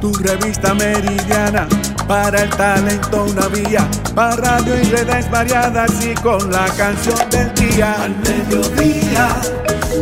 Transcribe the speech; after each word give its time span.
Tu 0.00 0.12
revista 0.12 0.74
meridiana 0.74 1.66
para 2.06 2.42
el 2.42 2.50
talento 2.50 3.24
una 3.24 3.48
vía, 3.48 3.88
para 4.14 4.36
radio 4.36 4.76
y 4.80 4.84
redes 4.84 5.30
variadas 5.30 5.90
y 6.04 6.14
con 6.14 6.50
la 6.50 6.66
canción 6.76 7.18
del 7.30 7.52
día. 7.54 7.94
Al 8.02 8.14
mediodía, 8.18 9.28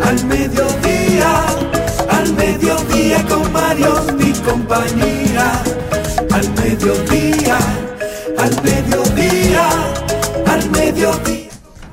al 0.03 0.25
mediodía, 0.27 1.45
al 2.11 2.33
mediodía 2.35 3.25
con 3.29 3.53
Mario 3.53 3.95
y 4.19 4.33
compañía. 4.41 5.63
Al 6.33 6.51
mediodía, 6.55 7.59
al 8.37 8.63
mediodía, 8.63 9.69
al 10.47 10.71
mediodía. 10.71 11.45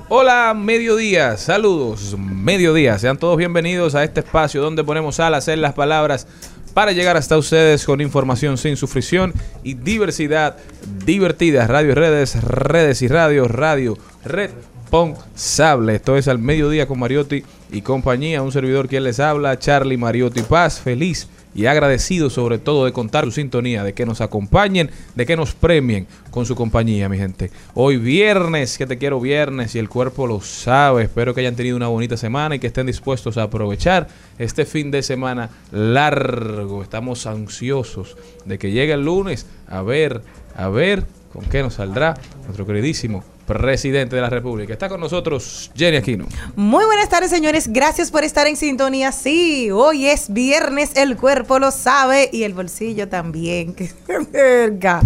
Hola, 0.10 0.54
mediodía, 0.54 1.38
saludos, 1.38 2.18
mediodía. 2.18 3.00
Sean 3.00 3.18
todos 3.18 3.38
bienvenidos 3.38 3.96
a 3.96 4.04
este 4.04 4.20
espacio 4.20 4.62
donde 4.62 4.84
ponemos 4.84 5.22
al 5.22 5.36
hacer 5.36 5.58
las 5.60 5.74
palabras 5.74 6.28
para 6.74 6.92
llegar 6.92 7.18
hasta 7.18 7.38
ustedes 7.38 7.86
con 7.86 8.02
información 8.02 8.58
sin 8.58 8.78
sufrición 8.78 9.34
y 9.64 9.74
diversidad 9.74 10.58
divertida. 11.06 11.68
Radio 11.68 11.96
redes, 11.96 12.42
redes 12.44 13.02
y 13.02 13.08
radio, 13.08 13.48
radio 13.48 13.98
responsable. 14.24 15.96
Esto 15.96 16.18
es 16.18 16.28
al 16.28 16.40
mediodía 16.40 16.88
con 16.88 17.00
Mariotti 17.00 17.44
y 17.72 17.82
compañía. 17.82 18.42
Un 18.42 18.52
servidor 18.52 18.88
quien 18.88 19.04
les 19.04 19.20
habla, 19.20 19.60
Charlie 19.60 19.98
Mariotti 19.98 20.42
Paz. 20.42 20.80
Feliz 20.80 21.28
y 21.54 21.66
agradecido 21.66 22.30
sobre 22.30 22.58
todo 22.58 22.86
de 22.86 22.94
contar 22.94 23.26
su 23.26 23.32
sintonía, 23.32 23.84
de 23.84 23.94
que 23.94 24.06
nos 24.06 24.22
acompañen, 24.22 24.90
de 25.16 25.26
que 25.26 25.36
nos 25.36 25.54
premien 25.54 26.08
con 26.30 26.46
su 26.46 26.56
compañía, 26.56 27.10
mi 27.10 27.18
gente. 27.18 27.52
Hoy 27.74 27.98
viernes, 27.98 28.78
que 28.78 28.88
te 28.88 28.98
quiero 28.98 29.20
viernes 29.20 29.76
y 29.76 29.80
el 29.80 29.90
cuerpo 29.90 30.28
lo 30.28 30.42
sabe. 30.42 31.04
Espero 31.04 31.34
que 31.34 31.42
hayan 31.42 31.56
tenido 31.56 31.78
una 31.78 31.88
bonita 31.88 32.18
semana 32.18 32.56
y 32.56 32.60
que 32.60 32.68
estén 32.68 32.88
dispuestos 32.88 33.38
a 33.38 33.44
aprovechar 33.44 34.08
este 34.38 34.66
fin 34.66 34.92
de 34.92 35.04
semana 35.04 35.50
largo. 35.72 36.84
Estamos 36.84 37.26
ansiosos 37.26 38.18
de 38.46 38.58
que 38.58 38.72
llegue 38.72 38.94
el 38.94 39.06
lunes 39.06 39.46
a 39.68 39.82
ver, 39.82 40.22
a 40.56 40.70
ver 40.70 41.06
con 41.34 41.46
qué 41.46 41.62
nos 41.62 41.76
saldrá 41.76 42.16
nuestro 42.46 42.66
queridísimo 42.66 43.24
presidente 43.46 44.16
de 44.16 44.22
la 44.22 44.30
República. 44.30 44.74
Está 44.74 44.90
con 44.90 45.00
nosotros 45.00 45.72
Jenny 45.76 45.98
Aquino. 45.98 46.26
Muy 46.56 46.86
buenas 46.86 47.10
tardes, 47.10 47.30
señores. 47.30 47.68
Gracias 47.72 48.12
por 48.12 48.24
estar 48.24 48.48
en 48.48 48.56
sintonía. 48.56 49.12
Sí, 49.12 49.70
hoy 49.72 50.08
es 50.08 50.32
viernes, 50.34 50.92
el 50.96 51.18
cuerpo 51.18 51.60
lo 51.60 51.72
sabe 51.72 52.30
y 52.32 52.44
el 52.44 52.54
bolsillo 52.54 53.08
también. 53.08 53.76
Que 53.82 53.88
se 53.88 54.16
acerca, 54.16 55.02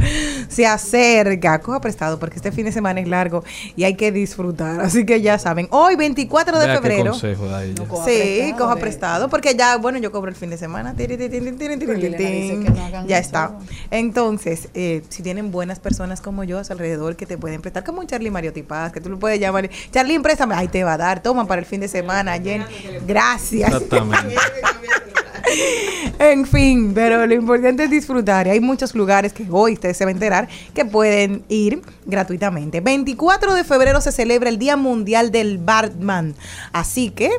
se 0.49 0.65
acerca. 0.65 1.59
Coja 1.59 1.79
prestado 1.79 2.19
porque 2.19 2.35
este 2.37 2.51
fin 2.51 2.65
de 2.65 2.71
semana 2.71 2.99
es 2.99 3.07
largo 3.07 3.43
y 3.75 3.83
hay 3.83 3.95
que 3.95 4.11
disfrutar. 4.11 4.81
Así 4.81 5.05
que 5.05 5.21
ya 5.21 5.39
saben, 5.39 5.67
hoy 5.71 5.95
24 5.95 6.59
de 6.59 6.65
Vea 6.65 6.75
qué 6.75 6.81
febrero. 6.81 7.11
consejo 7.11 7.47
da 7.47 7.63
ella. 7.63 7.83
Sí, 8.05 8.53
coja 8.57 8.75
prestado 8.75 9.29
porque 9.29 9.55
ya, 9.55 9.77
bueno, 9.77 9.97
yo 9.99 10.11
cobro 10.11 10.29
el 10.29 10.35
fin 10.35 10.49
de 10.49 10.57
semana. 10.57 10.93
Ya 13.07 13.17
está. 13.17 13.57
Entonces, 13.91 14.69
eh, 14.73 15.03
si 15.09 15.23
tienen 15.23 15.51
buenas 15.51 15.79
personas 15.79 16.21
como 16.21 16.43
yo 16.43 16.59
a 16.59 16.63
su 16.63 16.73
alrededor 16.73 17.15
que 17.15 17.25
te 17.25 17.37
pueden 17.37 17.61
prestar, 17.61 17.83
como 17.83 18.01
un 18.01 18.07
Charlie 18.25 18.31
Mario 18.31 18.53
Tipaz, 18.53 18.91
que 18.91 18.99
tú 18.99 19.09
lo 19.09 19.19
puedes 19.19 19.39
llamar, 19.39 19.69
Charlie, 19.91 20.19
préstame, 20.19 20.55
ahí 20.55 20.67
te 20.67 20.83
va 20.83 20.93
a 20.93 20.97
dar, 20.97 21.21
toma 21.21 21.45
para 21.45 21.59
el 21.59 21.65
fin 21.65 21.79
de 21.79 21.87
semana, 21.87 22.39
Jen. 22.39 22.65
Gracias. 23.07 23.69
Exactamente. 23.69 24.35
En 26.17 26.47
fin, 26.47 26.93
pero 26.95 27.27
lo 27.27 27.33
importante 27.35 27.83
es 27.83 27.89
disfrutar. 27.89 28.47
Y 28.47 28.49
hay 28.49 28.59
muchos 28.59 28.95
lugares 28.95 29.31
que 29.31 29.45
hoy 29.51 29.73
ustedes 29.73 29.95
se 29.95 30.03
van 30.03 30.13
a 30.13 30.17
enterar 30.17 30.47
que 30.73 30.83
pueden 30.83 31.43
ir 31.49 31.83
gratuitamente. 32.05 32.81
24 32.81 33.53
de 33.53 33.63
febrero 33.63 34.01
se 34.01 34.11
celebra 34.11 34.49
el 34.49 34.57
Día 34.57 34.75
Mundial 34.75 35.31
del 35.31 35.59
Barman. 35.59 36.33
Así 36.73 37.11
que 37.11 37.29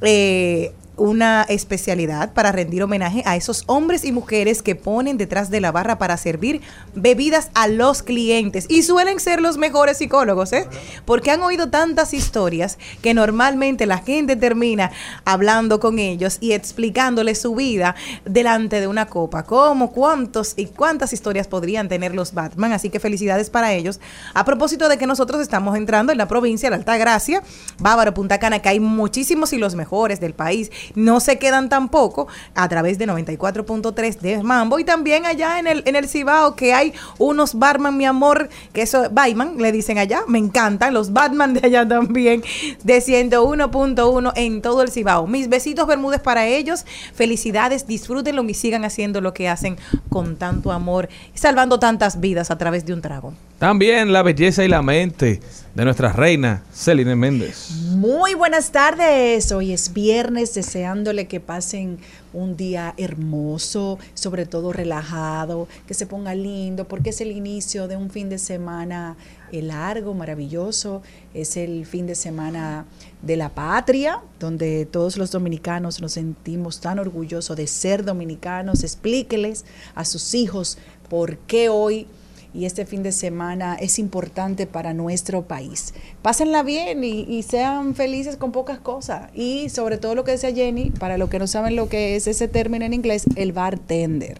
eh, 0.00 0.72
una 0.96 1.42
especialidad 1.48 2.32
para 2.32 2.52
rendir 2.52 2.82
homenaje 2.82 3.22
a 3.24 3.36
esos 3.36 3.64
hombres 3.66 4.04
y 4.04 4.12
mujeres 4.12 4.62
que 4.62 4.74
ponen 4.74 5.16
detrás 5.16 5.50
de 5.50 5.60
la 5.60 5.72
barra 5.72 5.98
para 5.98 6.16
servir 6.16 6.60
bebidas 6.94 7.50
a 7.54 7.68
los 7.68 8.02
clientes. 8.02 8.66
Y 8.68 8.82
suelen 8.82 9.20
ser 9.20 9.40
los 9.40 9.56
mejores 9.56 9.98
psicólogos, 9.98 10.52
¿eh? 10.52 10.66
Porque 11.04 11.30
han 11.30 11.42
oído 11.42 11.70
tantas 11.70 12.14
historias 12.14 12.78
que 13.00 13.14
normalmente 13.14 13.86
la 13.86 13.98
gente 13.98 14.36
termina 14.36 14.90
hablando 15.24 15.80
con 15.80 15.98
ellos 15.98 16.38
y 16.40 16.52
explicándoles 16.52 17.40
su 17.40 17.54
vida 17.54 17.94
delante 18.24 18.80
de 18.80 18.86
una 18.86 19.06
copa. 19.06 19.44
¿Cómo, 19.44 19.92
cuántos 19.92 20.54
y 20.56 20.66
cuántas 20.66 21.12
historias 21.12 21.46
podrían 21.46 21.88
tener 21.88 22.14
los 22.14 22.34
Batman? 22.34 22.72
Así 22.72 22.90
que 22.90 23.00
felicidades 23.00 23.50
para 23.50 23.72
ellos. 23.72 24.00
A 24.34 24.44
propósito 24.44 24.88
de 24.88 24.98
que 24.98 25.06
nosotros 25.06 25.40
estamos 25.40 25.76
entrando 25.76 26.12
en 26.12 26.18
la 26.18 26.28
provincia 26.28 26.68
de 26.68 26.76
Alta 26.76 26.96
Gracia, 26.96 27.42
Bávaro, 27.78 28.14
Punta 28.14 28.38
Cana, 28.38 28.60
que 28.60 28.68
hay 28.68 28.80
muchísimos 28.80 29.52
y 29.52 29.58
los 29.58 29.74
mejores 29.74 30.20
del 30.20 30.34
país. 30.34 30.70
No 30.94 31.20
se 31.20 31.38
quedan 31.38 31.68
tampoco 31.68 32.28
a 32.54 32.68
través 32.68 32.98
de 32.98 33.06
94.3 33.06 34.18
de 34.20 34.42
Mambo 34.42 34.78
y 34.78 34.84
también 34.84 35.26
allá 35.26 35.58
en 35.58 35.66
el, 35.66 35.82
en 35.86 35.96
el 35.96 36.08
Cibao 36.08 36.56
que 36.56 36.74
hay 36.74 36.92
unos 37.18 37.54
barman, 37.54 37.96
mi 37.96 38.04
amor, 38.04 38.48
que 38.72 38.82
eso, 38.82 39.08
Batman, 39.10 39.56
le 39.58 39.72
dicen 39.72 39.98
allá, 39.98 40.22
me 40.28 40.38
encantan, 40.38 40.94
los 40.94 41.12
Batman 41.12 41.54
de 41.54 41.66
allá 41.66 41.88
también, 41.88 42.42
de 42.82 42.98
101.1 42.98 44.32
en 44.36 44.62
todo 44.62 44.82
el 44.82 44.90
Cibao. 44.90 45.26
Mis 45.26 45.48
besitos 45.48 45.86
Bermúdez 45.86 46.20
para 46.20 46.46
ellos, 46.46 46.84
felicidades, 47.14 47.86
disfrútenlo 47.86 48.42
y 48.42 48.54
sigan 48.54 48.84
haciendo 48.84 49.20
lo 49.20 49.32
que 49.32 49.48
hacen 49.48 49.76
con 50.08 50.36
tanto 50.36 50.72
amor, 50.72 51.08
salvando 51.34 51.78
tantas 51.78 52.20
vidas 52.20 52.50
a 52.50 52.58
través 52.58 52.84
de 52.84 52.92
un 52.92 53.00
trago. 53.00 53.32
También 53.62 54.12
la 54.12 54.24
belleza 54.24 54.64
y 54.64 54.68
la 54.68 54.82
mente 54.82 55.38
de 55.76 55.84
nuestra 55.84 56.12
reina 56.12 56.64
Celine 56.74 57.14
Méndez. 57.14 57.70
Muy 57.94 58.34
buenas 58.34 58.72
tardes. 58.72 59.52
Hoy 59.52 59.72
es 59.72 59.92
viernes, 59.92 60.52
deseándole 60.54 61.28
que 61.28 61.38
pasen 61.38 61.98
un 62.32 62.56
día 62.56 62.92
hermoso, 62.96 64.00
sobre 64.14 64.46
todo 64.46 64.72
relajado, 64.72 65.68
que 65.86 65.94
se 65.94 66.08
ponga 66.08 66.34
lindo, 66.34 66.88
porque 66.88 67.10
es 67.10 67.20
el 67.20 67.30
inicio 67.30 67.86
de 67.86 67.94
un 67.94 68.10
fin 68.10 68.28
de 68.28 68.38
semana 68.38 69.16
eh, 69.52 69.62
largo, 69.62 70.12
maravilloso. 70.12 71.02
Es 71.32 71.56
el 71.56 71.86
fin 71.86 72.08
de 72.08 72.16
semana 72.16 72.86
de 73.22 73.36
la 73.36 73.50
patria, 73.50 74.22
donde 74.40 74.86
todos 74.86 75.16
los 75.16 75.30
dominicanos 75.30 76.00
nos 76.00 76.14
sentimos 76.14 76.80
tan 76.80 76.98
orgullosos 76.98 77.56
de 77.56 77.68
ser 77.68 78.04
dominicanos. 78.04 78.82
Explíqueles 78.82 79.64
a 79.94 80.04
sus 80.04 80.34
hijos 80.34 80.78
por 81.08 81.38
qué 81.38 81.68
hoy 81.68 82.08
y 82.54 82.66
este 82.66 82.86
fin 82.86 83.02
de 83.02 83.12
semana 83.12 83.76
es 83.80 83.98
importante 83.98 84.66
para 84.66 84.94
nuestro 84.94 85.42
país. 85.42 85.94
Pásenla 86.22 86.62
bien 86.62 87.02
y, 87.04 87.22
y 87.22 87.42
sean 87.42 87.94
felices 87.94 88.36
con 88.36 88.52
pocas 88.52 88.78
cosas. 88.78 89.30
Y 89.34 89.68
sobre 89.68 89.98
todo 89.98 90.14
lo 90.14 90.24
que 90.24 90.32
decía 90.32 90.52
Jenny, 90.52 90.90
para 90.90 91.18
los 91.18 91.30
que 91.30 91.38
no 91.38 91.46
saben 91.46 91.76
lo 91.76 91.88
que 91.88 92.16
es 92.16 92.26
ese 92.26 92.48
término 92.48 92.84
en 92.84 92.94
inglés, 92.94 93.24
el 93.36 93.52
bartender. 93.52 94.38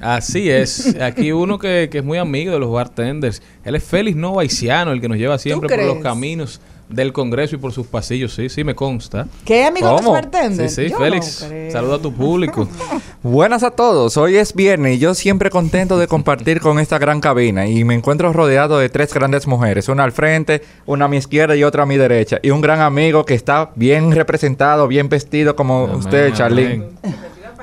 Así 0.00 0.50
es. 0.50 0.96
Aquí 1.00 1.32
uno 1.32 1.58
que, 1.58 1.88
que 1.90 1.98
es 1.98 2.04
muy 2.04 2.18
amigo 2.18 2.52
de 2.52 2.58
los 2.58 2.70
bartenders. 2.70 3.42
Él 3.64 3.74
es 3.74 3.84
Félix 3.84 4.16
Novaiciano, 4.16 4.92
el 4.92 5.00
que 5.00 5.08
nos 5.08 5.18
lleva 5.18 5.38
siempre 5.38 5.68
por 5.68 5.84
los 5.84 5.98
caminos 5.98 6.60
del 6.88 7.12
Congreso 7.12 7.56
y 7.56 7.58
por 7.58 7.72
sus 7.72 7.86
pasillos. 7.86 8.34
Sí, 8.34 8.48
sí, 8.48 8.64
me 8.64 8.74
consta. 8.74 9.26
¿Qué 9.44 9.64
amigo 9.64 9.96
¿Cómo? 9.96 10.16
Sí, 10.56 10.68
sí, 10.68 10.88
Yo 10.90 10.98
Félix. 10.98 11.48
no. 11.50 11.70
Saluda 11.70 11.96
a 11.96 11.98
tu 11.98 12.12
público. 12.12 12.68
Buenas 13.22 13.62
a 13.62 13.70
todos, 13.70 14.16
hoy 14.16 14.36
es 14.36 14.54
viernes 14.54 14.96
y 14.96 14.98
yo 14.98 15.14
siempre 15.14 15.48
contento 15.48 15.98
de 15.98 16.06
compartir 16.06 16.60
con 16.60 16.78
esta 16.78 16.98
gran 16.98 17.20
cabina 17.20 17.66
y 17.66 17.82
me 17.84 17.94
encuentro 17.94 18.32
rodeado 18.32 18.78
de 18.78 18.90
tres 18.90 19.14
grandes 19.14 19.46
mujeres, 19.46 19.88
una 19.88 20.04
al 20.04 20.12
frente, 20.12 20.62
una 20.84 21.06
a 21.06 21.08
mi 21.08 21.16
izquierda 21.16 21.56
y 21.56 21.64
otra 21.64 21.84
a 21.84 21.86
mi 21.86 21.96
derecha 21.96 22.38
y 22.42 22.50
un 22.50 22.60
gran 22.60 22.80
amigo 22.80 23.24
que 23.24 23.34
está 23.34 23.70
bien 23.76 24.12
representado, 24.12 24.86
bien 24.88 25.08
vestido 25.08 25.56
como 25.56 25.84
Amén, 25.84 25.96
usted, 25.96 26.34
Charlene. 26.34 26.84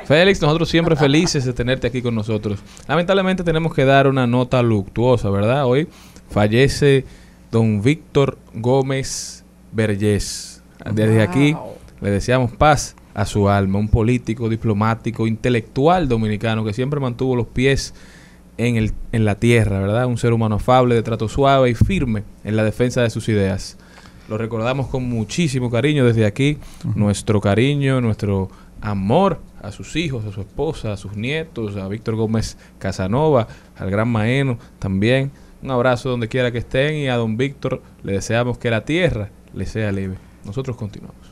Félix, 0.05 0.41
nosotros 0.41 0.67
siempre 0.67 0.95
felices 0.95 1.45
de 1.45 1.53
tenerte 1.53 1.87
aquí 1.87 2.01
con 2.01 2.15
nosotros. 2.15 2.59
Lamentablemente 2.87 3.43
tenemos 3.43 3.73
que 3.73 3.85
dar 3.85 4.07
una 4.07 4.25
nota 4.25 4.61
luctuosa, 4.63 5.29
¿verdad? 5.29 5.65
Hoy 5.65 5.87
fallece 6.31 7.05
don 7.51 7.81
Víctor 7.81 8.37
Gómez 8.53 9.43
Vergés. 9.71 10.63
Desde 10.93 11.21
aquí 11.21 11.55
le 11.99 12.09
deseamos 12.09 12.51
paz 12.53 12.95
a 13.13 13.25
su 13.25 13.49
alma, 13.49 13.77
un 13.77 13.89
político, 13.89 14.49
diplomático, 14.49 15.27
intelectual 15.27 16.07
dominicano 16.07 16.63
que 16.63 16.73
siempre 16.73 16.99
mantuvo 16.99 17.35
los 17.35 17.47
pies 17.47 17.93
en, 18.57 18.77
el, 18.77 18.93
en 19.11 19.25
la 19.25 19.35
tierra, 19.35 19.79
¿verdad? 19.79 20.05
Un 20.05 20.17
ser 20.17 20.33
humano 20.33 20.55
afable, 20.55 20.95
de 20.95 21.03
trato 21.03 21.27
suave 21.27 21.69
y 21.69 21.75
firme 21.75 22.23
en 22.43 22.55
la 22.55 22.63
defensa 22.63 23.01
de 23.01 23.09
sus 23.09 23.27
ideas. 23.29 23.77
Lo 24.29 24.37
recordamos 24.37 24.87
con 24.87 25.03
muchísimo 25.03 25.69
cariño 25.69 26.05
desde 26.05 26.25
aquí, 26.25 26.57
nuestro 26.95 27.41
cariño, 27.41 27.99
nuestro 27.99 28.49
amor 28.79 29.41
a 29.61 29.71
sus 29.71 29.95
hijos, 29.95 30.25
a 30.25 30.31
su 30.31 30.41
esposa, 30.41 30.93
a 30.93 30.97
sus 30.97 31.15
nietos, 31.15 31.75
a 31.75 31.87
Víctor 31.87 32.15
Gómez 32.15 32.57
Casanova, 32.79 33.47
al 33.77 33.91
gran 33.91 34.07
Maeno 34.07 34.57
también. 34.79 35.31
Un 35.63 35.71
abrazo 35.71 36.09
donde 36.09 36.27
quiera 36.27 36.51
que 36.51 36.57
estén 36.57 36.95
y 36.95 37.07
a 37.07 37.17
don 37.17 37.37
Víctor 37.37 37.81
le 38.03 38.13
deseamos 38.13 38.57
que 38.57 38.71
la 38.71 38.83
tierra 38.83 39.29
le 39.53 39.65
sea 39.65 39.91
leve. 39.91 40.17
Nosotros 40.43 40.75
continuamos. 40.75 41.31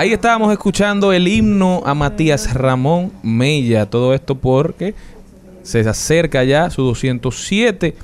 Ahí 0.00 0.14
estábamos 0.14 0.50
escuchando 0.50 1.12
el 1.12 1.28
himno 1.28 1.82
a 1.84 1.92
Matías 1.92 2.54
Ramón 2.54 3.12
Mella. 3.22 3.84
Todo 3.84 4.14
esto 4.14 4.34
porque 4.34 4.94
se 5.62 5.80
acerca 5.80 6.42
ya 6.42 6.70
su 6.70 6.82
207 6.84 7.94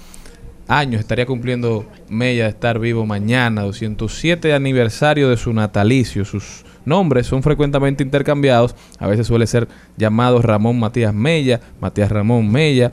años. 0.69 1.00
Estaría 1.00 1.25
cumpliendo 1.25 1.87
Mella 2.10 2.44
de 2.44 2.50
estar 2.50 2.78
vivo 2.78 3.06
mañana. 3.06 3.62
207 3.62 4.52
aniversario 4.52 5.31
de 5.31 5.38
su 5.38 5.54
natalicio. 5.54 6.26
Sus 6.26 6.66
nombres 6.84 7.28
son 7.28 7.43
frecuentemente 7.43 8.02
intercambiados. 8.02 8.75
A 8.99 9.06
veces 9.06 9.26
suele 9.26 9.46
ser 9.46 9.66
llamado 9.96 10.42
Ramón 10.42 10.78
Matías 10.78 11.14
Mella, 11.14 11.62
Matías 11.81 12.12
Ramón 12.12 12.52
Mella. 12.52 12.92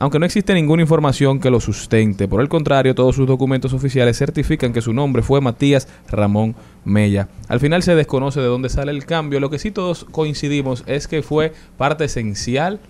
Aunque 0.00 0.18
no 0.18 0.24
existe 0.24 0.54
ninguna 0.54 0.80
información 0.80 1.40
que 1.40 1.50
lo 1.50 1.60
sustente. 1.60 2.26
Por 2.26 2.40
el 2.40 2.48
contrario, 2.48 2.94
todos 2.94 3.16
sus 3.16 3.26
documentos 3.26 3.74
oficiales 3.74 4.16
certifican 4.16 4.72
que 4.72 4.80
su 4.80 4.94
nombre 4.94 5.20
fue 5.20 5.42
Matías 5.42 5.88
Ramón 6.08 6.56
Mella. 6.86 7.28
Al 7.48 7.60
final 7.60 7.82
se 7.82 7.94
desconoce 7.94 8.40
de 8.40 8.46
dónde 8.46 8.70
sale 8.70 8.92
el 8.92 9.04
cambio. 9.04 9.40
Lo 9.40 9.50
que 9.50 9.58
sí 9.58 9.70
todos 9.70 10.06
coincidimos 10.10 10.84
es 10.86 11.06
que 11.06 11.22
fue 11.22 11.52
parte 11.76 12.06
esencial 12.06 12.80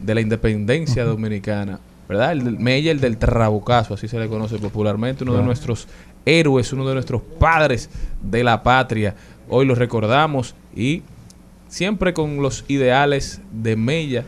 de 0.00 0.16
la 0.16 0.20
independencia 0.20 1.04
dominicana. 1.04 1.78
¿Verdad? 2.08 2.32
El 2.32 2.42
del 2.42 2.58
Mella, 2.58 2.90
el 2.90 3.00
del 3.00 3.16
Trabucazo, 3.16 3.94
así 3.94 4.08
se 4.08 4.18
le 4.18 4.26
conoce 4.26 4.58
popularmente, 4.58 5.22
uno 5.22 5.34
de 5.34 5.44
nuestros 5.44 5.86
héroes, 6.24 6.72
uno 6.72 6.88
de 6.88 6.94
nuestros 6.94 7.22
padres 7.38 7.90
de 8.20 8.42
la 8.42 8.64
patria. 8.64 9.14
Hoy 9.48 9.66
lo 9.66 9.76
recordamos 9.76 10.56
y 10.74 11.04
siempre 11.68 12.12
con 12.12 12.42
los 12.42 12.64
ideales 12.66 13.40
de 13.52 13.76
Mella, 13.76 14.24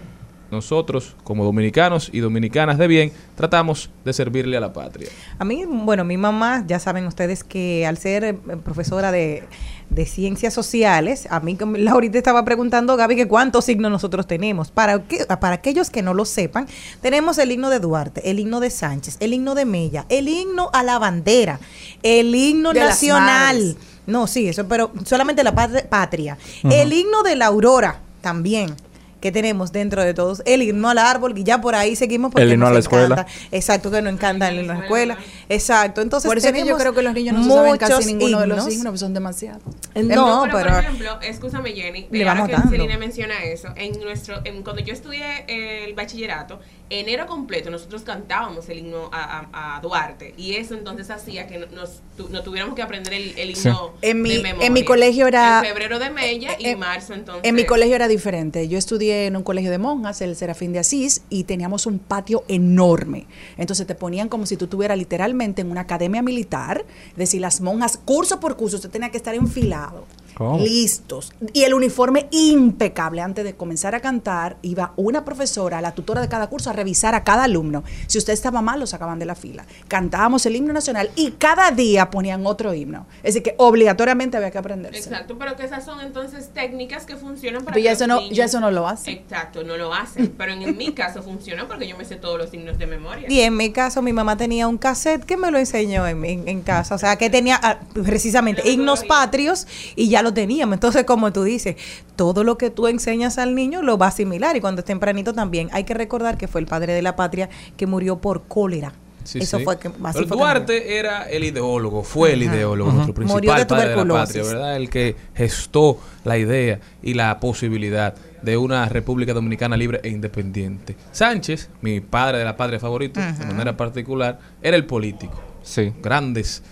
nosotros 0.50 1.14
como 1.24 1.44
dominicanos 1.44 2.08
y 2.12 2.20
dominicanas 2.20 2.78
de 2.78 2.86
bien 2.86 3.12
tratamos 3.36 3.90
de 4.04 4.12
servirle 4.12 4.56
a 4.56 4.60
la 4.60 4.72
patria. 4.72 5.08
A 5.38 5.44
mí, 5.44 5.64
bueno, 5.66 6.04
mi 6.04 6.16
mamá, 6.16 6.64
ya 6.66 6.78
saben 6.78 7.06
ustedes 7.06 7.44
que 7.44 7.86
al 7.86 7.98
ser 7.98 8.24
eh, 8.24 8.34
profesora 8.64 9.12
de, 9.12 9.44
de 9.90 10.06
ciencias 10.06 10.54
sociales, 10.54 11.26
a 11.30 11.40
mí 11.40 11.56
Laurita 11.76 12.16
estaba 12.18 12.44
preguntando, 12.44 12.96
Gaby, 12.96 13.16
que 13.16 13.28
cuántos 13.28 13.66
signos 13.66 13.90
nosotros 13.90 14.26
tenemos. 14.26 14.70
Para, 14.70 15.02
que- 15.02 15.26
para 15.26 15.56
aquellos 15.56 15.90
que 15.90 16.02
no 16.02 16.14
lo 16.14 16.24
sepan, 16.24 16.66
tenemos 17.02 17.36
el 17.38 17.52
himno 17.52 17.68
de 17.70 17.78
Duarte, 17.80 18.30
el 18.30 18.38
himno 18.38 18.60
de 18.60 18.70
Sánchez, 18.70 19.16
el 19.20 19.34
himno 19.34 19.54
de 19.54 19.64
Mella, 19.66 20.06
el 20.08 20.28
himno 20.28 20.70
a 20.72 20.82
la 20.82 20.98
bandera, 20.98 21.60
el 22.02 22.34
himno 22.34 22.72
De 22.72 22.80
nacional. 22.80 23.76
No, 24.06 24.26
sí, 24.26 24.48
eso, 24.48 24.66
pero 24.66 24.90
solamente 25.04 25.44
la 25.44 25.54
pat- 25.54 25.86
patria. 25.88 26.38
El 26.64 26.90
himno 26.94 27.22
de 27.22 27.36
la 27.36 27.46
aurora 27.46 28.00
también 28.22 28.74
que 29.20 29.32
tenemos 29.32 29.73
dentro 29.73 30.05
de 30.05 30.15
todos, 30.15 30.43
el 30.47 30.62
himno 30.62 30.88
al 30.91 30.99
árbol, 30.99 31.37
y 31.37 31.43
ya 31.44 31.61
por 31.61 31.75
ahí 31.75 31.97
seguimos 31.97 32.31
porque 32.31 32.44
El 32.44 32.53
himno 32.53 32.67
nos 32.67 32.70
a 32.70 32.75
la 32.75 32.79
escuela. 32.81 33.05
encanta. 33.06 33.26
Exacto, 33.50 33.91
que 33.91 34.00
nos 34.03 34.12
encanta 34.12 34.49
el 34.49 34.61
himno 34.61 34.73
a 34.73 34.76
la 34.76 34.82
escuela. 34.82 35.19
Exacto, 35.49 36.00
entonces 36.03 36.29
Por 36.29 36.38
eso 36.38 36.49
es 36.49 36.53
que 36.55 36.65
yo 36.65 36.76
creo 36.76 36.94
que 36.94 37.03
los 37.03 37.15
niños 37.15 37.35
no 37.35 37.43
se 37.44 37.50
saben 37.50 37.76
casi 37.79 38.06
ninguno 38.15 38.41
de 38.41 38.47
los 38.47 38.59
himnos. 38.59 38.73
signos, 38.73 38.85
porque 38.87 38.99
son 38.99 39.15
demasiados. 39.15 39.62
No, 39.94 40.43
pero, 40.44 40.59
pero, 40.59 40.70
por 40.75 40.85
ejemplo, 40.85 41.20
escúchame 41.23 41.73
Jenny, 41.73 42.06
Le 42.11 42.19
de 42.20 42.25
vamos 42.25 42.43
ahora 42.49 42.62
que 42.70 42.76
dando. 42.79 42.99
Menciona 42.99 43.43
eso, 43.44 43.69
en 43.76 44.00
nuestro, 44.00 44.41
en- 44.44 44.62
cuando 44.62 44.82
yo 44.82 44.93
estudié 44.93 45.44
el 45.87 45.94
bachillerato, 45.94 46.61
enero 46.90 47.26
completo 47.26 47.70
nosotros 47.70 48.02
cantábamos 48.02 48.69
el 48.69 48.79
himno 48.79 49.11
a, 49.12 49.46
a- 49.52 49.76
a 49.76 49.81
Duarte 49.81 50.35
y 50.38 50.55
eso 50.55 50.75
entonces 50.75 51.11
hacía 51.11 51.46
que 51.46 51.58
no- 51.58 51.67
nos, 51.67 52.00
tu- 52.17 52.29
no 52.31 52.43
tuviéramos 52.43 52.75
que 52.75 52.82
aprender 52.82 53.12
el, 53.12 53.38
el 53.38 53.55
Sí. 53.56 53.69
himno 53.69 53.93
En 54.02 54.23
mi- 54.23 54.31
de 54.31 54.37
en 54.37 54.43
memoria. 54.43 54.70
mi 54.70 54.85
colegio 54.85 55.26
era- 55.26 55.58
En 55.61 55.67
febrero 55.67 55.99
de 55.99 56.11
Mella 56.11 56.50
y 56.58 56.75
marzo 56.76 57.14
entonces. 57.14 57.44
En 57.44 57.55
mi 57.55 57.64
colegio 57.67 57.94
era 57.96 58.08
diferente. 58.08 58.69
Yo 58.69 58.79
estudié 58.79 59.26
en 59.26 59.37
un 59.37 59.43
colegio 59.43 59.70
de 59.70 59.79
monjas, 59.79 60.20
el 60.23 60.35
Serafín 60.37 60.73
de 60.73 60.79
Asís, 60.79 61.23
y 61.29 61.44
teníamos 61.44 61.87
un 61.87 61.99
patio 61.99 62.44
enorme. 62.49 63.26
Entonces 63.56 63.87
te 63.87 63.94
ponían 63.94 64.29
como 64.29 64.46
si 64.46 64.56
tú 64.56 64.64
estuvieras 64.64 64.96
literalmente 64.99 65.61
en 65.62 65.70
una 65.70 65.82
academia 65.82 66.23
militar. 66.23 66.84
Es 67.11 67.17
decir, 67.17 67.41
las 67.41 67.61
monjas, 67.61 67.99
curso 68.05 68.41
por 68.41 68.56
curso, 68.56 68.76
usted 68.76 68.91
tenía 68.91 69.11
que 69.11 69.17
estar 69.19 69.34
enfilado. 69.34 70.06
¿Cómo? 70.38 70.58
Listos. 70.64 71.32
Y 71.52 71.64
el 71.64 71.75
uniforme 71.75 72.29
impecable. 72.31 73.20
Antes 73.20 73.44
de 73.44 73.55
comenzar 73.56 73.94
a 73.96 74.00
cantar, 74.00 74.56
iba 74.62 74.93
una 74.96 75.25
profesora, 75.25 75.81
la 75.81 75.93
tutora 75.94 76.20
de 76.20 76.29
cada 76.29 76.46
curso, 76.46 76.70
a 76.70 76.73
revisar 76.73 77.14
a 77.17 77.25
cada 77.25 77.44
alumno. 77.44 77.82
Si 78.06 78.19
usted 78.19 78.32
estaba 78.32 78.62
mal, 78.62 78.79
lo 78.79 78.87
sacaban 78.87 79.19
de 79.19 79.26
la 79.26 79.35
fila. 79.35 79.67
Cantábamos 79.88 80.46
el 80.46 80.55
himno 80.56 80.73
nacional 80.73 81.11
y 81.17 81.32
cada 81.32 81.73
día 81.73 82.08
ponían 82.11 82.46
otro 82.46 82.73
himno. 82.73 83.06
Es 83.19 83.35
decir, 83.35 83.43
que 83.43 83.55
obligatoriamente 83.58 84.37
había 84.37 84.50
que 84.52 84.58
aprenderse. 84.58 85.00
Exacto, 85.00 85.37
pero 85.38 85.56
que 85.56 85.64
esas 85.64 85.85
son 85.85 86.00
entonces 86.00 86.50
técnicas 86.55 87.05
que 87.05 87.17
funcionan 87.17 87.65
para 87.65 87.74
Pero 87.74 87.84
ya 87.84 87.91
que 87.91 87.94
eso 87.96 88.06
los 88.06 88.17
no- 88.17 88.20
niños- 88.22 88.36
ya 88.36 88.44
eso 88.44 88.60
no 88.60 88.70
lo 88.70 88.86
hacen. 88.86 89.15
Exacto, 89.15 89.65
no 89.65 89.77
lo 89.77 89.93
hacen, 89.93 90.32
pero 90.39 90.53
en, 90.53 90.77
mi 90.77 90.93
caso 90.93 91.22
funciona 91.22 91.67
porque 91.67 91.89
yo 91.89 91.96
me 91.98 92.05
sé 92.05 92.15
todos 92.17 92.39
los 92.39 92.51
signos 92.51 92.79
de 92.79 92.86
memoria. 92.86 93.27
y 93.29 93.41
en 93.41 93.56
mi 93.56 93.72
caso, 93.72 94.03
mi 94.03 94.12
mamá 94.12 94.36
tenía 94.36 94.69
un 94.69 94.79
cassette 94.79 95.24
que 95.24 95.36
me 95.36 95.51
lo 95.51 95.58
enseñó 95.58 96.06
en, 96.06 96.24
en- 96.24 96.46
en 96.48 96.62
casa. 96.62 96.94
O 96.94 96.98
sea, 96.98 97.17
que 97.17 97.29
tenía 97.29 97.58
ah, 97.62 97.81
precisamente 97.93 98.70
himnos 98.70 99.03
patrios 99.05 99.67
y 99.96 100.08
ya 100.08 100.22
lo 100.22 100.28
teníamos. 100.32 100.75
Entonces, 100.75 101.05
como 101.05 101.32
tú 101.32 101.43
dices, 101.44 101.77
todo 102.17 102.44
lo 102.44 102.58
que 102.58 102.70
tú 102.70 102.87
enseñas 102.87 103.39
al 103.39 103.55
niño 103.55 103.82
lo 103.82 103.99
va 103.99 104.06
a 104.06 104.08
asimilar. 104.11 104.56
Y 104.56 104.61
cuando 104.61 104.81
es 104.81 104.85
tempranito 104.85 105.32
también, 105.32 105.69
hay 105.73 105.85
que 105.85 105.94
recordar 105.94 106.37
que 106.37 106.49
fue 106.49 106.61
el 106.61 106.67
padre 106.67 106.93
de 106.93 107.03
la 107.03 107.17
patria 107.17 107.49
que 107.77 107.87
murió 107.87 108.19
por 108.19 108.44
cólera. 108.44 108.93
Sí, 109.25 109.41
Eso 109.41 109.58
sí. 109.58 109.65
fue 109.65 109.79
que 109.79 109.91
que 109.91 110.25
Duarte 110.25 110.99
era 110.99 111.25
el 111.25 111.44
ideólogo, 111.44 112.03
fue 112.03 112.32
el 112.32 112.44
ideólogo, 112.44 112.91
nuestro 112.93 113.15
Murió 113.27 113.53
de 113.53 113.67
principal 113.67 113.67
padre 113.67 113.82
de 113.82 113.89
la 113.89 114.03
tuberculosis. 114.03 114.37
patria, 114.37 114.55
¿verdad? 114.55 114.77
El 114.77 114.89
que 114.89 115.17
gestó 115.35 116.01
la 116.25 116.39
idea 116.39 116.81
y 117.03 117.13
la 117.13 117.39
posibilidad 117.39 118.15
de 118.41 118.56
una 118.56 118.89
República 118.89 119.35
Dominicana 119.35 119.77
libre 119.77 120.01
e 120.03 120.08
independiente. 120.08 120.97
Sánchez, 121.13 121.69
mi 121.82 122.01
padre 122.01 122.39
de 122.39 122.44
la 122.44 122.56
patria 122.56 122.81
favorito, 122.81 123.20
de 123.20 123.44
manera 123.44 123.77
particular, 123.77 124.39
era 124.63 124.77
el 124.77 124.87
político. 124.87 125.39
Sí. 125.63 125.93
Grandes 126.03 126.63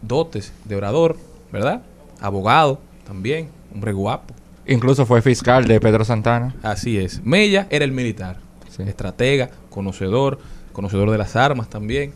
dotes 0.00 0.52
de 0.64 0.76
orador, 0.76 1.16
¿verdad? 1.50 1.82
Abogado 2.20 2.80
también, 3.04 3.48
hombre 3.72 3.92
guapo. 3.92 4.34
Incluso 4.66 5.04
fue 5.06 5.20
fiscal 5.22 5.66
de 5.66 5.78
Pedro 5.80 6.04
Santana. 6.04 6.54
Así 6.62 6.98
es. 6.98 7.22
Mella 7.24 7.66
era 7.70 7.84
el 7.84 7.92
militar, 7.92 8.38
Sí. 8.70 8.82
estratega, 8.82 9.50
conocedor, 9.70 10.38
conocedor 10.72 11.10
de 11.10 11.18
las 11.18 11.36
armas 11.36 11.68
también. 11.68 12.12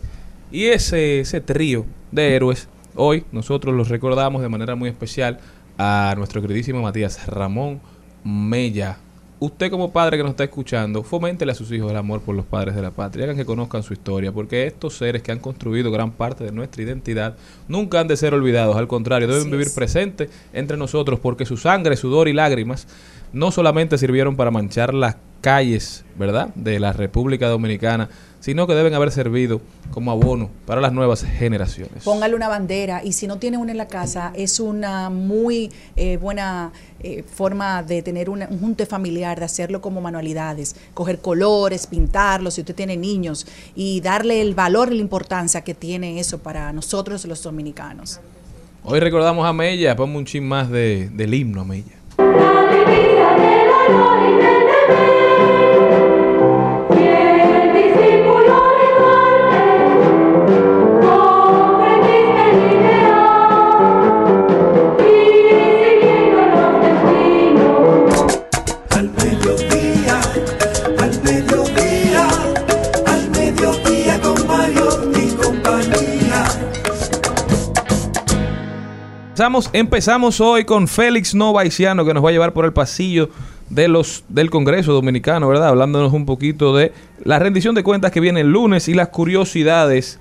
Y 0.51 0.65
ese, 0.65 1.19
ese 1.21 1.41
trío 1.41 1.85
de 2.11 2.35
héroes, 2.35 2.67
hoy 2.95 3.23
nosotros 3.31 3.75
los 3.75 3.89
recordamos 3.89 4.41
de 4.41 4.49
manera 4.49 4.75
muy 4.75 4.89
especial 4.89 5.39
a 5.77 6.13
nuestro 6.17 6.41
queridísimo 6.41 6.81
Matías 6.81 7.27
Ramón 7.27 7.79
Mella. 8.23 8.97
Usted 9.41 9.71
como 9.71 9.93
padre 9.93 10.17
que 10.17 10.23
nos 10.23 10.31
está 10.31 10.43
escuchando, 10.43 11.01
foméntele 11.01 11.53
a 11.53 11.55
sus 11.55 11.71
hijos 11.71 11.89
el 11.89 11.95
amor 11.95 12.19
por 12.19 12.35
los 12.35 12.45
padres 12.45 12.75
de 12.75 12.81
la 12.81 12.91
patria, 12.91 13.23
hagan 13.23 13.37
que 13.37 13.45
conozcan 13.45 13.83
su 13.83 13.93
historia, 13.93 14.33
porque 14.33 14.67
estos 14.67 14.97
seres 14.97 15.23
que 15.23 15.31
han 15.31 15.39
construido 15.39 15.91
gran 15.91 16.11
parte 16.11 16.43
de 16.43 16.51
nuestra 16.51 16.83
identidad 16.83 17.37
nunca 17.69 18.01
han 18.01 18.09
de 18.09 18.17
ser 18.17 18.33
olvidados, 18.33 18.75
al 18.75 18.89
contrario, 18.89 19.29
deben 19.29 19.43
Así 19.43 19.51
vivir 19.51 19.67
es. 19.67 19.73
presentes 19.73 20.29
entre 20.51 20.75
nosotros, 20.75 21.21
porque 21.21 21.45
su 21.45 21.55
sangre, 21.55 21.95
sudor 21.95 22.27
y 22.27 22.33
lágrimas 22.33 22.85
no 23.33 23.51
solamente 23.51 23.97
sirvieron 23.97 24.35
para 24.35 24.51
manchar 24.51 24.93
la 24.93 25.17
calles, 25.41 26.03
¿verdad?, 26.17 26.49
de 26.55 26.79
la 26.79 26.91
República 26.91 27.47
Dominicana, 27.47 28.09
sino 28.41 28.67
que 28.67 28.73
deben 28.75 28.93
haber 28.93 29.11
servido 29.11 29.61
como 29.91 30.11
abono 30.11 30.49
para 30.65 30.81
las 30.81 30.91
nuevas 30.91 31.23
generaciones. 31.23 32.03
Póngale 32.03 32.35
una 32.35 32.47
bandera 32.49 33.01
y 33.03 33.13
si 33.13 33.25
no 33.27 33.37
tiene 33.37 33.57
una 33.57 33.71
en 33.71 33.77
la 33.77 33.87
casa, 33.87 34.33
es 34.35 34.59
una 34.59 35.09
muy 35.09 35.71
eh, 35.95 36.17
buena 36.17 36.71
eh, 37.01 37.23
forma 37.23 37.83
de 37.83 38.01
tener 38.01 38.29
una- 38.29 38.47
un 38.49 38.59
junte 38.59 38.85
familiar, 38.85 39.39
de 39.39 39.45
hacerlo 39.45 39.79
como 39.81 40.01
manualidades, 40.01 40.75
coger 40.93 41.19
colores, 41.19 41.87
pintarlos, 41.87 42.55
si 42.55 42.61
usted 42.61 42.75
tiene 42.75 42.97
niños, 42.97 43.47
y 43.75 44.01
darle 44.01 44.41
el 44.41 44.55
valor 44.55 44.91
y 44.91 44.95
la 44.95 45.01
importancia 45.01 45.61
que 45.61 45.73
tiene 45.73 46.19
eso 46.19 46.39
para 46.39 46.73
nosotros 46.73 47.25
los 47.25 47.41
dominicanos. 47.43 48.19
Hoy 48.83 48.99
recordamos 48.99 49.45
a 49.45 49.53
Mella, 49.53 49.95
ponme 49.95 50.17
un 50.17 50.25
chin 50.25 50.45
más 50.45 50.69
de, 50.69 51.09
del 51.13 51.33
himno 51.33 51.61
a 51.61 51.65
Mella. 51.65 51.98
Empezamos, 79.39 79.69
empezamos 79.71 80.41
hoy 80.41 80.65
con 80.65 80.85
Félix 80.85 81.33
Novaiciano 81.33 82.03
que 82.03 82.13
nos 82.13 82.25
va 82.25 82.27
a 82.27 82.31
llevar 82.33 82.51
por 82.51 82.65
el 82.65 82.73
pasillo 82.73 83.29
de 83.69 83.87
los 83.87 84.25
del 84.27 84.49
Congreso 84.49 84.91
Dominicano, 84.91 85.47
¿verdad? 85.47 85.69
Hablándonos 85.69 86.11
un 86.11 86.25
poquito 86.25 86.75
de 86.75 86.91
la 87.23 87.39
rendición 87.39 87.73
de 87.73 87.81
cuentas 87.81 88.11
que 88.11 88.19
viene 88.19 88.41
el 88.41 88.51
lunes 88.51 88.89
y 88.89 88.93
las 88.93 89.07
curiosidades 89.07 90.19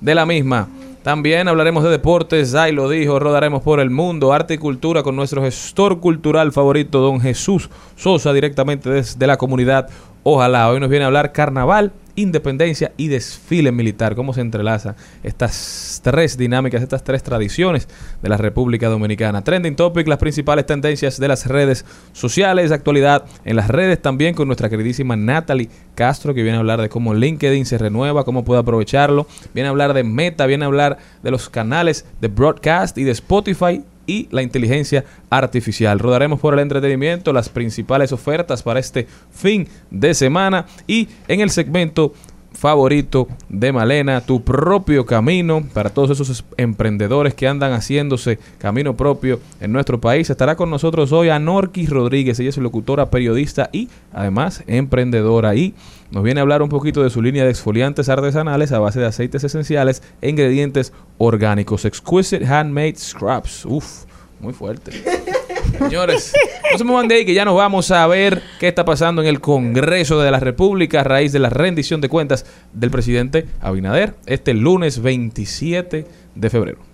de 0.00 0.14
la 0.16 0.26
misma. 0.26 0.66
También 1.04 1.46
hablaremos 1.46 1.84
de 1.84 1.90
deportes, 1.90 2.50
Zay 2.50 2.72
lo 2.72 2.90
dijo, 2.90 3.20
rodaremos 3.20 3.62
por 3.62 3.78
el 3.78 3.90
mundo, 3.90 4.32
arte 4.32 4.54
y 4.54 4.58
cultura 4.58 5.04
con 5.04 5.14
nuestro 5.14 5.42
gestor 5.42 6.00
cultural 6.00 6.50
favorito, 6.50 6.98
don 6.98 7.20
Jesús 7.20 7.70
Sosa, 7.94 8.32
directamente 8.32 8.90
desde 8.90 9.28
la 9.28 9.36
comunidad. 9.36 9.88
Ojalá, 10.28 10.68
hoy 10.68 10.80
nos 10.80 10.90
viene 10.90 11.04
a 11.04 11.06
hablar 11.06 11.30
carnaval, 11.30 11.92
independencia 12.16 12.90
y 12.96 13.06
desfile 13.06 13.70
militar, 13.70 14.16
cómo 14.16 14.34
se 14.34 14.40
entrelazan 14.40 14.96
estas 15.22 16.00
tres 16.02 16.36
dinámicas, 16.36 16.82
estas 16.82 17.04
tres 17.04 17.22
tradiciones 17.22 17.86
de 18.20 18.28
la 18.28 18.36
República 18.36 18.88
Dominicana. 18.88 19.44
Trending 19.44 19.76
Topic, 19.76 20.08
las 20.08 20.18
principales 20.18 20.66
tendencias 20.66 21.20
de 21.20 21.28
las 21.28 21.46
redes 21.46 21.84
sociales, 22.12 22.72
actualidad 22.72 23.24
en 23.44 23.54
las 23.54 23.68
redes 23.68 24.02
también 24.02 24.34
con 24.34 24.48
nuestra 24.48 24.68
queridísima 24.68 25.14
Natalie 25.14 25.70
Castro, 25.94 26.34
que 26.34 26.42
viene 26.42 26.56
a 26.56 26.60
hablar 26.60 26.80
de 26.80 26.88
cómo 26.88 27.14
LinkedIn 27.14 27.64
se 27.64 27.78
renueva, 27.78 28.24
cómo 28.24 28.44
puede 28.44 28.62
aprovecharlo, 28.62 29.28
viene 29.54 29.68
a 29.68 29.70
hablar 29.70 29.94
de 29.94 30.02
Meta, 30.02 30.46
viene 30.46 30.64
a 30.64 30.66
hablar 30.66 30.98
de 31.22 31.30
los 31.30 31.48
canales 31.48 32.04
de 32.20 32.26
broadcast 32.26 32.98
y 32.98 33.04
de 33.04 33.12
Spotify 33.12 33.84
y 34.06 34.28
la 34.30 34.42
inteligencia 34.42 35.04
artificial. 35.30 35.98
Rodaremos 35.98 36.40
por 36.40 36.54
el 36.54 36.60
entretenimiento 36.60 37.32
las 37.32 37.48
principales 37.48 38.12
ofertas 38.12 38.62
para 38.62 38.80
este 38.80 39.06
fin 39.30 39.66
de 39.90 40.14
semana 40.14 40.66
y 40.86 41.08
en 41.28 41.40
el 41.40 41.50
segmento 41.50 42.12
favorito 42.52 43.28
de 43.50 43.70
Malena, 43.70 44.22
tu 44.22 44.42
propio 44.42 45.04
camino 45.04 45.62
para 45.74 45.90
todos 45.90 46.08
esos 46.10 46.30
es- 46.30 46.44
emprendedores 46.56 47.34
que 47.34 47.46
andan 47.46 47.72
haciéndose 47.74 48.38
camino 48.58 48.96
propio 48.96 49.40
en 49.60 49.72
nuestro 49.72 50.00
país. 50.00 50.30
Estará 50.30 50.56
con 50.56 50.70
nosotros 50.70 51.12
hoy 51.12 51.28
Anorquis 51.28 51.90
Rodríguez, 51.90 52.40
ella 52.40 52.48
es 52.48 52.56
locutora, 52.56 53.10
periodista 53.10 53.68
y 53.72 53.90
además 54.10 54.64
emprendedora 54.66 55.54
y 55.54 55.74
nos 56.10 56.22
viene 56.22 56.40
a 56.40 56.42
hablar 56.42 56.62
un 56.62 56.68
poquito 56.68 57.02
de 57.02 57.10
su 57.10 57.22
línea 57.22 57.44
de 57.44 57.50
exfoliantes 57.50 58.08
artesanales 58.08 58.72
a 58.72 58.78
base 58.78 59.00
de 59.00 59.06
aceites 59.06 59.42
esenciales 59.44 60.02
e 60.20 60.28
ingredientes 60.28 60.92
orgánicos. 61.18 61.84
Exquisite 61.84 62.46
Handmade 62.46 62.96
Scrubs. 62.96 63.64
Uf, 63.64 64.04
muy 64.40 64.52
fuerte. 64.52 64.92
Señores, 65.78 66.32
no 66.72 66.78
se 66.78 66.84
muevan 66.84 67.08
de 67.08 67.16
ahí 67.16 67.26
que 67.26 67.34
ya 67.34 67.44
nos 67.44 67.56
vamos 67.56 67.90
a 67.90 68.06
ver 68.06 68.42
qué 68.58 68.68
está 68.68 68.84
pasando 68.84 69.20
en 69.20 69.28
el 69.28 69.40
Congreso 69.40 70.20
de 70.20 70.30
la 70.30 70.40
República 70.40 71.00
a 71.00 71.04
raíz 71.04 71.32
de 71.32 71.38
la 71.38 71.50
rendición 71.50 72.00
de 72.00 72.08
cuentas 72.08 72.46
del 72.72 72.90
presidente 72.90 73.46
Abinader 73.60 74.14
este 74.26 74.54
lunes 74.54 75.02
27 75.02 76.06
de 76.34 76.50
febrero. 76.50 76.85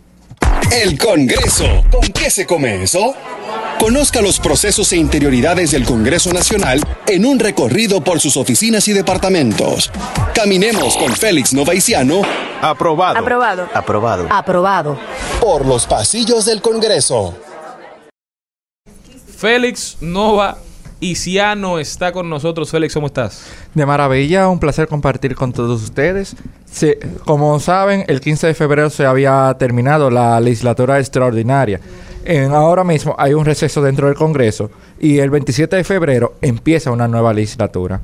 El 0.71 0.99
Congreso. 0.99 1.85
¿Con 1.91 2.03
qué 2.13 2.31
se 2.31 2.47
come 2.47 2.83
eso? 2.83 3.15
Conozca 3.79 4.21
los 4.21 4.39
procesos 4.39 4.93
e 4.93 4.97
interioridades 4.97 5.73
del 5.73 5.85
Congreso 5.85 6.33
Nacional 6.33 6.81
en 7.07 7.25
un 7.25 7.39
recorrido 7.39 8.03
por 8.03 8.21
sus 8.21 8.37
oficinas 8.37 8.87
y 8.89 8.93
departamentos. 8.93 9.91
Caminemos 10.35 10.97
con 10.97 11.13
Félix 11.13 11.53
Novaiciano 11.53 12.23
Aprobado. 12.61 13.19
Aprobado. 13.19 13.69
Aprobado. 13.75 14.29
Aprobado. 14.31 14.99
por 15.41 15.67
los 15.67 15.87
pasillos 15.87 16.45
del 16.45 16.63
Congreso. 16.63 17.35
Félix 19.37 19.97
Nova 20.01 20.59
Isiano 21.03 21.81
está 21.81 22.13
con 22.13 22.31
nosotros. 22.31 22.71
Félix, 22.71 22.95
¿cómo 22.95 23.09
estás? 23.09 23.45
De 23.75 23.85
maravilla, 23.85 24.49
un 24.49 24.61
placer 24.61 24.87
compartir 24.87 25.35
con 25.35 25.53
todos 25.53 25.83
ustedes. 25.83 26.37
Como 27.25 27.59
saben, 27.59 28.05
el 28.07 28.21
15 28.21 28.47
de 28.47 28.55
febrero 28.55 28.89
se 28.89 29.05
había 29.05 29.55
terminado 29.59 30.11
la 30.11 30.41
legislatura 30.41 31.01
extraordinaria. 31.01 31.81
Ahora 32.53 32.85
mismo 32.85 33.17
hay 33.19 33.35
un 33.35 33.45
receso 33.45 33.83
dentro 33.83 34.07
del 34.07 34.17
Congreso 34.17 34.71
y 35.01 35.19
el 35.19 35.31
27 35.31 35.75
de 35.75 35.83
febrero 35.83 36.35
empieza 36.41 36.93
una 36.93 37.09
nueva 37.09 37.33
legislatura. 37.33 38.01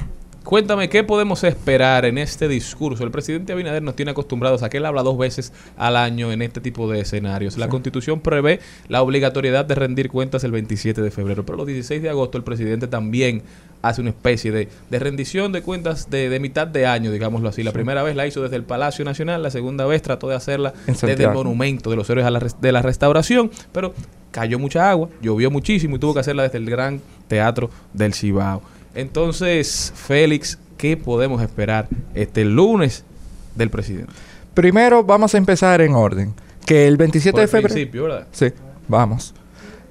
Cuéntame, 0.49 0.89
¿qué 0.89 1.05
podemos 1.05 1.45
esperar 1.45 2.07
en 2.07 2.17
este 2.17 2.49
discurso? 2.49 3.05
El 3.05 3.11
presidente 3.11 3.53
Abinader 3.53 3.83
nos 3.83 3.95
tiene 3.95 4.13
acostumbrados 4.13 4.63
a 4.63 4.71
que 4.71 4.79
él 4.79 4.87
habla 4.87 5.03
dos 5.03 5.19
veces 5.19 5.53
al 5.77 5.95
año 5.95 6.33
en 6.33 6.41
este 6.41 6.63
tipo 6.63 6.91
de 6.91 7.01
escenarios. 7.01 7.59
La 7.59 7.69
constitución 7.69 8.21
prevé 8.21 8.59
la 8.89 9.03
obligatoriedad 9.03 9.67
de 9.67 9.75
rendir 9.75 10.09
cuentas 10.09 10.45
el 10.45 10.53
27 10.53 11.03
de 11.03 11.11
febrero, 11.11 11.45
pero 11.45 11.59
los 11.59 11.67
16 11.67 12.01
de 12.01 12.09
agosto 12.09 12.39
el 12.39 12.45
presidente 12.45 12.87
también 12.87 13.43
hace 13.83 14.01
una 14.01 14.09
especie 14.09 14.51
de, 14.51 14.71
de 14.89 14.99
rendición 14.99 15.53
de 15.53 15.61
cuentas 15.61 16.09
de, 16.09 16.31
de 16.31 16.41
mitad 16.41 16.67
de 16.67 16.87
año, 16.87 17.13
digámoslo 17.13 17.51
así. 17.51 17.63
La 17.63 17.73
primera 17.73 18.03
vez 18.03 18.17
la 18.17 18.27
hizo 18.27 18.41
desde 18.41 18.57
el 18.57 18.65
Palacio 18.65 19.05
Nacional, 19.05 19.43
la 19.43 19.51
segunda 19.51 19.85
vez 19.85 20.01
trató 20.01 20.31
de 20.31 20.37
hacerla 20.37 20.73
desde 20.87 21.25
el 21.25 21.31
monumento 21.31 21.91
de 21.91 21.97
los 21.97 22.09
héroes 22.09 22.27
a 22.27 22.31
la 22.31 22.41
de 22.41 22.73
la 22.73 22.81
restauración, 22.81 23.51
pero 23.71 23.93
cayó 24.31 24.59
mucha 24.59 24.89
agua, 24.89 25.11
llovió 25.21 25.51
muchísimo 25.51 25.97
y 25.97 25.99
tuvo 25.99 26.15
que 26.15 26.21
hacerla 26.21 26.45
desde 26.45 26.57
el 26.57 26.71
Gran 26.71 27.03
Teatro 27.29 27.69
del 27.93 28.15
Cibao. 28.15 28.63
Entonces, 28.99 29.93
Félix, 29.95 30.59
¿qué 30.77 30.97
podemos 30.97 31.41
esperar 31.41 31.87
este 32.15 32.45
lunes 32.45 33.05
del 33.55 33.71
presidente? 33.71 34.13
Primero 34.55 35.05
vamos 35.05 35.37
a 35.37 35.39
empezar 35.39 35.81
en 35.83 35.95
orden. 35.95 36.35
Que 36.67 36.89
el 36.89 36.97
27 36.97 37.31
Por 37.31 37.41
de 37.41 37.47
febrero... 37.47 37.75
principio, 37.75 38.03
¿verdad? 38.03 38.27
Sí, 38.33 38.53
vamos. 38.89 39.35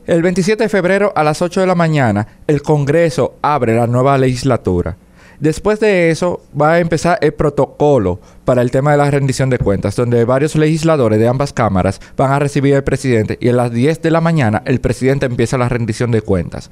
El 0.06 0.22
27 0.22 0.62
de 0.62 0.68
febrero 0.68 1.14
a 1.16 1.24
las 1.24 1.42
8 1.42 1.62
de 1.62 1.68
la 1.68 1.74
mañana, 1.74 2.28
el 2.48 2.62
Congreso 2.62 3.38
abre 3.42 3.78
la 3.78 3.88
nueva 3.88 4.18
legislatura. 4.18 4.98
Después 5.40 5.80
de 5.80 6.10
eso, 6.10 6.42
va 6.60 6.74
a 6.74 6.80
empezar 6.80 7.20
el 7.22 7.34
protocolo 7.34 8.20
para 8.44 8.62
el 8.62 8.72
tema 8.72 8.92
de 8.92 8.98
la 8.98 9.12
rendición 9.12 9.50
de 9.50 9.60
cuentas, 9.60 9.96
donde 9.96 10.26
varios 10.26 10.56
legisladores 10.56 11.20
de 11.20 11.28
ambas 11.28 11.54
cámaras 11.54 12.02
van 12.16 12.32
a 12.32 12.40
recibir 12.40 12.76
al 12.76 12.84
presidente 12.84 13.38
y 13.40 13.50
a 13.50 13.54
las 13.54 13.72
10 13.72 14.02
de 14.02 14.12
la 14.12 14.22
mañana 14.22 14.64
el 14.66 14.80
presidente 14.80 15.28
empieza 15.28 15.58
la 15.58 15.70
rendición 15.70 16.12
de 16.12 16.22
cuentas. 16.22 16.72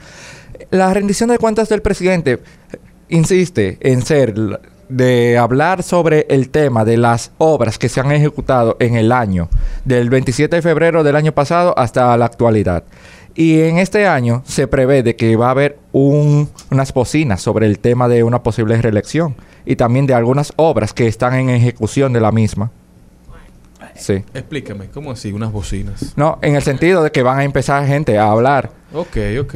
La 0.72 0.94
rendición 0.94 1.30
de 1.30 1.38
cuentas 1.38 1.70
del 1.70 1.82
presidente 1.82 2.40
insiste 3.10 3.78
en 3.82 4.02
ser 4.02 4.34
de 4.90 5.38
hablar 5.38 5.84
sobre 5.84 6.26
el 6.30 6.50
tema 6.50 6.86
de 6.86 6.98
las 6.98 7.32
obras 7.38 7.78
que 7.78 7.90
se 7.90 8.00
han 8.00 8.12
ejecutado 8.12 8.78
en 8.80 8.96
el 8.96 9.12
año, 9.12 9.50
del 9.84 10.10
27 10.10 10.56
de 10.56 10.62
febrero 10.62 11.04
del 11.04 11.16
año 11.16 11.32
pasado 11.32 11.78
hasta 11.78 12.16
la 12.18 12.26
actualidad. 12.26 12.84
Y 13.36 13.60
en 13.62 13.78
este 13.80 14.08
año 14.08 14.44
se 14.46 14.66
prevé 14.68 15.04
de 15.04 15.16
que 15.18 15.36
va 15.36 15.48
a 15.48 15.52
haber 15.52 15.78
un- 15.92 16.50
unas 16.72 16.94
bocinas 16.94 17.42
sobre 17.42 17.66
el 17.66 17.80
tema 17.80 18.08
de 18.08 18.24
una 18.24 18.42
posible 18.42 18.82
reelección 18.82 19.36
y 19.66 19.76
también 19.76 20.06
de 20.08 20.14
algunas 20.14 20.54
obras 20.56 20.94
que 20.94 21.08
están 21.08 21.34
en 21.36 21.50
ejecución 21.50 22.14
de 22.14 22.22
la 22.22 22.32
misma. 22.32 22.72
Sí. 23.98 24.24
Explícame, 24.34 24.88
¿cómo 24.88 25.12
así? 25.12 25.32
Unas 25.32 25.52
bocinas. 25.52 26.14
No, 26.18 26.38
en 26.42 26.56
el 26.56 26.62
sentido 26.64 27.02
de 27.04 27.12
que 27.12 27.24
van 27.24 27.40
a 27.40 27.44
empezar 27.44 27.86
gente 27.88 28.18
a 28.18 28.30
hablar. 28.32 28.72
Ok, 28.94 29.18
ok. 29.40 29.56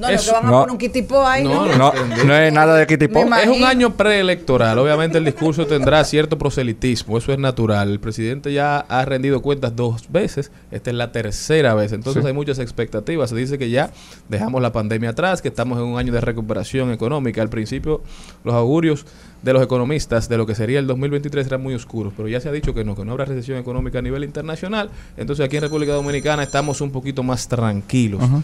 No, 0.00 0.08
no, 0.08 0.14
Eso- 0.14 0.30
que 0.32 0.36
van 0.38 0.46
a 0.46 0.50
no. 0.50 0.58
poner 0.60 0.72
un 0.72 0.78
kitipo 0.78 1.26
ahí, 1.26 1.44
¿no? 1.44 1.66
No, 1.66 1.76
no, 1.76 1.92
No, 1.92 2.24
no 2.24 2.34
es 2.34 2.52
nada 2.52 2.74
de. 2.76 2.86
Me 2.96 3.42
Es 3.42 3.48
un 3.48 3.64
año 3.64 3.94
preelectoral. 3.96 4.78
Obviamente 4.78 5.18
el 5.18 5.24
discurso 5.24 5.66
tendrá 5.66 6.02
cierto 6.04 6.38
proselitismo. 6.38 7.18
Eso 7.18 7.32
es 7.32 7.38
natural. 7.38 7.90
El 7.90 8.00
presidente 8.00 8.52
ya 8.52 8.78
ha 8.80 9.04
rendido 9.04 9.42
cuentas 9.42 9.76
dos 9.76 10.10
veces. 10.10 10.50
Esta 10.70 10.90
es 10.90 10.96
la 10.96 11.12
tercera 11.12 11.74
vez. 11.74 11.92
Entonces 11.92 12.22
Sí. 12.22 12.26
hay 12.26 12.32
muchas 12.32 12.58
expectativas. 12.58 13.30
Se 13.30 13.36
dice 13.36 13.58
que 13.58 13.68
ya 13.70 13.90
dejamos 14.28 14.62
la 14.62 14.72
pandemia 14.72 15.10
atrás, 15.10 15.42
que 15.42 15.48
estamos 15.48 15.78
en 15.78 15.84
un 15.84 15.98
año 15.98 16.12
de 16.12 16.20
recuperación 16.20 16.90
económica. 16.92 17.42
Al 17.42 17.48
principio 17.50 18.02
los 18.44 18.54
augurios 18.54 19.04
de 19.42 19.52
los 19.54 19.62
economistas 19.62 20.28
de 20.28 20.36
lo 20.36 20.44
que 20.46 20.54
sería 20.54 20.78
el 20.78 20.86
2023 20.86 21.46
eran 21.46 21.62
muy 21.62 21.74
oscuros. 21.74 22.12
Pero 22.16 22.28
ya 22.28 22.40
se 22.40 22.48
ha 22.48 22.52
dicho 22.52 22.74
que 22.74 22.84
no, 22.84 22.94
que 22.94 23.04
no 23.04 23.12
habrá 23.12 23.24
recesión 23.24 23.58
económica 23.58 23.98
a 23.98 24.02
nivel 24.02 24.24
internacional. 24.24 24.90
Entonces 25.16 25.44
aquí 25.44 25.56
en 25.56 25.62
República 25.62 25.92
Dominicana 25.92 26.42
estamos 26.42 26.80
un 26.80 26.90
poquito 26.90 27.22
más 27.22 27.48
tranquilos. 27.48 28.22
Ujú. 28.22 28.42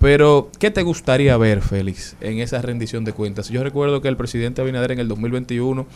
Pero, 0.00 0.50
¿qué 0.60 0.70
te 0.70 0.82
gustaría 0.82 1.36
ver, 1.36 1.60
Félix, 1.60 2.16
en 2.20 2.38
esa 2.38 2.62
rendición 2.62 3.04
de 3.04 3.12
cuentas? 3.12 3.48
Yo 3.48 3.64
recuerdo 3.64 4.00
que 4.00 4.06
el 4.06 4.16
presidente 4.16 4.62
Abinader 4.62 4.92
en 4.92 5.00
el 5.00 5.08
2021 5.08 5.86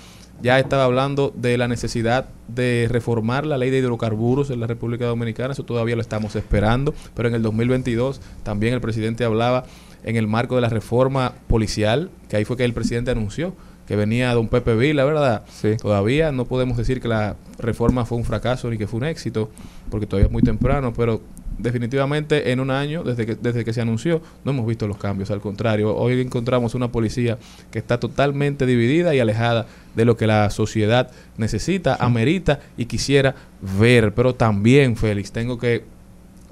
ya 0.43 0.59
estaba 0.59 0.85
hablando 0.85 1.33
de 1.37 1.57
la 1.57 1.69
necesidad 1.69 2.29
de 2.49 2.89
reformar 2.91 3.47
la 3.47 3.59
ley 3.59 3.71
de 3.71 3.79
hidrocarburos 3.79 4.51
en 4.51 4.59
la 4.59 4.67
República 4.67 5.07
Dominicana. 5.07 5.53
Eso 5.53 5.65
todavía 5.65 5.95
lo 5.95 6.03
estamos 6.03 6.35
esperando. 6.35 6.95
Pero 7.15 7.29
en 7.29 7.37
el 7.37 7.43
2022 7.43 8.21
también 8.43 8.75
el 8.75 8.81
presidente 8.81 9.25
hablaba 9.25 9.67
en 10.03 10.17
el 10.17 10.27
marco 10.27 10.57
de 10.57 10.63
la 10.63 10.69
reforma 10.69 11.35
policial, 11.47 12.11
que 12.29 12.37
ahí 12.37 12.45
fue 12.45 12.57
que 12.57 12.65
el 12.65 12.75
presidente 12.75 13.13
anunció 13.13 13.55
que 13.87 13.97
venía 13.97 14.33
don 14.33 14.49
Pepe 14.49 14.75
Vila, 14.75 15.05
¿verdad? 15.05 15.45
Sí. 15.49 15.77
Todavía 15.77 16.33
no 16.33 16.45
podemos 16.45 16.77
decir 16.77 17.01
que 17.01 17.09
la 17.09 17.37
reforma 17.59 18.05
fue 18.05 18.19
un 18.19 18.25
fracaso 18.25 18.71
ni 18.71 18.79
que 18.79 18.87
fue 18.87 18.99
un 18.99 19.05
éxito, 19.05 19.51
porque 19.91 20.07
todavía 20.07 20.27
es 20.27 20.33
muy 20.33 20.43
temprano, 20.43 20.93
pero 20.93 21.21
definitivamente 21.59 22.53
en 22.53 22.61
un 22.61 22.71
año, 22.71 23.03
desde 23.03 23.27
que, 23.27 23.35
desde 23.35 23.65
que 23.65 23.73
se 23.73 23.81
anunció, 23.81 24.23
no 24.45 24.53
hemos 24.53 24.67
visto 24.67 24.87
los 24.87 24.99
cambios. 24.99 25.31
Al 25.31 25.41
contrario, 25.41 25.95
hoy 25.97 26.21
encontramos 26.21 26.75
una 26.75 26.91
policía 26.91 27.39
que 27.71 27.79
está 27.79 27.99
totalmente 28.01 28.67
dividida 28.67 29.15
y 29.15 29.21
alejada 29.21 29.67
de 29.95 30.05
lo 30.05 30.17
que 30.17 30.27
la 30.27 30.51
sociedad 30.51 31.11
necesita, 31.37 31.97
amerita 32.01 32.61
y 32.77 32.87
quisiera 32.87 33.35
ver. 33.79 34.15
Pero 34.15 34.35
también, 34.35 34.97
Félix, 34.97 35.33
tengo 35.33 35.59
que 35.59 35.85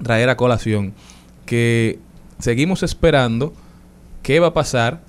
traer 0.03 0.29
a 0.29 0.37
colación 0.37 0.93
que 1.45 1.99
seguimos 2.39 2.83
esperando 2.83 3.53
qué 4.23 4.39
va 4.39 4.47
a 4.47 4.53
pasar 4.53 5.01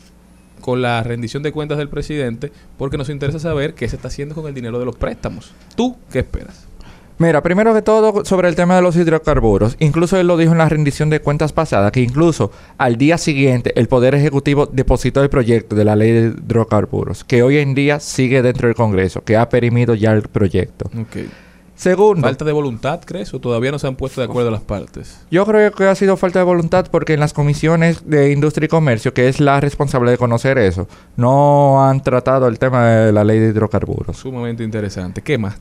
con 0.61 0.81
la 0.81 1.03
rendición 1.03 1.43
de 1.43 1.53
cuentas 1.53 1.77
del 1.77 1.89
presidente, 1.89 2.53
porque 2.79 2.97
nos 2.97 3.09
interesa 3.09 3.39
saber 3.39 3.75
qué 3.75 3.89
se 3.89 3.97
está 3.97 4.09
haciendo 4.09 4.35
con 4.35 4.47
el 4.47 4.55
dinero 4.55 4.79
de 4.79 4.87
los 4.87 4.97
préstamos. 4.97 5.53
¿Tú 5.75 5.97
qué 6.11 6.21
esperas? 6.21 6.67
Mira, 7.19 7.43
primero 7.43 7.73
que 7.75 7.83
todo 7.83 8.25
sobre 8.25 8.49
el 8.49 8.57
tema 8.57 8.77
de 8.77 8.83
los 8.83 8.97
hidrocarburos. 8.97 9.77
Incluso 9.79 10.17
él 10.19 10.27
lo 10.27 10.37
dijo 10.37 10.53
en 10.53 10.59
la 10.59 10.69
rendición 10.69 11.11
de 11.11 11.21
cuentas 11.21 11.53
pasada, 11.53 11.91
que 11.93 12.01
incluso 12.01 12.51
al 12.79 12.97
día 12.97 13.19
siguiente 13.19 13.73
el 13.79 13.89
Poder 13.89 14.15
Ejecutivo 14.15 14.67
depositó 14.67 15.23
el 15.23 15.31
proyecto 15.31 15.77
de 15.77 15.85
la 15.85 15.97
ley 15.97 16.11
de 16.13 16.29
hidrocarburos, 16.29 17.25
que 17.25 17.43
hoy 17.43 17.59
en 17.59 17.75
día 17.75 18.01
sigue 18.01 18.43
dentro 18.43 18.69
del 18.69 18.75
Congreso, 18.75 19.23
que 19.23 19.37
ha 19.37 19.49
perimido 19.49 19.95
ya 19.95 20.13
el 20.13 20.23
proyecto. 20.23 20.87
Ok. 20.99 21.29
Segundo, 21.75 22.23
¿Falta 22.23 22.45
de 22.45 22.53
voluntad, 22.53 23.01
crees? 23.05 23.35
¿O 23.35 23.41
todavía 23.41 23.73
no 23.73 23.79
se 23.79 23.89
han 23.89 23.97
puesto 23.97 24.21
de 24.21 24.27
acuerdo 24.27 24.53
las 24.53 24.61
partes? 24.61 25.19
yo 25.33 25.45
creo 25.45 25.73
que 25.73 25.85
ha 25.85 25.95
sido 25.97 26.17
falta 26.17 26.39
de 26.39 26.45
voluntad 26.45 26.87
porque 26.91 27.15
en 27.15 27.19
las 27.19 27.33
comisiones 27.33 28.09
de 28.09 28.31
industria 28.31 28.67
y 28.67 28.69
comercio, 28.69 29.13
que 29.13 29.29
es 29.29 29.41
la 29.41 29.59
responsable 29.61 30.13
de 30.13 30.19
conocer 30.19 30.59
eso, 30.59 30.87
no 31.17 31.85
han 31.85 32.01
tratado 32.03 32.47
el 32.47 32.61
tema 32.61 32.87
de 32.87 33.13
la 33.13 33.25
ley 33.25 33.41
de 33.41 33.49
hidrocarburos. 33.49 34.17
Sumamente 34.17 34.63
interesante. 34.63 35.23
¿Qué 35.23 35.39
más? 35.39 35.59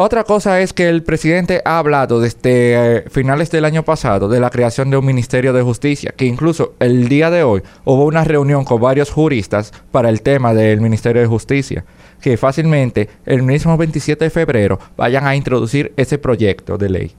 Otra 0.00 0.22
cosa 0.22 0.60
es 0.60 0.72
que 0.72 0.88
el 0.88 1.02
presidente 1.02 1.60
ha 1.64 1.80
hablado 1.80 2.20
desde 2.20 2.98
eh, 2.98 3.04
finales 3.10 3.50
del 3.50 3.64
año 3.64 3.82
pasado 3.82 4.28
de 4.28 4.38
la 4.38 4.48
creación 4.48 4.90
de 4.90 4.96
un 4.96 5.04
Ministerio 5.04 5.52
de 5.52 5.62
Justicia, 5.62 6.14
que 6.16 6.24
incluso 6.24 6.74
el 6.78 7.08
día 7.08 7.30
de 7.30 7.42
hoy 7.42 7.64
hubo 7.84 8.04
una 8.04 8.22
reunión 8.22 8.64
con 8.64 8.80
varios 8.80 9.10
juristas 9.10 9.72
para 9.90 10.08
el 10.08 10.22
tema 10.22 10.54
del 10.54 10.80
Ministerio 10.80 11.20
de 11.20 11.26
Justicia, 11.26 11.84
que 12.20 12.36
fácilmente 12.36 13.08
el 13.26 13.42
mismo 13.42 13.76
27 13.76 14.26
de 14.26 14.30
febrero 14.30 14.78
vayan 14.96 15.26
a 15.26 15.34
introducir 15.34 15.92
ese 15.96 16.16
proyecto 16.16 16.78
de 16.78 16.90
ley. 16.90 17.16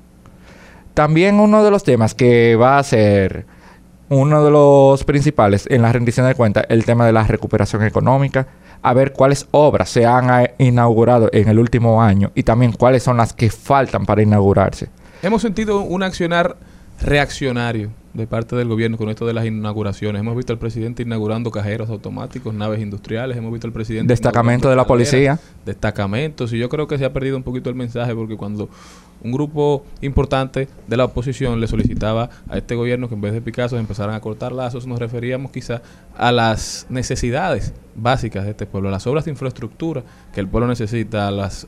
También 0.93 1.41
uno 1.41 1.65
de 1.65 1.71
los 1.71 1.83
temas 1.83 2.15
que 2.15 2.55
va 2.55 2.79
a 2.79 2.83
ser 2.83 3.45
uno 4.07 4.45
de 4.45 4.51
los 4.51 5.03
principales 5.03 5.67
en 5.69 5.81
la 5.81 5.91
rendición 5.91 6.25
de 6.25 6.35
cuentas, 6.35 6.63
el 6.69 6.85
tema 6.85 7.05
de 7.05 7.11
la 7.11 7.23
recuperación 7.25 7.83
económica, 7.83 8.47
a 8.81 8.93
ver 8.93 9.13
cuáles 9.13 9.47
obras 9.51 9.89
se 9.89 10.05
han 10.05 10.43
eh, 10.43 10.53
inaugurado 10.57 11.29
en 11.31 11.49
el 11.49 11.59
último 11.59 12.01
año 12.01 12.31
y 12.35 12.43
también 12.43 12.71
cuáles 12.71 13.03
son 13.03 13.17
las 13.17 13.33
que 13.33 13.49
faltan 13.49 14.05
para 14.05 14.21
inaugurarse. 14.21 14.89
Hemos 15.21 15.41
sentido 15.41 15.81
un 15.81 16.03
accionar 16.03 16.55
reaccionario 17.01 17.91
de 18.13 18.27
parte 18.27 18.55
del 18.55 18.67
gobierno 18.67 18.97
con 18.97 19.09
esto 19.09 19.25
de 19.25 19.33
las 19.33 19.45
inauguraciones. 19.45 20.19
Hemos 20.19 20.35
visto 20.35 20.53
al 20.53 20.59
presidente 20.59 21.03
inaugurando 21.03 21.51
cajeros 21.51 21.89
automáticos, 21.89 22.53
naves 22.53 22.81
industriales, 22.81 23.37
hemos 23.37 23.51
visto 23.51 23.67
al 23.67 23.73
presidente... 23.73 24.11
Destacamento 24.11 24.69
de 24.69 24.75
la 24.75 24.85
policía. 24.85 25.39
Destacamentos, 25.65 26.51
y 26.53 26.57
yo 26.57 26.69
creo 26.69 26.87
que 26.87 26.97
se 26.97 27.05
ha 27.05 27.13
perdido 27.13 27.37
un 27.37 27.43
poquito 27.43 27.69
el 27.69 27.75
mensaje 27.75 28.15
porque 28.15 28.35
cuando 28.35 28.69
un 29.23 29.31
grupo 29.31 29.85
importante 30.01 30.67
de 30.87 30.97
la 30.97 31.05
oposición 31.05 31.59
le 31.59 31.67
solicitaba 31.67 32.29
a 32.49 32.57
este 32.57 32.75
gobierno 32.75 33.09
que 33.09 33.15
en 33.15 33.21
vez 33.21 33.33
de 33.33 33.41
Picasso 33.41 33.77
empezaran 33.77 34.15
a 34.15 34.21
cortar 34.21 34.51
lazos, 34.51 34.87
nos 34.87 34.99
referíamos 34.99 35.51
quizá 35.51 35.81
a 36.17 36.31
las 36.31 36.85
necesidades 36.89 37.73
básicas 37.95 38.45
de 38.45 38.51
este 38.51 38.65
pueblo, 38.65 38.89
a 38.89 38.91
las 38.91 39.05
obras 39.07 39.25
de 39.25 39.31
infraestructura 39.31 40.03
que 40.33 40.39
el 40.39 40.47
pueblo 40.47 40.67
necesita, 40.67 41.27
a, 41.27 41.31
las, 41.31 41.67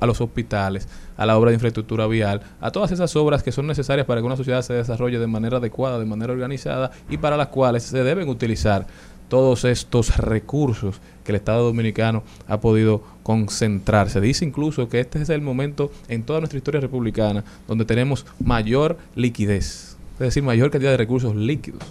a 0.00 0.06
los 0.06 0.20
hospitales, 0.20 0.88
a 1.16 1.26
la 1.26 1.36
obra 1.36 1.50
de 1.50 1.54
infraestructura 1.54 2.06
vial, 2.06 2.40
a 2.60 2.70
todas 2.70 2.92
esas 2.92 3.14
obras 3.16 3.42
que 3.42 3.52
son 3.52 3.66
necesarias 3.66 4.06
para 4.06 4.20
que 4.20 4.26
una 4.26 4.36
sociedad 4.36 4.62
se 4.62 4.74
desarrolle 4.74 5.18
de 5.18 5.26
manera 5.26 5.56
adecuada, 5.56 5.98
de 5.98 6.04
manera 6.04 6.32
organizada 6.32 6.92
y 7.10 7.16
para 7.18 7.36
las 7.36 7.48
cuales 7.48 7.82
se 7.82 8.02
deben 8.02 8.28
utilizar 8.28 8.86
todos 9.32 9.64
estos 9.64 10.18
recursos 10.18 11.00
que 11.24 11.32
el 11.32 11.36
Estado 11.36 11.64
Dominicano 11.64 12.22
ha 12.48 12.60
podido 12.60 13.02
concentrar. 13.22 14.10
Se 14.10 14.20
dice 14.20 14.44
incluso 14.44 14.90
que 14.90 15.00
este 15.00 15.22
es 15.22 15.30
el 15.30 15.40
momento 15.40 15.90
en 16.08 16.22
toda 16.22 16.40
nuestra 16.40 16.58
historia 16.58 16.82
republicana 16.82 17.42
donde 17.66 17.86
tenemos 17.86 18.26
mayor 18.44 18.98
liquidez, 19.14 19.96
es 20.16 20.18
decir, 20.18 20.42
mayor 20.42 20.70
cantidad 20.70 20.90
de 20.90 20.98
recursos 20.98 21.34
líquidos. 21.34 21.82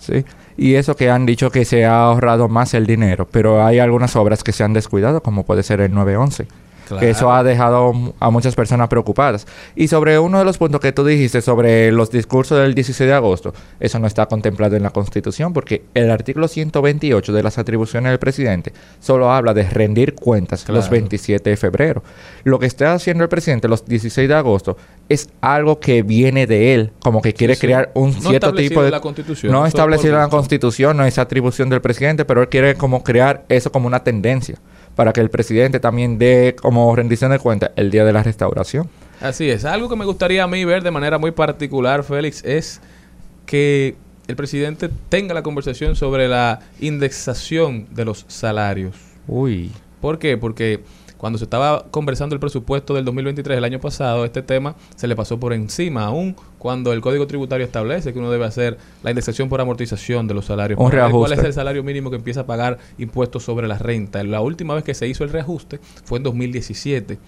Sí. 0.00 0.24
Y 0.56 0.74
eso 0.74 0.96
que 0.96 1.08
han 1.08 1.24
dicho 1.24 1.52
que 1.52 1.64
se 1.64 1.84
ha 1.84 2.02
ahorrado 2.02 2.48
más 2.48 2.74
el 2.74 2.84
dinero, 2.84 3.28
pero 3.30 3.64
hay 3.64 3.78
algunas 3.78 4.16
obras 4.16 4.42
que 4.42 4.50
se 4.50 4.64
han 4.64 4.72
descuidado, 4.72 5.22
como 5.22 5.44
puede 5.44 5.62
ser 5.62 5.80
el 5.80 5.94
911. 5.94 6.48
Que 6.96 7.10
eso 7.10 7.32
ha 7.32 7.42
dejado 7.42 7.92
a 8.20 8.30
muchas 8.30 8.54
personas 8.54 8.88
preocupadas. 8.88 9.46
Y 9.76 9.88
sobre 9.88 10.18
uno 10.18 10.38
de 10.38 10.44
los 10.44 10.56
puntos 10.58 10.80
que 10.80 10.92
tú 10.92 11.04
dijiste 11.04 11.40
sobre 11.42 11.92
los 11.92 12.10
discursos 12.10 12.58
del 12.58 12.74
16 12.74 13.08
de 13.08 13.14
agosto, 13.14 13.52
eso 13.80 13.98
no 13.98 14.06
está 14.06 14.26
contemplado 14.26 14.76
en 14.76 14.82
la 14.82 14.90
Constitución 14.90 15.52
porque 15.52 15.82
el 15.94 16.10
artículo 16.10 16.48
128 16.48 17.32
de 17.32 17.42
las 17.42 17.58
atribuciones 17.58 18.10
del 18.10 18.18
presidente 18.18 18.72
solo 19.00 19.30
habla 19.32 19.54
de 19.54 19.64
rendir 19.64 20.14
cuentas 20.14 20.68
los 20.68 20.78
Claro. 20.86 20.90
27 20.92 21.50
de 21.50 21.56
febrero. 21.56 22.02
Lo 22.44 22.58
que 22.58 22.66
está 22.66 22.92
haciendo 22.94 23.24
el 23.24 23.28
presidente 23.28 23.68
los 23.68 23.84
16 23.84 24.28
de 24.28 24.34
agosto 24.34 24.76
es 25.08 25.28
algo 25.40 25.80
que 25.80 26.02
viene 26.02 26.46
de 26.46 26.74
él, 26.74 26.92
como 27.00 27.20
que 27.22 27.34
quiere 27.34 27.54
Sí, 27.54 27.60
sí. 27.62 27.66
crear 27.66 27.90
un 27.94 28.12
No 28.12 28.30
cierto 28.30 28.52
tipo 28.54 28.82
de... 28.82 28.90
la 28.90 29.00
Constitución, 29.00 29.52
no 29.52 29.66
establecido 29.66 30.14
en 30.14 30.20
la. 30.20 30.28
Constitución, 30.28 30.96
no 30.96 31.04
es 31.04 31.18
atribución 31.18 31.68
del 31.70 31.80
presidente, 31.80 32.24
pero 32.24 32.42
él 32.42 32.48
quiere 32.48 32.74
como 32.74 33.02
crear 33.02 33.44
eso 33.48 33.72
como 33.72 33.86
una 33.86 34.04
tendencia 34.04 34.56
para 34.98 35.12
que 35.12 35.20
el 35.20 35.30
presidente 35.30 35.78
también 35.78 36.18
dé 36.18 36.56
como 36.60 36.96
rendición 36.96 37.30
de 37.30 37.38
cuentas 37.38 37.70
el 37.76 37.92
día 37.92 38.04
de 38.04 38.12
la 38.12 38.24
restauración. 38.24 38.90
Así 39.20 39.48
es. 39.48 39.64
Algo 39.64 39.88
que 39.88 39.94
me 39.94 40.04
gustaría 40.04 40.42
a 40.42 40.48
mí 40.48 40.64
ver 40.64 40.82
de 40.82 40.90
manera 40.90 41.18
muy 41.18 41.30
particular, 41.30 42.02
Félix, 42.02 42.44
es 42.44 42.80
que 43.46 43.94
el 44.26 44.34
presidente 44.34 44.90
tenga 45.08 45.34
la 45.34 45.44
conversación 45.44 45.94
sobre 45.94 46.26
la 46.26 46.58
indexación 46.80 47.86
de 47.92 48.06
los 48.06 48.24
salarios. 48.26 48.96
Uy. 49.28 49.70
¿Por 50.00 50.18
qué? 50.18 50.36
Porque 50.36 50.80
cuando 51.18 51.38
se 51.38 51.44
estaba 51.44 51.84
conversando 51.90 52.34
el 52.34 52.40
presupuesto 52.40 52.94
del 52.94 53.04
2023 53.04 53.58
el 53.58 53.64
año 53.64 53.80
pasado, 53.80 54.24
este 54.24 54.40
tema 54.40 54.76
se 54.96 55.06
le 55.08 55.16
pasó 55.16 55.38
por 55.38 55.52
encima, 55.52 56.04
aún 56.04 56.36
cuando 56.58 56.92
el 56.92 57.00
Código 57.00 57.26
Tributario 57.26 57.66
establece 57.66 58.12
que 58.12 58.18
uno 58.18 58.30
debe 58.30 58.46
hacer 58.46 58.78
la 59.02 59.10
indexación 59.10 59.48
por 59.48 59.60
amortización 59.60 60.26
de 60.28 60.34
los 60.34 60.46
salarios. 60.46 60.78
Un 60.78 60.86
ver 60.86 61.00
¿Cuál 61.00 61.10
reajuste. 61.10 61.34
es 61.34 61.44
el 61.44 61.52
salario 61.52 61.82
mínimo 61.82 62.10
que 62.10 62.16
empieza 62.16 62.40
a 62.40 62.46
pagar 62.46 62.78
impuestos 62.98 63.42
sobre 63.42 63.68
la 63.68 63.78
renta? 63.78 64.22
La 64.22 64.40
última 64.40 64.74
vez 64.74 64.84
que 64.84 64.94
se 64.94 65.08
hizo 65.08 65.24
el 65.24 65.30
reajuste 65.30 65.80
fue 66.04 66.18
en 66.18 66.22
2017. 66.22 67.18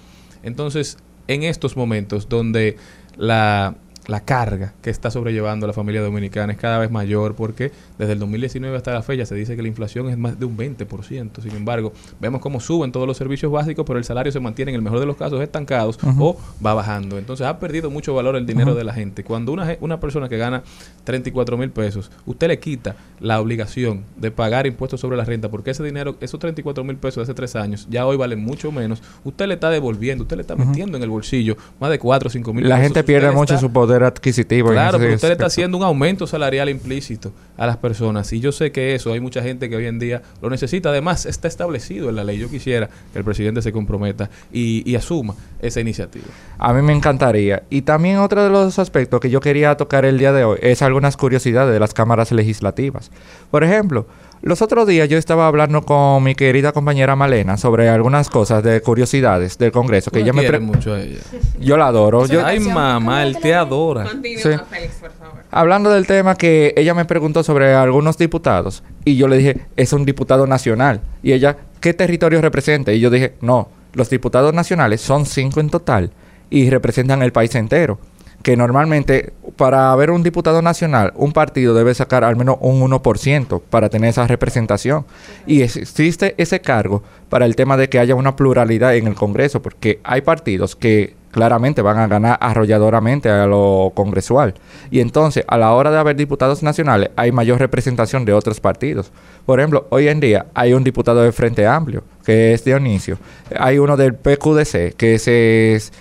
Entonces, 0.43 0.97
en 1.27 1.43
estos 1.43 1.77
momentos 1.77 2.29
donde 2.29 2.77
la, 3.17 3.75
la 4.11 4.21
carga 4.21 4.75
que 4.83 4.91
está 4.91 5.11
sobrellevando 5.11 5.67
la 5.67 5.73
familia 5.73 6.03
dominicana 6.03 6.53
es 6.53 6.59
cada 6.59 6.79
vez 6.79 6.91
mayor 6.91 7.35
porque 7.35 7.73
desde 7.99 8.13
el 8.15 8.19
2019 8.19 8.77
hasta 8.77 8.93
la 8.93 9.03
fecha 9.03 9.25
se 9.25 9.35
dice 9.35 9.57
que 9.57 9.63
la 9.63 9.69
inflación 9.69 10.09
es 10.11 10.19
más 10.19 10.39
de 10.39 10.45
un 10.45 10.57
20%. 10.57 11.41
Sin 11.43 11.57
embargo, 11.57 11.93
vemos 12.21 12.41
cómo 12.41 12.61
suben 12.61 12.93
todos 12.93 13.07
los 13.07 13.17
servicios 13.17 13.51
básicos, 13.51 13.85
pero 13.87 13.99
el 13.99 14.05
salario 14.05 14.33
se 14.33 14.41
mantiene 14.41 14.71
en 14.73 14.77
el 14.77 14.83
mejor 14.83 15.01
de 15.01 15.07
los 15.07 15.17
casos 15.17 15.41
estancados 15.43 15.99
o 16.19 16.37
va 16.65 16.75
bajando. 16.75 17.19
Entonces 17.19 17.47
ha 17.47 17.59
perdido 17.59 17.91
mucho 17.91 18.15
valor 18.15 18.37
el 18.37 18.47
dinero 18.47 18.75
de 18.75 18.85
la 18.85 18.93
gente. 18.93 19.25
Cuando 19.25 19.53
una, 19.53 19.77
una 19.81 20.01
persona 20.01 20.29
que 20.29 20.37
gana 20.37 20.63
34 21.05 21.57
mil 21.57 21.71
pesos, 21.71 22.11
usted 22.27 22.49
le 22.49 22.59
quita 22.59 22.97
la 23.21 23.41
obligación 23.41 24.05
de 24.17 24.31
pagar 24.31 24.67
impuestos 24.67 25.01
sobre 25.01 25.17
la 25.17 25.25
renta 25.25 25.49
porque 25.49 25.71
ese 25.71 25.83
dinero, 25.85 26.17
esos 26.21 26.41
34 26.41 26.85
mil 26.85 26.97
pesos 26.97 27.17
de 27.17 27.23
hace 27.23 27.35
tres 27.35 27.57
años, 27.57 27.87
ya 27.91 28.07
hoy 28.07 28.17
valen 28.17 28.43
mucho 28.43 28.73
menos. 28.73 29.03
Usted 29.25 29.47
le 29.47 29.55
está 29.55 29.71
devolviendo, 29.71 30.25
usted 30.25 30.37
le 30.37 30.43
está 30.43 30.57
metiendo 30.57 30.97
en 30.97 31.03
el 31.03 31.11
bolsillo 31.11 31.57
más 31.79 31.91
de 31.91 31.99
4 31.99 32.27
o 32.27 32.31
5 32.31 32.53
mil 32.53 32.69
La 32.69 32.77
pesos. 32.77 32.83
gente 32.85 33.01
Usted 33.01 33.07
pierde 33.07 33.31
mucho 33.31 33.59
su 33.59 33.71
poder 33.71 34.00
adquisitivo. 34.05 34.69
en 34.69 34.75
Claro, 34.75 34.99
pero 34.99 35.15
usted 35.15 35.29
le 35.29 35.33
está 35.33 35.47
haciendo 35.47 35.77
un 35.77 35.85
aumento 35.85 36.27
salarial 36.27 36.69
implícito 36.69 37.33
a 37.57 37.67
las 37.67 37.77
personas. 37.77 38.33
Y 38.33 38.41
yo 38.41 38.53
sé 38.53 38.73
que 38.73 38.95
eso, 38.95 39.13
hay 39.13 39.21
mucha 39.21 39.43
gente 39.43 39.69
que 39.69 39.77
hoy 39.77 39.87
en 39.87 39.99
día 39.99 40.23
lo 40.41 40.51
necesita. 40.51 40.91
Además, 40.91 41.27
está 41.27 41.49
establecido 41.49 42.09
en 42.09 42.17
la 42.17 42.25
ley. 42.25 42.39
Yo 42.39 42.51
quisiera 42.51 42.89
que 43.13 43.19
el 43.19 43.25
presidente 43.25 43.63
se 43.63 43.73
comprometa 43.73 44.31
y, 44.53 44.89
y 44.91 44.97
asuma 44.97 45.35
esa 45.61 45.81
iniciativa. 45.81 46.27
A 46.59 46.73
mí 46.73 46.83
me 46.83 46.93
encantaría. 46.93 47.63
Y 47.71 47.83
también 47.83 48.19
otro 48.19 48.43
de 48.43 48.51
los 48.51 48.79
aspectos 48.79 49.21
que 49.21 49.31
yo 49.31 49.41
quería 49.41 49.77
tocar 49.77 50.05
el 50.05 50.19
día 50.19 50.33
de 50.33 50.45
hoy 50.45 50.59
es 50.63 50.83
algunas 50.83 51.17
curiosidades 51.17 51.73
de 51.73 51.81
las 51.81 51.95
cámaras 51.95 52.33
legislativas. 52.33 53.11
Por 53.51 53.65
ejemplo, 53.65 54.07
los 54.43 54.63
otros 54.63 54.87
días 54.87 55.09
yo 55.09 55.19
estaba 55.19 55.47
hablando 55.47 55.83
con 55.83 56.23
mi 56.23 56.35
querida 56.35 56.73
compañera 56.73 57.15
Malena 57.15 57.57
sobre 57.57 57.89
algunas 57.89 58.31
cosas 58.31 58.63
de 58.63 58.81
curiosidades 58.81 59.59
del 59.59 59.71
Congreso 59.71 60.11
que 60.11 60.21
ella 60.21 60.33
la 60.33 60.43
me 60.43 60.61
mucho 60.61 60.95
a 60.95 61.01
ella. 61.01 61.19
yo 61.59 61.77
la 61.77 61.89
adoro. 61.89 62.27
Yo, 62.27 62.45
Ay, 62.45 62.61
mamá, 62.61 63.23
él 63.23 63.37
te 63.39 63.55
adora. 63.55 64.05
Continúa, 64.05 64.43
Sí. 64.43 64.49
Félix, 64.71 64.95
por 64.95 65.11
favor. 65.13 65.45
Hablando 65.51 65.91
del 65.91 66.07
tema 66.07 66.37
que 66.37 66.73
ella 66.77 66.95
me 66.95 67.05
preguntó 67.05 67.43
sobre 67.43 67.75
algunos 67.75 68.17
diputados 68.17 68.83
y 69.05 69.17
yo 69.17 69.29
le 69.29 69.37
dije, 69.39 69.67
es 69.77 69.93
un 69.93 70.05
diputado 70.05 70.47
nacional. 70.47 71.01
Y 71.23 71.33
ella, 71.33 71.59
¿qué 71.81 71.93
territorio 71.93 72.41
representa? 72.41 72.93
Y 72.93 73.01
yo 73.01 73.11
dije, 73.11 73.35
no, 73.41 73.69
los 73.93 74.09
diputados 74.09 74.55
nacionales 74.55 75.01
son 75.01 75.27
cinco 75.27 75.61
en 75.61 75.69
total 75.71 76.13
y 76.49 76.71
representan 76.71 77.23
el 77.23 77.33
país 77.33 77.55
entero. 77.55 77.99
Que 78.43 78.57
normalmente 78.57 79.33
para 79.57 79.93
haber 79.93 80.11
un 80.11 80.23
diputado 80.23 80.63
nacional, 80.63 81.13
un 81.17 81.33
partido 81.33 81.75
debe 81.75 81.95
sacar 81.95 82.25
al 82.25 82.37
menos 82.37 82.57
un 82.61 82.81
1% 82.81 83.61
para 83.69 83.91
tener 83.91 84.11
esa 84.11 84.27
representación. 84.27 85.05
Y 85.47 85.63
existe 85.63 86.35
ese 86.39 86.61
cargo 86.61 87.03
para 87.29 87.45
el 87.45 87.57
tema 87.57 87.77
de 87.77 87.89
que 87.89 87.99
haya 87.99 88.15
una 88.15 88.37
pluralidad 88.37 88.97
en 88.97 89.07
el 89.07 89.15
Congreso, 89.15 89.61
porque 89.61 90.01
hay 90.03 90.23
partidos 90.23 90.77
que 90.77 91.15
claramente 91.31 91.83
van 91.83 91.99
a 91.99 92.07
ganar 92.07 92.39
arrolladoramente 92.41 93.29
a 93.29 93.47
lo 93.47 93.93
congresual. 93.95 94.55
Y 94.91 95.01
entonces, 95.01 95.45
a 95.47 95.59
la 95.59 95.73
hora 95.73 95.91
de 95.91 95.99
haber 95.99 96.17
diputados 96.17 96.63
nacionales, 96.63 97.11
hay 97.17 97.33
mayor 97.33 97.59
representación 97.59 98.25
de 98.25 98.33
otros 98.33 98.61
partidos. 98.61 99.13
Por 99.47 99.61
ejemplo, 99.61 99.87
hoy 99.91 100.09
en 100.09 100.21
día 100.21 100.47
hay 100.55 100.73
un 100.73 100.85
diputado 100.85 101.23
del 101.23 101.33
Frente 101.33 101.67
Amplio, 101.67 102.03
que 102.25 102.53
es 102.53 102.65
Dionisio. 102.65 103.19
Hay 103.59 103.79
uno 103.79 103.97
del 103.97 104.15
PQDC, 104.15 104.95
que 104.97 105.15
es 105.15 105.93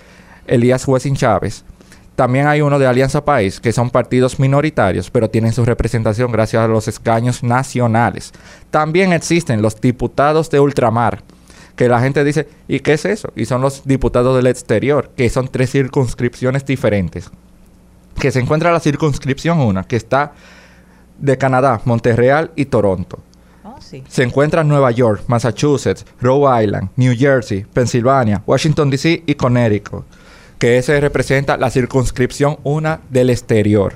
Elías 0.46 0.86
Huesin 0.86 1.14
Chávez. 1.14 1.64
También 2.20 2.48
hay 2.48 2.60
uno 2.60 2.78
de 2.78 2.86
Alianza 2.86 3.24
País, 3.24 3.60
que 3.60 3.72
son 3.72 3.88
partidos 3.88 4.38
minoritarios, 4.38 5.10
pero 5.10 5.30
tienen 5.30 5.54
su 5.54 5.64
representación 5.64 6.30
gracias 6.30 6.62
a 6.62 6.68
los 6.68 6.86
escaños 6.86 7.42
nacionales. 7.42 8.32
También 8.70 9.14
existen 9.14 9.62
los 9.62 9.80
diputados 9.80 10.50
de 10.50 10.60
ultramar, 10.60 11.22
que 11.76 11.88
la 11.88 11.98
gente 11.98 12.22
dice, 12.22 12.46
¿y 12.68 12.80
qué 12.80 12.92
es 12.92 13.06
eso? 13.06 13.32
Y 13.36 13.46
son 13.46 13.62
los 13.62 13.86
diputados 13.86 14.36
del 14.36 14.48
exterior, 14.48 15.10
que 15.16 15.30
son 15.30 15.48
tres 15.48 15.70
circunscripciones 15.70 16.66
diferentes. 16.66 17.30
Que 18.18 18.30
se 18.30 18.40
encuentra 18.40 18.70
la 18.70 18.80
circunscripción 18.80 19.58
1, 19.58 19.88
que 19.88 19.96
está 19.96 20.34
de 21.18 21.38
Canadá, 21.38 21.80
Monterreal 21.86 22.50
y 22.54 22.66
Toronto. 22.66 23.18
Oh, 23.64 23.76
sí. 23.80 24.04
Se 24.08 24.24
encuentra 24.24 24.60
en 24.60 24.68
Nueva 24.68 24.90
York, 24.90 25.22
Massachusetts, 25.26 26.04
Rhode 26.20 26.64
Island, 26.64 26.90
New 26.96 27.16
Jersey, 27.16 27.64
Pensilvania, 27.72 28.42
Washington 28.44 28.90
DC 28.90 29.22
y 29.24 29.34
Connecticut, 29.36 30.04
que 30.60 30.76
ese 30.78 31.00
representa 31.00 31.56
la 31.56 31.70
circunscripción 31.70 32.58
1 32.62 32.98
del 33.08 33.30
exterior. 33.30 33.94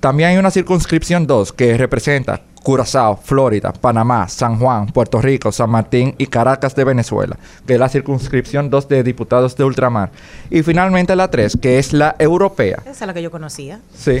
También 0.00 0.30
hay 0.30 0.38
una 0.38 0.50
circunscripción 0.50 1.26
2 1.26 1.52
que 1.52 1.76
representa 1.76 2.40
Curazao, 2.62 3.16
Florida, 3.22 3.72
Panamá, 3.72 4.26
San 4.26 4.58
Juan, 4.58 4.86
Puerto 4.86 5.20
Rico, 5.20 5.52
San 5.52 5.70
Martín 5.70 6.14
y 6.18 6.26
Caracas 6.26 6.74
de 6.74 6.84
Venezuela, 6.84 7.36
que 7.66 7.74
es 7.74 7.78
la 7.78 7.88
circunscripción 7.88 8.70
2 8.70 8.88
de 8.88 9.02
diputados 9.04 9.54
de 9.56 9.64
ultramar. 9.64 10.10
Y 10.50 10.62
finalmente 10.62 11.14
la 11.14 11.30
3, 11.30 11.58
que 11.60 11.78
es 11.78 11.92
la 11.92 12.16
europea. 12.18 12.78
Esa 12.80 12.90
es 12.90 13.06
la 13.06 13.14
que 13.14 13.22
yo 13.22 13.30
conocía. 13.30 13.80
Sí. 13.94 14.18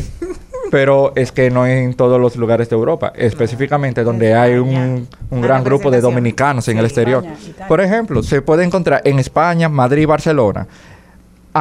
Pero 0.70 1.12
es 1.16 1.32
que 1.32 1.50
no 1.50 1.66
en 1.66 1.94
todos 1.94 2.20
los 2.20 2.36
lugares 2.36 2.68
de 2.68 2.76
Europa, 2.76 3.12
específicamente 3.16 4.04
donde 4.04 4.34
hay 4.34 4.54
un, 4.54 5.08
un 5.30 5.40
gran 5.40 5.64
grupo 5.64 5.90
de 5.90 6.00
dominicanos 6.00 6.68
en 6.68 6.78
el 6.78 6.84
exterior. 6.84 7.24
Por 7.66 7.80
ejemplo, 7.80 8.22
se 8.22 8.42
puede 8.42 8.64
encontrar 8.64 9.00
en 9.04 9.18
España, 9.18 9.68
Madrid 9.68 10.02
y 10.02 10.06
Barcelona, 10.06 10.66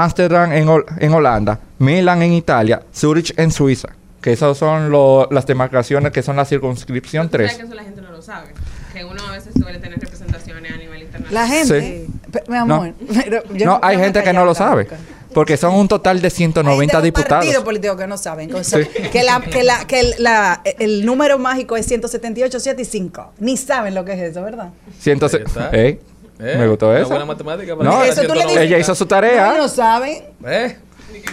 Ámsterdam 0.04 0.52
en, 0.52 0.68
Hol- 0.68 0.86
en 1.00 1.14
Holanda, 1.14 1.60
Milán 1.80 2.22
en 2.22 2.34
Italia, 2.34 2.82
Zurich 2.94 3.34
en 3.38 3.52
Suiza, 3.52 3.90
que 4.22 4.34
esas 4.34 4.58
son 4.58 4.90
lo- 4.90 5.28
las 5.32 5.46
demarcaciones 5.46 6.12
que 6.12 6.22
son 6.22 6.36
la 6.36 6.46
circunscripción 6.46 7.28
Tú 7.30 7.38
sabes 7.38 7.52
3. 7.52 7.58
que 7.60 7.66
eso 7.68 7.76
la 7.76 7.84
gente 7.84 8.02
no 8.02 8.12
lo 8.12 8.22
sabe. 8.22 8.50
Que 8.94 9.04
uno 9.06 9.22
a 9.28 9.32
veces 9.32 9.54
suele 9.62 9.80
tener 9.80 10.00
representaciones 10.00 10.72
a 10.72 10.78
nivel 10.78 11.02
internacional. 11.04 11.34
La 11.34 11.48
gente, 11.48 12.08
pe- 12.32 12.44
mi 12.48 12.58
amor, 12.58 12.94
pero 13.26 13.44
yo 13.54 13.66
No, 13.66 13.80
hay 13.82 13.98
gente 13.98 14.24
que 14.24 14.32
no 14.34 14.46
lo 14.46 14.56
sabe, 14.56 14.84
boca. 14.84 14.96
porque 15.34 15.58
son 15.58 15.76
un 15.76 15.88
total 15.90 16.22
de 16.22 16.30
190 16.30 16.98
Hay 16.98 17.04
diputados. 17.04 17.30
partidos 17.46 17.64
políticos 17.66 17.98
que 17.98 18.08
no 18.08 18.18
saben. 18.18 18.50
que, 18.50 18.64
Sí. 18.64 18.78
que, 19.12 19.24
la, 19.24 19.42
que, 19.42 19.64
la, 19.64 19.86
que 19.86 20.00
el, 20.00 20.14
la- 20.20 20.62
el 20.80 21.06
número 21.06 21.38
mágico 21.40 21.76
es 21.78 21.86
178, 21.86 22.60
7 22.60 22.82
y 22.82 22.86
5. 22.86 23.34
Ni 23.40 23.58
saben 23.58 23.94
lo 23.94 24.06
que 24.06 24.14
es 24.14 24.20
eso, 24.32 24.42
¿verdad? 24.44 24.70
100 25.00 25.20
Ahí 25.24 25.30
está. 25.46 25.70
Ey, 25.72 26.00
Eh, 26.40 26.56
Me 26.58 26.68
gustó 26.68 26.96
eso. 26.96 27.08
buena 27.10 27.26
matemática 27.26 27.76
para 27.78 27.90
No, 27.90 28.04
eso 28.04 28.22
tú 28.24 28.34
le 28.34 28.42
190. 28.42 28.48
dices- 28.52 28.64
Ella 28.68 28.78
hizo 28.78 28.96
su 28.96 29.06
tarea. 29.06 29.48
No, 29.54 29.58
no 29.60 29.68
saben. 29.70 30.24
¿Eh? 30.46 30.78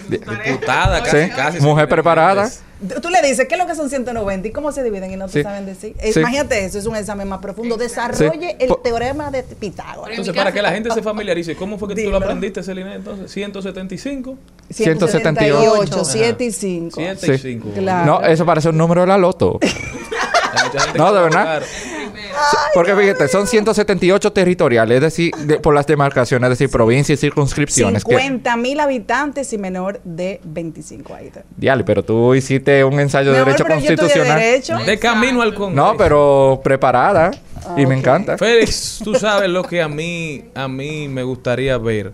Diputada, 0.08 1.02
casi, 1.02 1.24
Sí, 1.24 1.30
casi. 1.30 1.60
mujer 1.60 1.88
preparada. 1.88 2.48
Tú 2.48 3.00
tú 3.00 3.10
le 3.10 3.22
dices, 3.22 3.46
¿qué 3.48 3.54
es 3.54 3.60
lo 3.60 3.66
que 3.66 3.74
son 3.76 3.88
190 3.88 4.48
y 4.48 4.50
cómo 4.50 4.72
se 4.72 4.82
dividen? 4.82 5.10
Y 5.12 5.16
no 5.16 5.26
te 5.26 5.32
Sí. 5.34 5.42
saben 5.42 5.66
decir. 5.66 5.94
Sí. 6.12 6.18
Imagínate 6.18 6.64
eso, 6.64 6.78
es 6.78 6.86
un 6.86 6.96
examen 6.96 7.28
más 7.28 7.38
profundo. 7.40 7.76
Desarrolle 7.76 8.56
el 8.58 8.72
teorema 8.82 9.30
de 9.30 9.42
Pitágoras. 9.44 10.10
Entonces, 10.10 10.34
para 10.34 10.50
que 10.52 10.60
la 10.62 10.72
gente 10.72 10.90
se 10.90 11.00
familiarice, 11.02 11.54
¿cómo 11.56 11.78
fue 11.78 11.88
que 11.88 11.94
tú 11.94 12.00
Dilo. 12.00 12.12
lo 12.12 12.16
aprendiste, 12.18 12.62
Celina? 12.62 12.94
Entonces, 12.94 13.30
175, 13.30 14.36
178, 14.70 15.94
Ajá. 15.94 16.04
7 16.04 16.44
y 16.44 16.52
5. 16.52 17.00
7 17.00 17.34
y 17.34 17.38
5. 17.38 17.68
Claro. 17.74 18.06
No, 18.20 18.26
eso 18.26 18.44
parece 18.44 18.68
un 18.70 18.78
número 18.78 19.02
de 19.02 19.06
la 19.08 19.18
loto. 19.18 19.58
No, 20.96 21.12
de 21.12 21.20
verdad. 21.22 21.62
Porque 22.74 22.94
fíjate, 22.94 23.28
son 23.28 23.46
178 23.46 24.32
territoriales, 24.32 24.96
es 24.96 25.02
decir, 25.02 25.34
de- 25.34 25.58
por 25.60 25.74
las 25.74 25.86
demarcaciones, 25.86 26.50
es 26.50 26.58
decir, 26.58 26.70
provincias 26.70 27.18
y 27.18 27.20
circunscripciones. 27.20 28.04
que- 28.04 28.10
50 28.16 28.56
mil 28.56 28.80
habitantes 28.80 29.52
y 29.52 29.58
menor 29.58 30.00
de 30.04 30.40
25 30.44 31.14
ahí 31.14 31.26
está. 31.28 31.44
Diale, 31.56 31.84
pero 31.84 32.04
tú 32.04 32.34
hiciste 32.34 32.82
un 32.84 32.98
ensayo 33.00 33.30
de 33.32 33.38
amor, 33.38 33.46
derecho 33.48 33.64
pero 33.64 33.74
yo 33.80 33.80
estudié 33.90 33.96
constitucional. 33.98 34.40
derecho. 34.40 34.78
De 34.78 34.98
camino 34.98 35.42
al 35.42 35.54
Congreso. 35.54 35.92
No, 35.92 35.96
pero 35.96 36.60
preparada. 36.64 37.30
Ah, 37.64 37.76
y 37.78 37.86
me 37.86 37.96
encanta. 37.96 38.36
Félix, 38.38 39.00
tú 39.04 39.14
sabes 39.14 39.48
lo 39.48 39.62
que 39.62 39.80
a 39.82 39.88
mí, 39.88 40.44
a 40.54 40.66
mí 40.68 41.06
me 41.08 41.22
gustaría 41.22 41.78
ver. 41.78 42.12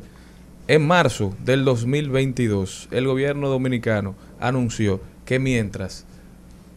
En 0.66 0.86
marzo 0.86 1.32
del 1.42 1.64
2022, 1.64 2.88
el 2.90 3.06
gobierno 3.06 3.48
dominicano 3.48 4.14
anunció 4.40 5.00
que 5.24 5.38
mientras 5.38 6.04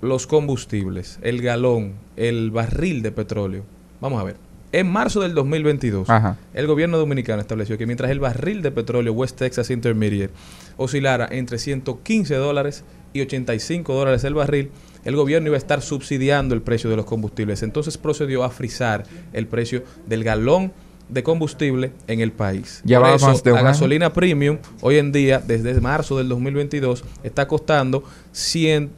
los 0.01 0.27
combustibles, 0.27 1.19
el 1.21 1.41
galón, 1.41 1.93
el 2.15 2.51
barril 2.51 3.01
de 3.01 3.11
petróleo, 3.11 3.63
vamos 3.99 4.21
a 4.21 4.23
ver, 4.23 4.35
en 4.73 4.89
marzo 4.89 5.19
del 5.19 5.33
2022, 5.33 6.09
Ajá. 6.09 6.37
el 6.53 6.65
gobierno 6.65 6.97
dominicano 6.97 7.41
estableció 7.41 7.77
que 7.77 7.85
mientras 7.85 8.09
el 8.09 8.19
barril 8.19 8.61
de 8.61 8.71
petróleo 8.71 9.11
West 9.11 9.37
Texas 9.37 9.69
Intermediate 9.69 10.33
oscilara 10.77 11.27
entre 11.29 11.57
115 11.57 12.35
dólares 12.35 12.85
y 13.13 13.21
85 13.21 13.93
dólares 13.93 14.23
el 14.23 14.33
barril, 14.33 14.71
el 15.03 15.15
gobierno 15.15 15.47
iba 15.47 15.55
a 15.55 15.57
estar 15.57 15.81
subsidiando 15.81 16.55
el 16.55 16.61
precio 16.61 16.89
de 16.89 16.95
los 16.95 17.05
combustibles. 17.05 17.63
Entonces 17.63 17.97
procedió 17.97 18.43
a 18.43 18.49
frizar 18.49 19.03
el 19.33 19.47
precio 19.47 19.83
del 20.07 20.23
galón 20.23 20.71
de 21.09 21.23
combustible 21.23 21.91
en 22.07 22.21
el 22.21 22.31
país. 22.31 22.81
Ya 22.85 22.99
Por 22.99 23.09
eso, 23.09 23.27
más 23.27 23.43
de 23.43 23.51
un 23.51 23.57
la 23.57 23.63
gasolina 23.63 24.13
premium 24.13 24.59
hoy 24.81 24.97
en 24.97 25.11
día, 25.11 25.39
desde 25.45 25.79
marzo 25.81 26.17
del 26.17 26.29
2022, 26.29 27.03
está 27.23 27.47
costando 27.47 28.03
100, 28.31 28.91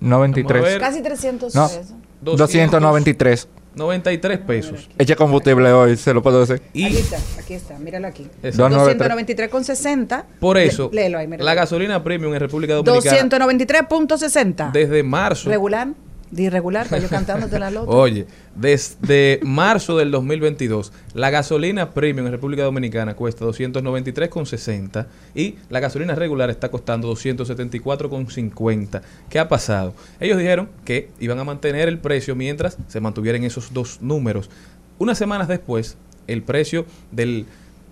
93. 0.00 0.44
Vamos 0.62 0.68
a 0.68 0.72
ver. 0.72 0.80
Casi 0.80 1.02
300 1.02 1.54
No. 1.54 1.68
pesos. 1.68 1.86
293. 2.22 3.48
93 3.74 4.38
pesos. 4.40 4.88
Eche 4.98 5.14
combustible 5.14 5.70
hoy, 5.72 5.96
se 5.96 6.12
lo 6.12 6.20
puedo 6.20 6.40
decir. 6.44 6.60
Y 6.72 6.86
Aquí 6.86 6.96
está, 6.96 7.16
aquí 7.38 7.54
está, 7.54 7.78
míralo 7.78 8.08
aquí. 8.08 8.26
Exacto. 8.42 8.76
293,60. 8.76 10.24
por 10.40 10.58
eso, 10.58 10.90
Le- 10.92 11.02
léelo 11.02 11.18
ahí, 11.18 11.28
la 11.38 11.54
gasolina 11.54 12.02
premium 12.02 12.34
en 12.34 12.40
República 12.40 12.74
Dominicana 12.74 13.16
293.60. 13.28 14.72
desde 14.72 15.02
marzo 15.04 15.48
Regular. 15.48 15.88
De 16.30 16.44
irregular, 16.44 16.86
para 16.88 17.00
yo 17.00 17.08
cantándote 17.08 17.58
la 17.58 17.70
loto. 17.70 17.90
Oye, 17.96 18.26
desde 18.54 19.40
marzo 19.42 19.96
del 19.96 20.10
2022, 20.10 20.92
la 21.14 21.30
gasolina 21.30 21.90
premium 21.90 22.26
en 22.26 22.32
República 22.32 22.64
Dominicana 22.64 23.14
cuesta 23.14 23.44
293,60 23.44 25.06
y 25.34 25.56
la 25.70 25.80
gasolina 25.80 26.14
regular 26.14 26.50
está 26.50 26.70
costando 26.70 27.12
274,50. 27.12 29.02
¿Qué 29.28 29.38
ha 29.38 29.48
pasado? 29.48 29.94
Ellos 30.20 30.38
dijeron 30.38 30.68
que 30.84 31.10
iban 31.20 31.38
a 31.38 31.44
mantener 31.44 31.88
el 31.88 31.98
precio 31.98 32.36
mientras 32.36 32.78
se 32.88 33.00
mantuvieran 33.00 33.44
esos 33.44 33.72
dos 33.72 34.00
números. 34.02 34.50
Unas 34.98 35.18
semanas 35.18 35.48
después, 35.48 35.96
el 36.26 36.42
precio 36.42 36.86
del 37.10 37.46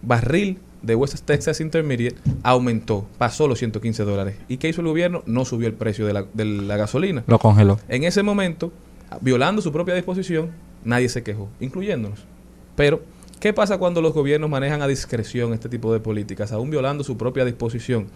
barril 0.07 0.59
de 0.83 0.95
West 0.95 1.19
Texas 1.25 1.61
Intermediate 1.61 2.17
aumentó, 2.43 3.07
pasó 3.19 3.49
los 3.49 3.59
115 3.59 4.05
dólares. 4.05 4.37
¿Y 4.49 4.57
qué 4.57 4.69
hizo 4.69 4.81
el 4.81 4.87
gobierno? 4.87 5.23
No 5.27 5.45
subió 5.45 5.67
el 5.67 5.75
precio 5.75 6.07
de 6.07 6.13
la, 6.13 6.25
de 6.33 6.45
la 6.45 6.77
gasolina. 6.77 7.25
Lo 7.27 7.39
congeló. 7.39 7.79
En 7.89 8.05
ese 8.05 8.23
momento, 8.23 8.73
violando 9.21 9.61
su 9.61 9.73
propia 9.73 9.95
disposición, 9.95 10.51
nadie 10.85 11.09
se 11.09 11.23
quejó, 11.23 11.49
incluyéndonos. 11.61 12.21
Pero, 12.77 13.03
¿qué 13.41 13.53
pasa 13.53 13.79
cuando 13.79 14.01
los 14.01 14.13
gobiernos 14.13 14.49
manejan 14.49 14.81
a 14.81 14.87
discreción 14.87 15.53
este 15.53 15.69
tipo 15.69 15.93
de 15.93 15.99
políticas, 16.01 16.53
aún 16.53 16.71
violando 16.71 17.03
su 17.03 17.17
propia 17.17 17.45
disposición, 17.45 18.07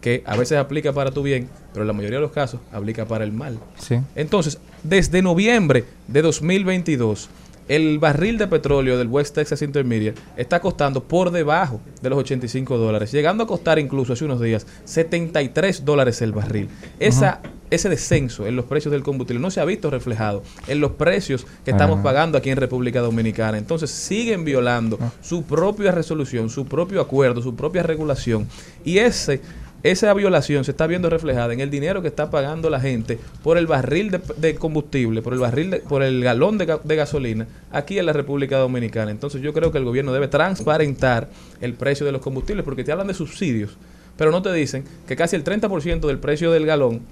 que 0.00 0.22
a 0.26 0.36
veces 0.36 0.58
aplica 0.58 0.92
para 0.92 1.10
tu 1.10 1.22
bien, 1.22 1.48
pero 1.72 1.82
en 1.82 1.88
la 1.88 1.94
mayoría 1.94 2.18
de 2.18 2.22
los 2.22 2.32
casos 2.32 2.60
aplica 2.72 3.06
para 3.06 3.24
el 3.24 3.32
mal? 3.32 3.58
Sí. 3.78 3.98
Entonces, 4.14 4.58
desde 4.82 5.22
noviembre 5.22 5.84
de 6.06 6.22
2022, 6.22 7.28
el 7.68 7.98
barril 7.98 8.38
de 8.38 8.46
petróleo 8.46 8.98
del 8.98 9.08
West 9.08 9.34
Texas 9.34 9.62
Intermediate 9.62 10.20
está 10.36 10.60
costando 10.60 11.02
por 11.02 11.30
debajo 11.30 11.80
de 12.02 12.10
los 12.10 12.18
85 12.18 12.76
dólares, 12.76 13.12
llegando 13.12 13.44
a 13.44 13.46
costar 13.46 13.78
incluso 13.78 14.12
hace 14.12 14.24
unos 14.24 14.40
días 14.40 14.66
73 14.84 15.84
dólares 15.84 16.20
el 16.22 16.32
barril. 16.32 16.68
Esa, 16.98 17.40
Ese 17.70 17.88
descenso 17.88 18.46
en 18.46 18.56
los 18.56 18.66
precios 18.66 18.92
del 18.92 19.02
combustible 19.02 19.40
no 19.40 19.50
se 19.50 19.60
ha 19.60 19.64
visto 19.64 19.90
reflejado 19.90 20.42
en 20.68 20.80
los 20.80 20.92
precios 20.92 21.46
que 21.64 21.70
estamos 21.70 22.00
pagando 22.00 22.38
aquí 22.38 22.50
en 22.50 22.56
República 22.56 23.00
Dominicana. 23.00 23.58
Entonces 23.58 23.90
siguen 23.90 24.44
violando 24.44 24.98
su 25.22 25.44
propia 25.44 25.90
resolución, 25.90 26.50
su 26.50 26.66
propio 26.66 27.00
acuerdo, 27.00 27.42
su 27.42 27.54
propia 27.56 27.82
regulación. 27.82 28.46
Y 28.84 28.98
ese 28.98 29.40
esa 29.84 30.12
violación 30.14 30.64
se 30.64 30.72
está 30.72 30.86
viendo 30.88 31.08
reflejada 31.08 31.52
en 31.52 31.60
el 31.60 31.70
dinero 31.70 32.02
que 32.02 32.08
está 32.08 32.30
pagando 32.30 32.68
la 32.70 32.80
gente 32.80 33.18
por 33.44 33.56
el 33.58 33.66
barril 33.68 34.18
de, 34.36 34.54
combustible, 34.56 35.22
por 35.22 35.32
el 35.34 35.38
barril, 35.38 35.70
de- 35.70 35.78
por 35.78 36.02
el 36.02 36.24
galón 36.24 36.58
de, 36.58 36.66
ga- 36.66 36.82
de 36.82 36.96
gasolina 36.96 37.46
aquí 37.70 37.98
en 37.98 38.06
la 38.06 38.12
República 38.12 38.58
Dominicana. 38.58 39.10
Entonces 39.12 39.40
yo 39.42 39.52
creo 39.52 39.70
que 39.70 39.78
el 39.78 39.84
gobierno 39.84 40.12
debe 40.12 40.26
transparentar 40.26 41.28
el 41.60 41.74
precio 41.74 42.04
de 42.04 42.12
los 42.12 42.20
combustibles 42.22 42.64
porque 42.64 42.82
te 42.82 42.90
hablan 42.92 43.06
de 43.06 43.14
subsidios, 43.14 43.76
pero 44.16 44.30
no 44.30 44.42
te 44.42 44.52
dicen 44.52 44.84
que 45.06 45.14
casi 45.16 45.36
el 45.36 45.44
30% 45.44 46.00
del 46.06 46.18
precio 46.18 46.50
del 46.50 46.66
galón 46.66 47.02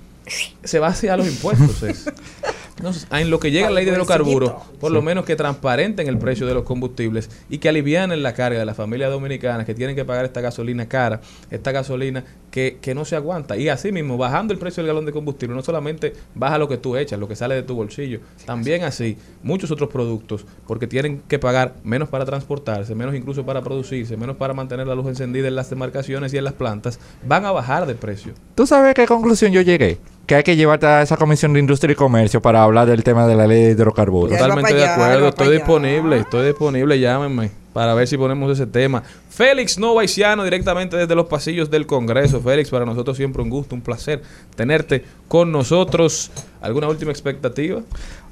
se 0.64 0.78
va 0.78 0.88
hacia 0.88 1.16
los 1.16 1.26
impuestos. 1.28 1.82
es. 1.82 2.10
Entonces, 2.76 3.06
en 3.10 3.30
lo 3.30 3.38
que 3.38 3.50
llega 3.50 3.68
la 3.68 3.76
ley 3.76 3.84
de 3.84 3.92
hidrocarburos, 3.92 4.52
por 4.80 4.92
lo 4.92 5.02
menos 5.02 5.24
que 5.24 5.36
transparenten 5.36 6.08
el 6.08 6.18
precio 6.18 6.46
de 6.46 6.54
los 6.54 6.64
combustibles 6.64 7.30
y 7.48 7.58
que 7.58 7.68
alivianen 7.68 8.22
la 8.22 8.34
carga 8.34 8.58
de 8.58 8.64
las 8.64 8.76
familias 8.76 9.10
dominicanas 9.10 9.66
que 9.66 9.74
tienen 9.74 9.94
que 9.94 10.04
pagar 10.04 10.24
esta 10.24 10.40
gasolina 10.40 10.88
cara, 10.88 11.20
esta 11.50 11.70
gasolina 11.70 12.24
que, 12.50 12.78
que 12.80 12.94
no 12.94 13.04
se 13.04 13.14
aguanta. 13.14 13.56
Y 13.56 13.68
así 13.68 13.92
mismo, 13.92 14.16
bajando 14.16 14.52
el 14.52 14.58
precio 14.58 14.82
del 14.82 14.88
galón 14.88 15.06
de 15.06 15.12
combustible, 15.12 15.54
no 15.54 15.62
solamente 15.62 16.14
baja 16.34 16.58
lo 16.58 16.68
que 16.68 16.76
tú 16.76 16.96
echas, 16.96 17.18
lo 17.20 17.28
que 17.28 17.36
sale 17.36 17.54
de 17.54 17.62
tu 17.62 17.74
bolsillo, 17.74 18.20
también 18.46 18.84
así 18.84 19.16
muchos 19.42 19.70
otros 19.70 19.90
productos, 19.90 20.46
porque 20.66 20.86
tienen 20.86 21.22
que 21.28 21.38
pagar 21.38 21.74
menos 21.84 22.08
para 22.08 22.24
transportarse, 22.24 22.94
menos 22.94 23.14
incluso 23.14 23.44
para 23.44 23.62
producirse, 23.62 24.16
menos 24.16 24.36
para 24.36 24.54
mantener 24.54 24.86
la 24.86 24.94
luz 24.94 25.06
encendida 25.08 25.48
en 25.48 25.56
las 25.56 25.70
demarcaciones 25.70 26.32
y 26.32 26.38
en 26.38 26.44
las 26.44 26.54
plantas, 26.54 26.98
van 27.26 27.44
a 27.44 27.52
bajar 27.52 27.86
de 27.86 27.94
precio. 27.94 28.32
¿Tú 28.54 28.66
sabes 28.66 28.90
a 28.90 28.94
qué 28.94 29.06
conclusión 29.06 29.52
yo 29.52 29.60
llegué? 29.60 29.98
Que 30.26 30.36
hay 30.36 30.42
que 30.42 30.56
llevarte 30.56 30.86
a 30.86 31.02
esa 31.02 31.16
comisión 31.16 31.52
de 31.52 31.60
industria 31.60 31.92
y 31.92 31.96
comercio 31.96 32.40
para 32.40 32.62
hablar 32.62 32.86
del 32.86 33.02
tema 33.02 33.26
de 33.26 33.34
la 33.34 33.46
ley 33.46 33.64
de 33.64 33.70
hidrocarburos. 33.72 34.38
Totalmente 34.38 34.74
de 34.74 34.86
acuerdo, 34.86 35.28
estoy 35.28 35.52
disponible, 35.56 36.18
estoy 36.18 36.46
disponible, 36.46 36.98
llámenme 36.98 37.62
para 37.72 37.94
ver 37.94 38.06
si 38.06 38.16
ponemos 38.16 38.50
ese 38.52 38.66
tema. 38.66 39.02
Félix 39.30 39.78
Novaisiano, 39.78 40.44
directamente 40.44 40.96
desde 40.96 41.14
los 41.14 41.26
pasillos 41.26 41.70
del 41.70 41.86
Congreso. 41.86 42.40
Félix, 42.40 42.70
para 42.70 42.84
nosotros 42.84 43.16
siempre 43.16 43.42
un 43.42 43.50
gusto, 43.50 43.74
un 43.74 43.80
placer 43.80 44.22
tenerte 44.54 45.04
con 45.28 45.50
nosotros. 45.50 46.30
¿Alguna 46.60 46.88
última 46.88 47.10
expectativa? 47.10 47.80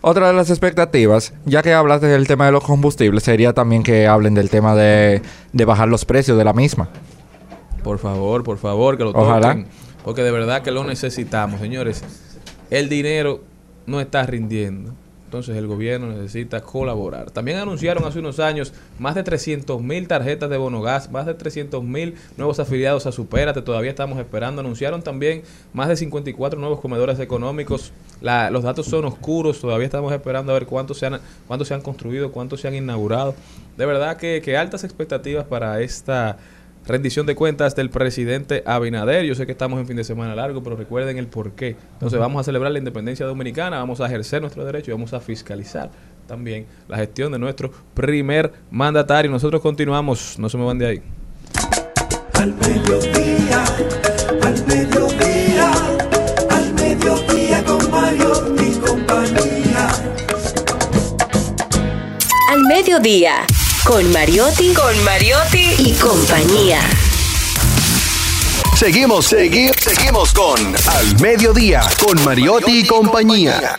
Otra 0.02 0.28
de 0.28 0.34
las 0.34 0.50
expectativas, 0.50 1.32
ya 1.44 1.62
que 1.62 1.72
hablaste 1.72 2.06
del 2.06 2.26
tema 2.26 2.46
de 2.46 2.52
los 2.52 2.64
combustibles, 2.64 3.22
sería 3.22 3.52
también 3.52 3.82
que 3.82 4.06
hablen 4.06 4.34
del 4.34 4.50
tema 4.50 4.74
de, 4.74 5.22
de 5.52 5.64
bajar 5.64 5.88
los 5.88 6.04
precios 6.04 6.36
de 6.36 6.44
la 6.44 6.52
misma. 6.52 6.88
Por 7.82 7.98
favor, 7.98 8.44
por 8.44 8.58
favor, 8.58 8.96
que 8.98 9.04
lo 9.04 9.10
Ojalá. 9.10 9.64
Porque 10.04 10.22
de 10.22 10.30
verdad 10.30 10.62
que 10.62 10.70
lo 10.70 10.84
necesitamos, 10.84 11.60
señores. 11.60 12.02
El 12.70 12.88
dinero 12.88 13.42
no 13.86 14.00
está 14.00 14.22
rindiendo. 14.24 14.92
Entonces 15.26 15.56
el 15.56 15.68
gobierno 15.68 16.08
necesita 16.08 16.60
colaborar. 16.60 17.30
También 17.30 17.58
anunciaron 17.58 18.04
hace 18.04 18.18
unos 18.18 18.40
años 18.40 18.72
más 18.98 19.14
de 19.14 19.22
300 19.22 19.80
mil 19.80 20.08
tarjetas 20.08 20.50
de 20.50 20.56
bonogas, 20.56 21.08
más 21.12 21.24
de 21.24 21.34
300 21.34 21.84
mil 21.84 22.16
nuevos 22.36 22.58
afiliados 22.58 23.06
a 23.06 23.12
Supérate. 23.12 23.62
Todavía 23.62 23.90
estamos 23.90 24.18
esperando. 24.18 24.60
Anunciaron 24.60 25.02
también 25.02 25.42
más 25.72 25.86
de 25.88 25.94
54 25.96 26.58
nuevos 26.58 26.80
comedores 26.80 27.20
económicos. 27.20 27.92
La- 28.20 28.50
los 28.50 28.64
datos 28.64 28.86
son 28.86 29.04
oscuros. 29.04 29.60
Todavía 29.60 29.84
estamos 29.86 30.12
esperando 30.12 30.50
a 30.50 30.54
ver 30.54 30.66
cuántos 30.66 30.98
se 30.98 31.06
han, 31.06 31.20
cuántos 31.46 31.68
se 31.68 31.74
han 31.74 31.80
construido, 31.82 32.32
cuántos 32.32 32.60
se 32.62 32.66
han 32.66 32.74
inaugurado. 32.74 33.36
De 33.76 33.86
verdad 33.86 34.16
que, 34.16 34.42
que 34.44 34.56
altas 34.56 34.82
expectativas 34.82 35.44
para 35.44 35.80
esta 35.80 36.38
rendición 36.86 37.26
de 37.26 37.34
cuentas 37.34 37.76
del 37.76 37.90
presidente 37.90 38.62
Abinader. 38.66 39.24
Yo 39.24 39.34
sé 39.34 39.46
que 39.46 39.52
estamos 39.52 39.80
en 39.80 39.86
fin 39.86 39.96
de 39.96 40.04
semana 40.04 40.34
largo, 40.34 40.62
pero 40.62 40.76
recuerden 40.76 41.18
el 41.18 41.26
por 41.26 41.52
qué. 41.52 41.76
Entonces 41.94 42.18
vamos 42.18 42.40
a 42.40 42.44
celebrar 42.44 42.72
la 42.72 42.78
independencia 42.78 43.26
dominicana, 43.26 43.78
vamos 43.78 44.00
a 44.00 44.06
ejercer 44.06 44.40
nuestro 44.40 44.64
derecho 44.64 44.90
y 44.90 44.94
vamos 44.94 45.12
a 45.12 45.20
fiscalizar 45.20 45.90
también 46.26 46.66
la 46.86 46.96
gestión 46.96 47.32
de 47.32 47.38
nuestro 47.38 47.72
primer 47.92 48.52
mandatario. 48.70 49.30
Nosotros 49.30 49.60
continuamos, 49.60 50.38
no 50.38 50.48
se 50.48 50.56
me 50.56 50.64
van 50.64 50.78
de 50.78 50.86
ahí. 50.86 51.02
Al 52.34 52.54
mediodía, 52.54 53.64
al 54.42 54.66
mediodía, 54.66 55.72
al 56.50 56.74
mediodía 56.74 57.64
con 57.64 57.90
Mario 57.90 58.54
y 58.56 58.78
compañía. 58.78 59.88
Al 62.48 62.62
mediodía, 62.62 63.34
con 63.84 64.10
Mariotti, 64.12 64.74
con 64.74 65.04
Mariotti 65.04 65.74
y 65.78 65.92
compañía. 65.94 66.80
Seguimos, 68.76 69.26
seguimos, 69.26 69.76
seguimos 69.76 70.32
con 70.32 70.58
Al 70.66 71.20
Mediodía, 71.20 71.82
con 72.04 72.22
Mariotti 72.24 72.80
y 72.80 72.86
compañía. 72.86 73.78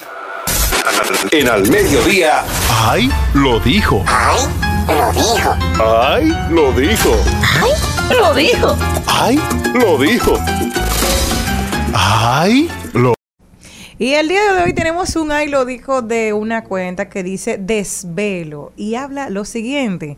En 1.32 1.50
Al 1.50 1.70
Mediodía. 1.70 2.44
¡Ay! 2.70 3.12
Lo 3.34 3.60
dijo. 3.60 4.04
¡Ay! 4.08 4.48
Lo 4.88 5.12
dijo. 5.12 5.58
¡Ay! 5.80 6.34
Lo 6.50 6.72
dijo. 6.74 7.24
Lo 8.10 8.34
dijo. 8.34 8.78
¡Ay! 9.08 9.40
Lo 9.74 9.98
dijo. 9.98 10.40
¡Ay! 11.94 12.71
Y 14.02 14.16
el 14.16 14.30
día 14.30 14.56
de 14.56 14.64
hoy 14.64 14.74
tenemos 14.74 15.16
un 15.16 15.32
ay 15.32 15.48
lo 15.48 15.64
dijo 15.64 16.02
de 16.02 16.34
una 16.34 16.64
cuenta 16.64 17.08
que 17.08 17.22
dice 17.22 17.60
desvelo 17.60 18.74
y 18.76 18.96
habla 18.96 19.30
lo 19.30 19.46
siguiente. 19.46 20.18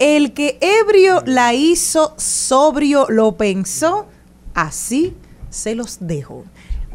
El 0.00 0.32
que 0.32 0.58
ebrio 0.60 1.22
la 1.26 1.54
hizo, 1.54 2.12
sobrio 2.16 3.06
lo 3.08 3.36
pensó, 3.36 4.08
así 4.52 5.14
se 5.48 5.76
los 5.76 5.98
dejo. 6.00 6.44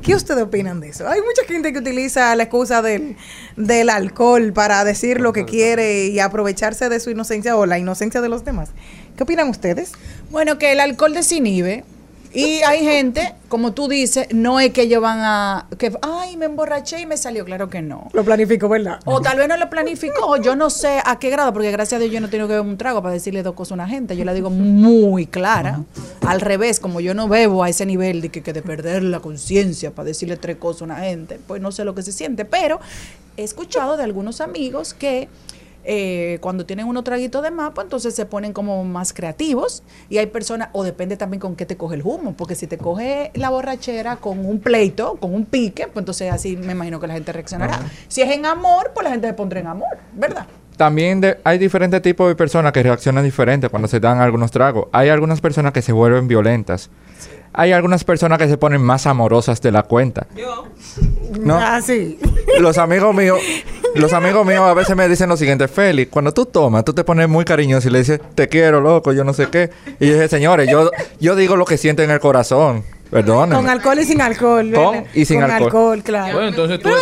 ¿Qué 0.02 0.14
ustedes 0.14 0.44
opinan 0.44 0.82
de 0.82 0.90
eso? 0.90 1.08
Hay 1.08 1.22
mucha 1.22 1.46
gente 1.48 1.72
que 1.72 1.80
utiliza 1.80 2.36
la 2.36 2.44
excusa 2.44 2.82
del, 2.82 3.16
del 3.56 3.90
alcohol 3.90 4.52
para 4.52 4.84
decir 4.84 5.22
lo 5.22 5.32
que 5.32 5.46
quiere 5.46 6.08
y 6.08 6.20
aprovecharse 6.20 6.90
de 6.90 7.00
su 7.00 7.12
inocencia 7.12 7.56
o 7.56 7.66
la 7.66 7.80
inocencia 7.80 8.20
de 8.20 8.28
los 8.28 8.44
demás. 8.44 8.72
¿Qué 9.16 9.24
opinan 9.24 9.48
ustedes? 9.48 9.94
Bueno, 10.32 10.58
que 10.58 10.74
el 10.74 10.82
alcohol 10.82 11.14
desinhibe. 11.14 11.86
Y 12.36 12.62
hay 12.64 12.84
gente, 12.84 13.34
como 13.48 13.72
tú 13.72 13.88
dices, 13.88 14.28
no 14.32 14.60
es 14.60 14.72
que 14.72 14.84
ellos 14.84 15.02
van 15.02 15.20
a. 15.22 15.68
que 15.78 15.92
Ay, 16.02 16.36
me 16.36 16.46
emborraché 16.46 17.00
y 17.00 17.06
me 17.06 17.16
salió. 17.16 17.46
Claro 17.46 17.70
que 17.70 17.82
no. 17.82 18.10
Lo 18.12 18.26
planificó, 18.26 18.68
¿verdad? 18.68 19.00
O 19.06 19.22
tal 19.22 19.38
vez 19.38 19.48
no 19.48 19.56
lo 19.56 19.70
planificó, 19.70 20.36
yo 20.38 20.56
no 20.56 20.70
sé 20.70 21.00
a 21.06 21.18
qué 21.18 21.30
grado, 21.30 21.54
porque 21.54 21.72
gracias 21.72 21.98
a 21.98 22.00
Dios 22.02 22.12
yo 22.12 22.20
no 22.20 22.30
tengo 22.30 22.48
que 22.48 22.54
beber 22.54 22.68
un 22.68 22.78
trago 22.78 23.02
para 23.02 23.14
decirle 23.14 23.42
dos 23.42 23.56
cosas 23.56 23.72
a 23.72 23.76
una 23.76 23.88
gente. 23.88 24.18
Yo 24.18 24.26
la 24.26 24.34
digo 24.34 24.50
muy 24.50 25.28
clara. 25.28 25.84
Al 26.28 26.42
revés, 26.42 26.82
como 26.82 27.00
yo 27.00 27.14
no 27.14 27.30
bebo 27.30 27.64
a 27.64 27.70
ese 27.70 27.86
nivel 27.86 28.22
de 28.22 28.30
que, 28.30 28.44
que 28.44 28.52
de 28.52 28.62
perder 28.62 29.04
la 29.04 29.22
conciencia 29.22 29.92
para 29.92 30.08
decirle 30.08 30.36
tres 30.36 30.58
cosas 30.58 30.82
a 30.82 30.86
una 30.86 30.98
gente, 30.98 31.40
pues 31.48 31.62
no 31.62 31.72
sé 31.72 31.86
lo 31.86 31.96
que 31.96 32.02
se 32.02 32.12
siente. 32.12 32.44
Pero 32.44 32.82
he 33.38 33.44
escuchado 33.44 33.96
de 33.96 34.04
algunos 34.04 34.42
amigos 34.42 34.94
que 34.94 35.30
eh, 35.86 36.40
cuando 36.42 36.66
tienen 36.66 36.88
unos 36.88 37.04
traguitos 37.04 37.42
de 37.44 37.52
más, 37.52 37.72
pues 37.76 37.86
entonces 37.86 38.14
se 38.16 38.26
ponen 38.26 38.54
como 38.54 38.84
más 38.84 39.14
creativos. 39.14 39.84
Y 40.10 40.18
hay 40.18 40.26
personas, 40.28 40.70
o 40.74 40.84
depende 40.84 41.18
también 41.18 41.40
con 41.40 41.56
qué 41.56 41.66
te 41.66 41.78
coge 41.78 41.96
el 41.96 42.02
humo, 42.04 42.34
porque 42.38 42.56
si 42.56 42.68
te 42.68 42.78
coge 42.78 43.32
la 43.36 43.50
borrachera 43.50 44.18
con 44.18 44.46
un 44.46 44.60
pleito, 44.60 45.16
con 45.20 45.34
un 45.34 45.46
pique, 45.46 45.84
pues 45.88 46.02
entonces 46.02 46.32
así 46.32 46.58
me 46.58 46.74
imagino 46.74 47.00
que 47.00 47.08
la 47.08 47.14
gente 47.14 47.32
reaccionará. 47.32 47.80
Si 48.08 48.22
es 48.22 48.32
en 48.32 48.46
amor, 48.46 48.92
pues 48.94 49.04
la 49.06 49.12
gente 49.12 49.28
se 49.28 49.34
pondrá 49.34 49.60
en 49.60 49.68
amor, 49.68 49.98
¿verdad? 50.14 50.46
También 50.78 51.22
de- 51.22 51.38
hay 51.46 51.58
diferentes 51.58 52.02
tipos 52.02 52.28
de 52.28 52.36
personas 52.36 52.74
que 52.74 52.84
reaccionan 52.84 53.24
diferente 53.24 53.70
cuando 53.70 53.88
se 53.88 54.00
dan 54.02 54.20
algunos 54.20 54.52
tragos. 54.52 54.88
Hay 54.92 55.08
algunas 55.10 55.40
personas 55.40 55.72
que 55.72 55.82
se 55.82 55.94
vuelven 55.94 56.28
violentas. 56.28 56.90
Hay 57.58 57.72
algunas 57.72 58.04
personas 58.04 58.38
que 58.38 58.48
se 58.48 58.58
ponen 58.58 58.82
más 58.82 59.08
amorosas 59.08 59.62
de 59.62 59.72
la 59.72 59.84
cuenta. 59.84 60.28
¿No? 61.40 61.58
Ah, 61.58 61.82
sí. 61.82 62.20
Los 62.60 62.78
amigos 62.78 63.14
míos, 63.16 63.40
los 63.96 64.14
amigos 64.14 64.46
míos 64.46 64.62
a 64.62 64.74
veces 64.74 64.96
me 64.96 65.08
dicen 65.08 65.30
lo 65.30 65.38
siguiente, 65.38 65.68
Félix, 65.68 66.12
cuando 66.12 66.34
tú 66.34 66.46
tomas, 66.46 66.84
tú 66.86 66.94
te 66.94 67.04
pones 67.04 67.28
muy 67.30 67.46
cariñoso 67.46 67.88
y 67.88 67.92
le 67.92 68.00
dices, 68.00 68.20
te 68.36 68.48
quiero, 68.48 68.82
loco, 68.82 69.14
yo 69.14 69.24
no 69.24 69.34
sé 69.34 69.48
qué. 69.48 69.70
Y 70.00 70.08
yo 70.08 70.14
dije, 70.14 70.28
señores, 70.28 70.70
yo, 70.70 70.92
yo 71.20 71.36
digo 71.36 71.56
lo 71.56 71.66
que 71.66 71.78
siento 71.78 72.04
en 72.04 72.12
el 72.12 72.20
corazón. 72.20 72.84
Perdónenme. 73.10 73.56
Con 73.56 73.70
alcohol 73.70 74.00
y 74.00 74.04
sin 74.04 74.20
alcohol. 74.20 74.72
Con 74.74 74.92
¿verdad? 74.94 75.10
y 75.14 75.26
sin 75.26 75.40
Con 75.40 75.52
alcohol. 75.52 76.04
claro. 76.04 76.34
Bueno, 76.34 76.50
entonces 76.50 76.80
tú. 76.80 76.90
Tú 76.90 76.96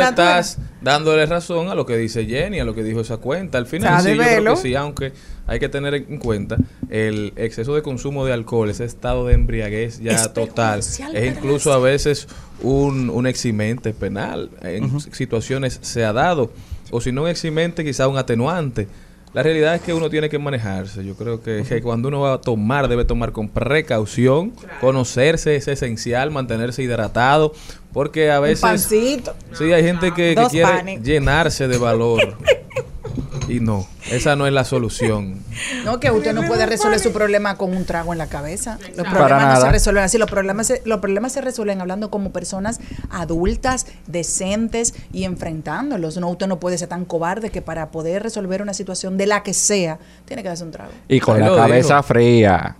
estás 0.00 0.58
dándole 0.82 1.26
razón 1.26 1.68
a 1.70 1.74
lo 1.74 1.86
que 1.86 1.96
dice 1.96 2.26
Jenny, 2.26 2.60
a 2.60 2.64
lo 2.64 2.74
que 2.74 2.82
dijo 2.84 3.00
esa 3.00 3.16
cuenta. 3.16 3.58
Al 3.58 3.66
final 3.66 3.94
O 3.94 4.00
sea, 4.00 4.00
sí, 4.02 4.16
yo 4.16 4.22
creo 4.22 4.30
develo. 4.30 4.54
que 4.54 4.60
sí, 4.60 4.74
aunque 4.74 5.12
hay 5.46 5.58
que 5.58 5.68
tener 5.68 5.94
en 5.94 6.18
cuenta 6.18 6.56
el 6.90 7.32
exceso 7.36 7.74
de 7.74 7.82
consumo 7.82 8.24
de 8.24 8.32
alcohol, 8.32 8.70
ese 8.70 8.84
estado 8.84 9.26
de 9.26 9.34
embriaguez 9.34 10.00
ya 10.00 10.12
Es 10.12 10.32
total, 10.32 10.80
es 10.80 11.26
incluso 11.26 11.72
a 11.72 11.78
veces 11.78 12.28
un, 12.62 13.10
un 13.10 13.26
eximente 13.26 13.92
penal. 13.92 14.50
En 14.62 15.00
situaciones 15.00 15.78
se 15.82 16.04
ha 16.04 16.12
dado, 16.12 16.50
o 16.90 17.00
si 17.00 17.12
no 17.12 17.22
un 17.22 17.28
eximente, 17.28 17.84
quizá 17.84 18.08
un 18.08 18.16
atenuante. 18.16 18.88
La 19.34 19.42
realidad 19.42 19.74
es 19.74 19.82
que 19.82 19.92
uno 19.92 20.08
tiene 20.08 20.30
que 20.30 20.38
manejarse. 20.38 21.04
Yo 21.04 21.14
creo 21.14 21.42
que, 21.42 21.62
que 21.68 21.82
cuando 21.82 22.08
uno 22.08 22.20
va 22.20 22.34
a 22.34 22.40
tomar, 22.40 22.88
debe 22.88 23.04
tomar 23.04 23.32
con 23.32 23.50
precaución. 23.50 24.54
Conocerse 24.80 25.56
es 25.56 25.68
esencial, 25.68 26.30
mantenerse 26.30 26.82
hidratado. 26.82 27.52
Porque 27.92 28.30
a 28.30 28.38
Un 28.40 28.44
veces. 28.46 28.62
pancito. 28.62 29.34
Sí, 29.52 29.64
hay 29.74 29.82
gente 29.82 30.12
que, 30.14 30.34
quiere 30.50 30.66
panes. 30.66 31.02
llenarse 31.02 31.68
de 31.68 31.76
valor. 31.76 32.38
Y 33.48 33.60
no, 33.60 33.86
esa 34.10 34.36
no 34.36 34.46
es 34.46 34.52
la 34.52 34.64
solución. 34.64 35.36
No, 35.84 36.00
que 36.00 36.10
usted 36.10 36.32
no 36.34 36.46
puede 36.46 36.66
resolver 36.66 36.98
su 36.98 37.12
problema 37.12 37.56
con 37.56 37.76
un 37.76 37.84
trago 37.84 38.12
en 38.12 38.18
la 38.18 38.26
cabeza. 38.26 38.78
Los 38.96 39.06
Para 39.06 39.26
problemas 39.26 39.54
no 39.54 39.60
se 39.66 39.72
resuelven 39.72 40.04
así. 40.04 40.18
Los 40.18 40.30
problemas, 40.30 40.66
se, 40.66 40.82
los 40.84 41.00
problemas 41.00 41.32
se 41.32 41.40
resuelven 41.40 41.80
hablando 41.80 42.10
como 42.10 42.32
personas 42.32 42.80
adultas, 43.10 43.86
decentes 44.06 44.94
y 45.12 45.24
enfrentándolos. 45.24 46.16
No, 46.18 46.28
usted 46.30 46.46
no 46.46 46.58
puede 46.60 46.78
ser 46.78 46.88
tan 46.88 47.04
cobarde 47.04 47.50
que 47.50 47.62
para 47.62 47.90
poder 47.90 48.22
resolver 48.22 48.62
una 48.62 48.74
situación 48.74 49.16
de 49.16 49.26
la 49.26 49.42
que 49.42 49.54
sea, 49.54 49.98
tiene 50.24 50.42
que 50.42 50.48
darse 50.48 50.64
un 50.64 50.70
trago. 50.72 50.90
Y 51.08 51.20
con 51.20 51.40
la 51.40 51.54
cabeza 51.54 51.96
dijo. 51.96 52.02
fría. 52.02 52.76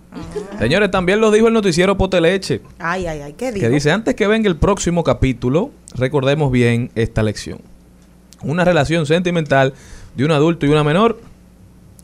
Señores, 0.59 0.89
también 0.91 1.21
lo 1.21 1.31
dijo 1.31 1.47
el 1.47 1.53
noticiero 1.53 1.97
Poteleche, 1.97 2.61
Ay, 2.79 3.05
ay, 3.07 3.21
ay, 3.21 3.33
¿qué 3.33 3.51
digo? 3.51 3.65
que 3.65 3.69
dice, 3.69 3.91
antes 3.91 4.15
que 4.15 4.25
venga 4.27 4.49
el 4.49 4.57
próximo 4.57 5.03
capítulo, 5.03 5.71
recordemos 5.95 6.51
bien 6.51 6.91
esta 6.95 7.21
lección. 7.23 7.59
Una 8.41 8.63
relación 8.63 9.05
sentimental 9.05 9.73
de 10.17 10.25
un 10.25 10.31
adulto 10.31 10.65
y 10.65 10.69
una 10.69 10.83
menor 10.83 11.21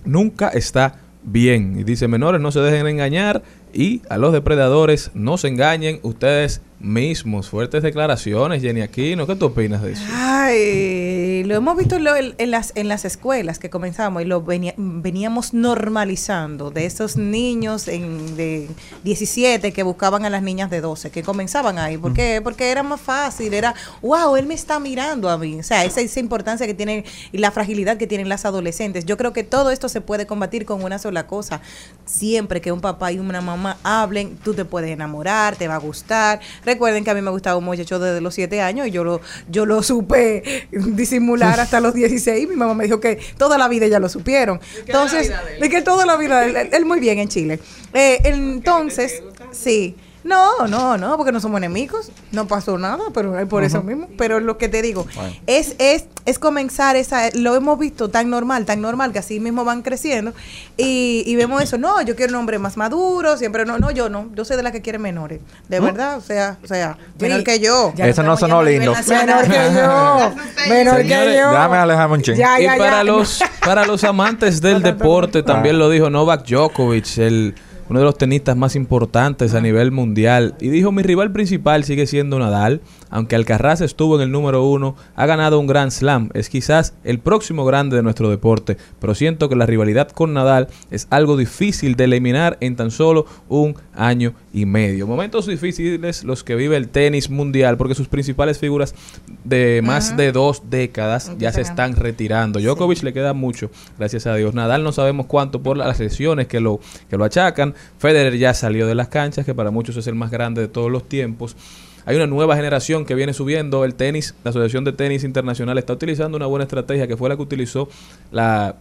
nunca 0.06 0.50
está 0.50 1.00
bien. 1.24 1.80
Y 1.80 1.84
dice, 1.84 2.08
menores, 2.08 2.40
no 2.40 2.52
se 2.52 2.60
dejen 2.60 2.88
engañar 2.88 3.42
y 3.74 4.02
a 4.08 4.18
los 4.18 4.32
depredadores 4.32 5.12
no 5.16 5.38
se 5.38 5.48
engañen 5.48 6.00
ustedes 6.04 6.62
mismos. 6.84 7.50
Fuertes 7.50 7.82
declaraciones, 7.82 8.62
Jenny 8.62 8.82
Aquino. 8.82 9.26
¿Qué 9.26 9.36
tú 9.36 9.46
opinas 9.48 9.82
de 9.82 9.94
eso? 9.94 10.04
Ay, 10.12 11.44
lo 11.46 11.56
hemos 11.56 11.78
visto 11.78 11.96
en, 11.96 12.04
lo- 12.04 12.16
en 12.16 12.52
las, 12.52 12.74
en 12.76 12.88
las 12.88 13.06
escuelas 13.06 13.58
que 13.60 13.70
comenzamos 13.70 14.22
y 14.22 14.26
lo 14.26 14.44
venía- 14.44 14.74
veníamos 14.78 15.54
normalizando 15.54 16.70
de 16.72 16.86
esos 16.86 17.16
niños 17.18 17.88
en, 17.88 18.36
de 18.36 18.68
17 19.04 19.72
que 19.74 19.84
buscaban 19.84 20.26
a 20.26 20.30
las 20.30 20.44
niñas 20.44 20.70
de 20.70 20.82
12, 20.82 21.10
que 21.12 21.24
comenzaban 21.24 21.78
ahí. 21.80 21.98
¿Por 21.98 22.14
qué? 22.14 22.42
Porque 22.44 22.70
era 22.70 22.84
más 22.84 23.00
fácil, 23.02 23.54
era, 23.54 23.74
wow, 24.02 24.36
él 24.36 24.46
me 24.46 24.54
está 24.54 24.80
mirando 24.80 25.30
a 25.30 25.38
mí. 25.38 25.60
O 25.60 25.64
sea, 25.64 25.86
esa, 25.86 26.02
esa 26.02 26.20
importancia 26.20 26.68
que 26.68 26.74
tienen 26.74 27.06
y 27.32 27.38
la 27.38 27.52
fragilidad 27.52 27.98
que 27.98 28.08
tienen 28.08 28.30
las 28.30 28.46
adolescentes. 28.46 29.06
Yo 29.06 29.18
creo 29.18 29.34
que 29.34 29.44
todo 29.44 29.72
esto 29.72 29.90
se 29.90 30.02
puede 30.02 30.28
combatir 30.28 30.66
con 30.66 30.84
una 30.84 31.00
sola 31.00 31.28
cosa. 31.28 31.62
Siempre 32.06 32.60
que 32.62 32.72
un 32.72 32.82
papá 32.82 33.12
y 33.12 33.20
una 33.20 33.42
mamá 33.42 33.78
hablen, 33.84 34.38
tú 34.44 34.54
te 34.54 34.66
puedes 34.66 34.90
enamorar, 34.92 35.56
te 35.56 35.68
va 35.68 35.76
a 35.76 35.80
gustar. 35.80 36.42
Recuerden 36.74 37.04
que 37.04 37.12
a 37.12 37.14
mí 37.14 37.22
me 37.22 37.30
gustaba 37.30 37.58
un 37.58 37.66
muchacho 37.66 38.00
desde 38.00 38.20
los 38.20 38.34
7 38.34 38.60
años 38.62 38.88
y 38.88 38.92
yo 38.92 39.04
lo, 39.04 39.22
yo 39.48 39.66
lo 39.66 39.84
supe 39.84 40.68
disimular 40.72 41.60
hasta 41.60 41.80
los 41.80 41.94
16. 41.94 42.50
Mi 42.50 42.56
mamá 42.56 42.74
me 42.74 42.86
dijo 42.86 43.00
que 43.00 43.20
toda 43.38 43.60
la 43.60 43.68
vida 43.68 43.86
ya 43.88 44.00
lo 44.00 44.10
supieron. 44.10 44.60
Entonces, 44.86 45.32
de 45.60 45.70
que 45.70 45.82
toda 45.84 46.06
la 46.06 46.18
vida, 46.18 46.46
él 46.46 46.86
muy 46.86 47.00
bien 47.00 47.20
en 47.20 47.30
Chile. 47.30 47.60
Eh, 47.94 48.22
entonces, 48.24 49.22
sí. 49.52 49.96
No, 50.24 50.68
no, 50.68 50.98
no, 50.98 51.18
porque 51.18 51.32
no 51.32 51.40
somos 51.40 51.58
enemigos, 51.58 52.10
no 52.32 52.48
pasó 52.48 52.78
nada, 52.78 53.04
pero 53.14 53.38
es 53.38 53.48
por 53.48 53.64
eso 53.64 53.84
mismo. 53.84 54.08
Pero 54.18 54.40
lo 54.40 54.58
que 54.58 54.70
te 54.70 54.82
digo, 54.82 55.06
Bueno. 55.16 55.36
es, 55.48 55.76
es, 55.80 56.06
es 56.26 56.40
comenzar 56.40 56.96
esa, 56.96 57.30
lo 57.34 57.56
hemos 57.56 57.78
visto 57.78 58.10
tan 58.10 58.30
normal, 58.30 58.66
tan 58.66 58.80
normal, 58.82 59.12
que 59.12 59.20
así 59.20 59.40
mismo 59.40 59.66
van 59.66 59.82
creciendo, 59.82 60.34
y, 60.78 61.24
y 61.26 61.36
vemos 61.36 61.62
eso, 61.62 61.78
no, 61.78 62.02
yo 62.02 62.16
quiero 62.16 62.32
un 62.34 62.40
hombre 62.40 62.58
más 62.58 62.78
maduro, 62.78 63.38
siempre 63.38 63.66
no, 63.66 63.80
no, 63.80 63.92
yo 63.92 64.10
no, 64.10 64.30
yo 64.34 64.46
soy 64.46 64.56
de 64.56 64.64
la 64.64 64.72
que 64.72 64.82
quiere 64.82 64.98
menores, 64.98 65.42
de 65.68 65.80
verdad, 65.80 66.18
o 66.18 66.22
sea, 66.22 66.58
o 66.64 66.68
sea, 66.68 66.98
menor 67.20 67.44
que 67.44 67.60
yo. 67.60 67.92
Ya 67.96 68.08
Eso 68.08 68.24
no 68.24 68.38
sonó 68.38 68.64
lindo. 68.64 68.94
Menor 69.08 69.44
que 69.44 69.74
yo, 69.76 70.34
menor 70.70 70.98
Señores, 70.98 71.28
que 71.32 71.38
yo. 71.38 71.50
Déjame 71.52 71.78
alejarme 71.78 72.16
un 72.16 72.22
ching. 72.22 72.36
Ya, 72.36 72.62
y 72.62 72.66
para 72.66 72.98
ya. 72.98 73.04
los 73.04 73.44
para 73.64 73.86
los 73.86 74.04
amantes 74.04 74.62
del 74.62 74.82
deporte 74.82 75.44
también 75.44 75.78
lo 75.78 75.90
dijo 75.90 76.10
Novak 76.10 76.46
Djokovic, 76.48 77.18
el 77.18 77.56
uno 77.90 78.00
de 78.00 78.06
los 78.06 78.18
tenistas 78.18 78.56
más 78.56 78.76
importantes 78.76 79.54
a 79.54 79.62
nivel 79.62 79.92
mundial. 79.92 80.56
Y 80.60 80.70
dijo, 80.70 80.92
mi 80.92 81.04
rival 81.04 81.32
principal 81.32 81.84
sigue 81.84 82.08
siendo 82.08 82.40
Nadal. 82.40 82.82
Aunque 83.14 83.36
Alcaraz 83.36 83.82
estuvo 83.82 84.16
en 84.16 84.24
el 84.24 84.32
número 84.32 84.66
uno, 84.66 84.96
ha 85.16 85.28
ganado 85.28 85.60
un 85.60 85.68
Grand 85.68 85.92
Slam. 85.92 86.32
Es 86.34 86.50
quizás 86.50 86.96
el 87.04 87.20
próximo 87.20 87.64
grande 87.64 87.96
de 87.96 88.02
nuestro 88.02 88.28
deporte. 88.28 88.76
Pero 89.00 89.14
siento 89.14 89.50
que 89.50 89.56
la 89.56 89.68
rivalidad 89.68 90.10
con 90.10 90.34
Nadal 90.34 90.68
es 90.90 91.06
algo 91.12 91.38
difícil 91.38 91.96
de 91.96 92.06
eliminar 92.06 92.58
en 92.60 92.76
tan 92.76 92.90
solo 92.90 93.28
un 93.50 93.76
año 93.94 94.34
y 94.52 94.66
medio. 94.66 95.06
Momentos 95.06 95.46
difíciles 95.46 96.24
los 96.24 96.44
que 96.44 96.56
vive 96.56 96.76
el 96.76 96.90
tenis 96.90 97.30
mundial 97.30 97.78
porque 97.78 97.94
sus 97.94 98.08
principales 98.08 98.58
figuras 98.58 98.96
de 99.44 99.84
más 99.84 100.18
de 100.18 100.32
dos 100.32 100.64
décadas 100.72 101.34
ya 101.38 101.52
se 101.52 101.62
están 101.62 101.96
retirando. 101.96 102.60
Djokovic 102.60 103.04
le 103.04 103.14
queda 103.14 103.34
mucho, 103.34 103.70
gracias 104.00 104.26
a 104.26 104.34
Dios. 104.34 104.56
Nadal 104.56 104.84
no 104.84 104.92
sabemos 104.92 105.28
cuánto 105.28 105.62
por 105.62 105.78
las 105.78 106.00
lesiones 106.00 106.48
que 106.48 106.60
lo, 106.60 106.80
que 107.12 107.18
lo 107.18 107.26
achacan. 107.26 107.76
Federer 108.00 108.40
ya 108.40 108.56
salió 108.56 108.88
de 108.88 108.96
las 108.96 109.10
canchas, 109.10 109.46
que 109.46 109.54
para 109.54 109.70
muchos 109.70 109.98
es 109.98 110.08
el 110.08 110.16
más 110.16 110.32
grande 110.32 110.62
de 110.62 110.68
todos 110.68 110.90
los 110.90 111.08
tiempos. 111.08 111.56
Hay 112.06 112.16
una 112.16 112.28
nueva 112.28 112.56
generación 112.56 113.06
que 113.06 113.16
viene 113.16 113.34
subiendo 113.34 113.86
el 113.86 113.96
tenis. 113.96 114.36
La 114.44 114.50
Asociación 114.50 114.84
de 114.84 114.92
Tenis 114.92 115.24
Internacional 115.24 115.78
está 115.78 115.94
utilizando 115.94 116.36
una 116.38 116.48
buena 116.48 116.64
estrategia 116.64 117.08
que 117.08 117.16
fue 117.16 117.30
la 117.30 117.36
que 117.36 117.42
utilizó 117.42 117.88
la 118.32 118.76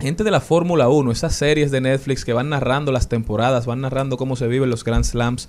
gente 0.00 0.24
de 0.24 0.30
la 0.30 0.40
Fórmula 0.40 0.88
1, 0.88 1.12
esas 1.12 1.34
series 1.34 1.70
de 1.70 1.80
Netflix 1.80 2.24
que 2.24 2.32
van 2.32 2.48
narrando 2.48 2.90
las 2.90 3.08
temporadas, 3.08 3.66
van 3.66 3.82
narrando 3.82 4.16
cómo 4.16 4.36
se 4.36 4.48
viven 4.48 4.70
los 4.70 4.84
Grand 4.84 5.04
Slams. 5.04 5.48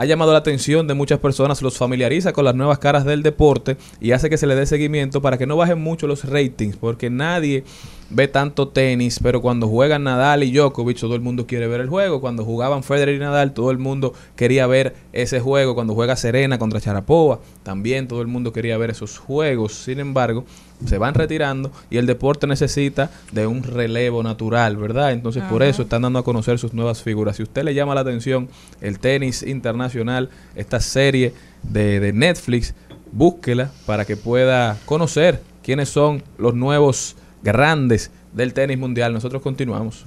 Ha 0.00 0.04
llamado 0.04 0.30
la 0.30 0.38
atención 0.38 0.86
de 0.86 0.94
muchas 0.94 1.18
personas, 1.18 1.60
los 1.60 1.76
familiariza 1.76 2.32
con 2.32 2.44
las 2.44 2.54
nuevas 2.54 2.78
caras 2.78 3.04
del 3.04 3.24
deporte 3.24 3.76
y 4.00 4.12
hace 4.12 4.30
que 4.30 4.38
se 4.38 4.46
le 4.46 4.54
dé 4.54 4.64
seguimiento 4.64 5.20
para 5.20 5.38
que 5.38 5.44
no 5.44 5.56
bajen 5.56 5.80
mucho 5.80 6.06
los 6.06 6.22
ratings, 6.22 6.76
porque 6.76 7.10
nadie 7.10 7.64
ve 8.08 8.28
tanto 8.28 8.68
tenis, 8.68 9.18
pero 9.20 9.42
cuando 9.42 9.66
juegan 9.66 10.04
Nadal 10.04 10.44
y 10.44 10.52
Djokovic 10.52 11.00
todo 11.00 11.16
el 11.16 11.20
mundo 11.20 11.48
quiere 11.48 11.66
ver 11.66 11.80
el 11.80 11.88
juego, 11.88 12.20
cuando 12.20 12.44
jugaban 12.44 12.84
Federer 12.84 13.16
y 13.16 13.18
Nadal 13.18 13.52
todo 13.52 13.72
el 13.72 13.78
mundo 13.78 14.14
quería 14.36 14.68
ver 14.68 14.94
ese 15.12 15.40
juego, 15.40 15.74
cuando 15.74 15.94
juega 15.94 16.14
Serena 16.14 16.60
contra 16.60 16.78
Sharapova 16.78 17.40
también 17.64 18.06
todo 18.06 18.22
el 18.22 18.28
mundo 18.28 18.52
quería 18.52 18.78
ver 18.78 18.90
esos 18.90 19.18
juegos, 19.18 19.74
sin 19.74 19.98
embargo 19.98 20.44
se 20.86 20.98
van 20.98 21.14
retirando 21.14 21.72
y 21.90 21.96
el 21.96 22.06
deporte 22.06 22.46
necesita 22.46 23.10
de 23.32 23.46
un 23.46 23.62
relevo 23.62 24.22
natural, 24.22 24.76
¿verdad? 24.76 25.12
Entonces 25.12 25.42
por 25.44 25.62
eso 25.62 25.82
están 25.82 26.02
dando 26.02 26.18
a 26.18 26.24
conocer 26.24 26.58
sus 26.58 26.74
nuevas 26.74 27.02
figuras. 27.02 27.36
Si 27.36 27.42
usted 27.42 27.64
le 27.64 27.74
llama 27.74 27.94
la 27.94 28.02
atención 28.02 28.48
el 28.80 28.98
tenis 28.98 29.42
internacional, 29.42 30.30
esta 30.54 30.80
serie 30.80 31.34
de, 31.62 32.00
de 32.00 32.12
Netflix, 32.12 32.74
búsquela 33.12 33.70
para 33.86 34.04
que 34.04 34.16
pueda 34.16 34.76
conocer 34.84 35.42
quiénes 35.62 35.88
son 35.88 36.22
los 36.38 36.54
nuevos 36.54 37.16
grandes 37.42 38.10
del 38.32 38.54
tenis 38.54 38.78
mundial. 38.78 39.12
Nosotros 39.12 39.42
continuamos. 39.42 40.06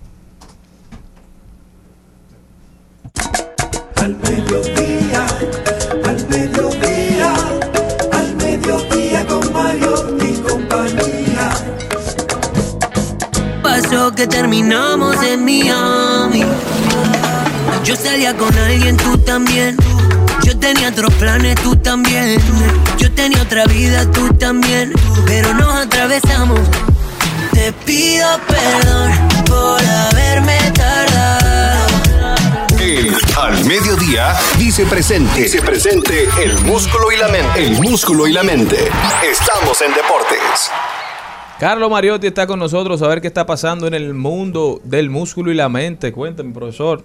Al 3.95 4.15
mediodía, 4.17 5.27
al 6.03 6.27
mediodía, 6.29 7.33
al 8.11 8.35
mediodía 8.35 9.27
con 9.27 9.53
Mario 9.53 10.30
Que 13.91 14.25
terminamos 14.25 15.21
en 15.21 15.43
Miami. 15.43 16.45
Yo 17.83 17.95
salía 17.95 18.35
con 18.35 18.57
alguien, 18.57 18.95
tú 18.95 19.17
también. 19.17 19.75
Yo 20.43 20.57
tenía 20.57 20.89
otros 20.89 21.13
planes, 21.15 21.55
tú 21.61 21.75
también. 21.75 22.39
Yo 22.97 23.11
tenía 23.11 23.41
otra 23.41 23.65
vida, 23.65 24.09
tú 24.11 24.33
también. 24.35 24.93
Pero 25.25 25.53
nos 25.53 25.73
atravesamos. 25.75 26.61
Te 27.51 27.73
pido 27.85 28.27
perdón 28.47 29.11
por 29.45 29.81
haberme 29.83 30.57
tardado. 30.73 31.87
El 32.79 33.13
Al 33.37 33.65
Mediodía 33.65 34.35
dice 34.57 34.85
presente. 34.85 35.43
Dice 35.43 35.61
presente 35.61 36.29
el 36.41 36.57
músculo 36.61 37.11
y 37.11 37.17
la 37.17 37.27
mente. 37.27 37.65
El 37.65 37.81
músculo 37.81 38.25
y 38.25 38.31
la 38.31 38.43
mente. 38.43 38.89
Estamos 39.21 39.81
en 39.81 39.93
deportes. 39.93 40.71
Carlos 41.61 41.91
Mariotti 41.91 42.25
está 42.25 42.47
con 42.47 42.57
nosotros 42.57 43.03
a 43.03 43.07
ver 43.07 43.21
qué 43.21 43.27
está 43.27 43.45
pasando 43.45 43.85
en 43.85 43.93
el 43.93 44.15
mundo 44.15 44.81
del 44.83 45.11
músculo 45.11 45.51
y 45.51 45.53
la 45.53 45.69
mente. 45.69 46.11
Cuéntame, 46.11 46.55
profesor. 46.55 47.03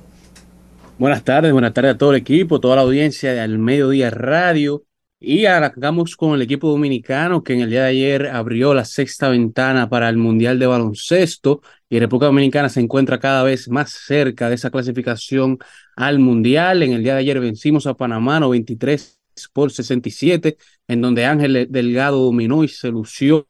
Buenas 0.97 1.23
tardes, 1.25 1.53
buenas 1.53 1.75
tardes 1.75 1.93
a 1.95 1.99
todo 1.99 2.13
el 2.13 2.17
equipo, 2.17 2.59
toda 2.59 2.77
la 2.77 2.81
audiencia 2.81 3.35
de 3.35 3.41
Al 3.41 3.59
Mediodía 3.59 4.09
Radio. 4.09 4.85
Y 5.21 5.45
arrancamos 5.45 6.17
con 6.17 6.33
el 6.33 6.41
equipo 6.41 6.71
dominicano 6.71 7.43
que 7.45 7.53
en 7.53 7.61
el 7.61 7.69
día 7.69 7.83
de 7.83 7.89
ayer 7.91 8.29
abrió 8.29 8.73
la 8.73 8.87
sexta 8.87 9.29
ventana 9.29 9.91
para 9.91 10.09
el 10.09 10.17
Mundial 10.17 10.59
de 10.59 10.67
Baloncesto 10.67 11.61
y 11.91 11.99
República 11.99 12.29
Dominicana 12.29 12.71
se 12.71 12.81
encuentra 12.81 13.21
cada 13.21 13.43
vez 13.43 13.69
más 13.69 13.91
cerca 13.91 14.49
de 14.49 14.55
esa 14.55 14.71
clasificación 14.71 15.59
al 15.97 16.19
Mundial. 16.19 16.83
En 16.83 16.95
el 16.95 17.03
día 17.03 17.13
de 17.13 17.21
ayer 17.21 17.41
vencimos 17.41 17.87
a 17.87 17.93
Panamá 17.93 18.41
93 18.41 19.21
por 19.53 19.71
67, 19.71 20.57
en 20.89 21.03
donde 21.03 21.27
Ángel 21.27 21.67
Delgado 21.69 22.25
dominó 22.25 22.65
y 22.65 22.69
se 22.69 22.89
lució 22.89 23.47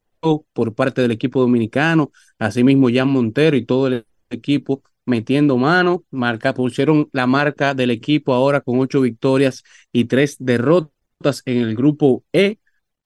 por 0.53 0.75
parte 0.75 1.03
del 1.03 1.11
equipo 1.12 1.41
dominicano. 1.41 2.11
Asimismo, 2.39 2.89
Jan 2.93 3.09
Montero 3.09 3.57
y 3.57 3.65
todo 3.65 3.89
el 3.89 4.07
equipo 4.31 4.83
metiendo 5.07 5.57
mano, 5.57 6.05
marca, 6.11 6.53
pusieron 6.53 7.09
la 7.12 7.27
marca 7.27 7.75
del 7.75 7.91
equipo 7.91 8.35
ahora 8.35 8.61
con 8.61 8.81
ocho 8.81 9.01
victorias 9.01 9.62
y 9.93 10.07
tres 10.07 10.37
derrotas 10.39 11.43
en 11.45 11.59
el 11.59 11.77
grupo 11.77 12.25
E. 12.33 12.59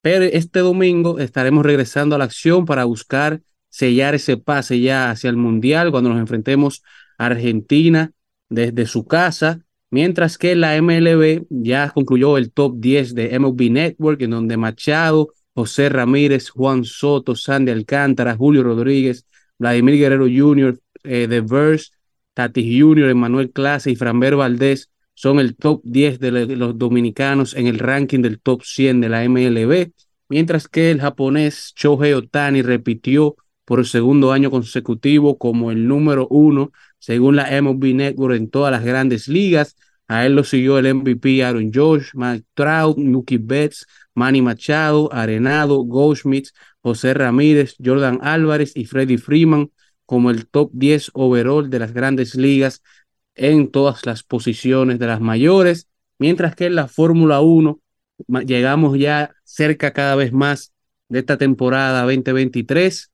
Pero 0.03 0.25
este 0.25 0.61
domingo 0.61 1.19
estaremos 1.19 1.65
regresando 1.65 2.15
a 2.15 2.19
la 2.19 2.25
acción 2.25 2.65
para 2.65 2.85
buscar 2.85 3.43
sellar 3.69 4.15
ese 4.15 4.39
pase 4.39 4.81
ya 4.81 5.11
hacia 5.11 5.31
el 5.31 5.37
Mundial 5.37 5.91
cuando 5.91 6.11
nos 6.11 6.19
enfrentemos 6.19 6.83
a 7.19 7.27
Argentina 7.27 8.13
desde 8.49 8.87
su 8.87 9.07
casa, 9.07 9.61
mientras 9.91 10.39
que 10.39 10.57
la 10.57 10.81
MLB 10.81 11.47
ya 11.51 11.91
concluyó 11.91 12.39
el 12.39 12.51
top 12.51 12.77
10 12.79 13.15
de 13.15 13.39
MLB 13.39 13.71
Network, 13.71 14.23
en 14.23 14.31
donde 14.31 14.57
Machado 14.57 15.35
José 15.55 15.89
Ramírez, 15.89 16.51
Juan 16.51 16.85
Soto, 16.85 17.35
Sandy 17.35 17.73
Alcántara, 17.73 18.37
Julio 18.37 18.63
Rodríguez, 18.63 19.27
Vladimir 19.59 19.97
Guerrero 19.97 20.27
Jr., 20.27 20.79
eh, 21.05 21.27
The 21.29 21.41
Verse, 21.41 21.91
Tati 22.35 22.81
Jr., 22.81 23.11
Emanuel 23.11 23.51
Clase 23.51 23.91
y 23.91 23.97
Franber 23.97 24.37
Valdés 24.37 24.91
son 25.15 25.39
el 25.39 25.55
top 25.55 25.83
10 25.85 26.19
de 26.19 26.31
los 26.57 26.79
dominicanos 26.79 27.55
en 27.55 27.67
el 27.67 27.79
ranking 27.79 28.21
del 28.21 28.41
top 28.41 28.63
100 28.63 29.03
de 29.03 29.09
la 29.11 29.23
MLB, 29.29 29.93
mientras 30.31 30.67
que 30.67 30.91
el 30.91 31.01
japonés 31.01 31.75
Shohei 31.77 32.15
Otani 32.15 32.63
repitió 32.63 33.37
por 33.67 33.81
el 33.81 33.85
segundo 33.85 34.33
año 34.33 34.51
consecutivo 34.51 35.37
como 35.37 35.71
el 35.71 35.87
número 35.87 36.27
uno 36.29 36.73
según 36.99 37.37
la 37.37 37.61
MLB 37.61 37.95
Network 37.95 38.37
en 38.37 38.49
todas 38.51 38.73
las 38.73 38.85
grandes 38.85 39.29
ligas. 39.29 39.77
A 40.09 40.27
él 40.27 40.35
lo 40.35 40.43
siguió 40.43 40.79
el 40.79 40.95
MVP 40.95 41.45
Aaron 41.45 41.73
George, 41.73 42.11
Mike 42.15 42.47
Trout, 42.55 42.99
Mookie 42.99 43.39
Betts, 43.39 43.87
Manny 44.21 44.43
Machado, 44.43 45.09
Arenado, 45.13 45.77
Goldschmidt, 45.97 46.49
José 46.83 47.15
Ramírez, 47.15 47.75
Jordan 47.83 48.19
Álvarez 48.23 48.73
y 48.75 48.85
Freddie 48.85 49.19
Freeman 49.19 49.71
como 50.05 50.31
el 50.31 50.47
top 50.47 50.71
10 50.75 51.11
overall 51.15 51.71
de 51.71 51.79
las 51.79 51.93
grandes 51.93 52.35
ligas 52.35 52.83
en 53.35 53.71
todas 53.71 54.05
las 54.05 54.23
posiciones 54.23 54.99
de 54.99 55.07
las 55.07 55.21
mayores, 55.21 55.89
mientras 56.19 56.55
que 56.55 56.67
en 56.67 56.75
la 56.75 56.89
Fórmula 56.89 57.41
1 57.41 57.81
ma- 58.27 58.43
llegamos 58.43 58.99
ya 58.99 59.31
cerca 59.45 59.93
cada 59.93 60.15
vez 60.17 60.33
más 60.33 60.73
de 61.09 61.21
esta 61.21 61.37
temporada 61.39 62.03
2023, 62.03 63.11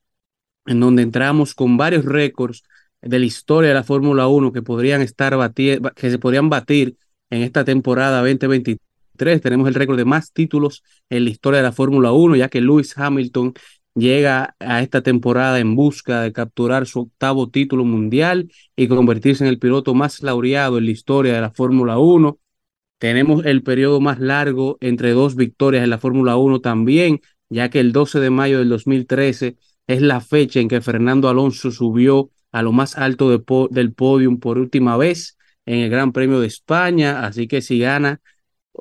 en 0.66 0.80
donde 0.80 1.02
entramos 1.02 1.54
con 1.54 1.76
varios 1.76 2.04
récords 2.04 2.62
de 3.02 3.18
la 3.18 3.26
historia 3.26 3.68
de 3.68 3.74
la 3.74 3.84
Fórmula 3.84 4.26
1 4.26 4.52
que 4.52 4.62
podrían 4.62 5.02
estar 5.02 5.34
bati- 5.36 5.78
ba- 5.80 5.92
que 5.94 6.10
se 6.10 6.18
podrían 6.18 6.48
batir 6.48 6.96
en 7.30 7.42
esta 7.42 7.64
temporada 7.64 8.18
2023. 8.20 8.78
Tenemos 9.16 9.68
el 9.68 9.74
récord 9.74 9.96
de 9.96 10.04
más 10.04 10.32
títulos 10.32 10.82
en 11.10 11.24
la 11.24 11.30
historia 11.30 11.58
de 11.58 11.64
la 11.64 11.72
Fórmula 11.72 12.12
1, 12.12 12.36
ya 12.36 12.48
que 12.48 12.60
Lewis 12.60 12.96
Hamilton 12.96 13.54
llega 13.94 14.54
a 14.60 14.82
esta 14.82 15.02
temporada 15.02 15.58
en 15.58 15.74
busca 15.74 16.20
de 16.22 16.32
capturar 16.32 16.86
su 16.86 17.00
octavo 17.00 17.48
título 17.48 17.84
mundial 17.84 18.50
y 18.76 18.88
convertirse 18.88 19.44
en 19.44 19.48
el 19.48 19.58
piloto 19.58 19.94
más 19.94 20.22
laureado 20.22 20.78
en 20.78 20.84
la 20.84 20.90
historia 20.90 21.34
de 21.34 21.40
la 21.40 21.50
Fórmula 21.50 21.98
1. 21.98 22.38
Tenemos 22.98 23.44
el 23.44 23.62
periodo 23.62 24.00
más 24.00 24.20
largo 24.20 24.78
entre 24.80 25.10
dos 25.12 25.36
victorias 25.36 25.84
en 25.84 25.90
la 25.90 25.98
Fórmula 25.98 26.36
1 26.36 26.60
también, 26.60 27.20
ya 27.50 27.68
que 27.68 27.80
el 27.80 27.92
12 27.92 28.20
de 28.20 28.30
mayo 28.30 28.58
del 28.58 28.68
2013 28.70 29.56
es 29.86 30.02
la 30.02 30.20
fecha 30.20 30.60
en 30.60 30.68
que 30.68 30.80
Fernando 30.80 31.28
Alonso 31.28 31.70
subió 31.70 32.30
a 32.52 32.62
lo 32.62 32.72
más 32.72 32.96
alto 32.96 33.30
de 33.30 33.38
po- 33.38 33.68
del 33.70 33.92
podium 33.92 34.38
por 34.40 34.58
última 34.58 34.96
vez 34.96 35.36
en 35.66 35.80
el 35.80 35.90
Gran 35.90 36.12
Premio 36.12 36.40
de 36.40 36.46
España, 36.46 37.24
así 37.26 37.46
que 37.48 37.60
si 37.60 37.78
gana 37.78 38.20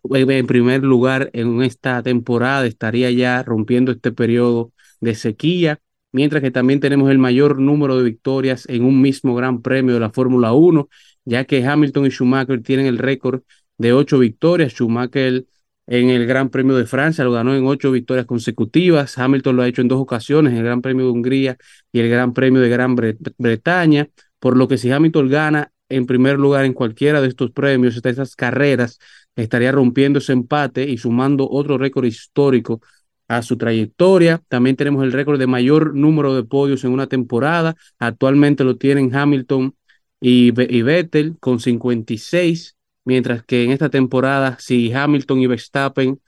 en 0.03 0.47
primer 0.47 0.83
lugar 0.83 1.29
en 1.33 1.61
esta 1.61 2.01
temporada 2.03 2.65
estaría 2.65 3.11
ya 3.11 3.43
rompiendo 3.43 3.91
este 3.91 4.11
periodo 4.11 4.71
de 5.01 5.15
sequía, 5.15 5.79
mientras 6.11 6.41
que 6.41 6.51
también 6.51 6.79
tenemos 6.79 7.09
el 7.11 7.17
mayor 7.19 7.59
número 7.59 7.97
de 7.97 8.03
victorias 8.03 8.65
en 8.69 8.83
un 8.83 9.01
mismo 9.01 9.35
Gran 9.35 9.61
Premio 9.61 9.93
de 9.93 9.99
la 9.99 10.11
Fórmula 10.11 10.53
1, 10.53 10.89
ya 11.25 11.45
que 11.45 11.65
Hamilton 11.65 12.05
y 12.05 12.09
Schumacher 12.11 12.61
tienen 12.61 12.85
el 12.85 12.97
récord 12.97 13.41
de 13.77 13.93
ocho 13.93 14.19
victorias. 14.19 14.73
Schumacher 14.73 15.45
en 15.87 16.09
el 16.09 16.25
Gran 16.25 16.49
Premio 16.49 16.75
de 16.75 16.85
Francia 16.85 17.23
lo 17.23 17.31
ganó 17.31 17.55
en 17.55 17.65
ocho 17.65 17.91
victorias 17.91 18.25
consecutivas. 18.25 19.17
Hamilton 19.17 19.55
lo 19.55 19.61
ha 19.63 19.67
hecho 19.67 19.81
en 19.81 19.87
dos 19.87 19.99
ocasiones, 19.99 20.53
el 20.53 20.63
Gran 20.63 20.81
Premio 20.81 21.05
de 21.05 21.11
Hungría 21.11 21.57
y 21.91 21.99
el 21.99 22.09
Gran 22.09 22.33
Premio 22.33 22.61
de 22.61 22.69
Gran 22.69 22.95
Bre- 22.95 23.17
Bretaña, 23.37 24.07
por 24.39 24.57
lo 24.57 24.67
que 24.67 24.77
si 24.77 24.91
Hamilton 24.91 25.29
gana 25.29 25.71
en 25.89 26.05
primer 26.07 26.39
lugar 26.39 26.65
en 26.65 26.73
cualquiera 26.73 27.21
de 27.21 27.27
estos 27.27 27.51
premios, 27.51 28.01
de 28.01 28.09
estas 28.09 28.35
carreras, 28.35 28.99
estaría 29.35 29.71
rompiendo 29.71 30.19
ese 30.19 30.33
empate 30.33 30.89
y 30.89 30.97
sumando 30.97 31.49
otro 31.49 31.77
récord 31.77 32.05
histórico 32.05 32.81
a 33.27 33.41
su 33.41 33.57
trayectoria. 33.57 34.41
También 34.47 34.75
tenemos 34.75 35.03
el 35.03 35.11
récord 35.11 35.39
de 35.39 35.47
mayor 35.47 35.95
número 35.95 36.35
de 36.35 36.43
podios 36.43 36.83
en 36.83 36.91
una 36.91 37.07
temporada. 37.07 37.75
Actualmente 37.99 38.63
lo 38.63 38.77
tienen 38.77 39.15
Hamilton 39.15 39.75
y, 40.21 40.53
y 40.73 40.81
Vettel 40.81 41.37
con 41.39 41.59
56, 41.59 42.75
mientras 43.03 43.43
que 43.43 43.63
en 43.63 43.71
esta 43.71 43.89
temporada, 43.89 44.57
si 44.59 44.91
Hamilton 44.93 45.39
y 45.39 45.47
Verstappen 45.47 46.21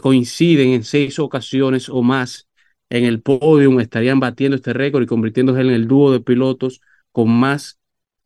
coinciden 0.00 0.70
en 0.70 0.84
seis 0.84 1.18
ocasiones 1.18 1.88
o 1.88 2.02
más 2.02 2.48
en 2.90 3.04
el 3.04 3.20
podium, 3.22 3.80
estarían 3.80 4.20
batiendo 4.20 4.56
este 4.56 4.72
récord 4.72 5.02
y 5.02 5.06
convirtiéndose 5.06 5.60
en 5.60 5.70
el 5.70 5.88
dúo 5.88 6.12
de 6.12 6.20
pilotos 6.20 6.80
con 7.12 7.30
más 7.30 7.78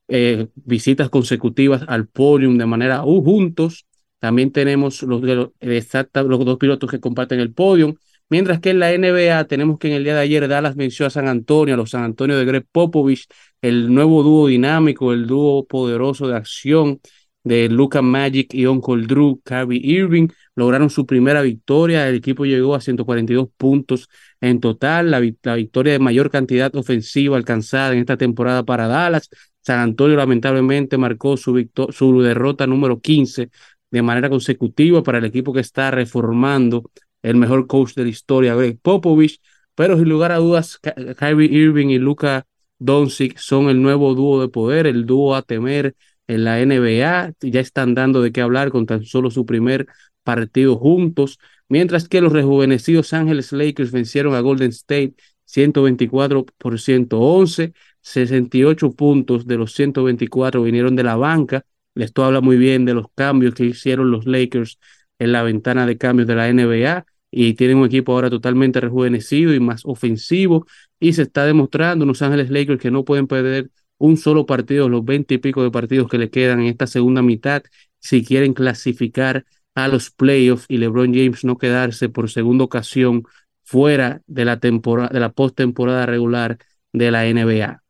eh, 0.09 0.49
visitas 0.55 1.11
consecutivas 1.11 1.83
al 1.87 2.07
podium 2.09 2.59
de 2.59 2.66
manera 2.66 3.05
uh, 3.05 3.23
juntos. 3.23 3.87
También 4.19 4.51
tenemos 4.53 5.03
los, 5.03 5.23
los, 5.23 5.51
exacta- 5.61 6.23
los 6.23 6.45
dos 6.45 6.59
pilotos 6.59 6.91
que 6.91 7.01
comparten 7.01 7.41
el 7.41 7.53
podium. 7.53 7.95
Mientras 8.31 8.61
que 8.61 8.71
en 8.71 8.79
la 8.81 8.93
NBA 8.93 9.45
tenemos 9.47 9.79
que 9.79 9.89
en 9.89 9.95
el 9.95 10.05
día 10.05 10.14
de 10.14 10.21
ayer 10.21 10.47
Dallas 10.49 10.77
venció 10.77 11.07
a 11.07 11.11
San 11.11 11.29
Antonio, 11.29 11.75
a 11.75 11.77
los 11.79 11.91
San 11.91 12.05
Antonio 12.05 12.37
de 12.37 12.45
Greg 12.45 12.66
Popovich, 12.71 13.27
el 13.62 13.93
nuevo 13.93 14.23
dúo 14.23 14.49
dinámico, 14.49 15.12
el 15.12 15.27
dúo 15.27 15.66
poderoso 15.66 16.29
de 16.29 16.37
acción 16.37 17.01
de 17.45 17.69
Luca 17.71 18.03
Magic 18.03 18.53
y 18.53 18.66
Uncle 18.66 19.07
Drew, 19.07 19.41
Kyrie 19.43 19.81
Irving, 19.83 20.29
lograron 20.55 20.91
su 20.91 21.07
primera 21.07 21.41
victoria. 21.41 22.07
El 22.09 22.16
equipo 22.16 22.45
llegó 22.45 22.75
a 22.75 22.81
142 22.81 23.49
puntos 23.57 24.09
en 24.41 24.61
total, 24.61 25.11
la, 25.11 25.21
la 25.43 25.55
victoria 25.55 25.93
de 25.95 25.99
mayor 25.99 26.31
cantidad 26.31 26.75
ofensiva 26.77 27.37
alcanzada 27.37 27.93
en 27.93 28.01
esta 28.01 28.16
temporada 28.19 28.64
para 28.64 28.89
Dallas. 28.89 29.29
San 29.62 29.81
Antonio 29.81 30.16
lamentablemente 30.16 30.99
marcó 30.99 31.37
su, 31.37 31.69
su 31.91 32.23
derrota 32.23 32.66
número 32.66 33.01
15 33.01 33.51
de 33.91 34.03
manera 34.03 34.28
consecutiva 34.30 35.03
para 35.03 35.18
el 35.18 35.24
equipo 35.24 35.53
que 35.53 35.61
está 35.61 35.91
reformando 35.91 36.91
el 37.22 37.36
mejor 37.36 37.66
coach 37.66 37.95
de 37.95 38.05
la 38.05 38.11
historia, 38.11 38.55
Greg 38.55 38.78
Popovich, 38.80 39.41
pero 39.74 39.97
sin 39.97 40.09
lugar 40.09 40.32
a 40.32 40.36
dudas, 40.36 40.78
Ky- 40.78 41.14
Kyrie 41.18 41.49
Irving 41.51 41.89
y 41.89 41.99
Luka 41.99 42.47
Doncic 42.78 43.39
son 43.39 43.68
el 43.68 43.82
nuevo 43.82 44.14
dúo 44.14 44.41
de 44.41 44.49
poder, 44.49 44.86
el 44.86 45.07
dúo 45.07 45.34
a 45.34 45.43
temer 45.43 45.95
en 46.26 46.45
la 46.45 46.61
NBA, 46.61 47.32
ya 47.41 47.61
están 47.61 47.95
dando 47.95 48.20
de 48.22 48.32
qué 48.32 48.41
hablar 48.41 48.70
con 48.70 48.86
tan 48.86 49.05
solo 49.05 49.30
su 49.30 49.47
primer 49.47 49.86
partido 50.22 50.76
juntos, 50.76 51.39
mientras 51.68 52.09
que 52.09 52.20
los 52.20 52.32
rejuvenecidos 52.32 53.12
Ángeles 53.12 53.53
Lakers 53.53 53.93
vencieron 53.93 54.34
a 54.34 54.41
Golden 54.41 54.70
State 54.70 55.14
124 55.45 56.45
por 56.59 56.78
111, 56.78 57.72
68 58.03 58.93
puntos 58.93 59.47
de 59.47 59.57
los 59.57 59.72
124 59.72 60.62
vinieron 60.62 60.95
de 60.97 61.03
la 61.05 61.16
banca, 61.16 61.64
esto 62.03 62.25
habla 62.25 62.41
muy 62.41 62.57
bien 62.57 62.85
de 62.85 62.95
los 62.95 63.07
cambios 63.15 63.55
que 63.55 63.65
hicieron 63.65 64.11
los 64.11 64.27
Lakers 64.27 64.79
en 65.19 65.33
la 65.33 65.43
ventana 65.43 65.87
de 65.87 65.99
cambios 65.99 66.29
de 66.29 66.35
la 66.35 66.49
NBA 66.49 67.07
y 67.31 67.55
tienen 67.55 67.79
un 67.79 67.87
equipo 67.87 68.13
ahora 68.13 68.31
totalmente 68.31 68.81
rejuvenecido 68.81 69.55
y 69.55 69.61
más 69.61 69.83
ofensivo 69.85 70.67
y 71.01 71.13
se 71.13 71.23
está 71.23 71.45
demostrando 71.45 72.07
Los 72.07 72.23
Ángeles 72.23 72.51
Lakers 72.51 72.81
que 72.81 72.91
no 72.91 73.05
pueden 73.05 73.27
perder 73.27 73.71
un 73.99 74.17
solo 74.17 74.47
partido, 74.47 74.89
los 74.89 75.05
20 75.05 75.35
y 75.35 75.39
pico 75.39 75.63
de 75.63 75.71
partidos 75.71 76.09
que 76.09 76.19
le 76.19 76.31
quedan 76.31 76.61
en 76.61 76.67
esta 76.67 76.87
segunda 76.87 77.23
mitad 77.23 77.63
si 77.99 78.25
quieren 78.25 78.55
clasificar 78.55 79.45
a 79.75 79.89
los 79.89 80.11
playoffs 80.11 80.67
y 80.69 80.79
LeBron 80.79 81.13
James 81.15 81.45
no 81.45 81.59
quedarse 81.59 82.09
por 82.09 82.31
segunda 82.31 82.65
ocasión 82.65 83.25
fuera 83.65 84.23
de 84.27 84.45
la 84.45 84.61
temporada 84.61 85.11
de 85.11 85.21
la 85.21 85.33
postemporada 85.33 86.07
regular 86.07 86.59
de 86.93 87.11
la 87.11 87.27
NBA. 87.27 87.83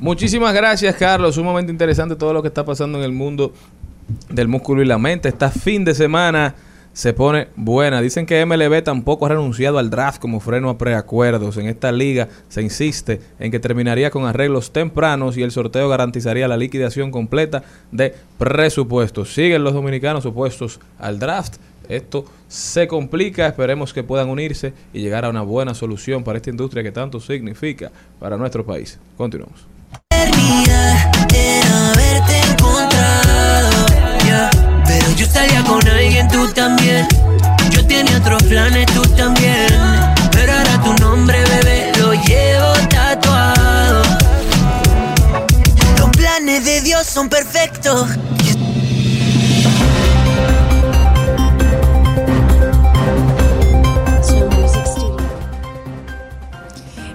Muchísimas 0.00 0.52
gracias, 0.54 0.94
Carlos. 0.96 1.36
Sumamente 1.36 1.70
interesante 1.70 2.16
todo 2.16 2.32
lo 2.32 2.42
que 2.42 2.48
está 2.48 2.64
pasando 2.64 2.98
en 2.98 3.04
el 3.04 3.12
mundo 3.12 3.52
del 4.28 4.48
músculo 4.48 4.82
y 4.82 4.86
la 4.86 4.98
mente. 4.98 5.28
Esta 5.28 5.50
fin 5.50 5.84
de 5.84 5.94
semana 5.94 6.54
se 6.94 7.12
pone 7.12 7.48
buena. 7.56 8.00
Dicen 8.00 8.24
que 8.24 8.44
MLB 8.46 8.82
tampoco 8.82 9.26
ha 9.26 9.30
renunciado 9.30 9.78
al 9.78 9.90
draft 9.90 10.20
como 10.20 10.40
freno 10.40 10.70
a 10.70 10.78
preacuerdos. 10.78 11.56
En 11.56 11.66
esta 11.66 11.92
liga 11.92 12.28
se 12.48 12.62
insiste 12.62 13.20
en 13.38 13.50
que 13.50 13.58
terminaría 13.58 14.10
con 14.10 14.24
arreglos 14.24 14.72
tempranos 14.72 15.36
y 15.36 15.42
el 15.42 15.50
sorteo 15.50 15.88
garantizaría 15.88 16.48
la 16.48 16.56
liquidación 16.56 17.10
completa 17.10 17.62
de 17.90 18.14
presupuestos. 18.38 19.34
Siguen 19.34 19.64
los 19.64 19.74
dominicanos 19.74 20.24
opuestos 20.24 20.80
al 20.98 21.18
draft. 21.18 21.56
Esto 21.88 22.24
se 22.48 22.88
complica, 22.88 23.46
esperemos 23.46 23.92
que 23.92 24.04
puedan 24.04 24.30
unirse 24.30 24.72
y 24.94 25.00
llegar 25.00 25.26
a 25.26 25.30
una 25.30 25.42
buena 25.42 25.74
solución 25.74 26.24
para 26.24 26.38
esta 26.38 26.50
industria 26.50 26.82
que 26.82 26.92
tanto 26.92 27.20
significa 27.20 27.92
para 28.18 28.38
nuestro 28.38 28.64
país. 28.64 28.98
Continuamos. 29.18 29.73
Era 31.34 31.90
haberte 31.90 32.40
encontrado. 32.50 33.86
Pero 34.86 35.10
yo 35.16 35.26
salía 35.26 35.62
con 35.64 35.86
alguien, 35.88 36.28
tú 36.28 36.48
también. 36.52 37.06
Yo 37.70 37.86
tenía 37.86 38.18
otros 38.18 38.42
planes, 38.44 38.86
tú 38.86 39.02
también. 39.16 39.68
Pero 40.32 40.52
ahora 40.52 40.80
tu 40.82 40.94
nombre, 41.02 41.42
bebé, 41.44 41.92
lo 41.98 42.12
llevo 42.12 42.72
tatuado. 42.88 44.02
Los 45.98 46.10
planes 46.10 46.64
de 46.64 46.80
Dios 46.80 47.06
son 47.06 47.28
perfectos. 47.28 48.08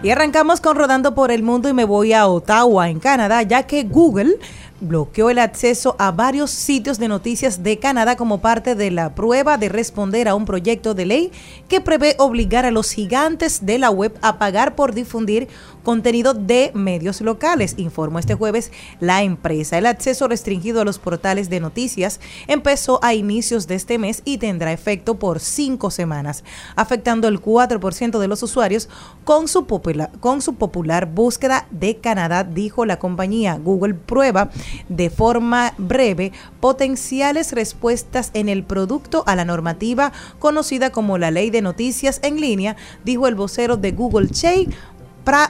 Y 0.01 0.11
arrancamos 0.11 0.61
con 0.61 0.77
Rodando 0.77 1.13
por 1.13 1.29
el 1.29 1.43
Mundo 1.43 1.67
y 1.67 1.73
me 1.73 1.83
voy 1.83 2.13
a 2.13 2.25
Ottawa, 2.25 2.89
en 2.89 3.01
Canadá, 3.01 3.41
ya 3.43 3.63
que 3.63 3.83
Google 3.83 4.37
bloqueó 4.81 5.29
el 5.29 5.39
acceso 5.39 5.95
a 5.99 6.11
varios 6.11 6.51
sitios 6.51 6.99
de 6.99 7.07
noticias 7.07 7.63
de 7.63 7.79
Canadá 7.79 8.15
como 8.15 8.39
parte 8.39 8.75
de 8.75 8.91
la 8.91 9.15
prueba 9.15 9.57
de 9.57 9.69
responder 9.69 10.27
a 10.27 10.35
un 10.35 10.45
proyecto 10.45 10.93
de 10.93 11.05
ley 11.05 11.31
que 11.67 11.81
prevé 11.81 12.15
obligar 12.17 12.65
a 12.65 12.71
los 12.71 12.91
gigantes 12.91 13.65
de 13.65 13.77
la 13.77 13.89
web 13.89 14.17
a 14.21 14.37
pagar 14.39 14.75
por 14.75 14.93
difundir 14.93 15.47
contenido 15.83 16.33
de 16.33 16.71
medios 16.75 17.21
locales, 17.21 17.73
informó 17.77 18.19
este 18.19 18.35
jueves 18.35 18.71
la 18.99 19.23
empresa. 19.23 19.77
El 19.77 19.85
acceso 19.85 20.27
restringido 20.27 20.81
a 20.81 20.85
los 20.85 20.99
portales 20.99 21.49
de 21.49 21.59
noticias 21.59 22.19
empezó 22.47 22.99
a 23.01 23.13
inicios 23.13 23.65
de 23.65 23.75
este 23.75 23.97
mes 23.97 24.21
y 24.25 24.37
tendrá 24.37 24.71
efecto 24.71 25.17
por 25.17 25.39
cinco 25.39 25.89
semanas, 25.89 26.43
afectando 26.75 27.27
el 27.27 27.41
4% 27.41 28.19
de 28.19 28.27
los 28.27 28.43
usuarios 28.43 28.89
con 29.23 29.47
su, 29.47 29.65
popula- 29.65 30.11
con 30.19 30.41
su 30.41 30.55
popular 30.55 31.07
búsqueda 31.07 31.67
de 31.71 31.97
Canadá, 31.97 32.43
dijo 32.43 32.85
la 32.85 32.99
compañía. 32.99 33.55
Google 33.57 33.93
prueba 33.95 34.49
de 34.87 35.09
forma 35.09 35.73
breve 35.77 36.31
potenciales 36.59 37.51
respuestas 37.53 38.31
en 38.33 38.49
el 38.49 38.63
producto 38.63 39.23
a 39.27 39.35
la 39.35 39.45
normativa 39.45 40.11
conocida 40.39 40.91
como 40.91 41.17
la 41.17 41.31
Ley 41.31 41.49
de 41.49 41.61
Noticias 41.61 42.19
en 42.23 42.39
línea, 42.39 42.75
dijo 43.03 43.27
el 43.27 43.35
vocero 43.35 43.77
de 43.77 43.91
Google 43.91 44.29
Che 44.29 44.67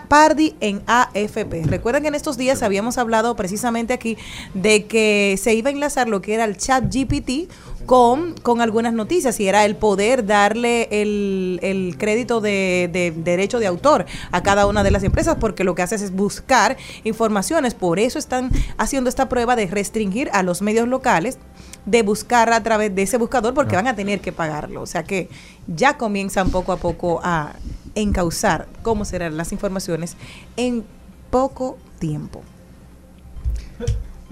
Pardi 0.07 0.55
en 0.59 0.81
AFP. 0.87 1.63
Recuerden 1.65 2.01
que 2.03 2.09
en 2.09 2.15
estos 2.15 2.37
días 2.37 2.63
habíamos 2.63 2.97
hablado 2.97 3.35
precisamente 3.35 3.93
aquí 3.93 4.17
de 4.53 4.85
que 4.85 5.39
se 5.41 5.53
iba 5.53 5.69
a 5.69 5.73
enlazar 5.73 6.09
lo 6.09 6.21
que 6.21 6.33
era 6.33 6.45
el 6.45 6.57
chat 6.57 6.83
GPT 6.93 7.49
con, 7.89 8.35
con 8.43 8.61
algunas 8.61 8.93
noticias 8.93 9.39
y 9.39 9.47
era 9.47 9.65
el 9.65 9.75
poder 9.75 10.23
darle 10.27 10.87
el, 10.91 11.59
el 11.63 11.97
crédito 11.97 12.39
de, 12.39 12.87
de 12.93 13.09
derecho 13.09 13.57
de 13.57 13.65
autor 13.65 14.05
a 14.31 14.43
cada 14.43 14.67
una 14.67 14.83
de 14.83 14.91
las 14.91 15.01
empresas 15.01 15.37
porque 15.39 15.63
lo 15.63 15.73
que 15.73 15.81
haces 15.81 16.03
es 16.03 16.11
buscar 16.11 16.77
informaciones. 17.03 17.73
Por 17.73 17.97
eso 17.97 18.19
están 18.19 18.51
haciendo 18.77 19.09
esta 19.09 19.27
prueba 19.27 19.55
de 19.55 19.65
restringir 19.65 20.29
a 20.33 20.43
los 20.43 20.61
medios 20.61 20.87
locales 20.87 21.39
de 21.87 22.03
buscar 22.03 22.53
a 22.53 22.61
través 22.61 22.93
de 22.93 23.01
ese 23.01 23.17
buscador 23.17 23.55
porque 23.55 23.75
van 23.75 23.87
a 23.87 23.95
tener 23.95 24.21
que 24.21 24.31
pagarlo. 24.31 24.83
O 24.83 24.85
sea 24.85 25.03
que 25.03 25.27
ya 25.65 25.97
comienzan 25.97 26.51
poco 26.51 26.73
a 26.73 26.77
poco 26.77 27.21
a 27.23 27.53
encauzar 27.95 28.67
cómo 28.83 29.03
serán 29.03 29.35
las 29.35 29.51
informaciones 29.51 30.15
en 30.57 30.85
poco 31.31 31.79
tiempo. 31.97 32.43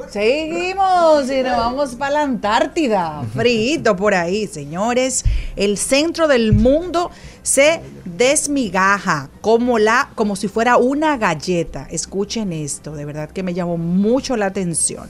Seguimos 0.06 1.30
y 1.32 1.41
nos 1.41 1.58
vamos 1.58 1.95
para 1.95 2.12
la 2.12 2.22
Antártida. 2.22 3.24
Frito 3.34 3.95
por 3.95 4.14
ahí, 4.14 4.45
señores. 4.45 5.26
El 5.56 5.78
centro 5.78 6.28
del 6.28 6.54
mundo 6.54 7.10
se 7.41 7.82
desmigaja 8.06 9.30
como 9.41 9.80
la, 9.80 10.12
como 10.14 10.36
si 10.36 10.48
fuera 10.48 10.78
una 10.78 11.18
galleta. 11.18 11.88
Escuchen 11.89 12.54
esto, 12.54 12.95
de 12.95 13.06
verdad 13.06 13.32
que 13.32 13.41
me 13.41 13.56
llamó 13.56 13.78
mucho 13.78 14.38
la 14.38 14.45
atención. 14.45 15.10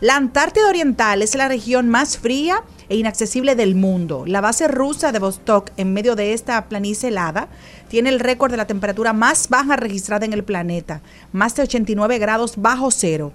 La 0.00 0.16
Antártida 0.16 0.68
Oriental 0.68 1.22
es 1.22 1.34
la 1.34 1.48
región 1.48 1.88
más 1.88 2.18
fría 2.18 2.62
e 2.90 2.96
inaccesible 2.96 3.56
del 3.56 3.74
mundo. 3.74 4.24
La 4.26 4.42
base 4.42 4.68
rusa 4.68 5.12
de 5.12 5.18
Vostok, 5.18 5.70
en 5.78 5.94
medio 5.94 6.14
de 6.14 6.34
esta 6.34 6.68
planicie 6.68 7.08
helada, 7.08 7.48
tiene 7.88 8.10
el 8.10 8.20
récord 8.20 8.50
de 8.50 8.58
la 8.58 8.66
temperatura 8.66 9.14
más 9.14 9.48
baja 9.48 9.76
registrada 9.76 10.26
en 10.26 10.34
el 10.34 10.44
planeta, 10.44 11.00
más 11.32 11.54
de 11.54 11.62
89 11.62 12.18
grados 12.18 12.54
bajo 12.58 12.90
cero. 12.90 13.32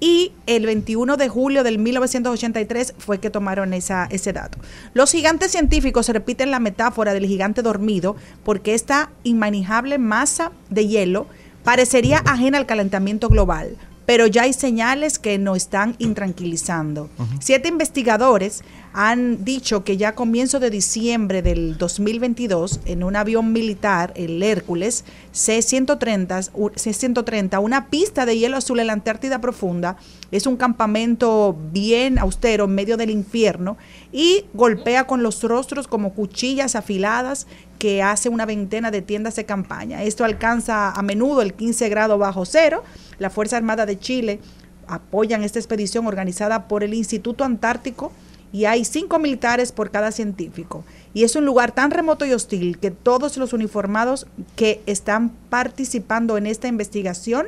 Y 0.00 0.32
el 0.46 0.66
21 0.66 1.16
de 1.16 1.28
julio 1.28 1.62
del 1.62 1.78
1983 1.78 2.94
fue 2.98 3.20
que 3.20 3.30
tomaron 3.30 3.72
esa, 3.72 4.06
ese 4.10 4.32
dato. 4.32 4.58
Los 4.92 5.12
gigantes 5.12 5.52
científicos 5.52 6.08
repiten 6.08 6.50
la 6.50 6.60
metáfora 6.60 7.14
del 7.14 7.26
gigante 7.26 7.62
dormido 7.62 8.16
porque 8.42 8.74
esta 8.74 9.10
inmanejable 9.22 9.98
masa 9.98 10.52
de 10.68 10.86
hielo 10.86 11.26
parecería 11.62 12.18
ajena 12.18 12.58
al 12.58 12.66
calentamiento 12.66 13.28
global, 13.28 13.76
pero 14.06 14.26
ya 14.26 14.42
hay 14.42 14.52
señales 14.52 15.18
que 15.18 15.38
nos 15.38 15.56
están 15.56 15.96
intranquilizando. 15.98 17.08
Siete 17.40 17.68
investigadores 17.68 18.62
han 18.96 19.44
dicho 19.44 19.82
que 19.82 19.96
ya 19.96 20.10
a 20.10 20.14
comienzo 20.14 20.60
de 20.60 20.70
diciembre 20.70 21.42
del 21.42 21.76
2022, 21.78 22.78
en 22.84 23.02
un 23.02 23.16
avión 23.16 23.52
militar, 23.52 24.12
el 24.14 24.40
Hércules 24.40 25.04
C-130, 25.32 26.50
u- 26.54 26.70
C-130, 26.76 27.60
una 27.60 27.88
pista 27.88 28.24
de 28.24 28.38
hielo 28.38 28.56
azul 28.56 28.78
en 28.78 28.86
la 28.86 28.92
Antártida 28.92 29.40
profunda, 29.40 29.96
es 30.30 30.46
un 30.46 30.56
campamento 30.56 31.56
bien 31.72 32.20
austero 32.20 32.66
en 32.66 32.74
medio 32.76 32.96
del 32.96 33.10
infierno 33.10 33.76
y 34.12 34.44
golpea 34.54 35.08
con 35.08 35.24
los 35.24 35.42
rostros 35.42 35.88
como 35.88 36.14
cuchillas 36.14 36.76
afiladas 36.76 37.48
que 37.80 38.00
hace 38.00 38.28
una 38.28 38.46
veintena 38.46 38.92
de 38.92 39.02
tiendas 39.02 39.34
de 39.34 39.44
campaña. 39.44 40.04
Esto 40.04 40.24
alcanza 40.24 40.92
a 40.92 41.02
menudo 41.02 41.42
el 41.42 41.54
15 41.54 41.88
grado 41.88 42.16
bajo 42.16 42.44
cero. 42.46 42.84
La 43.18 43.28
Fuerza 43.30 43.56
Armada 43.56 43.86
de 43.86 43.98
Chile 43.98 44.38
apoyan 44.86 45.42
esta 45.42 45.58
expedición 45.58 46.06
organizada 46.06 46.68
por 46.68 46.84
el 46.84 46.94
Instituto 46.94 47.42
Antártico 47.42 48.12
y 48.54 48.66
hay 48.66 48.84
cinco 48.84 49.18
militares 49.18 49.72
por 49.72 49.90
cada 49.90 50.12
científico. 50.12 50.84
Y 51.12 51.24
es 51.24 51.34
un 51.34 51.44
lugar 51.44 51.72
tan 51.72 51.90
remoto 51.90 52.24
y 52.24 52.32
hostil 52.32 52.78
que 52.78 52.92
todos 52.92 53.36
los 53.36 53.52
uniformados 53.52 54.28
que 54.54 54.80
están 54.86 55.30
participando 55.50 56.38
en 56.38 56.46
esta 56.46 56.68
investigación 56.68 57.46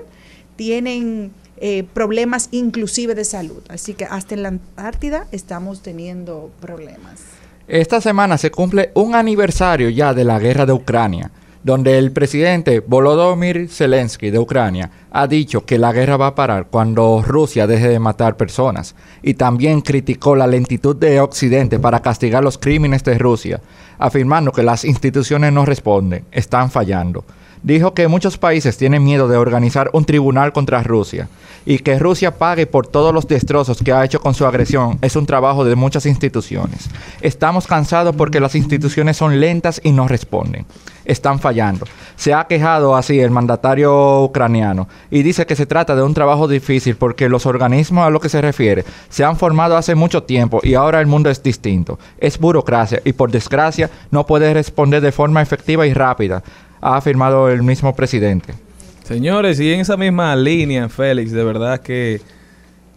tienen 0.56 1.30
eh, 1.58 1.84
problemas 1.94 2.48
inclusive 2.50 3.14
de 3.14 3.24
salud. 3.24 3.62
Así 3.68 3.94
que 3.94 4.04
hasta 4.04 4.34
en 4.34 4.42
la 4.42 4.48
Antártida 4.48 5.28
estamos 5.30 5.80
teniendo 5.80 6.50
problemas. 6.60 7.20
Esta 7.68 8.00
semana 8.00 8.36
se 8.36 8.50
cumple 8.50 8.90
un 8.94 9.14
aniversario 9.14 9.88
ya 9.90 10.12
de 10.12 10.24
la 10.24 10.40
guerra 10.40 10.66
de 10.66 10.72
Ucrania, 10.72 11.30
donde 11.66 11.98
el 11.98 12.12
presidente 12.12 12.78
Volodymyr 12.78 13.68
Zelensky 13.68 14.30
de 14.30 14.38
Ucrania 14.38 14.88
ha 15.10 15.26
dicho 15.26 15.66
que 15.66 15.78
la 15.78 15.92
guerra 15.92 16.16
va 16.16 16.28
a 16.28 16.34
parar 16.36 16.68
cuando 16.70 17.24
Rusia 17.26 17.66
deje 17.66 17.88
de 17.88 17.98
matar 17.98 18.36
personas 18.36 18.94
y 19.20 19.34
también 19.34 19.80
criticó 19.80 20.36
la 20.36 20.46
lentitud 20.46 20.94
de 20.94 21.18
Occidente 21.20 21.80
para 21.80 22.02
castigar 22.02 22.44
los 22.44 22.56
crímenes 22.56 23.02
de 23.02 23.18
Rusia, 23.18 23.60
afirmando 23.98 24.52
que 24.52 24.62
las 24.62 24.84
instituciones 24.84 25.52
no 25.52 25.66
responden, 25.66 26.24
están 26.30 26.70
fallando. 26.70 27.24
Dijo 27.66 27.94
que 27.94 28.06
muchos 28.06 28.38
países 28.38 28.78
tienen 28.78 29.02
miedo 29.02 29.26
de 29.26 29.36
organizar 29.36 29.90
un 29.92 30.04
tribunal 30.04 30.52
contra 30.52 30.84
Rusia 30.84 31.28
y 31.64 31.80
que 31.80 31.98
Rusia 31.98 32.38
pague 32.38 32.64
por 32.64 32.86
todos 32.86 33.12
los 33.12 33.26
destrozos 33.26 33.82
que 33.82 33.92
ha 33.92 34.04
hecho 34.04 34.20
con 34.20 34.34
su 34.34 34.46
agresión 34.46 35.00
es 35.02 35.16
un 35.16 35.26
trabajo 35.26 35.64
de 35.64 35.74
muchas 35.74 36.06
instituciones. 36.06 36.88
Estamos 37.20 37.66
cansados 37.66 38.14
porque 38.14 38.38
las 38.38 38.54
instituciones 38.54 39.16
son 39.16 39.40
lentas 39.40 39.80
y 39.82 39.90
no 39.90 40.06
responden. 40.06 40.64
Están 41.04 41.40
fallando. 41.40 41.86
Se 42.14 42.34
ha 42.34 42.46
quejado 42.46 42.94
así 42.94 43.18
el 43.18 43.32
mandatario 43.32 44.22
ucraniano 44.22 44.86
y 45.10 45.24
dice 45.24 45.44
que 45.44 45.56
se 45.56 45.66
trata 45.66 45.96
de 45.96 46.04
un 46.04 46.14
trabajo 46.14 46.46
difícil 46.46 46.94
porque 46.94 47.28
los 47.28 47.46
organismos 47.46 48.06
a 48.06 48.10
lo 48.10 48.20
que 48.20 48.28
se 48.28 48.40
refiere 48.40 48.84
se 49.08 49.24
han 49.24 49.36
formado 49.36 49.76
hace 49.76 49.96
mucho 49.96 50.22
tiempo 50.22 50.60
y 50.62 50.74
ahora 50.74 51.00
el 51.00 51.08
mundo 51.08 51.30
es 51.30 51.42
distinto. 51.42 51.98
Es 52.18 52.38
burocracia 52.38 53.02
y 53.04 53.12
por 53.12 53.32
desgracia 53.32 53.90
no 54.12 54.24
puede 54.24 54.54
responder 54.54 55.00
de 55.00 55.10
forma 55.10 55.42
efectiva 55.42 55.84
y 55.84 55.94
rápida, 55.94 56.44
ha 56.86 56.96
afirmado 56.96 57.48
el 57.48 57.64
mismo 57.64 57.94
presidente. 57.96 58.54
Señores, 59.02 59.58
y 59.58 59.72
en 59.72 59.80
esa 59.80 59.96
misma 59.96 60.36
línea, 60.36 60.88
Félix, 60.88 61.32
de 61.32 61.42
verdad 61.42 61.80
que 61.80 62.20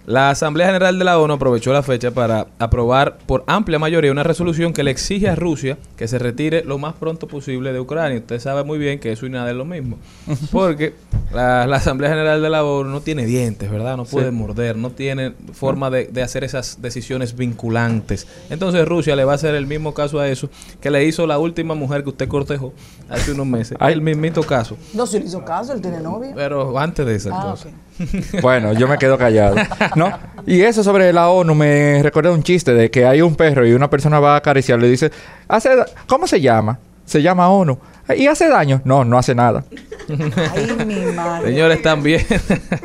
la 0.10 0.32
Asamblea 0.32 0.66
General 0.66 0.98
de 0.98 1.06
la 1.06 1.20
ONU 1.20 1.36
aprovechó 1.36 1.72
la 1.72 1.84
fecha 1.84 2.10
para 2.10 2.48
aprobar 2.58 3.20
por 3.28 3.44
amplia 3.46 3.78
mayoría 3.78 4.12
una 4.12 4.24
resolución 4.24 4.74
que 4.74 4.82
le 4.82 4.90
exige 4.90 5.30
a 5.30 5.36
Rusia 5.36 5.78
que 5.98 6.08
se 6.08 6.18
retire 6.18 6.64
lo 6.64 6.80
más 6.80 6.96
pronto 6.96 7.28
posible 7.28 7.72
de 7.74 7.80
Ucrania. 7.80 8.18
Usted 8.18 8.40
sabe 8.40 8.64
muy 8.64 8.80
bien 8.80 8.98
que 9.00 9.12
eso 9.12 9.28
y 9.28 9.30
nada 9.30 9.52
es 9.52 9.56
lo 9.56 9.66
mismo. 9.66 10.00
Porque 10.52 10.96
la, 11.32 11.68
la 11.68 11.76
Asamblea 11.78 12.10
General 12.10 12.42
de 12.42 12.50
la 12.50 12.64
ONU 12.64 12.90
no 12.90 13.02
tiene 13.02 13.28
dientes, 13.28 13.70
¿verdad? 13.70 13.98
No 13.98 14.06
puede 14.06 14.30
Sí. 14.30 14.36
morder, 14.36 14.78
no 14.78 14.90
tiene 14.90 15.34
forma 15.54 15.92
de, 15.92 16.08
de 16.08 16.24
hacer 16.24 16.44
esas 16.44 16.82
decisiones 16.82 17.36
vinculantes. 17.36 18.26
Entonces 18.50 18.88
Rusia 18.88 19.16
le 19.16 19.26
va 19.26 19.34
a 19.34 19.36
hacer 19.36 19.54
el 19.54 19.68
mismo 19.68 19.94
caso 19.94 20.20
a 20.20 20.28
eso 20.28 20.50
que 20.82 20.90
le 20.90 21.06
hizo 21.06 21.28
la 21.28 21.38
última 21.38 21.76
mujer 21.76 22.02
que 22.02 22.10
usted 22.10 22.28
cortejó 22.28 22.74
hace 23.10 23.32
unos 23.34 23.46
meses. 23.46 23.78
El 23.80 24.02
mismito 24.02 24.42
caso. 24.42 24.76
No 24.96 25.06
se 25.06 25.20
le 25.20 25.28
hizo 25.28 25.46
caso, 25.46 25.72
él 25.72 25.82
tiene 25.82 26.00
novia. 26.00 26.32
Pero 26.34 26.80
antes 26.80 27.06
de 27.06 27.14
esa 27.16 27.30
Ah, 27.32 27.52
cosa. 27.52 27.70
Bueno, 28.42 28.74
yo 28.74 28.88
me 28.88 28.98
quedo 28.98 29.18
callado. 29.18 29.56
¿No? 29.96 30.12
Y 30.46 30.62
eso 30.62 30.84
sobre 30.84 31.12
la 31.14 31.30
ONU 31.30 31.54
me 31.56 32.02
recuerda 32.02 32.32
un 32.32 32.44
chiste 32.44 32.74
de 32.74 32.90
que 32.90 33.06
hay 33.06 33.22
un 33.22 33.36
perro 33.36 33.68
y 33.68 33.74
una 33.74 33.90
persona 33.90 34.20
va 34.20 34.34
a 34.34 34.38
acariciarlo 34.38 34.86
y 34.86 34.92
dice, 34.92 35.12
hace 35.48 35.70
¿cómo 36.08 36.28
se 36.28 36.42
llama? 36.42 36.80
Se 37.06 37.22
llama 37.22 37.50
ONU. 37.50 37.78
¿Y 38.16 38.28
hace 38.28 38.48
daño? 38.48 38.82
No, 38.86 39.06
no 39.06 39.18
hace 39.20 39.36
nada. 39.36 39.64
Ay, 40.10 40.86
mi 40.86 41.12
madre. 41.12 41.50
Señores, 41.50 41.82
también. 41.82 42.26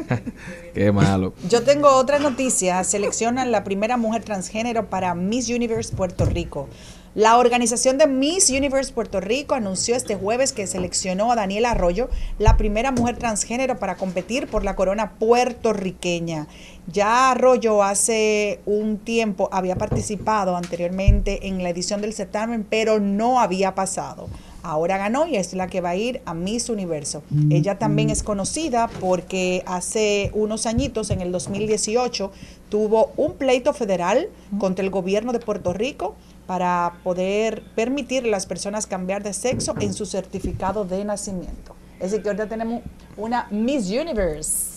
Qué 0.74 0.92
malo. 0.92 1.32
Yo 1.48 1.62
tengo 1.62 1.88
otra 1.88 2.18
noticia. 2.18 2.84
Seleccionan 2.84 3.50
la 3.50 3.64
primera 3.64 3.96
mujer 3.96 4.24
transgénero 4.24 4.86
para 4.90 5.14
Miss 5.14 5.48
Universe 5.48 5.94
Puerto 5.94 6.26
Rico. 6.26 6.68
La 7.14 7.38
organización 7.38 7.96
de 7.96 8.08
Miss 8.08 8.50
Universe 8.50 8.92
Puerto 8.92 9.20
Rico 9.20 9.54
anunció 9.54 9.94
este 9.94 10.16
jueves 10.16 10.52
que 10.52 10.66
seleccionó 10.66 11.30
a 11.30 11.36
Daniela 11.36 11.70
Arroyo, 11.70 12.10
la 12.40 12.56
primera 12.56 12.90
mujer 12.90 13.16
transgénero 13.18 13.78
para 13.78 13.94
competir 13.94 14.48
por 14.48 14.64
la 14.64 14.74
corona 14.74 15.12
puertorriqueña. 15.12 16.48
Ya 16.88 17.30
Arroyo 17.30 17.84
hace 17.84 18.58
un 18.66 18.98
tiempo 18.98 19.48
había 19.52 19.76
participado 19.76 20.56
anteriormente 20.56 21.46
en 21.46 21.62
la 21.62 21.70
edición 21.70 22.00
del 22.00 22.14
certamen, 22.14 22.66
pero 22.68 22.98
no 22.98 23.38
había 23.38 23.76
pasado. 23.76 24.28
ahora 24.64 24.96
ganó 24.96 25.26
y 25.26 25.36
es 25.36 25.52
la 25.52 25.66
que 25.66 25.82
va 25.82 25.90
a 25.90 25.96
ir 25.96 26.22
a 26.24 26.32
Miss 26.32 26.70
Universo. 26.70 27.22
Ella 27.50 27.78
también 27.78 28.08
es 28.08 28.22
conocida 28.22 28.88
porque 28.98 29.62
hace 29.66 30.30
unos 30.32 30.64
añitos, 30.64 31.10
en 31.10 31.20
el 31.20 31.30
2018, 31.30 32.32
tuvo 32.70 33.12
un 33.18 33.34
pleito 33.34 33.74
federal 33.74 34.30
contra 34.58 34.82
el 34.82 34.90
gobierno 34.90 35.32
de 35.32 35.38
Puerto 35.38 35.74
Rico 35.74 36.16
para 36.46 36.94
poder 37.02 37.62
permitir 37.74 38.24
a 38.24 38.28
las 38.28 38.46
personas 38.46 38.86
cambiar 38.86 39.22
de 39.22 39.32
sexo 39.32 39.74
en 39.80 39.94
su 39.94 40.06
certificado 40.06 40.84
de 40.84 41.04
nacimiento. 41.04 41.74
Es 41.98 42.10
decir, 42.10 42.22
que 42.22 42.28
ahorita 42.28 42.48
tenemos 42.48 42.82
una 43.16 43.46
Miss 43.50 43.88
Universe. 43.88 44.74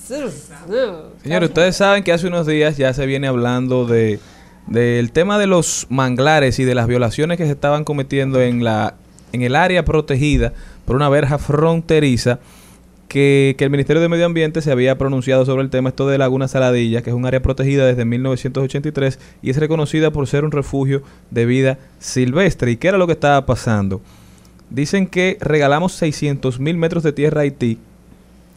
Señores, 1.21 1.49
ustedes 1.49 1.75
saben 1.75 2.03
que 2.03 2.13
hace 2.13 2.27
unos 2.27 2.47
días 2.47 2.77
ya 2.77 2.93
se 2.93 3.05
viene 3.05 3.27
hablando 3.27 3.85
de 3.85 4.19
del 4.67 5.11
tema 5.13 5.39
de 5.39 5.47
los 5.47 5.87
manglares 5.89 6.59
y 6.59 6.65
de 6.65 6.75
las 6.75 6.87
violaciones 6.87 7.37
que 7.37 7.45
se 7.45 7.53
estaban 7.53 7.85
cometiendo 7.85 8.41
en 8.41 8.63
la 8.63 8.95
en 9.31 9.41
el 9.41 9.55
área 9.55 9.83
protegida 9.83 10.53
por 10.85 10.95
una 10.95 11.09
verja 11.09 11.37
fronteriza 11.37 12.39
que, 13.07 13.55
el 13.59 13.69
Ministerio 13.69 14.01
de 14.01 14.09
Medio 14.09 14.25
Ambiente 14.25 14.61
se 14.61 14.71
había 14.71 14.97
pronunciado 14.97 15.45
sobre 15.45 15.63
el 15.63 15.69
tema 15.69 15.89
esto 15.89 16.07
de 16.07 16.17
Laguna 16.17 16.47
Saladilla, 16.47 17.01
que 17.01 17.09
es 17.09 17.15
un 17.15 17.25
área 17.25 17.41
protegida 17.41 17.85
desde 17.85 18.05
1983 18.05 19.19
y 19.41 19.49
es 19.49 19.57
reconocida 19.57 20.11
por 20.11 20.27
ser 20.27 20.43
un 20.45 20.51
refugio 20.51 21.01
de 21.31 21.45
vida 21.45 21.77
silvestre. 21.99 22.71
¿Y 22.71 22.77
qué 22.77 22.89
era 22.89 22.97
lo 22.97 23.07
que 23.07 23.13
estaba 23.13 23.45
pasando? 23.45 24.01
Dicen 24.69 25.07
que 25.07 25.37
regalamos 25.39 25.93
600 25.93 26.59
mil 26.59 26.77
metros 26.77 27.03
de 27.03 27.13
tierra 27.13 27.41
a 27.41 27.43
Haití 27.43 27.79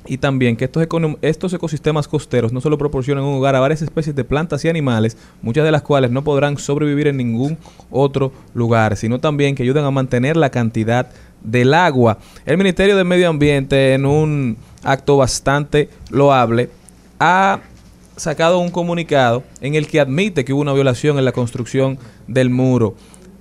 y 0.06 0.18
también 0.18 0.56
que 0.56 0.64
estos, 0.64 0.86
estos 1.22 1.52
ecosistemas 1.52 2.08
costeros 2.08 2.52
no 2.52 2.60
solo 2.60 2.78
proporcionan 2.78 3.22
un 3.22 3.36
hogar 3.36 3.54
a 3.54 3.60
varias 3.60 3.82
especies 3.82 4.16
de 4.16 4.24
plantas 4.24 4.64
y 4.64 4.68
animales, 4.68 5.16
muchas 5.42 5.64
de 5.64 5.70
las 5.70 5.82
cuales 5.82 6.10
no 6.10 6.24
podrán 6.24 6.58
sobrevivir 6.58 7.06
en 7.06 7.18
ningún 7.18 7.58
otro 7.90 8.32
lugar, 8.54 8.96
sino 8.96 9.20
también 9.20 9.54
que 9.54 9.62
ayudan 9.62 9.84
a 9.84 9.90
mantener 9.90 10.36
la 10.36 10.50
cantidad 10.50 11.10
del 11.42 11.74
agua. 11.74 12.18
El 12.46 12.58
Ministerio 12.58 12.96
de 12.96 13.04
Medio 13.04 13.28
Ambiente, 13.28 13.94
en 13.94 14.06
un 14.06 14.56
acto 14.82 15.16
bastante 15.16 15.88
loable, 16.10 16.70
ha 17.18 17.60
sacado 18.16 18.58
un 18.58 18.70
comunicado 18.70 19.42
en 19.60 19.74
el 19.74 19.86
que 19.86 20.00
admite 20.00 20.44
que 20.44 20.52
hubo 20.52 20.60
una 20.60 20.72
violación 20.72 21.18
en 21.18 21.24
la 21.24 21.32
construcción 21.32 21.98
del 22.26 22.50
muro. 22.50 22.94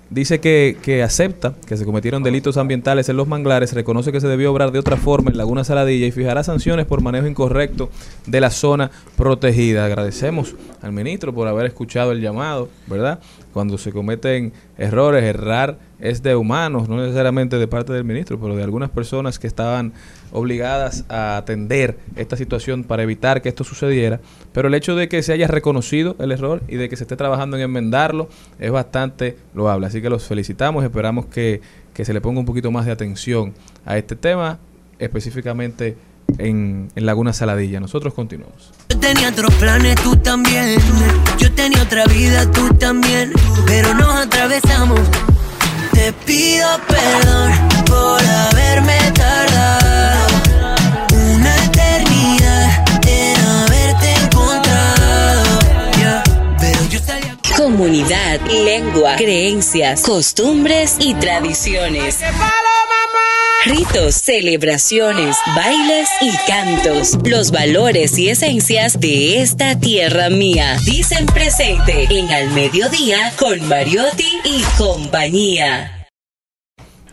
Dice 0.09 0.39
que, 0.39 0.77
que 0.81 1.03
acepta 1.03 1.53
que 1.67 1.77
se 1.77 1.85
cometieron 1.85 2.23
delitos 2.23 2.57
ambientales 2.57 3.09
en 3.09 3.17
los 3.17 3.27
manglares, 3.27 3.73
reconoce 3.73 4.11
que 4.11 4.19
se 4.19 4.27
debió 4.27 4.51
obrar 4.51 4.71
de 4.71 4.79
otra 4.79 4.97
forma 4.97 5.29
en 5.29 5.37
Laguna 5.37 5.63
Saladilla 5.63 6.07
y 6.07 6.11
fijará 6.11 6.43
sanciones 6.43 6.87
por 6.87 7.01
manejo 7.01 7.27
incorrecto 7.27 7.91
de 8.25 8.41
la 8.41 8.49
zona 8.49 8.89
protegida. 9.15 9.85
Agradecemos 9.85 10.55
al 10.81 10.93
ministro 10.93 11.31
por 11.31 11.47
haber 11.47 11.67
escuchado 11.67 12.11
el 12.11 12.21
llamado, 12.21 12.69
¿verdad? 12.87 13.19
Cuando 13.53 13.77
se 13.77 13.91
cometen 13.91 14.51
errores, 14.79 15.23
errar 15.23 15.77
es 15.99 16.23
de 16.23 16.35
humanos, 16.35 16.87
no 16.87 16.97
necesariamente 16.97 17.57
de 17.57 17.67
parte 17.67 17.93
del 17.93 18.03
ministro, 18.03 18.39
pero 18.39 18.55
de 18.55 18.63
algunas 18.63 18.89
personas 18.89 19.39
que 19.39 19.47
estaban 19.47 19.93
obligadas 20.31 21.05
a 21.09 21.37
atender 21.37 21.97
esta 22.15 22.37
situación 22.37 22.83
para 22.83 23.03
evitar 23.03 23.41
que 23.41 23.49
esto 23.49 23.63
sucediera. 23.63 24.19
Pero 24.53 24.67
el 24.67 24.73
hecho 24.75 24.95
de 24.95 25.09
que 25.09 25.21
se 25.23 25.33
haya 25.33 25.47
reconocido 25.47 26.15
el 26.19 26.31
error 26.31 26.61
y 26.67 26.75
de 26.75 26.89
que 26.89 26.95
se 26.95 27.03
esté 27.03 27.15
trabajando 27.15 27.57
en 27.57 27.63
enmendarlo 27.63 28.29
es 28.59 28.71
bastante 28.71 29.37
loable. 29.53 29.87
Así 29.87 30.01
que 30.01 30.09
los 30.09 30.25
felicitamos, 30.25 30.83
esperamos 30.83 31.25
que, 31.25 31.61
que 31.93 32.05
se 32.05 32.13
le 32.13 32.21
ponga 32.21 32.39
un 32.39 32.45
poquito 32.45 32.71
más 32.71 32.85
de 32.85 32.91
atención 32.91 33.53
a 33.85 33.97
este 33.97 34.15
tema, 34.15 34.59
específicamente 34.99 35.97
en, 36.37 36.89
en 36.95 37.05
Laguna 37.05 37.33
Saladilla. 37.33 37.79
Nosotros 37.79 38.13
continuamos. 38.13 38.71
Yo 38.89 38.99
tenía 38.99 39.29
otros 39.29 39.53
planes, 39.55 39.95
tú 39.95 40.15
también. 40.15 40.79
Yo 41.37 41.51
tenía 41.53 41.83
otra 41.83 42.05
vida, 42.05 42.49
tú 42.51 42.69
también. 42.75 43.33
Pero 43.65 43.93
nos 43.93 44.09
atravesamos. 44.09 45.01
Te 45.93 46.13
pido 46.25 46.67
perdón 46.87 47.51
por 47.85 48.21
haberme 48.23 48.97
tardado. 49.13 50.27
Una 51.13 51.55
eternidad 51.65 52.85
en 53.07 53.45
haberte 53.45 54.13
encontrado. 54.23 55.59
Yeah. 55.97 56.23
Pero 56.59 56.79
yo 56.89 56.99
salía 56.99 57.37
Comunidad, 57.57 58.39
lengua, 58.49 59.15
creencias, 59.17 60.01
costumbres 60.01 60.95
y 60.99 61.13
tradiciones. 61.15 62.19
Ritos, 63.65 64.15
celebraciones, 64.15 65.35
bailes 65.53 66.07
y 66.21 66.31
cantos. 66.47 67.17
Los 67.29 67.51
valores 67.51 68.17
y 68.17 68.29
esencias 68.29 69.01
de 69.01 69.41
esta 69.41 69.77
tierra 69.77 70.29
mía. 70.29 70.77
Dicen 70.85 71.25
presente 71.25 72.07
en 72.09 72.31
Al 72.31 72.51
Mediodía 72.51 73.33
con 73.37 73.67
Mariotti 73.67 74.23
y 74.45 74.61
compañía. 74.77 76.07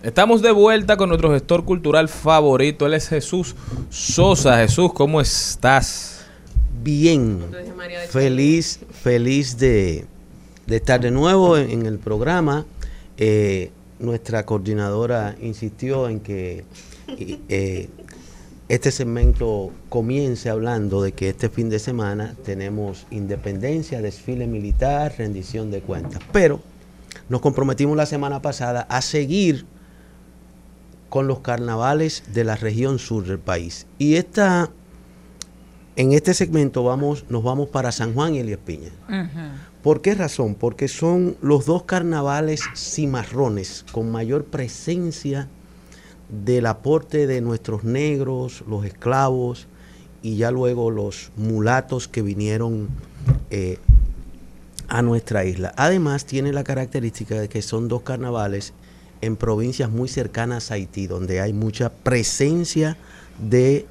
Estamos 0.04 0.40
de 0.40 0.52
vuelta 0.52 0.96
con 0.96 1.08
nuestro 1.08 1.32
gestor 1.32 1.64
cultural 1.64 2.08
favorito. 2.08 2.86
Él 2.86 2.94
es 2.94 3.08
Jesús 3.08 3.56
Sosa. 3.90 4.58
Jesús, 4.58 4.92
¿cómo 4.92 5.20
estás? 5.20 6.26
Bien, 6.80 7.44
feliz, 8.08 8.78
feliz 9.02 9.58
de, 9.58 10.06
de 10.64 10.76
estar 10.76 11.00
de 11.00 11.10
nuevo 11.10 11.56
en, 11.56 11.70
en 11.70 11.86
el 11.86 11.98
programa. 11.98 12.66
Eh, 13.16 13.72
nuestra 13.98 14.44
coordinadora 14.44 15.36
insistió 15.40 16.08
en 16.08 16.20
que 16.20 16.64
eh, 17.48 17.88
este 18.68 18.90
segmento 18.90 19.70
comience 19.88 20.50
hablando 20.50 21.02
de 21.02 21.12
que 21.12 21.28
este 21.28 21.48
fin 21.48 21.70
de 21.70 21.78
semana 21.78 22.34
tenemos 22.44 23.06
independencia, 23.10 24.02
desfile 24.02 24.46
militar, 24.46 25.14
rendición 25.16 25.70
de 25.70 25.80
cuentas. 25.80 26.20
Pero 26.32 26.60
nos 27.28 27.40
comprometimos 27.40 27.96
la 27.96 28.06
semana 28.06 28.42
pasada 28.42 28.82
a 28.88 29.02
seguir 29.02 29.66
con 31.08 31.28
los 31.28 31.40
carnavales 31.40 32.24
de 32.34 32.44
la 32.44 32.56
región 32.56 32.98
sur 32.98 33.24
del 33.24 33.38
país. 33.38 33.86
Y 33.98 34.16
esta, 34.16 34.70
en 35.94 36.12
este 36.12 36.34
segmento 36.34 36.82
vamos, 36.82 37.24
nos 37.28 37.44
vamos 37.44 37.68
para 37.68 37.92
San 37.92 38.14
Juan 38.14 38.34
y 38.34 38.40
Elías 38.40 38.60
Piña. 38.64 38.90
¿Por 39.86 40.00
qué 40.00 40.16
razón? 40.16 40.56
Porque 40.56 40.88
son 40.88 41.36
los 41.40 41.64
dos 41.64 41.84
carnavales 41.84 42.60
cimarrones 42.74 43.84
con 43.92 44.10
mayor 44.10 44.46
presencia 44.46 45.46
del 46.28 46.66
aporte 46.66 47.28
de 47.28 47.40
nuestros 47.40 47.84
negros, 47.84 48.64
los 48.68 48.84
esclavos 48.84 49.68
y 50.22 50.38
ya 50.38 50.50
luego 50.50 50.90
los 50.90 51.30
mulatos 51.36 52.08
que 52.08 52.22
vinieron 52.22 52.88
eh, 53.50 53.78
a 54.88 55.02
nuestra 55.02 55.44
isla. 55.44 55.72
Además 55.76 56.26
tiene 56.26 56.52
la 56.52 56.64
característica 56.64 57.38
de 57.40 57.48
que 57.48 57.62
son 57.62 57.86
dos 57.86 58.02
carnavales 58.02 58.72
en 59.20 59.36
provincias 59.36 59.88
muy 59.88 60.08
cercanas 60.08 60.72
a 60.72 60.74
Haití, 60.74 61.06
donde 61.06 61.40
hay 61.40 61.52
mucha 61.52 61.92
presencia 61.92 62.96
de, 63.38 63.86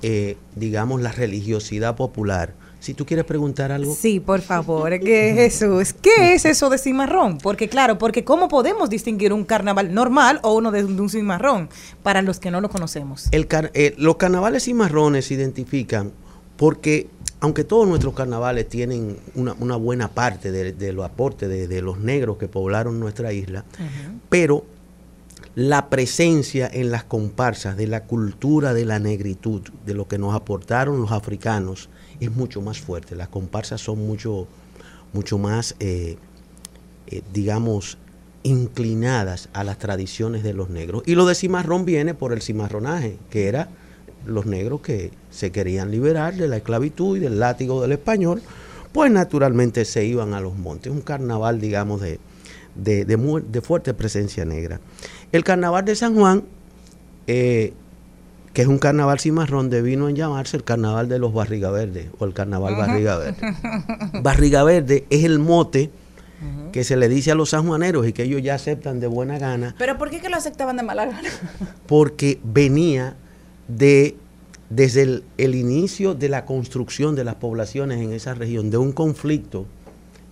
eh, 0.00 0.38
digamos, 0.56 1.02
la 1.02 1.12
religiosidad 1.12 1.96
popular. 1.96 2.63
Si 2.84 2.92
tú 2.94 3.06
quieres 3.06 3.24
preguntar 3.24 3.72
algo. 3.72 3.94
Sí, 3.94 4.20
por 4.20 4.40
favor, 4.42 4.90
que 5.00 5.32
Jesús, 5.34 5.94
¿qué 5.94 6.34
es 6.34 6.44
eso 6.44 6.68
de 6.68 6.76
cimarrón? 6.78 7.38
Porque 7.38 7.68
claro, 7.68 7.96
porque 7.96 8.24
¿cómo 8.24 8.48
podemos 8.48 8.90
distinguir 8.90 9.32
un 9.32 9.44
carnaval 9.44 9.94
normal 9.94 10.38
o 10.42 10.54
uno 10.54 10.70
de, 10.70 10.82
de 10.84 11.00
un 11.00 11.08
cimarrón 11.08 11.70
para 12.02 12.20
los 12.20 12.38
que 12.38 12.50
no 12.50 12.60
lo 12.60 12.68
conocemos? 12.68 13.28
El 13.32 13.46
car- 13.46 13.70
eh, 13.74 13.94
los 13.96 14.16
carnavales 14.16 14.64
cimarrones 14.64 15.24
se 15.24 15.34
identifican 15.34 16.12
porque, 16.58 17.08
aunque 17.40 17.64
todos 17.64 17.88
nuestros 17.88 18.12
carnavales 18.14 18.68
tienen 18.68 19.16
una, 19.34 19.54
una 19.60 19.76
buena 19.76 20.08
parte 20.08 20.52
de, 20.52 20.72
de 20.72 20.92
los 20.92 21.06
aportes 21.06 21.48
de, 21.48 21.66
de 21.66 21.80
los 21.82 21.98
negros 21.98 22.36
que 22.36 22.48
poblaron 22.48 23.00
nuestra 23.00 23.32
isla, 23.32 23.64
pero 24.28 24.64
la 25.54 25.88
presencia 25.88 26.68
en 26.72 26.90
las 26.90 27.04
comparsas 27.04 27.76
de 27.76 27.86
la 27.86 28.04
cultura 28.04 28.74
de 28.74 28.84
la 28.84 28.98
negritud, 28.98 29.62
de 29.86 29.94
lo 29.94 30.08
que 30.08 30.18
nos 30.18 30.34
aportaron 30.34 31.00
los 31.00 31.12
africanos, 31.12 31.88
es 32.20 32.34
mucho 32.34 32.60
más 32.60 32.78
fuerte. 32.78 33.16
Las 33.16 33.28
comparsas 33.28 33.80
son 33.80 34.06
mucho, 34.06 34.46
mucho 35.12 35.38
más, 35.38 35.74
eh, 35.80 36.16
eh, 37.06 37.22
digamos, 37.32 37.98
inclinadas 38.42 39.48
a 39.52 39.64
las 39.64 39.78
tradiciones 39.78 40.42
de 40.42 40.52
los 40.52 40.70
negros. 40.70 41.02
Y 41.06 41.14
lo 41.14 41.26
de 41.26 41.34
cimarrón 41.34 41.84
viene 41.84 42.14
por 42.14 42.32
el 42.32 42.42
cimarronaje, 42.42 43.18
que 43.30 43.48
era 43.48 43.68
los 44.26 44.46
negros 44.46 44.80
que 44.80 45.10
se 45.30 45.50
querían 45.50 45.90
liberar 45.90 46.34
de 46.34 46.48
la 46.48 46.58
esclavitud 46.58 47.16
y 47.16 47.20
del 47.20 47.40
látigo 47.40 47.82
del 47.82 47.92
español, 47.92 48.42
pues 48.92 49.10
naturalmente 49.10 49.84
se 49.84 50.04
iban 50.04 50.34
a 50.34 50.40
los 50.40 50.56
montes. 50.56 50.92
Un 50.92 51.00
carnaval, 51.00 51.60
digamos, 51.60 52.00
de, 52.00 52.20
de, 52.74 53.04
de 53.04 53.16
de 53.16 53.60
fuerte 53.60 53.92
presencia 53.94 54.44
negra. 54.44 54.80
El 55.32 55.42
carnaval 55.42 55.84
de 55.84 55.96
San 55.96 56.14
Juan, 56.14 56.44
eh, 57.26 57.72
que 58.54 58.62
es 58.62 58.68
un 58.68 58.78
carnaval 58.78 59.18
cimarrón, 59.18 59.68
devino 59.68 60.08
en 60.08 60.14
llamarse 60.14 60.56
el 60.56 60.62
carnaval 60.62 61.08
de 61.08 61.18
los 61.18 61.34
Barriga 61.34 61.70
Verde 61.70 62.08
o 62.18 62.24
el 62.24 62.32
carnaval 62.32 62.76
Barriga 62.76 63.18
Verde. 63.18 63.54
Barriga 64.22 64.62
Verde 64.62 65.04
es 65.10 65.24
el 65.24 65.40
mote 65.40 65.90
que 66.72 66.84
se 66.84 66.96
le 66.96 67.08
dice 67.08 67.32
a 67.32 67.34
los 67.34 67.50
sanjuaneros 67.50 68.06
y 68.06 68.12
que 68.12 68.24
ellos 68.24 68.42
ya 68.42 68.54
aceptan 68.54 69.00
de 69.00 69.06
buena 69.06 69.38
gana 69.38 69.74
Pero 69.78 69.96
¿por 69.96 70.10
qué 70.10 70.20
que 70.20 70.28
lo 70.28 70.36
aceptaban 70.36 70.76
de 70.76 70.82
mala 70.82 71.06
gana? 71.06 71.28
porque 71.86 72.38
venía 72.44 73.16
de 73.66 74.16
desde 74.70 75.02
el, 75.02 75.24
el 75.38 75.54
inicio 75.54 76.14
de 76.14 76.28
la 76.28 76.44
construcción 76.44 77.14
de 77.14 77.24
las 77.24 77.36
poblaciones 77.36 78.00
en 78.00 78.12
esa 78.12 78.34
región, 78.34 78.70
de 78.70 78.76
un 78.76 78.92
conflicto 78.92 79.66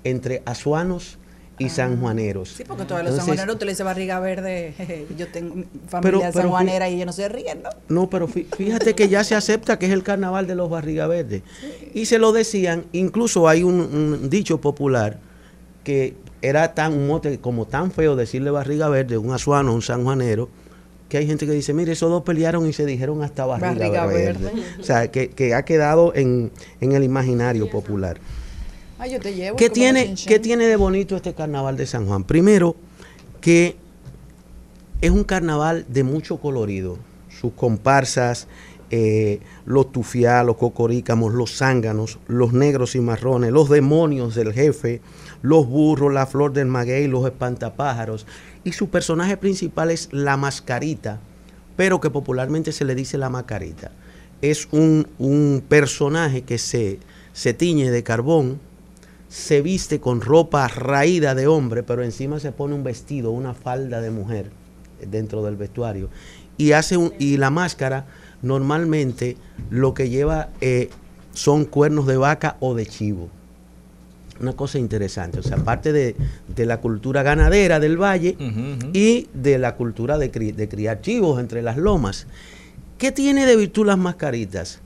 entre 0.04 0.42
azuanos 0.46 1.18
y 1.66 1.68
sanjuaneros. 1.68 2.50
Sí, 2.50 2.64
porque 2.66 2.84
todos 2.84 3.02
los 3.04 3.16
sanjuaneros 3.16 3.58
tú 3.58 3.64
le 3.64 3.72
dices 3.72 3.84
barriga 3.84 4.20
verde. 4.20 4.74
jeje, 4.76 5.06
Yo 5.18 5.28
tengo 5.28 5.54
Pero- 5.54 5.88
familia 5.88 6.30
pero 6.32 6.42
sanjuanera 6.42 6.88
y 6.88 6.94
ellos 6.94 7.06
no 7.06 7.12
se 7.12 7.28
ríen, 7.28 7.62
¿no? 7.62 7.70
No, 7.88 8.10
pero 8.10 8.28
fí- 8.28 8.46
fíjate 8.56 8.94
que 8.94 9.08
ya 9.08 9.24
se 9.24 9.34
acepta 9.34 9.78
que 9.78 9.86
es 9.86 9.92
el 9.92 10.02
carnaval 10.02 10.46
de 10.46 10.54
los 10.54 10.68
Barriga 10.70 11.06
Verdes. 11.06 11.42
Y 11.94 12.06
se 12.06 12.18
lo 12.18 12.32
decían, 12.32 12.84
incluso 12.92 13.48
hay 13.48 13.62
un, 13.62 13.74
un 13.80 14.30
dicho 14.30 14.60
popular 14.60 15.18
que 15.84 16.14
era 16.42 16.74
tan 16.74 16.92
un 16.92 17.06
mote 17.06 17.38
como 17.38 17.66
tan 17.66 17.90
feo 17.92 18.16
decirle 18.16 18.50
Barriga 18.50 18.88
Verde, 18.88 19.16
un 19.18 19.32
azuano, 19.32 19.74
un 19.74 19.82
sanjuanero, 19.82 20.48
que 21.08 21.18
hay 21.18 21.26
gente 21.26 21.44
que 21.44 21.52
dice, 21.52 21.74
mire, 21.74 21.92
esos 21.92 22.08
dos 22.10 22.22
pelearon 22.22 22.66
y 22.66 22.72
se 22.72 22.86
dijeron 22.86 23.22
hasta 23.22 23.44
Barriga, 23.44 23.74
Barriga 23.74 24.06
Verde. 24.06 24.44
Verde. 24.44 24.62
O 24.80 24.82
sea, 24.82 25.10
que, 25.10 25.28
que 25.28 25.54
ha 25.54 25.62
quedado 25.64 26.12
en, 26.14 26.50
en 26.80 26.92
el 26.92 27.04
imaginario 27.04 27.68
popular. 27.68 28.18
Ay, 29.02 29.10
yo 29.10 29.18
te 29.18 29.34
llevo. 29.34 29.56
¿Qué 29.56 29.68
tiene. 29.68 30.14
¿Qué 30.14 30.38
tiene 30.38 30.64
de 30.68 30.76
bonito 30.76 31.16
este 31.16 31.34
carnaval 31.34 31.76
de 31.76 31.86
San 31.86 32.06
Juan? 32.06 32.22
Primero, 32.22 32.76
que 33.40 33.74
es 35.00 35.10
un 35.10 35.24
carnaval 35.24 35.84
de 35.88 36.04
mucho 36.04 36.36
colorido. 36.36 36.98
Sus 37.28 37.52
comparsas, 37.54 38.46
eh, 38.92 39.40
los 39.66 39.90
tufiá, 39.90 40.44
los 40.44 40.56
cocorícamos, 40.56 41.34
los 41.34 41.56
zánganos, 41.56 42.20
los 42.28 42.52
negros 42.52 42.94
y 42.94 43.00
marrones, 43.00 43.50
los 43.50 43.68
demonios 43.68 44.36
del 44.36 44.52
jefe, 44.52 45.00
los 45.42 45.66
burros, 45.66 46.12
la 46.12 46.26
flor 46.26 46.52
del 46.52 46.68
maguey, 46.68 47.08
los 47.08 47.26
espantapájaros. 47.26 48.24
Y 48.62 48.70
su 48.70 48.88
personaje 48.88 49.36
principal 49.36 49.90
es 49.90 50.10
la 50.12 50.36
mascarita, 50.36 51.18
pero 51.74 52.00
que 52.00 52.10
popularmente 52.10 52.70
se 52.70 52.84
le 52.84 52.94
dice 52.94 53.18
la 53.18 53.30
macarita. 53.30 53.90
Es 54.42 54.68
un, 54.70 55.08
un 55.18 55.60
personaje 55.68 56.42
que 56.42 56.58
se, 56.58 57.00
se 57.32 57.52
tiñe 57.52 57.90
de 57.90 58.04
carbón, 58.04 58.60
se 59.32 59.62
viste 59.62 59.98
con 59.98 60.20
ropa 60.20 60.68
raída 60.68 61.34
de 61.34 61.46
hombre, 61.46 61.82
pero 61.82 62.02
encima 62.04 62.38
se 62.38 62.52
pone 62.52 62.74
un 62.74 62.84
vestido, 62.84 63.30
una 63.30 63.54
falda 63.54 64.02
de 64.02 64.10
mujer 64.10 64.50
dentro 65.10 65.42
del 65.42 65.56
vestuario. 65.56 66.10
Y 66.58 66.72
hace 66.72 66.98
un, 66.98 67.14
y 67.18 67.38
la 67.38 67.48
máscara 67.48 68.04
normalmente 68.42 69.38
lo 69.70 69.94
que 69.94 70.10
lleva 70.10 70.50
eh, 70.60 70.90
son 71.32 71.64
cuernos 71.64 72.06
de 72.06 72.18
vaca 72.18 72.58
o 72.60 72.74
de 72.74 72.84
chivo. 72.84 73.30
Una 74.38 74.52
cosa 74.52 74.78
interesante, 74.78 75.38
o 75.38 75.42
sea, 75.42 75.56
aparte 75.56 75.94
de, 75.94 76.14
de 76.54 76.66
la 76.66 76.80
cultura 76.82 77.22
ganadera 77.22 77.80
del 77.80 77.96
valle 77.96 78.36
y 78.92 79.28
de 79.32 79.58
la 79.58 79.76
cultura 79.76 80.18
de, 80.18 80.30
cri- 80.30 80.54
de 80.54 80.68
criar 80.68 81.00
chivos 81.00 81.40
entre 81.40 81.62
las 81.62 81.78
lomas. 81.78 82.26
¿Qué 82.98 83.12
tiene 83.12 83.46
de 83.46 83.56
virtud 83.56 83.86
las 83.86 83.98
mascaritas? 83.98 84.80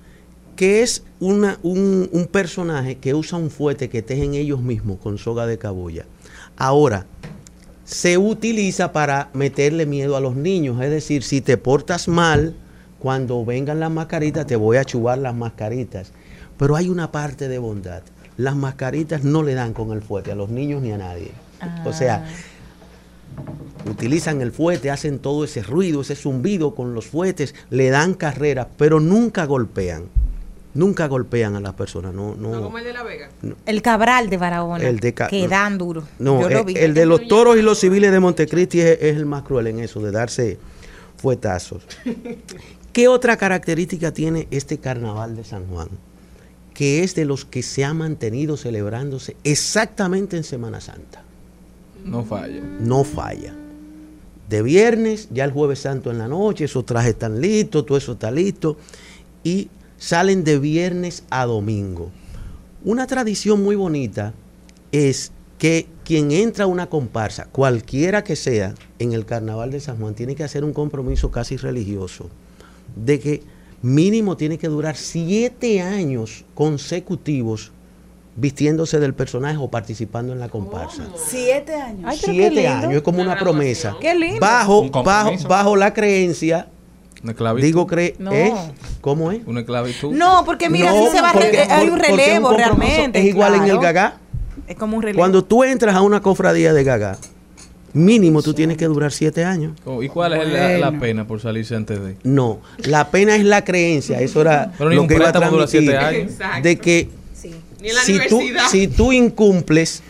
Que 0.57 0.83
es 0.83 1.05
una, 1.21 1.59
un, 1.63 2.09
un 2.13 2.27
personaje 2.27 2.97
que 2.97 3.15
usa 3.15 3.39
un 3.39 3.51
fuete 3.51 3.89
que 3.89 4.03
tejen 4.03 4.35
ellos 4.35 4.61
mismos 4.61 4.99
con 4.99 5.19
soga 5.19 5.47
de 5.47 5.59
cabulla. 5.59 6.07
Ahora, 6.57 7.07
se 7.85 8.19
utiliza 8.19 8.93
para 8.93 9.31
meterle 9.33 9.87
miedo 9.87 10.17
a 10.17 10.21
los 10.21 10.35
niños, 10.35 10.83
es 10.83 10.91
decir, 10.91 11.23
si 11.23 11.41
te 11.41 11.57
portas 11.57 12.09
mal, 12.09 12.57
cuando 12.99 13.45
vengan 13.45 13.79
las 13.79 13.91
mascaritas 13.91 14.47
te 14.47 14.57
voy 14.57 14.79
a 14.79 14.85
chubar 14.85 15.19
las 15.19 15.35
mascaritas. 15.35 16.11
Pero 16.59 16.75
hay 16.75 16.89
una 16.89 17.13
parte 17.13 17.49
de 17.49 17.59
bondad. 17.59 18.03
Las 18.37 18.57
mascaritas 18.57 19.23
no 19.23 19.43
le 19.43 19.55
dan 19.55 19.73
con 19.73 19.93
el 19.93 20.03
fuete 20.03 20.33
a 20.33 20.35
los 20.35 20.49
niños 20.49 20.83
ni 20.83 20.91
a 20.93 20.99
nadie. 20.99 21.31
O 21.85 21.93
sea, 21.93 22.27
utilizan 23.89 24.41
el 24.41 24.53
fuete, 24.53 24.91
hacen 24.91 25.19
todo 25.19 25.45
ese 25.45 25.63
ruido, 25.63 26.01
ese 26.01 26.17
zumbido 26.17 26.75
con 26.75 26.95
los 26.95 27.07
fuetes, 27.07 27.55
le 27.71 27.91
dan 27.91 28.15
carrera, 28.15 28.69
pero 28.77 29.01
nunca 29.01 29.45
golpean. 29.45 30.05
Nunca 30.77 31.07
golpean 31.09 31.57
a 31.57 31.61
las 31.61 31.73
personas. 31.75 32.13
No, 32.15 32.35
no, 32.37 32.51
No 32.53 32.63
como 32.63 32.79
el 32.79 32.85
de 32.85 32.93
La 32.93 33.03
Vega. 33.03 33.31
El 33.67 33.83
Cabral 33.83 34.29
de 34.31 34.37
Barahona. 34.37 34.87
El 34.89 35.01
de 35.01 35.15
Ca- 35.15 35.29
que 35.29 35.43
no. 35.43 35.49
dan 35.49 35.79
duro. 35.79 36.05
No, 36.19 36.41
Yo 36.43 36.49
eh, 36.49 36.55
lo 36.55 36.65
vi. 36.65 36.75
el 36.77 36.95
de 36.95 37.07
los 37.07 37.27
toros 37.29 37.57
y 37.57 37.63
los 37.63 37.79
civiles 37.81 38.13
de 38.13 38.21
Montecristi 38.21 38.81
es, 38.81 38.99
es 39.01 39.17
el 39.17 39.27
más 39.27 39.43
cruel 39.43 39.67
en 39.69 39.81
eso, 39.81 40.01
de 40.01 40.11
darse 40.13 40.59
fuetazos. 41.17 41.83
¿Qué 42.93 43.09
otra 43.09 43.37
característica 43.37 44.13
tiene 44.13 44.49
este 44.51 44.79
carnaval 44.79 45.37
de 45.37 45.45
San 45.45 45.67
Juan? 45.67 45.89
Que 46.75 47.03
es 47.05 47.15
de 47.15 47.25
los 47.25 47.45
que 47.45 47.63
se 47.63 47.85
ha 47.85 47.95
mantenido 47.95 48.57
celebrándose 48.57 49.37
exactamente 49.45 50.37
en 50.37 50.45
Semana 50.45 50.81
Santa. 50.81 51.23
No 52.05 52.23
falla. 52.25 52.61
No 52.81 53.03
falla. 53.05 53.55
De 54.49 54.63
viernes, 54.63 55.29
ya 55.33 55.45
el 55.45 55.51
jueves 55.53 55.81
santo 55.81 56.11
en 56.11 56.19
la 56.19 56.29
noche, 56.29 56.65
esos 56.67 56.87
trajes 56.87 57.11
están 57.11 57.41
listos, 57.41 57.85
todo 57.87 57.99
eso 57.99 58.13
está 58.13 58.31
listo. 58.31 58.77
Y 59.43 59.69
salen 59.99 60.45
de 60.45 60.59
viernes 60.59 61.25
a 61.31 61.47
domingo. 61.47 62.11
Una 62.85 63.07
tradición 63.07 63.63
muy 63.63 63.77
bonita 63.77 64.33
es 64.93 65.33
que 65.59 65.87
quien 66.05 66.31
entra 66.31 66.65
a 66.65 66.69
una 66.69 66.89
comparsa, 66.89 67.47
cualquiera 67.47 68.23
que 68.23 68.37
sea, 68.37 68.75
en 68.99 69.13
el 69.13 69.25
carnaval 69.25 69.71
de 69.71 69.81
San 69.81 69.99
Juan, 69.99 70.15
tiene 70.15 70.35
que 70.35 70.45
hacer 70.45 70.65
un 70.65 70.73
compromiso 70.73 71.31
casi 71.31 71.57
religioso 71.57 72.29
de 72.95 73.19
que 73.19 73.43
mínimo 73.83 74.37
tiene 74.37 74.59
que 74.59 74.69
durar 74.69 74.97
siete 74.97 75.81
años 75.81 76.45
consecutivos 76.55 77.73
vistiéndose 78.37 79.01
del 79.01 79.15
personaje 79.15 79.57
o 79.59 79.69
participando 79.71 80.33
en 80.33 80.39
la 80.39 80.49
comparsa. 80.49 81.09
Siete 81.17 81.75
años. 81.75 82.05
Ay, 82.05 82.19
Siete 82.21 82.69
años, 82.69 82.93
es 82.93 83.03
como 83.03 83.23
una 83.23 83.39
promesa. 83.39 83.97
Qué 84.01 84.15
lindo. 84.15 84.41
Bajo, 84.41 84.81
Un 84.81 84.91
bajo, 84.91 85.49
bajo 85.49 85.77
la 85.77 85.95
creencia, 85.95 86.69
Una 87.27 87.33
esclavitud. 87.33 87.67
digo, 87.67 87.87
cre 87.89 88.15
No. 88.21 88.31
¿eh? 88.33 88.55
¿cómo 89.01 89.33
es? 89.33 89.41
Una 89.47 89.61
esclavitud. 89.61 90.13
No, 90.13 90.45
porque 90.45 90.71
mira, 90.71 90.93
No, 90.93 91.07
si 91.07 91.17
se 91.17 91.21
va 91.21 91.33
re- 91.33 91.41
porque- 91.41 91.59
hay 91.61 91.89
un 91.89 91.99
relevo 91.99 92.53
realmente. 92.53 93.19
Es 93.19 93.25
igual 93.25 93.57
en 93.57 93.65
el 93.65 93.79
gagá. 93.79 94.19
Es 94.69 94.77
como 94.77 94.97
un 94.97 95.03
relevo. 95.03 95.19
Cuando 95.19 95.43
tú 95.45 95.65
entras 95.65 95.97
a 95.97 96.03
una 96.03 96.21
cofradía 96.23 96.73
de 96.73 96.85
gagá, 96.85 97.19
mínimo 97.93 98.43
tú 98.43 98.55
tienes 98.55 98.77
que 98.77 98.85
durar 98.85 99.11
siete 99.11 99.45
años. 99.45 99.73
Oh, 99.85 100.03
¿Y 100.05 100.09
cuál 100.09 100.35
es 100.35 100.81
la, 100.81 100.93
pena 100.93 101.27
por 101.27 101.41
salirse 101.41 101.75
antes 101.75 102.01
de? 102.01 102.17
No, 102.23 102.61
la 102.79 103.11
pena 103.11 103.35
es 103.35 103.45
la 103.45 103.65
creencia. 103.65 104.21
Eso 104.21 104.41
era 104.43 104.73
Pero 104.79 104.91
lo 104.91 105.07
que 105.09 105.15
iba 105.17 105.29
a 105.29 105.33
transmitir. 105.33 105.69
siete 105.69 105.97
años. 105.97 106.33
De 106.63 106.77
que 106.79 107.09
Ni 107.81 107.89
en 107.89 107.95
la 107.97 108.01
si 108.03 108.19
tú, 108.29 108.37
universidad. 108.37 108.69
si 108.71 108.87
tú 108.89 109.13
incumples, 109.13 110.03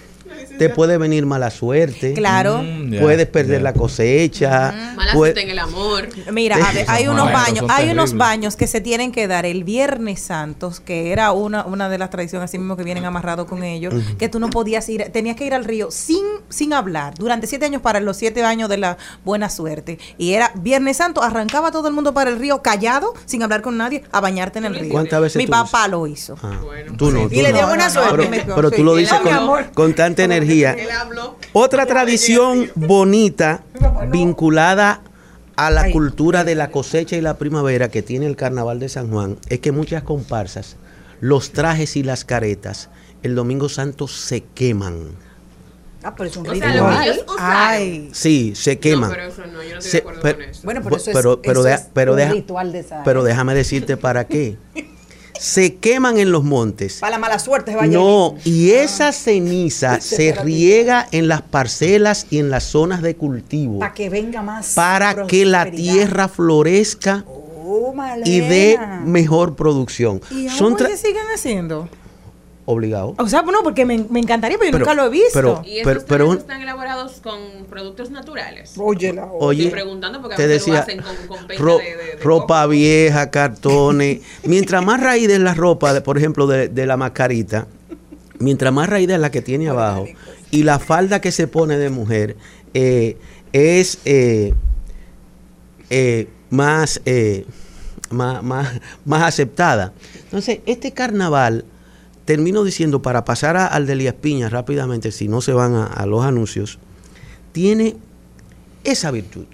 te 0.59 0.69
puede 0.71 0.99
venir 0.99 1.27
mala 1.27 1.51
suerte. 1.51 2.15
Claro. 2.15 2.63
Mm, 2.63 2.99
puedes 3.01 3.27
perder 3.27 3.63
la 3.63 3.73
cosecha. 3.73 4.73
Mala 4.97 5.13
puede- 5.13 5.33
suerte 5.33 5.43
en 5.43 5.51
el 5.51 5.59
amor. 5.59 6.09
Mira, 6.33 6.57
a 6.57 6.73
ver, 6.73 6.85
hay 6.89 7.09
unos 7.09 7.33
baños, 7.33 7.67
hay 7.69 7.91
unos 7.91 8.15
baños 8.17 8.57
que 8.57 8.67
se 8.67 8.81
tienen 8.81 9.13
que 9.13 9.27
dar 9.29 9.47
el 9.47 9.65
Viernes 9.65 10.21
Santos, 10.21 10.81
que 10.81 11.13
era 11.13 11.33
una, 11.33 11.65
una 11.67 11.89
de 11.89 11.99
las 11.99 12.11
tradiciones 12.11 12.49
así 12.51 12.59
mismo 12.59 12.77
que 12.77 12.85
vienen 12.85 13.05
amarrados 13.05 13.47
con 13.47 13.63
ellos, 13.63 13.95
que 14.19 14.29
tú 14.29 14.39
no 14.41 14.51
podías 14.51 14.89
ir, 14.89 15.11
tenías 15.13 15.37
que 15.37 15.45
ir 15.47 15.55
al 15.55 15.65
río 15.65 15.91
sin, 15.91 16.25
sin 16.49 16.73
hablar, 16.73 17.15
durante 17.19 17.47
siete 17.47 17.65
años 17.67 17.83
para 17.83 18.01
los 18.01 18.17
siete 18.17 18.43
años 18.45 18.69
de 18.69 18.79
la 18.79 18.97
buena 19.25 19.51
suerte. 19.51 19.99
Y 20.19 20.33
era 20.33 20.53
Viernes 20.57 20.97
Santo, 20.99 21.23
arrancaba 21.23 21.71
todo 21.71 21.89
el 21.89 21.95
mundo 21.95 22.15
para 22.15 22.31
el 22.31 22.39
río 22.39 22.63
callado, 22.63 23.15
sin 23.27 23.43
hablar 23.43 23.63
con 23.63 23.77
nadie, 23.77 24.05
a 24.13 24.21
bañarte 24.21 24.59
en 24.59 24.67
el 24.67 24.75
río. 24.79 24.91
¿Cuántas 24.93 25.21
veces 25.21 25.37
Mi 25.37 25.47
tú 25.47 25.51
papá 25.53 25.89
lo 25.89 26.07
hizo. 26.07 26.37
Ah, 26.43 26.59
tú 26.97 27.11
no, 27.11 27.29
tú 27.29 27.35
Y 27.35 27.43
le 27.43 27.51
no. 27.53 27.59
dio 27.59 27.67
buena 27.69 27.91
suerte. 27.91 28.29
Pero, 28.31 28.55
pero 28.55 28.71
tú 28.71 28.85
lo 28.85 28.95
dices 28.95 29.19
con, 29.21 29.65
con 29.75 29.95
tanta 29.95 30.23
energía. 30.25 30.46
Otra 31.53 31.87
tradición 31.87 32.71
bonita 32.75 33.63
vinculada 34.11 35.01
a 35.57 35.71
la 35.71 35.91
cultura 35.91 36.45
de 36.45 36.55
la 36.55 36.71
cosecha 36.71 37.17
y 37.17 37.21
la 37.21 37.39
primavera 37.39 37.89
que 37.89 38.03
tiene 38.03 38.27
el 38.27 38.37
carnaval 38.37 38.79
de 38.79 38.89
San 38.89 39.11
Juan 39.11 39.39
es 39.49 39.61
que 39.61 39.73
muchas 39.73 40.03
comparsas, 40.03 40.77
los 41.21 41.53
trajes 41.53 41.97
y 41.97 42.03
las 42.03 42.25
caretas, 42.25 42.91
el 43.23 43.35
domingo 43.35 43.69
santo 43.69 44.07
se 44.07 44.43
queman. 44.43 45.09
Ah, 46.03 46.15
pero 46.15 46.29
es 46.29 46.37
un 46.37 46.47
O 46.47 46.55
sea, 46.55 46.71
ritual. 46.73 47.03
ellos 47.05 47.17
usaron. 47.27 47.37
Ay. 47.41 48.11
Sí, 48.13 48.53
se 48.55 48.79
queman. 48.79 49.11
pero 49.11 49.23
eso 49.25 49.43
no, 49.47 49.63
yo 49.63 49.73
no 49.73 49.79
estoy 49.79 49.91
de 49.93 49.99
acuerdo 49.99 50.21
con 50.23 50.43
eso. 50.43 50.61
Bueno, 50.63 50.81
pero 50.85 50.97
eso 50.97 51.11
es, 51.11 51.17
pero, 51.17 51.41
pero 51.43 51.53
eso 51.61 51.63
deja- 51.65 51.77
es 51.83 51.89
pero 51.93 52.13
un 52.13 52.19
deja- 52.19 52.33
ritual 52.33 52.73
de 52.73 52.79
esa 52.81 53.03
pero 53.03 53.25
déjame 53.25 53.55
decirte 53.55 53.97
para 53.97 54.27
qué. 54.27 54.57
Se 55.41 55.77
queman 55.77 56.19
en 56.19 56.33
los 56.33 56.45
montes. 56.45 56.99
Para 57.01 57.13
la 57.13 57.19
mala 57.19 57.39
suerte 57.39 57.73
se 57.73 57.77
va 57.77 57.87
No, 57.87 58.35
y 58.45 58.71
Ah. 58.73 58.83
esa 58.83 59.13
ceniza 59.13 60.01
se 60.01 60.33
riega 60.33 61.07
en 61.13 61.29
las 61.29 61.43
parcelas 61.43 62.27
y 62.31 62.39
en 62.39 62.51
las 62.51 62.65
zonas 62.65 63.03
de 63.03 63.17
cultivo 63.17 63.79
Para 63.81 63.95
que 63.95 64.09
venga 64.09 64.43
más. 64.43 64.75
para 64.75 65.27
que 65.27 65.45
la 65.45 65.71
tierra 65.71 66.29
florezca 66.29 67.25
Oh, 67.69 67.93
y 68.25 68.41
dé 68.41 68.79
mejor 69.05 69.57
producción. 69.57 70.21
¿Y 70.31 70.49
Son 70.49 70.73
aún 70.73 70.77
tra- 70.79 70.89
se 70.89 70.97
siguen 70.97 71.25
haciendo? 71.35 71.89
Obligados. 72.67 73.15
O 73.19 73.29
sea, 73.29 73.43
no, 73.43 73.63
porque 73.63 73.85
me, 73.85 74.05
me 74.11 74.19
encantaría, 74.21 74.59
pero 74.59 74.67
yo 74.71 74.73
Pero- 74.79 74.85
nunca 74.85 74.95
lo 75.03 75.07
he 75.07 75.11
visto. 75.11 75.31
pero- 75.33 75.63
Y 75.65 75.79
pero- 75.85 75.91
estos 76.01 76.05
pero 76.05 76.25
trajes 76.27 76.31
un- 76.35 76.39
están 76.39 76.61
elaborados 76.63 77.13
con 77.23 77.41
productos 77.71 78.11
naturales. 78.11 78.75
Oye, 78.77 79.13
la 79.13 79.27
Oye, 79.27 79.65
Estoy 79.67 79.81
preguntando 79.81 80.21
porque 80.21 80.35
a 80.35 80.37
te 80.37 80.47
veces 80.47 80.67
lo 80.69 80.75
decía, 80.75 80.83
hacen 80.83 81.03
con, 81.03 81.27
con 81.39 81.47
peina 81.47 81.65
ro- 81.65 81.79
de, 81.79 81.85
de- 81.85 82.17
de 82.17 82.23
ropa 82.23 82.63
coco. 82.63 82.71
vieja, 82.73 83.31
cartones. 83.31 84.21
mientras 84.45 84.85
más 84.85 85.01
raída 85.01 85.35
es 85.35 85.41
la 85.41 85.55
ropa, 85.55 85.95
de- 85.95 86.01
por 86.01 86.19
ejemplo, 86.19 86.47
de, 86.49 86.69
de 86.69 86.87
la 86.87 86.97
mascarita, 86.97 87.67
mientras 88.41 88.73
más 88.73 88.89
raída 88.89 89.15
es 89.15 89.21
la 89.21 89.31
que 89.31 89.43
tiene 89.43 89.69
abajo, 89.69 90.07
y 90.51 90.65
la 90.65 90.79
falda 90.79 91.21
que 91.21 91.31
se 91.33 91.47
pone 91.49 91.79
de 91.79 91.89
mujer 91.91 92.37
eh, 92.75 93.17
es 93.53 93.99
eh, 94.05 94.55
eh, 95.91 96.29
más, 96.51 97.01
eh, 97.07 97.47
más, 98.11 98.43
más, 98.43 98.81
más 99.05 99.23
aceptada. 99.23 99.93
Entonces, 100.25 100.61
este 100.67 100.93
carnaval 100.93 101.65
termino 102.27 102.63
diciendo, 102.65 103.01
para 103.01 103.25
pasar 103.25 103.57
a- 103.57 103.67
al 103.67 103.87
de 103.87 103.95
Elías 103.95 104.15
Piña 104.21 104.51
rápidamente, 104.51 105.11
si 105.13 105.29
no 105.29 105.41
se 105.41 105.53
van 105.53 105.75
a, 105.75 105.87
a 105.87 106.05
los 106.05 106.25
anuncios, 106.25 106.79
tiene 107.53 107.97
esa 108.85 109.11
virtud. 109.11 109.47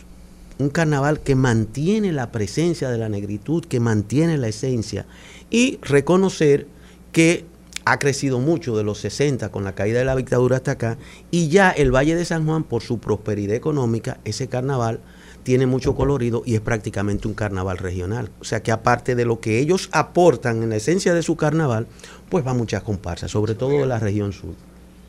Un 0.59 0.69
carnaval 0.71 1.21
que 1.21 1.35
mantiene 1.35 2.13
la 2.13 2.33
presencia 2.33 2.91
de 2.91 2.99
la 2.99 3.09
negritud, 3.09 3.65
que 3.65 3.79
mantiene 3.81 4.37
la 4.39 4.49
esencia 4.49 5.07
y 5.51 5.79
reconocer 5.83 6.67
que 7.13 7.45
ha 7.85 7.99
crecido 7.99 8.39
mucho 8.39 8.77
de 8.77 8.85
los 8.85 8.99
60 8.99 9.49
con 9.51 9.65
la 9.65 9.75
caída 9.75 9.99
de 9.99 10.05
la 10.05 10.15
dictadura 10.17 10.57
hasta 10.57 10.73
acá 10.73 10.99
y 11.31 11.49
ya 11.49 11.71
el 11.71 11.91
Valle 11.95 12.15
de 12.15 12.25
San 12.25 12.47
Juan 12.47 12.63
por 12.65 12.83
su 12.83 12.99
prosperidad 12.99 13.57
económica, 13.57 14.19
ese 14.25 14.47
carnaval 14.49 15.01
tiene 15.43 15.67
mucho 15.67 15.95
colorido 15.95 16.43
y 16.47 16.55
es 16.55 16.61
prácticamente 16.61 17.27
un 17.29 17.35
carnaval 17.35 17.79
regional. 17.79 18.31
O 18.41 18.45
sea 18.45 18.63
que 18.63 18.73
aparte 18.73 19.15
de 19.15 19.25
lo 19.25 19.41
que 19.41 19.59
ellos 19.59 19.89
aportan 19.93 20.63
en 20.63 20.71
la 20.71 20.77
esencia 20.77 21.15
de 21.15 21.23
su 21.23 21.37
carnaval, 21.37 21.87
pues 22.29 22.47
va 22.47 22.55
muchas 22.55 22.83
comparsas, 22.83 23.31
sobre 23.31 23.55
todo 23.55 23.81
de 23.81 23.87
la 23.87 23.99
región 23.99 24.33
sur. 24.33 24.55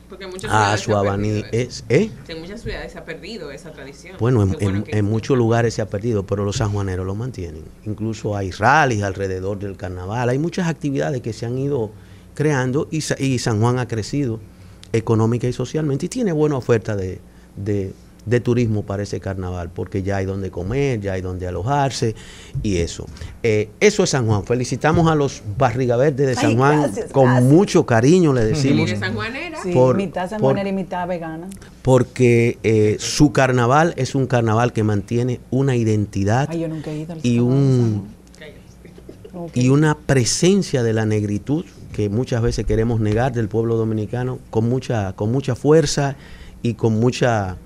Porque 0.08 0.24
en 0.24 0.30
muchas 0.30 0.50
Ah, 0.52 0.76
ciudades 0.76 1.20
se 1.22 1.38
eso. 1.40 1.48
es, 1.52 1.84
¿eh? 1.88 2.10
En 2.28 2.40
muchas 2.40 2.60
ciudades 2.62 2.92
se 2.92 2.98
ha 2.98 3.04
perdido 3.04 3.50
esa 3.50 3.72
tradición. 3.72 4.16
Bueno, 4.20 4.42
en, 4.60 4.84
en 4.86 5.04
muchos 5.04 5.36
lugares 5.36 5.74
se 5.74 5.82
ha 5.82 5.86
perdido, 5.88 6.24
pero 6.26 6.44
los 6.44 6.56
sanjuaneros 6.56 7.06
lo 7.06 7.14
mantienen. 7.14 7.62
Incluso 7.86 8.36
hay 8.36 8.50
rallies 8.50 9.02
alrededor 9.02 9.58
del 9.58 9.76
carnaval, 9.76 10.28
hay 10.28 10.38
muchas 10.38 10.68
actividades 10.68 11.20
que 11.22 11.32
se 11.32 11.46
han 11.46 11.58
ido 11.58 11.90
creando 12.34 12.86
y, 12.90 13.02
y 13.18 13.38
San 13.38 13.60
Juan 13.60 13.78
ha 13.78 13.88
crecido 13.88 14.40
económica 14.92 15.48
y 15.48 15.52
socialmente 15.52 16.06
y 16.06 16.08
tiene 16.08 16.32
buena 16.32 16.56
oferta 16.56 16.94
de, 16.96 17.20
de- 17.56 17.92
de 18.26 18.40
turismo 18.40 18.84
para 18.84 19.02
ese 19.02 19.20
carnaval, 19.20 19.70
porque 19.74 20.02
ya 20.02 20.16
hay 20.16 20.24
donde 20.26 20.50
comer, 20.50 21.00
ya 21.00 21.12
hay 21.12 21.20
donde 21.20 21.46
alojarse 21.46 22.14
y 22.62 22.78
eso. 22.78 23.06
Eh, 23.42 23.68
eso 23.80 24.02
es 24.04 24.10
San 24.10 24.26
Juan. 24.26 24.44
Felicitamos 24.44 25.10
a 25.10 25.14
los 25.14 25.42
Barriga 25.58 25.96
Verde 25.96 26.26
de 26.26 26.34
San 26.34 26.46
Ay, 26.46 26.56
Juan 26.56 26.82
gracias, 26.82 27.12
con 27.12 27.24
gracias. 27.26 27.44
mucho 27.52 27.84
cariño, 27.86 28.32
le 28.32 28.44
decimos. 28.46 28.88
de 28.88 28.96
sanjuanera. 28.96 29.62
Sí, 29.62 29.72
Por- 29.72 29.96
mitad 29.96 30.28
sanjuanera 30.30 30.68
y 30.68 30.72
mitad 30.72 31.06
vegana. 31.06 31.48
porque 31.82 32.58
eh, 32.62 32.96
su 32.98 33.32
carnaval 33.32 33.92
es 33.96 34.14
un 34.14 34.26
carnaval 34.26 34.72
que 34.72 34.82
mantiene 34.84 35.40
una 35.50 35.76
identidad 35.76 36.48
Ay, 36.50 36.60
yo 36.60 36.68
nunca 36.68 36.90
he 36.90 36.98
ido 36.98 37.12
al 37.12 37.20
y 37.22 37.38
un 37.40 38.08
y 39.52 39.68
una 39.68 39.96
presencia 39.98 40.82
de 40.82 40.92
la 40.92 41.06
negritud 41.06 41.64
que 41.92 42.08
muchas 42.08 42.40
veces 42.40 42.64
queremos 42.66 43.00
negar 43.00 43.32
del 43.32 43.48
pueblo 43.48 43.76
dominicano 43.76 44.38
con 44.50 44.68
mucha 44.68 45.12
con 45.14 45.30
mucha 45.32 45.54
fuerza 45.56 46.16
y 46.62 46.74
con 46.74 46.94
mucha 47.00 47.56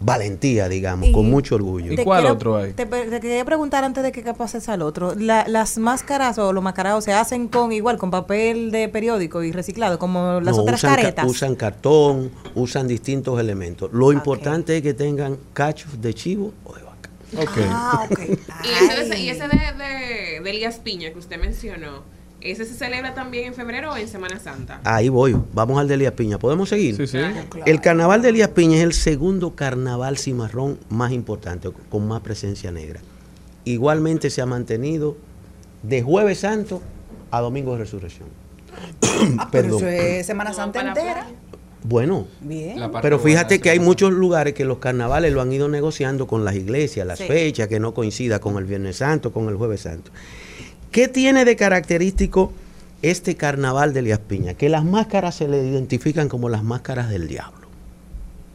valentía, 0.00 0.68
digamos, 0.68 1.08
Y- 1.08 1.12
con 1.12 1.28
mucho 1.28 1.56
orgullo. 1.56 1.92
¿Y 1.92 1.96
cuál 2.04 2.20
quiero- 2.20 2.34
otro 2.34 2.56
hay? 2.56 2.72
Te, 2.72 2.86
te 2.86 3.20
quería 3.20 3.44
preguntar 3.44 3.82
antes 3.84 4.02
de 4.04 4.12
que 4.12 4.22
pases 4.34 4.68
al 4.68 4.82
otro. 4.82 5.14
La- 5.16 5.46
las 5.48 5.78
máscaras 5.78 6.38
o 6.38 6.52
los 6.52 6.62
mascarados 6.62 7.04
se 7.04 7.12
hacen 7.12 7.48
con 7.48 7.72
igual, 7.72 7.98
con 7.98 8.10
papel 8.10 8.70
de 8.70 8.88
periódico 8.88 9.42
y 9.42 9.50
reciclado, 9.52 9.98
como 9.98 10.40
las 10.40 10.56
No, 10.56 10.62
otras 10.62 10.80
usan, 10.80 10.90
ca- 10.94 10.96
caretas. 11.02 11.26
usan 11.28 11.54
cartón, 11.56 12.30
usan 12.54 12.86
distintos 12.86 13.40
elementos. 13.40 13.90
Lo 13.92 14.12
importante 14.12 14.76
es 14.76 14.82
que 14.82 14.94
tengan 14.94 15.36
cachos 15.52 16.00
de 16.00 16.14
chivo 16.14 16.52
o 16.64 16.74
de 16.74 16.82
vaca. 16.82 17.10
Ok. 17.36 17.58
Ah, 17.68 18.06
ok. 18.10 18.18
Y 18.20 19.00
ese, 19.00 19.18
y 19.20 19.28
ese 19.30 19.48
de, 19.48 19.58
de, 19.58 20.40
de 20.42 20.50
Elías 20.50 20.76
Piña 20.78 21.10
que 21.12 21.18
usted 21.18 21.38
mencionó, 21.40 22.02
¿ese 22.40 22.64
se 22.64 22.74
celebra 22.74 23.14
también 23.14 23.46
en 23.46 23.54
febrero 23.54 23.92
o 23.92 23.96
en 23.96 24.08
Semana 24.08 24.38
Santa? 24.38 24.80
Ahí 24.84 25.08
voy, 25.08 25.36
vamos 25.52 25.78
al 25.78 25.88
de 25.88 25.94
Elías 25.94 26.12
Piña. 26.12 26.38
¿Podemos 26.38 26.68
seguir? 26.68 26.96
Sí, 26.96 27.06
sí. 27.06 27.18
El 27.66 27.80
carnaval 27.80 28.22
de 28.22 28.30
Elías 28.30 28.48
Piña 28.50 28.76
es 28.78 28.82
el 28.84 28.92
segundo 28.92 29.54
carnaval 29.54 30.18
cimarrón 30.18 30.78
más 30.88 31.12
importante, 31.12 31.70
con 31.90 32.06
más 32.08 32.20
presencia 32.20 32.70
negra. 32.70 33.00
Igualmente 33.64 34.30
se 34.30 34.40
ha 34.40 34.46
mantenido 34.46 35.16
de 35.82 36.02
Jueves 36.02 36.40
Santo 36.40 36.80
a 37.30 37.40
Domingo 37.40 37.72
de 37.72 37.78
Resurrección. 37.78 38.28
Ah, 39.38 39.48
pero 39.50 39.76
eso 39.76 39.86
es 39.86 40.26
Semana 40.26 40.52
Santa 40.52 40.80
entera. 40.80 41.26
Bueno, 41.84 42.26
Bien. 42.40 42.76
Pero 43.02 43.18
fíjate 43.20 43.60
que 43.60 43.70
hay 43.70 43.78
muchos 43.78 44.12
lugares 44.12 44.52
que 44.54 44.64
los 44.64 44.78
carnavales 44.78 45.32
lo 45.32 45.40
han 45.40 45.52
ido 45.52 45.68
negociando 45.68 46.26
con 46.26 46.44
las 46.44 46.56
iglesias, 46.56 47.06
las 47.06 47.18
Sí. 47.18 47.26
fechas, 47.26 47.68
que 47.68 47.78
no 47.78 47.94
coincida 47.94 48.40
con 48.40 48.56
el 48.58 48.64
Viernes 48.64 48.96
Santo, 48.96 49.32
con 49.32 49.48
el 49.48 49.54
Jueves 49.56 49.82
Santo. 49.82 50.10
¿Qué 50.90 51.06
tiene 51.06 51.44
de 51.44 51.56
característico 51.56 52.52
este 53.02 53.36
carnaval 53.36 53.92
de 53.92 54.00
Elías 54.00 54.20
Piña? 54.20 54.54
Que 54.54 54.68
las 54.68 54.84
máscaras 54.84 55.34
se 55.34 55.46
le 55.46 55.66
identifican 55.66 56.28
como 56.28 56.48
las 56.48 56.64
máscaras 56.64 57.10
del 57.10 57.28
diablo. 57.28 57.68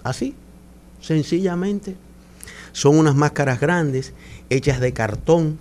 Así, 0.04 0.34
sencillamente. 1.00 1.96
Son 2.72 2.98
unas 2.98 3.14
máscaras 3.14 3.60
grandes, 3.60 4.14
hechas 4.50 4.80
de 4.80 4.94
cartón 4.94 5.60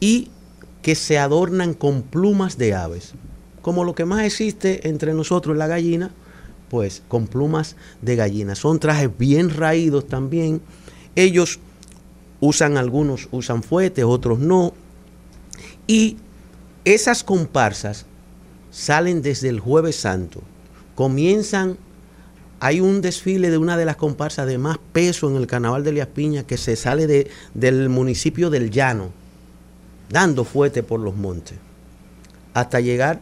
y 0.00 0.30
que 0.80 0.94
se 0.94 1.18
adornan 1.18 1.74
con 1.74 2.02
plumas 2.02 2.56
de 2.56 2.74
aves. 2.74 3.12
Como 3.60 3.84
lo 3.84 3.94
que 3.94 4.06
más 4.06 4.24
existe 4.24 4.88
entre 4.88 5.12
nosotros, 5.12 5.54
la 5.56 5.66
gallina, 5.66 6.12
pues 6.70 7.02
con 7.08 7.26
plumas 7.26 7.76
de 8.00 8.16
gallina. 8.16 8.54
Son 8.54 8.80
trajes 8.80 9.10
bien 9.18 9.50
raídos 9.50 10.06
también. 10.06 10.62
Ellos 11.14 11.58
usan 12.40 12.78
algunos, 12.78 13.28
usan 13.32 13.62
fuetes, 13.62 14.04
otros 14.04 14.38
no. 14.38 14.72
Y 15.90 16.18
esas 16.84 17.24
comparsas 17.24 18.06
salen 18.70 19.22
desde 19.22 19.48
el 19.48 19.58
jueves 19.58 19.96
santo. 19.96 20.40
Comienzan, 20.94 21.78
hay 22.60 22.80
un 22.80 23.00
desfile 23.00 23.50
de 23.50 23.58
una 23.58 23.76
de 23.76 23.84
las 23.84 23.96
comparsas 23.96 24.46
de 24.46 24.56
más 24.56 24.78
peso 24.92 25.28
en 25.28 25.34
el 25.34 25.48
carnaval 25.48 25.82
de 25.82 25.90
Elías 25.90 26.06
Piña 26.06 26.44
que 26.44 26.58
se 26.58 26.76
sale 26.76 27.08
de, 27.08 27.28
del 27.54 27.88
municipio 27.88 28.50
del 28.50 28.70
Llano, 28.70 29.10
dando 30.08 30.44
fuete 30.44 30.84
por 30.84 31.00
los 31.00 31.16
montes, 31.16 31.58
hasta 32.54 32.78
llegar 32.78 33.20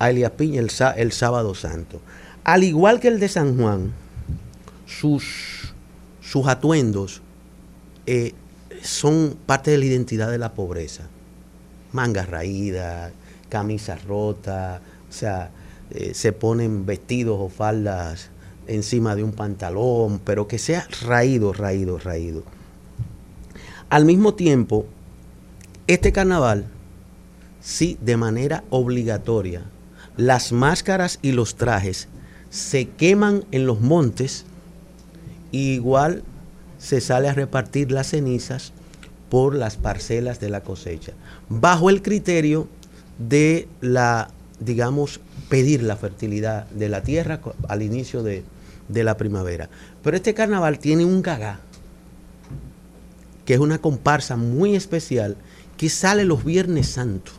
a 0.00 0.10
Elías 0.10 0.32
Piña 0.32 0.58
el, 0.60 0.72
el 0.96 1.12
sábado 1.12 1.54
santo. 1.54 2.00
Al 2.42 2.64
igual 2.64 2.98
que 2.98 3.06
el 3.06 3.20
de 3.20 3.28
San 3.28 3.56
Juan, 3.56 3.92
sus, 4.86 5.72
sus 6.20 6.48
atuendos 6.48 7.22
eh, 8.06 8.34
son 8.82 9.36
parte 9.46 9.70
de 9.70 9.78
la 9.78 9.84
identidad 9.84 10.32
de 10.32 10.38
la 10.38 10.52
pobreza. 10.52 11.11
Mangas 11.92 12.28
raídas, 12.28 13.12
camisas 13.48 14.04
rotas, 14.04 14.80
o 15.08 15.12
sea, 15.12 15.50
eh, 15.90 16.14
se 16.14 16.32
ponen 16.32 16.86
vestidos 16.86 17.36
o 17.38 17.48
faldas 17.48 18.30
encima 18.66 19.14
de 19.14 19.24
un 19.24 19.32
pantalón, 19.32 20.20
pero 20.24 20.48
que 20.48 20.58
sea 20.58 20.86
raído, 21.02 21.52
raído, 21.52 21.98
raído. 21.98 22.44
Al 23.90 24.04
mismo 24.04 24.34
tiempo, 24.34 24.86
este 25.86 26.12
carnaval, 26.12 26.66
sí, 27.60 27.98
de 28.00 28.16
manera 28.16 28.64
obligatoria, 28.70 29.62
las 30.16 30.52
máscaras 30.52 31.18
y 31.20 31.32
los 31.32 31.56
trajes 31.56 32.08
se 32.48 32.88
queman 32.88 33.44
en 33.50 33.66
los 33.66 33.80
montes, 33.80 34.46
y 35.50 35.74
igual 35.74 36.22
se 36.78 37.00
sale 37.00 37.28
a 37.28 37.34
repartir 37.34 37.92
las 37.92 38.08
cenizas 38.08 38.72
por 39.32 39.54
las 39.54 39.78
parcelas 39.78 40.40
de 40.40 40.50
la 40.50 40.60
cosecha, 40.60 41.12
bajo 41.48 41.88
el 41.88 42.02
criterio 42.02 42.68
de 43.16 43.66
la, 43.80 44.28
digamos, 44.60 45.20
pedir 45.48 45.82
la 45.82 45.96
fertilidad 45.96 46.68
de 46.68 46.90
la 46.90 47.02
tierra 47.02 47.40
al 47.66 47.80
inicio 47.80 48.22
de, 48.22 48.44
de 48.88 49.04
la 49.04 49.16
primavera. 49.16 49.70
Pero 50.02 50.18
este 50.18 50.34
carnaval 50.34 50.78
tiene 50.78 51.06
un 51.06 51.22
gagá, 51.22 51.60
que 53.46 53.54
es 53.54 53.60
una 53.60 53.78
comparsa 53.78 54.36
muy 54.36 54.76
especial, 54.76 55.38
que 55.78 55.88
sale 55.88 56.26
los 56.26 56.44
Viernes 56.44 56.88
Santos. 56.88 57.32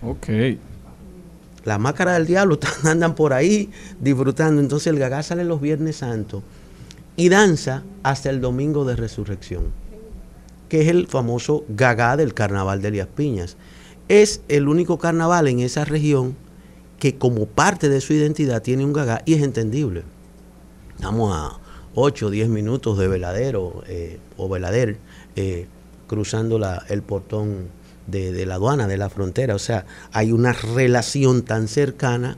Ok. 0.00 0.28
La 1.66 1.76
máscara 1.76 2.14
del 2.14 2.26
diablo 2.26 2.58
andan 2.84 3.14
por 3.14 3.34
ahí 3.34 3.68
disfrutando. 4.00 4.62
Entonces 4.62 4.86
el 4.86 4.98
gagá 4.98 5.22
sale 5.22 5.44
los 5.44 5.60
Viernes 5.60 5.96
Santos 5.96 6.42
y 7.16 7.28
danza 7.28 7.82
hasta 8.02 8.30
el 8.30 8.40
domingo 8.40 8.86
de 8.86 8.96
resurrección, 8.96 9.64
que 10.74 10.82
es 10.82 10.88
el 10.88 11.06
famoso 11.06 11.64
gagá 11.68 12.16
del 12.16 12.34
carnaval 12.34 12.82
de 12.82 12.88
Elías 12.88 13.06
Piñas. 13.06 13.56
Es 14.08 14.40
el 14.48 14.66
único 14.66 14.98
carnaval 14.98 15.46
en 15.46 15.60
esa 15.60 15.84
región 15.84 16.34
que 16.98 17.16
como 17.16 17.46
parte 17.46 17.88
de 17.88 18.00
su 18.00 18.12
identidad 18.12 18.60
tiene 18.60 18.84
un 18.84 18.92
gagá 18.92 19.22
y 19.24 19.34
es 19.34 19.44
entendible. 19.44 20.02
Estamos 20.96 21.32
a 21.32 21.60
8 21.94 22.26
o 22.26 22.30
10 22.30 22.48
minutos 22.48 22.98
de 22.98 23.06
veladero 23.06 23.84
eh, 23.86 24.18
o 24.36 24.48
velader 24.48 24.98
eh, 25.36 25.68
cruzando 26.08 26.60
el 26.88 27.02
portón 27.02 27.68
de, 28.08 28.32
de 28.32 28.44
la 28.44 28.56
aduana, 28.56 28.88
de 28.88 28.96
la 28.96 29.10
frontera. 29.10 29.54
O 29.54 29.60
sea, 29.60 29.86
hay 30.10 30.32
una 30.32 30.52
relación 30.52 31.42
tan 31.42 31.68
cercana 31.68 32.36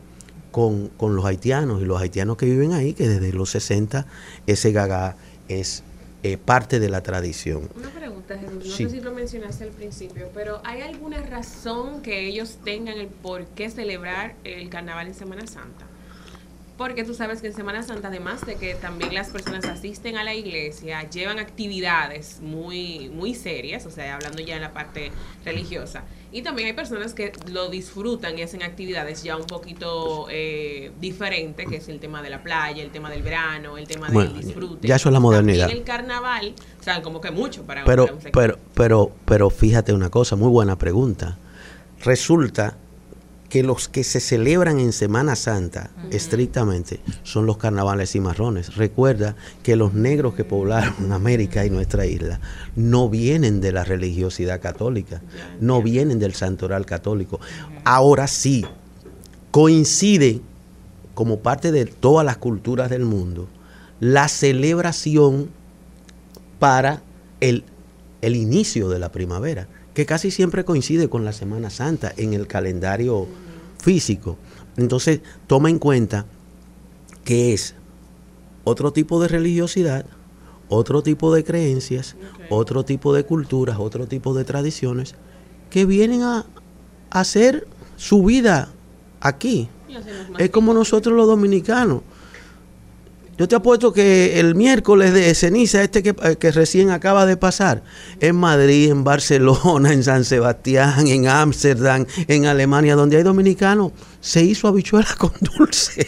con, 0.50 0.88
con 0.98 1.16
los 1.16 1.24
haitianos 1.24 1.80
y 1.80 1.86
los 1.86 2.02
haitianos 2.02 2.36
que 2.36 2.44
viven 2.44 2.74
ahí 2.74 2.92
que 2.92 3.08
desde 3.08 3.32
los 3.32 3.48
60 3.48 4.06
ese 4.46 4.72
gagá 4.72 5.16
es 5.48 5.84
eh, 6.32 6.38
parte 6.38 6.80
de 6.80 6.88
la 6.88 7.02
tradición. 7.02 7.68
Una 7.76 7.90
pregunta, 7.90 8.36
Jesús. 8.38 8.54
No 8.66 8.76
Sí. 8.76 8.84
sé 8.84 8.90
si 8.90 9.00
lo 9.00 9.12
mencionaste 9.12 9.64
al 9.64 9.70
principio, 9.70 10.28
pero 10.34 10.60
¿hay 10.64 10.80
alguna 10.82 11.20
razón 11.22 12.02
que 12.02 12.26
ellos 12.26 12.58
tengan 12.64 12.98
el 12.98 13.08
por 13.08 13.46
qué 13.46 13.70
celebrar 13.70 14.34
el 14.44 14.68
carnaval 14.68 15.06
en 15.08 15.14
Semana 15.14 15.46
Santa? 15.46 15.86
Porque 16.76 17.04
tú 17.04 17.14
sabes 17.14 17.40
que 17.40 17.46
en 17.46 17.54
Semana 17.54 17.82
Santa, 17.82 18.08
además 18.08 18.44
de 18.44 18.56
que 18.56 18.74
también 18.74 19.14
las 19.14 19.30
personas 19.30 19.64
asisten 19.64 20.18
a 20.18 20.24
la 20.24 20.34
iglesia, 20.34 21.08
llevan 21.08 21.38
actividades 21.38 22.40
muy, 22.42 23.08
muy 23.08 23.34
serias, 23.34 23.86
o 23.86 23.90
sea, 23.90 24.14
hablando 24.14 24.42
ya 24.42 24.56
en 24.56 24.60
la 24.62 24.74
parte 24.74 25.10
religiosa. 25.42 26.04
Y 26.36 26.42
también 26.42 26.68
hay 26.68 26.74
personas 26.74 27.14
que 27.14 27.32
lo 27.50 27.70
disfrutan 27.70 28.38
y 28.38 28.42
hacen 28.42 28.62
actividades 28.62 29.22
ya 29.22 29.38
un 29.38 29.46
poquito 29.46 30.26
eh, 30.30 30.92
diferentes, 31.00 31.66
que 31.66 31.76
es 31.76 31.88
el 31.88 31.98
tema 31.98 32.20
de 32.20 32.28
la 32.28 32.42
playa, 32.42 32.82
el 32.82 32.90
tema 32.90 33.08
del 33.08 33.22
verano, 33.22 33.78
el 33.78 33.88
tema 33.88 34.10
Bueno, 34.12 34.34
del 34.34 34.44
disfrute. 34.44 34.86
ya 34.86 34.96
eso 34.96 35.08
es 35.08 35.14
la 35.14 35.20
modernidad. 35.20 35.60
También 35.60 35.78
el 35.78 35.84
carnaval, 35.84 36.54
o 36.78 36.82
sea, 36.82 37.00
como 37.00 37.22
que 37.22 37.30
mucho 37.30 37.62
para, 37.62 37.86
Pero, 37.86 38.02
para 38.04 38.16
un 38.16 38.20
sector. 38.20 38.42
pero, 38.42 38.58
pero, 38.74 39.12
pero 39.24 39.48
fíjate 39.48 39.94
una 39.94 40.10
cosa, 40.10 40.36
muy 40.36 40.50
buena 40.50 40.76
pregunta. 40.76 41.38
Resulta 42.04 42.76
que 43.48 43.62
los 43.62 43.88
que 43.88 44.04
se 44.04 44.20
celebran 44.20 44.80
en 44.80 44.92
Semana 44.92 45.36
Santa, 45.36 45.90
estrictamente, 46.10 47.00
son 47.22 47.46
los 47.46 47.56
carnavales 47.56 48.14
y 48.14 48.20
marrones. 48.20 48.76
Recuerda 48.76 49.36
que 49.62 49.76
los 49.76 49.94
negros 49.94 50.34
que 50.34 50.44
poblaron 50.44 51.12
América 51.12 51.64
y 51.64 51.70
nuestra 51.70 52.06
isla 52.06 52.40
no 52.74 53.08
vienen 53.08 53.60
de 53.60 53.72
la 53.72 53.84
religiosidad 53.84 54.60
católica, 54.60 55.22
no 55.60 55.82
vienen 55.82 56.18
del 56.18 56.34
santoral 56.34 56.86
católico. 56.86 57.40
Ahora 57.84 58.26
sí, 58.26 58.64
coincide 59.50 60.40
como 61.14 61.40
parte 61.40 61.72
de 61.72 61.86
todas 61.86 62.26
las 62.26 62.36
culturas 62.36 62.90
del 62.90 63.04
mundo 63.04 63.48
la 64.00 64.28
celebración 64.28 65.48
para 66.58 67.02
el, 67.40 67.64
el 68.20 68.36
inicio 68.36 68.88
de 68.88 68.98
la 68.98 69.10
primavera, 69.10 69.68
que 69.96 70.04
casi 70.04 70.30
siempre 70.30 70.66
coincide 70.66 71.08
con 71.08 71.24
la 71.24 71.32
Semana 71.32 71.70
Santa 71.70 72.12
en 72.18 72.34
el 72.34 72.46
calendario 72.46 73.26
físico. 73.78 74.36
Entonces, 74.76 75.22
toma 75.46 75.70
en 75.70 75.78
cuenta 75.78 76.26
que 77.24 77.54
es 77.54 77.74
otro 78.64 78.92
tipo 78.92 79.22
de 79.22 79.28
religiosidad, 79.28 80.04
otro 80.68 81.02
tipo 81.02 81.34
de 81.34 81.44
creencias, 81.44 82.14
otro 82.50 82.84
tipo 82.84 83.14
de 83.14 83.24
culturas, 83.24 83.78
otro 83.80 84.06
tipo 84.06 84.34
de 84.34 84.44
tradiciones 84.44 85.14
que 85.70 85.86
vienen 85.86 86.24
a, 86.24 86.44
a 87.08 87.20
hacer 87.20 87.66
su 87.96 88.22
vida 88.22 88.68
aquí. 89.20 89.70
Es 90.36 90.50
como 90.50 90.74
nosotros 90.74 91.16
los 91.16 91.26
dominicanos. 91.26 92.02
Yo 93.38 93.46
te 93.46 93.54
apuesto 93.54 93.92
que 93.92 94.40
el 94.40 94.54
miércoles 94.54 95.12
de 95.12 95.34
ceniza, 95.34 95.82
este 95.82 96.02
que, 96.02 96.14
eh, 96.22 96.36
que 96.36 96.50
recién 96.52 96.90
acaba 96.90 97.26
de 97.26 97.36
pasar, 97.36 97.82
en 98.20 98.36
Madrid, 98.36 98.90
en 98.90 99.04
Barcelona, 99.04 99.92
en 99.92 100.02
San 100.02 100.24
Sebastián, 100.24 101.06
en 101.06 101.28
Ámsterdam, 101.28 102.06
en 102.28 102.46
Alemania, 102.46 102.96
donde 102.96 103.18
hay 103.18 103.22
dominicanos, 103.22 103.92
se 104.20 104.42
hizo 104.42 104.68
habichuela 104.68 105.14
con 105.18 105.32
dulce. 105.58 106.06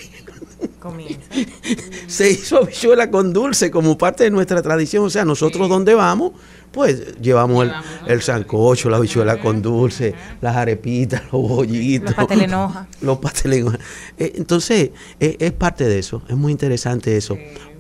se 2.07 2.31
hizo 2.31 2.59
habichuela 2.59 3.11
con 3.11 3.35
dulce 3.35 3.71
como 3.71 3.99
parte 3.99 4.25
de 4.25 4.31
nuestra 4.31 4.63
tradición. 4.63 5.05
O 5.05 5.11
sea, 5.11 5.27
nosotros 5.27 5.69
donde 5.69 5.95
vamos, 5.95 6.33
pues 6.79 7.21
llevamos 7.21 7.65
el, 7.67 7.73
el 8.07 8.23
sancocho, 8.23 8.89
la 8.89 8.99
habichuela 8.99 9.41
con 9.41 9.61
dulce, 9.61 10.15
las 10.41 10.55
arepitas, 10.55 11.25
los 11.33 11.43
bollitos. 11.43 12.11
Los 12.11 12.15
pasteles 12.15 12.45
en 12.45 12.55
hoja. 12.55 12.87
Los 13.01 13.19
pasteles 13.19 13.59
en 13.59 13.67
hoja. 13.67 13.79
Eh, 14.17 14.33
Entonces, 14.37 14.91
eh, 15.19 15.37
es 15.41 15.51
parte 15.51 15.89
de 15.89 15.99
eso. 15.99 16.23
Es 16.29 16.37
muy 16.37 16.53
interesante 16.53 17.17
eso. 17.17 17.37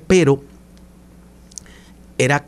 Pero 0.08 0.42
era 2.18 2.44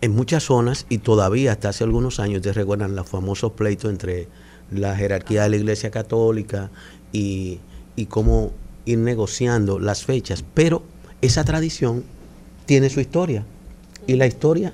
en 0.00 0.12
muchas 0.12 0.44
zonas 0.44 0.86
y 0.88 0.98
todavía 0.98 1.50
hasta 1.50 1.70
hace 1.70 1.82
algunos 1.82 2.20
años, 2.20 2.40
te 2.40 2.52
recuerdan 2.52 2.94
los 2.94 3.08
famosos 3.08 3.50
pleitos 3.50 3.90
entre 3.90 4.28
la 4.70 4.94
jerarquía 4.94 5.42
de 5.42 5.48
la 5.48 5.56
Iglesia 5.56 5.90
Católica 5.90 6.70
y, 7.10 7.58
y 7.96 8.06
cómo 8.06 8.52
ir 8.84 8.98
negociando 8.98 9.80
las 9.80 10.04
fechas. 10.04 10.44
Pero 10.54 10.84
esa 11.20 11.42
tradición 11.42 12.04
tiene 12.64 12.90
su 12.90 13.00
historia. 13.00 13.44
Y 14.06 14.14
la 14.14 14.28
historia 14.28 14.72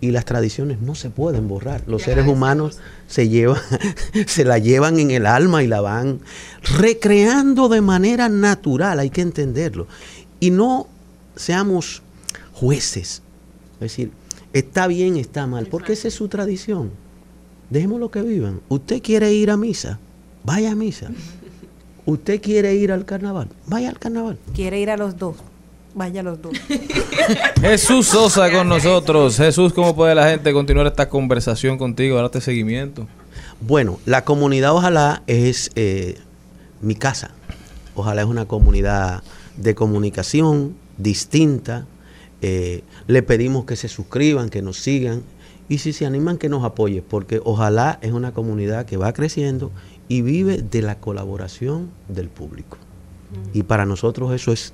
y 0.00 0.10
las 0.10 0.24
tradiciones 0.24 0.80
no 0.80 0.94
se 0.94 1.10
pueden 1.10 1.46
borrar. 1.46 1.82
Los 1.86 2.02
seres 2.02 2.26
humanos 2.26 2.78
se 3.06 3.28
llevan, 3.28 3.60
se 4.26 4.44
la 4.44 4.58
llevan 4.58 4.98
en 4.98 5.10
el 5.10 5.26
alma 5.26 5.62
y 5.62 5.66
la 5.66 5.80
van 5.80 6.20
recreando 6.78 7.68
de 7.68 7.80
manera 7.80 8.28
natural, 8.28 8.98
hay 8.98 9.10
que 9.10 9.20
entenderlo. 9.20 9.86
Y 10.40 10.50
no 10.50 10.86
seamos 11.36 12.02
jueces. 12.52 13.22
Es 13.74 13.80
decir, 13.80 14.10
está 14.52 14.86
bien, 14.86 15.16
está 15.16 15.46
mal, 15.46 15.66
porque 15.66 15.92
esa 15.92 16.08
es 16.08 16.14
su 16.14 16.28
tradición. 16.28 16.90
Dejémoslo 17.68 18.10
que 18.10 18.22
vivan. 18.22 18.60
Usted 18.68 19.02
quiere 19.02 19.32
ir 19.32 19.50
a 19.50 19.56
misa, 19.56 19.98
vaya 20.44 20.72
a 20.72 20.74
misa. 20.74 21.10
Usted 22.06 22.40
quiere 22.40 22.74
ir 22.74 22.90
al 22.90 23.04
carnaval, 23.04 23.48
vaya 23.66 23.90
al 23.90 23.98
carnaval. 23.98 24.38
Quiere 24.54 24.80
ir 24.80 24.90
a 24.90 24.96
los 24.96 25.18
dos. 25.18 25.36
Vaya 25.94 26.22
los 26.22 26.40
dos. 26.40 26.52
Jesús 27.60 28.06
Sosa 28.06 28.50
con 28.50 28.68
nosotros. 28.68 29.36
Jesús, 29.36 29.72
¿cómo 29.72 29.94
puede 29.94 30.14
la 30.14 30.28
gente 30.28 30.52
continuar 30.52 30.86
esta 30.86 31.08
conversación 31.08 31.78
contigo, 31.78 32.16
darte 32.16 32.40
seguimiento? 32.40 33.06
Bueno, 33.60 33.98
la 34.06 34.24
comunidad 34.24 34.72
ojalá 34.72 35.22
es 35.26 35.70
eh, 35.74 36.18
mi 36.80 36.94
casa. 36.94 37.32
Ojalá 37.94 38.22
es 38.22 38.28
una 38.28 38.46
comunidad 38.46 39.22
de 39.56 39.74
comunicación 39.74 40.76
distinta. 40.96 41.86
Eh, 42.40 42.82
le 43.06 43.22
pedimos 43.22 43.64
que 43.64 43.76
se 43.76 43.88
suscriban, 43.88 44.48
que 44.48 44.62
nos 44.62 44.78
sigan 44.78 45.22
y 45.68 45.78
si 45.78 45.92
se 45.92 46.06
animan 46.06 46.38
que 46.38 46.48
nos 46.48 46.64
apoyen, 46.64 47.04
porque 47.08 47.40
ojalá 47.44 47.98
es 48.02 48.12
una 48.12 48.32
comunidad 48.32 48.86
que 48.86 48.96
va 48.96 49.12
creciendo 49.12 49.70
y 50.08 50.22
vive 50.22 50.58
de 50.58 50.82
la 50.82 50.98
colaboración 50.98 51.90
del 52.08 52.28
público. 52.28 52.78
Y 53.52 53.62
para 53.62 53.86
nosotros 53.86 54.32
eso 54.32 54.52
es 54.52 54.72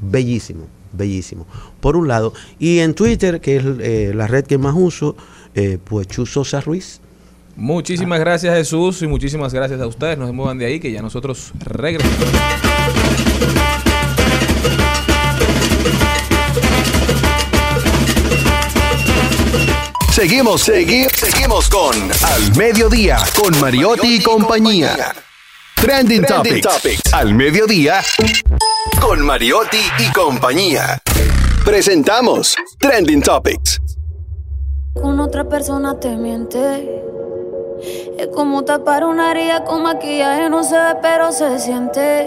bellísimo, 0.00 0.66
bellísimo. 0.92 1.46
Por 1.80 1.96
un 1.96 2.08
lado, 2.08 2.32
y 2.58 2.78
en 2.80 2.94
Twitter, 2.94 3.40
que 3.40 3.56
es 3.56 3.64
eh, 3.80 4.12
la 4.14 4.26
red 4.26 4.44
que 4.44 4.58
más 4.58 4.74
uso, 4.76 5.16
eh, 5.54 5.78
pues 5.82 6.06
Chus 6.08 6.32
Sosa 6.32 6.60
Ruiz. 6.60 7.00
Muchísimas 7.56 8.20
gracias 8.20 8.54
Jesús 8.56 9.02
y 9.02 9.06
muchísimas 9.08 9.52
gracias 9.52 9.80
a 9.80 9.86
ustedes. 9.86 10.16
No 10.16 10.26
se 10.26 10.32
muevan 10.32 10.58
de 10.58 10.66
ahí 10.66 10.78
que 10.78 10.92
ya 10.92 11.02
nosotros 11.02 11.52
regresamos. 11.58 12.16
Seguimos, 20.10 20.68
segui- 20.68 21.08
seguimos 21.14 21.68
con 21.68 21.94
Al 21.94 22.56
Mediodía, 22.56 23.18
con 23.40 23.58
Mariotti 23.60 24.16
y 24.16 24.20
compañía. 24.22 25.14
Trending, 25.80 26.24
Topics. 26.24 27.12
Al 27.12 27.34
Mediodía, 27.34 28.00
con 29.00 29.20
Mariotti 29.24 29.78
y 30.00 30.12
compañía. 30.12 31.00
Presentamos 31.64 32.56
Trending 32.80 33.22
Topics. 33.22 33.78
Con 34.94 35.20
otra 35.20 35.48
persona 35.48 35.98
te 36.00 36.16
miente. 36.16 37.02
Es 38.18 38.26
como 38.34 38.64
tapar 38.64 39.04
una 39.04 39.30
herida 39.30 39.64
con 39.64 39.84
maquillaje, 39.84 40.50
no 40.50 40.64
se 40.64 40.76
ve, 40.76 40.96
pero 41.00 41.30
se 41.30 41.60
siente. 41.60 42.26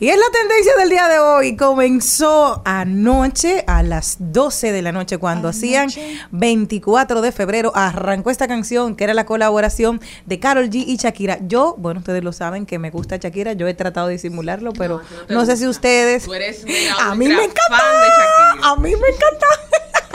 Y 0.00 0.10
es 0.10 0.16
la 0.16 0.30
tendencia 0.30 0.76
del 0.76 0.90
día 0.90 1.08
de 1.08 1.18
hoy. 1.18 1.56
Comenzó 1.56 2.62
anoche 2.64 3.64
a 3.66 3.82
las 3.82 4.16
12 4.20 4.70
de 4.70 4.80
la 4.82 4.92
noche 4.92 5.18
cuando 5.18 5.48
hacían 5.48 5.88
24 6.30 7.20
de 7.20 7.32
febrero. 7.32 7.72
Arrancó 7.74 8.30
esta 8.30 8.46
canción 8.46 8.94
que 8.94 9.02
era 9.02 9.14
la 9.14 9.26
colaboración 9.26 10.00
de 10.24 10.38
Carol 10.38 10.70
G 10.70 10.84
y 10.86 10.96
Shakira. 10.98 11.38
Yo, 11.40 11.74
bueno, 11.78 11.98
ustedes 11.98 12.22
lo 12.22 12.32
saben 12.32 12.64
que 12.64 12.78
me 12.78 12.90
gusta 12.90 13.16
Shakira. 13.16 13.54
Yo 13.54 13.66
he 13.66 13.74
tratado 13.74 14.06
de 14.06 14.12
disimularlo, 14.12 14.72
pero 14.72 15.00
no, 15.28 15.44
sé 15.44 15.56
si 15.56 15.66
ustedes... 15.66 16.24
Tú 16.24 16.34
eres 16.34 16.64
mega 16.64 16.94
A 17.00 17.16
mí 17.16 17.26
me 17.26 17.34
encanta. 17.34 17.62
fan 17.68 18.00
de 18.00 18.08
Shakira. 18.08 18.70
A 18.70 18.76
mí 18.76 18.90
me 18.90 19.08
encanta. 19.08 19.46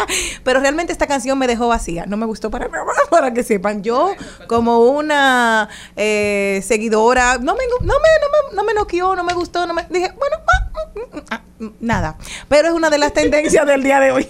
Pero 0.43 0.59
realmente 0.59 0.91
esta 0.91 1.07
canción 1.07 1.37
me 1.37 1.47
dejó 1.47 1.67
vacía. 1.67 2.05
No 2.05 2.17
me 2.17 2.25
gustó 2.25 2.51
para 2.51 2.69
que 3.33 3.43
sepan. 3.43 3.83
Yo, 3.83 4.13
como 4.47 4.79
una 4.79 5.69
eh, 5.95 6.61
seguidora, 6.63 7.37
no 7.37 7.55
me, 7.55 7.63
no, 7.81 7.85
me, 7.85 7.91
no, 7.91 7.95
me, 7.95 8.55
no 8.55 8.63
me 8.63 8.73
noqueó, 8.73 9.15
no 9.15 9.23
me 9.23 9.33
gustó, 9.33 9.65
no 9.65 9.73
me. 9.73 9.85
Dije, 9.89 10.11
bueno, 10.17 10.37
ah, 10.47 10.71
mm, 10.95 11.17
mm, 11.17 11.21
ah, 11.29 11.41
mm, 11.59 11.67
nada. 11.79 12.17
Pero 12.47 12.69
es 12.69 12.73
una 12.73 12.89
de 12.89 12.97
las 12.97 13.13
tendencias 13.23 13.65
del 13.65 13.83
día 13.83 13.99
de 13.99 14.11
hoy. 14.11 14.27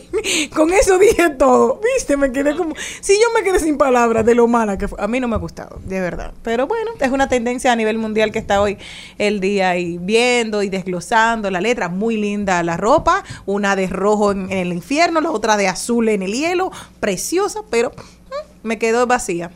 Con 0.55 0.71
eso 0.73 0.97
dije 0.97 1.29
todo. 1.29 1.79
Viste, 1.95 2.17
me 2.17 2.31
quedé 2.31 2.55
como. 2.55 2.75
Si 3.01 3.13
yo 3.13 3.27
me 3.35 3.43
quedé 3.43 3.59
sin 3.59 3.77
palabras 3.77 4.25
de 4.25 4.35
lo 4.35 4.47
mala 4.47 4.77
que 4.77 4.87
fue. 4.87 4.97
A 5.01 5.07
mí 5.07 5.19
no 5.19 5.27
me 5.27 5.35
ha 5.35 5.39
gustado, 5.39 5.79
de 5.85 5.99
verdad. 5.99 6.33
Pero 6.43 6.67
bueno, 6.67 6.91
es 6.99 7.11
una 7.11 7.27
tendencia 7.29 7.71
a 7.71 7.75
nivel 7.75 7.97
mundial 7.97 8.31
que 8.31 8.39
está 8.39 8.61
hoy 8.61 8.77
el 9.17 9.39
día 9.39 9.77
y 9.77 9.97
viendo 9.97 10.63
y 10.63 10.69
desglosando 10.69 11.49
la 11.49 11.61
letra. 11.61 11.89
Muy 11.89 12.17
linda 12.17 12.61
la 12.63 12.77
ropa. 12.77 13.23
Una 13.45 13.75
de 13.75 13.87
rojo 13.87 14.31
en, 14.31 14.51
en 14.51 14.57
el 14.59 14.73
infierno, 14.73 15.21
la 15.21 15.31
otra 15.31 15.57
de 15.57 15.62
azul 15.67 16.09
en 16.09 16.21
el 16.21 16.33
hielo. 16.33 16.71
Preciosa, 16.99 17.61
pero 17.69 17.91
mm, 17.91 18.67
me 18.67 18.79
quedó 18.79 19.07
vacía. 19.07 19.51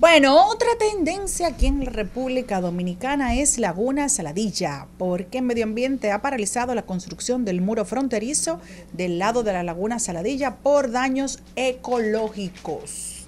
Bueno, 0.00 0.46
otra 0.48 0.68
tendencia 0.78 1.48
aquí 1.48 1.66
en 1.66 1.84
la 1.84 1.90
República 1.90 2.62
Dominicana 2.62 3.34
es 3.34 3.58
Laguna 3.58 4.08
Saladilla, 4.08 4.86
porque 4.96 5.42
Medio 5.42 5.64
Ambiente 5.64 6.10
ha 6.10 6.22
paralizado 6.22 6.74
la 6.74 6.86
construcción 6.86 7.44
del 7.44 7.60
muro 7.60 7.84
fronterizo 7.84 8.60
del 8.94 9.18
lado 9.18 9.42
de 9.42 9.52
la 9.52 9.62
Laguna 9.62 9.98
Saladilla 9.98 10.56
por 10.56 10.90
daños 10.90 11.40
ecológicos. 11.54 13.19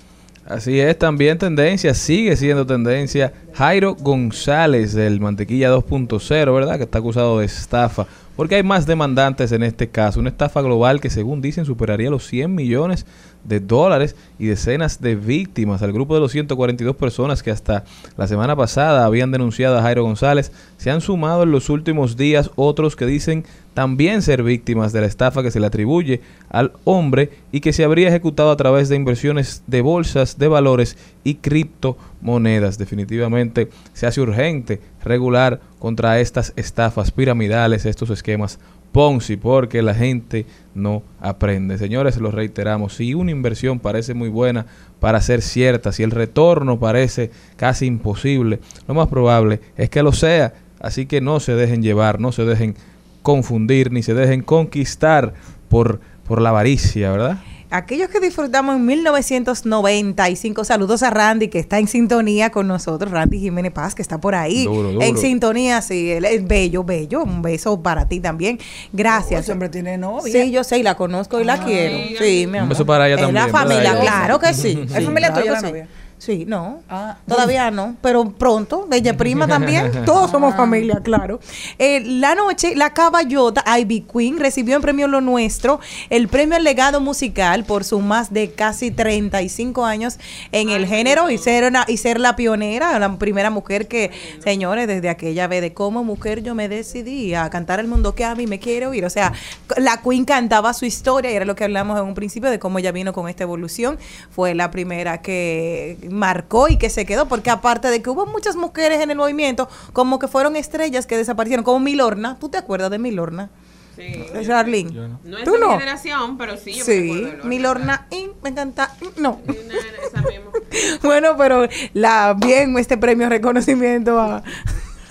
Así 0.45 0.81
es, 0.81 0.99
también 0.99 1.39
tendencia, 1.39 1.95
sigue 1.95 2.37
siendo 2.37 2.67
tendencia. 2.67 3.33
Jairo 3.55 3.95
González 3.95 4.93
del 4.93 5.21
Mantequilla 5.21 5.73
2.0, 5.73 6.55
¿verdad? 6.55 6.79
Que 6.79 6.85
está 6.85 6.99
acusado 6.99 7.39
de 7.39 7.47
estafa. 7.47 8.07
Porque 8.35 8.57
hay 8.57 8.63
más 8.63 8.87
demandantes 8.87 9.53
en 9.53 9.63
este 9.63 9.89
caso. 9.89 10.19
Una 10.19 10.31
estafa 10.31 10.61
global 10.63 11.01
que 11.01 11.11
según 11.11 11.43
dicen 11.43 11.65
superaría 11.65 12.11
los 12.11 12.27
100 12.27 12.55
millones 12.55 13.07
de 13.45 13.61
dólares 13.61 14.17
y 14.39 14.47
decenas 14.47 15.01
de 15.01 15.15
víctimas. 15.15 15.83
Al 15.83 15.93
grupo 15.93 16.15
de 16.15 16.21
los 16.21 16.33
142 16.33 16.97
personas 16.97 17.43
que 17.43 17.51
hasta 17.51 17.85
la 18.17 18.27
semana 18.27 18.57
pasada 18.57 19.05
habían 19.05 19.31
denunciado 19.31 19.79
a 19.79 19.83
Jairo 19.83 20.05
González, 20.05 20.53
se 20.77 20.91
han 20.91 21.01
sumado 21.01 21.43
en 21.43 21.53
los 21.53 21.71
últimos 21.71 22.17
días 22.17 22.51
otros 22.57 22.97
que 22.97 23.07
dicen 23.07 23.45
también 23.75 24.21
ser 24.21 24.43
víctimas 24.43 24.93
de 24.93 25.01
la 25.01 25.07
estafa 25.07 25.43
que 25.43 25.51
se 25.51 25.61
le 25.61 25.67
atribuye 25.67 26.21
al 26.51 26.73
hombre 26.85 27.31
y 27.53 27.61
que 27.61 27.73
se 27.73 27.85
habría 27.85 28.09
ejecutado 28.09 28.51
a 28.51 28.57
través 28.57 28.89
de 28.89 28.97
inversiones 28.97 29.63
de 29.67 29.81
bolsas 29.81 30.39
de 30.39 30.49
valores 30.49 30.97
y 31.25 31.37
criptomonedas. 31.37 32.79
Definitivamente 32.79 33.71
se 33.95 34.07
hace 34.07 34.21
urgente 34.21 34.81
regular 35.05 35.61
contra 35.79 36.21
estas 36.21 36.53
estafas 36.57 37.11
piramidales, 37.11 37.87
estos 37.87 38.11
esquemas 38.11 38.59
Ponzi, 38.93 39.37
porque 39.37 39.83
la 39.83 39.95
gente 39.95 40.47
no 40.75 41.03
aprende. 41.21 41.79
Señores, 41.79 42.19
lo 42.19 42.31
reiteramos, 42.31 42.95
si 42.95 43.15
una 43.15 43.31
inversión 43.31 43.81
parece 43.81 44.15
muy 44.15 44.29
buena 44.29 44.67
para 45.01 45.21
ser 45.21 45.43
cierta, 45.43 45.93
si 45.93 46.03
el 46.03 46.11
retorno 46.11 46.79
parece 46.79 47.31
casi 47.57 47.87
imposible, 47.87 48.61
lo 48.87 48.95
más 48.95 49.09
probable 49.09 49.61
es 49.77 49.91
que 49.91 50.03
lo 50.03 50.13
sea. 50.13 50.55
Así 50.79 51.07
que 51.07 51.21
no 51.21 51.41
se 51.41 51.55
dejen 51.55 51.83
llevar, 51.83 52.21
no 52.21 52.33
se 52.33 52.45
dejen 52.45 52.75
confundir, 53.23 53.93
ni 53.93 54.03
se 54.03 54.15
dejen 54.15 54.43
conquistar 54.43 55.35
por, 55.69 56.01
por 56.27 56.43
la 56.43 56.51
avaricia, 56.51 57.13
¿verdad? 57.13 57.39
Aquellos 57.73 58.09
que 58.09 58.21
disfrutamos 58.21 58.77
en 58.77 58.85
1995, 58.87 60.65
saludos 60.65 61.03
a 61.03 61.11
Randy 61.11 61.49
que 61.49 61.59
está 61.59 61.79
en 61.79 61.89
sintonía 61.89 62.51
con 62.51 62.69
nosotros, 62.69 63.11
Randy 63.11 63.39
Jiménez 63.41 63.73
Paz 63.73 63.95
que 63.95 64.03
está 64.03 64.19
por 64.21 64.35
ahí, 64.35 64.65
Duro, 64.65 64.93
duro. 64.93 65.05
en 65.05 65.17
sintonía, 65.17 65.81
sí, 65.83 66.11
él 66.11 66.25
es 66.25 66.47
bello, 66.47 66.85
bello, 66.85 67.23
un 67.23 67.43
beso 67.43 67.81
para 67.83 68.07
ti 68.09 68.21
también, 68.21 68.59
gracias. 68.93 69.49
Hombre 69.49 69.69
tiene 69.69 69.99
novia. 69.99 70.33
Sí, 70.33 70.51
yo 70.51 70.65
sé, 70.65 70.79
y 70.79 70.83
la 70.83 70.95
conozco 70.95 71.41
y 71.41 71.45
la 71.45 71.59
quiero, 71.65 71.97
sí, 72.19 72.47
mi 72.47 72.53
Un 72.53 72.57
amor. 72.57 72.69
beso 72.71 72.87
para 72.87 73.07
ella 73.07 73.17
Es 73.17 73.23
también, 73.23 73.47
la 73.47 73.51
familia, 73.53 73.99
claro 74.01 74.39
que 74.39 74.55
sí. 74.55 74.79
¿Es 74.95 75.05
familia 75.05 75.29
claro 75.29 75.41
tuya 75.41 75.53
la 75.53 75.61
sí. 75.61 75.67
novia? 75.67 75.85
Sí, 75.87 76.02
no, 76.47 76.83
Ah. 76.89 77.17
todavía 77.27 77.71
no, 77.71 77.97
pero 78.01 78.31
pronto, 78.31 78.87
bella 78.89 79.17
prima 79.17 79.49
también, 79.49 79.91
todos 80.05 80.31
somos 80.31 80.55
familia, 80.55 81.01
claro. 81.03 81.41
Eh, 81.79 82.01
la 82.05 82.35
noche, 82.35 82.77
la 82.77 82.91
caballota 82.95 83.65
Ivy 83.79 84.03
Queen 84.03 84.39
recibió 84.39 84.77
en 84.77 84.83
premio 84.83 85.09
Lo 85.09 85.21
Nuestro 85.21 85.81
el 86.11 86.29
premio 86.29 86.57
al 86.57 86.65
legado 86.65 87.01
musical 87.01 87.65
por 87.65 87.85
sus 87.85 88.03
más 88.03 88.33
de 88.33 88.53
casi 88.53 88.91
35 88.91 89.85
años 89.85 90.19
en 90.53 90.71
el 90.71 90.87
género 90.87 91.29
y 91.31 91.39
ser, 91.39 91.65
una, 91.65 91.85
y 91.89 91.97
ser 91.97 92.21
la 92.21 92.37
pionera, 92.37 92.99
la 92.99 93.19
primera 93.19 93.51
mujer 93.51 93.89
que, 93.89 94.11
señores, 94.45 94.87
desde 94.87 95.09
aquella 95.09 95.49
vez 95.49 95.61
de 95.61 95.75
como 95.75 96.05
mujer 96.05 96.43
yo 96.43 96.55
me 96.55 96.69
decidí 96.69 97.35
a 97.35 97.51
cantar 97.51 97.81
el 97.81 97.89
mundo 97.89 98.15
que 98.15 98.25
a 98.25 98.35
mí 98.35 98.47
me 98.47 98.59
quiere 98.59 98.87
oír. 98.87 99.05
O 99.05 99.11
sea, 99.11 99.33
la 99.77 100.01
Queen 100.03 100.25
cantaba 100.25 100.73
su 100.73 100.85
historia 100.85 101.33
y 101.33 101.35
era 101.35 101.45
lo 101.45 101.57
que 101.57 101.65
hablamos 101.65 101.99
en 101.99 102.07
un 102.07 102.15
principio 102.15 102.51
de 102.51 102.59
cómo 102.59 102.79
ella 102.79 102.93
vino 102.93 103.13
con 103.13 103.29
esta 103.29 103.43
evolución. 103.43 103.99
Fue 104.31 104.55
la 104.55 104.71
primera 104.71 105.21
que 105.21 105.97
marcó 106.13 106.69
y 106.69 106.77
que 106.77 106.91
se 106.91 107.05
quedó, 107.07 107.27
porque 107.27 107.51
aparte 107.51 107.89
de 107.89 108.03
que 108.03 108.11
hubo 108.11 108.27
muchas 108.27 108.55
mujeres 108.57 109.01
en 109.01 109.11
el 109.11 109.17
movimiento, 109.17 109.69
como 109.93 110.19
que 110.19 110.29
fueron 110.29 110.55
estrellas 110.57 111.07
que 111.07 111.17
desaparecieron, 111.17 111.65
como 111.65 111.81
Milorna. 111.81 112.37
¿Tú 112.39 112.49
te 112.49 112.59
acuerdas 112.59 112.91
de 112.91 112.99
Milorna? 112.99 113.51
Sí. 113.97 114.25
Charlene. 114.47 114.91
No 115.23 115.37
es 115.39 115.45
¿Tú 115.45 115.53
de 115.53 115.59
mi 115.59 115.65
no? 115.67 115.73
generación, 115.73 116.39
pero 116.39 116.57
sí, 116.57 116.73
yo 116.73 116.85
me 116.87 116.93
Sí. 116.93 117.33
Milorna, 117.45 118.07
y 118.11 118.31
me 118.43 118.49
encanta, 118.51 118.95
y 119.03 119.21
no. 119.21 119.41
Sí, 119.47 119.59
una- 119.65 119.75
esa 120.07 120.23
misma. 120.23 120.51
Bueno, 121.03 121.37
pero 121.37 121.69
la 121.93 122.35
bien 122.35 122.77
este 122.79 122.97
premio 122.97 123.29
reconocimiento 123.29 124.19
a 124.19 124.43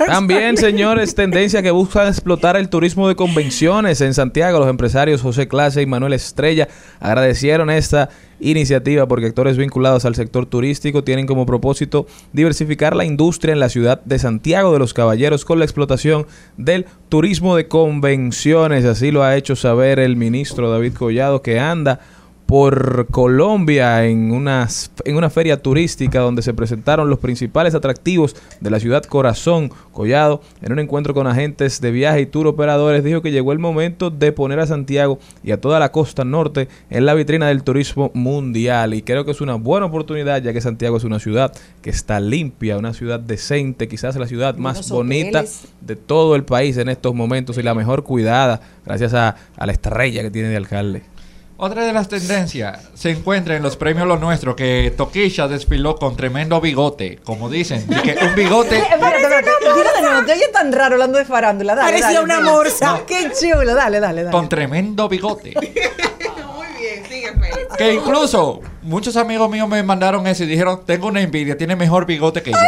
También, 0.06 0.58
señores, 0.58 1.16
tendencia 1.16 1.62
que 1.62 1.72
busca 1.72 2.08
explotar 2.08 2.58
el 2.58 2.70
turismo 2.70 3.08
de 3.08 3.16
convenciones 3.16 4.02
en 4.02 4.14
Santiago. 4.14 4.60
Los 4.60 4.70
empresarios 4.70 5.22
José 5.22 5.48
Clase 5.48 5.82
y 5.82 5.86
Manuel 5.86 6.14
Estrella 6.14 6.68
agradecieron 7.00 7.70
esta 7.70 8.10
iniciativa 8.40 9.08
porque 9.08 9.28
actores 9.28 9.58
vinculados 9.58 10.06
al 10.06 10.16
sector 10.16 10.46
turístico 10.46 11.04
tienen 11.04 11.28
como 11.28 11.46
propósito 11.46 12.08
diversificar 12.34 12.96
la 12.96 13.06
industria 13.06 13.54
en 13.54 13.60
la 13.60 13.70
ciudad 13.70 14.02
de 14.04 14.20
Santiago 14.20 14.74
de 14.74 14.80
los 14.80 14.94
Caballeros 14.94 15.46
con 15.46 15.60
la 15.60 15.66
explotación 15.66 16.26
del 16.58 16.86
turismo 17.10 17.56
de 17.56 17.68
convenciones. 17.68 18.86
Así 18.86 19.12
lo 19.12 19.24
ha 19.24 19.38
hecho 19.38 19.56
saber 19.56 20.00
el 20.00 20.16
ministro 20.16 20.72
David 20.72 20.94
Collado 20.94 21.42
que 21.42 21.60
anda 21.60 22.00
por 22.52 23.08
Colombia 23.12 24.06
en, 24.06 24.34
unas, 24.34 24.92
en 25.06 25.16
una 25.16 25.30
feria 25.30 25.62
turística 25.62 26.20
donde 26.20 26.42
se 26.42 26.54
presentaron 26.54 27.10
los 27.10 27.20
principales 27.20 27.76
atractivos 27.76 28.36
de 28.60 28.70
la 28.70 28.82
ciudad 28.82 29.06
Corazón. 29.06 29.72
Collado, 29.94 30.42
en 30.62 30.74
un 30.74 30.80
encuentro 30.80 31.14
con 31.14 31.28
agentes 31.28 31.80
de 31.80 31.92
viaje 31.92 32.20
y 32.20 32.26
tour 32.26 32.48
operadores, 32.48 33.06
dijo 33.06 33.22
que 33.22 33.32
llegó 33.32 33.54
el 33.54 33.60
momento 33.60 34.10
de 34.10 34.34
poner 34.34 34.60
a 34.60 34.68
Santiago 34.68 35.18
y 35.46 35.52
a 35.52 35.62
toda 35.62 35.80
la 35.80 35.94
costa 35.94 36.26
norte 36.26 36.68
en 36.90 37.06
la 37.06 37.14
vitrina 37.14 37.48
del 37.48 37.64
turismo 37.64 38.12
mundial. 38.14 38.96
Y 38.96 39.02
creo 39.02 39.24
que 39.24 39.32
es 39.32 39.40
una 39.40 39.56
buena 39.56 39.86
oportunidad 39.86 40.42
ya 40.44 40.52
que 40.52 40.60
Santiago 40.60 40.98
es 40.98 41.06
una 41.06 41.20
ciudad 41.20 41.54
que 41.82 41.90
está 41.90 42.20
limpia, 42.20 42.78
una 42.78 42.94
ciudad 42.94 43.22
decente, 43.22 43.88
quizás 43.88 44.18
la 44.18 44.28
ciudad 44.28 44.58
más 44.58 44.90
bonita 44.90 45.40
hoteles. 45.40 45.68
de 45.80 45.96
todo 45.96 46.36
el 46.36 46.44
país 46.44 46.76
en 46.76 46.90
estos 46.90 47.16
momentos 47.16 47.58
y 47.58 47.64
la 47.64 47.76
mejor 47.76 48.04
cuidada 48.04 48.60
gracias 48.86 49.14
a, 49.14 49.38
a 49.56 49.66
la 49.66 49.72
estrella 49.72 50.22
que 50.22 50.32
tiene 50.32 50.50
de 50.50 50.58
alcalde. 50.58 51.04
Otra 51.64 51.86
de 51.86 51.94
las 51.94 52.08
tendencias 52.08 52.90
se 52.96 53.12
encuentra 53.12 53.56
en 53.56 53.62
los 53.62 53.78
premios 53.78 54.08
Lo 54.08 54.18
Nuestro 54.18 54.56
que 54.56 54.92
Toquisha 54.98 55.48
desfiló 55.48 55.96
con 55.96 56.16
tremendo 56.16 56.60
bigote, 56.60 57.20
como 57.24 57.52
dicen, 57.52 57.86
y 57.88 58.02
que 58.02 58.18
un 58.20 58.34
bigote 58.34 58.78
Espérate, 58.80 59.22
espérate. 59.22 59.50
Dilo 59.62 59.94
de 59.94 60.02
nuevo, 60.02 60.26
te 60.26 60.32
oye 60.34 60.48
tan 60.52 60.72
raro 60.72 60.96
hablando 60.96 61.20
de 61.20 61.26
farándula. 61.26 61.76
Dale, 61.76 61.90
Parecía 61.92 62.08
dale, 62.08 62.24
una 62.24 62.36
dale. 62.38 62.50
morsa. 62.50 63.02
Qué 63.06 63.32
chulo, 63.40 63.76
dale, 63.76 64.00
dale, 64.00 64.24
dale. 64.24 64.32
con 64.32 64.50
tremendo 64.50 65.08
bigote. 65.08 65.54
Muy 65.56 66.68
bien, 66.80 67.06
sigue, 67.08 67.32
Félix. 67.32 67.78
Que 67.78 67.94
incluso 67.94 68.62
muchos 68.82 69.16
amigos 69.16 69.48
míos 69.48 69.70
me 69.70 69.84
mandaron 69.84 70.26
eso 70.26 70.44
y 70.44 70.48
dijeron, 70.48 70.82
tengo 70.84 71.10
una 71.10 71.22
envidia, 71.22 71.56
tiene 71.56 71.76
mejor 71.76 72.08
bigote 72.08 72.42
que 72.42 72.54
yo. 72.54 72.58
Toki, 72.58 72.68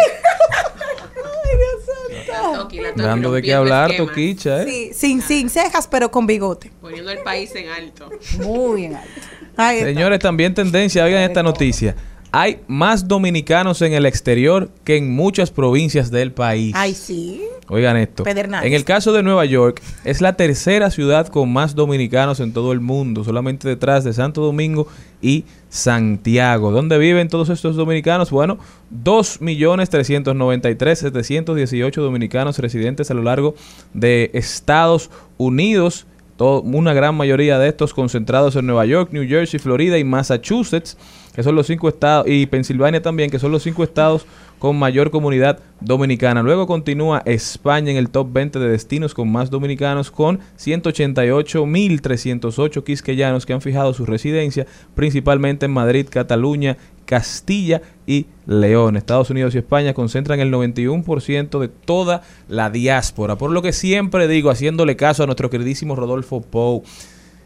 la 2.81 2.91
Dando 2.91 3.31
de 3.31 3.41
qué 3.41 3.53
hablar, 3.53 3.95
Toquicha, 3.95 4.63
¿eh? 4.63 4.65
Sí, 4.67 4.91
sin, 4.93 5.21
sin 5.21 5.49
cejas, 5.49 5.87
pero 5.87 6.11
con 6.11 6.25
bigote. 6.27 6.71
Poniendo 6.81 7.11
el 7.11 7.19
país 7.19 7.53
en 7.55 7.69
alto. 7.69 8.09
Muy 8.39 8.81
bien 8.81 8.95
alto. 8.95 9.09
Ahí 9.55 9.77
está. 9.77 9.89
Señores, 9.89 10.19
también 10.19 10.53
tendencia, 10.53 11.03
oigan 11.03 11.21
esta 11.21 11.43
noticia. 11.43 11.95
Hay 12.35 12.61
más 12.65 13.07
dominicanos 13.07 13.83
en 13.83 13.93
el 13.93 14.07
exterior 14.07 14.71
que 14.83 14.97
en 14.97 15.11
muchas 15.11 15.51
provincias 15.51 16.09
del 16.09 16.31
país. 16.31 16.73
Ay, 16.75 16.95
sí. 16.95 17.43
Oigan 17.67 17.95
esto. 17.95 18.23
Pedernales. 18.23 18.65
En 18.65 18.73
el 18.73 18.85
caso 18.85 19.13
de 19.13 19.21
Nueva 19.21 19.45
York, 19.45 19.83
es 20.03 20.19
la 20.19 20.35
tercera 20.35 20.89
ciudad 20.89 21.27
con 21.27 21.53
más 21.53 21.75
dominicanos 21.75 22.39
en 22.39 22.51
todo 22.51 22.71
el 22.71 22.79
mundo, 22.79 23.23
solamente 23.23 23.67
detrás 23.67 24.03
de 24.03 24.13
Santo 24.13 24.41
Domingo 24.41 24.87
y 25.21 25.45
Santiago. 25.69 26.71
¿Dónde 26.71 26.97
viven 26.97 27.27
todos 27.27 27.49
estos 27.49 27.75
dominicanos? 27.75 28.31
Bueno, 28.31 28.57
2.393.718 29.03 32.01
dominicanos 32.01 32.57
residentes 32.57 33.11
a 33.11 33.13
lo 33.13 33.21
largo 33.21 33.53
de 33.93 34.31
Estados 34.33 35.11
Unidos. 35.37 36.07
Una 36.39 36.93
gran 36.93 37.15
mayoría 37.15 37.59
de 37.59 37.69
estos 37.69 37.93
concentrados 37.93 38.55
en 38.55 38.65
Nueva 38.65 38.85
York, 38.85 39.09
New 39.11 39.27
Jersey, 39.27 39.59
Florida 39.59 39.97
y 39.97 40.03
Massachusetts, 40.03 40.97
que 41.33 41.43
son 41.43 41.55
los 41.55 41.67
cinco 41.67 41.87
estados, 41.89 42.25
y 42.27 42.45
Pensilvania 42.47 43.01
también, 43.01 43.29
que 43.29 43.39
son 43.39 43.51
los 43.51 43.63
cinco 43.63 43.83
estados 43.83 44.25
con 44.59 44.79
mayor 44.79 45.11
comunidad 45.11 45.59
dominicana. 45.81 46.41
Luego 46.41 46.67
continúa 46.67 47.21
España 47.25 47.91
en 47.91 47.97
el 47.97 48.09
top 48.09 48.31
20 48.31 48.59
de 48.59 48.69
destinos 48.69 49.13
con 49.13 49.29
más 49.31 49.49
dominicanos, 49.49 50.09
con 50.09 50.39
188.308 50.57 52.83
quisqueyanos 52.83 53.45
que 53.45 53.51
han 53.53 53.61
fijado 53.61 53.93
su 53.93 54.05
residencia, 54.05 54.65
principalmente 54.95 55.65
en 55.65 55.73
Madrid, 55.73 56.07
Cataluña, 56.09 56.77
Castilla 57.05 57.81
y 58.05 58.27
León. 58.45 58.97
Estados 58.97 59.29
Unidos 59.29 59.55
y 59.55 59.59
España 59.59 59.93
concentran 59.93 60.39
el 60.39 60.51
91% 60.51 61.59
de 61.59 61.67
toda 61.67 62.21
la 62.47 62.69
diáspora. 62.69 63.37
Por 63.37 63.51
lo 63.51 63.61
que 63.61 63.73
siempre 63.73 64.27
digo, 64.27 64.49
haciéndole 64.49 64.95
caso 64.95 65.23
a 65.23 65.25
nuestro 65.25 65.49
queridísimo 65.49 65.95
Rodolfo 65.95 66.41
Pou, 66.41 66.83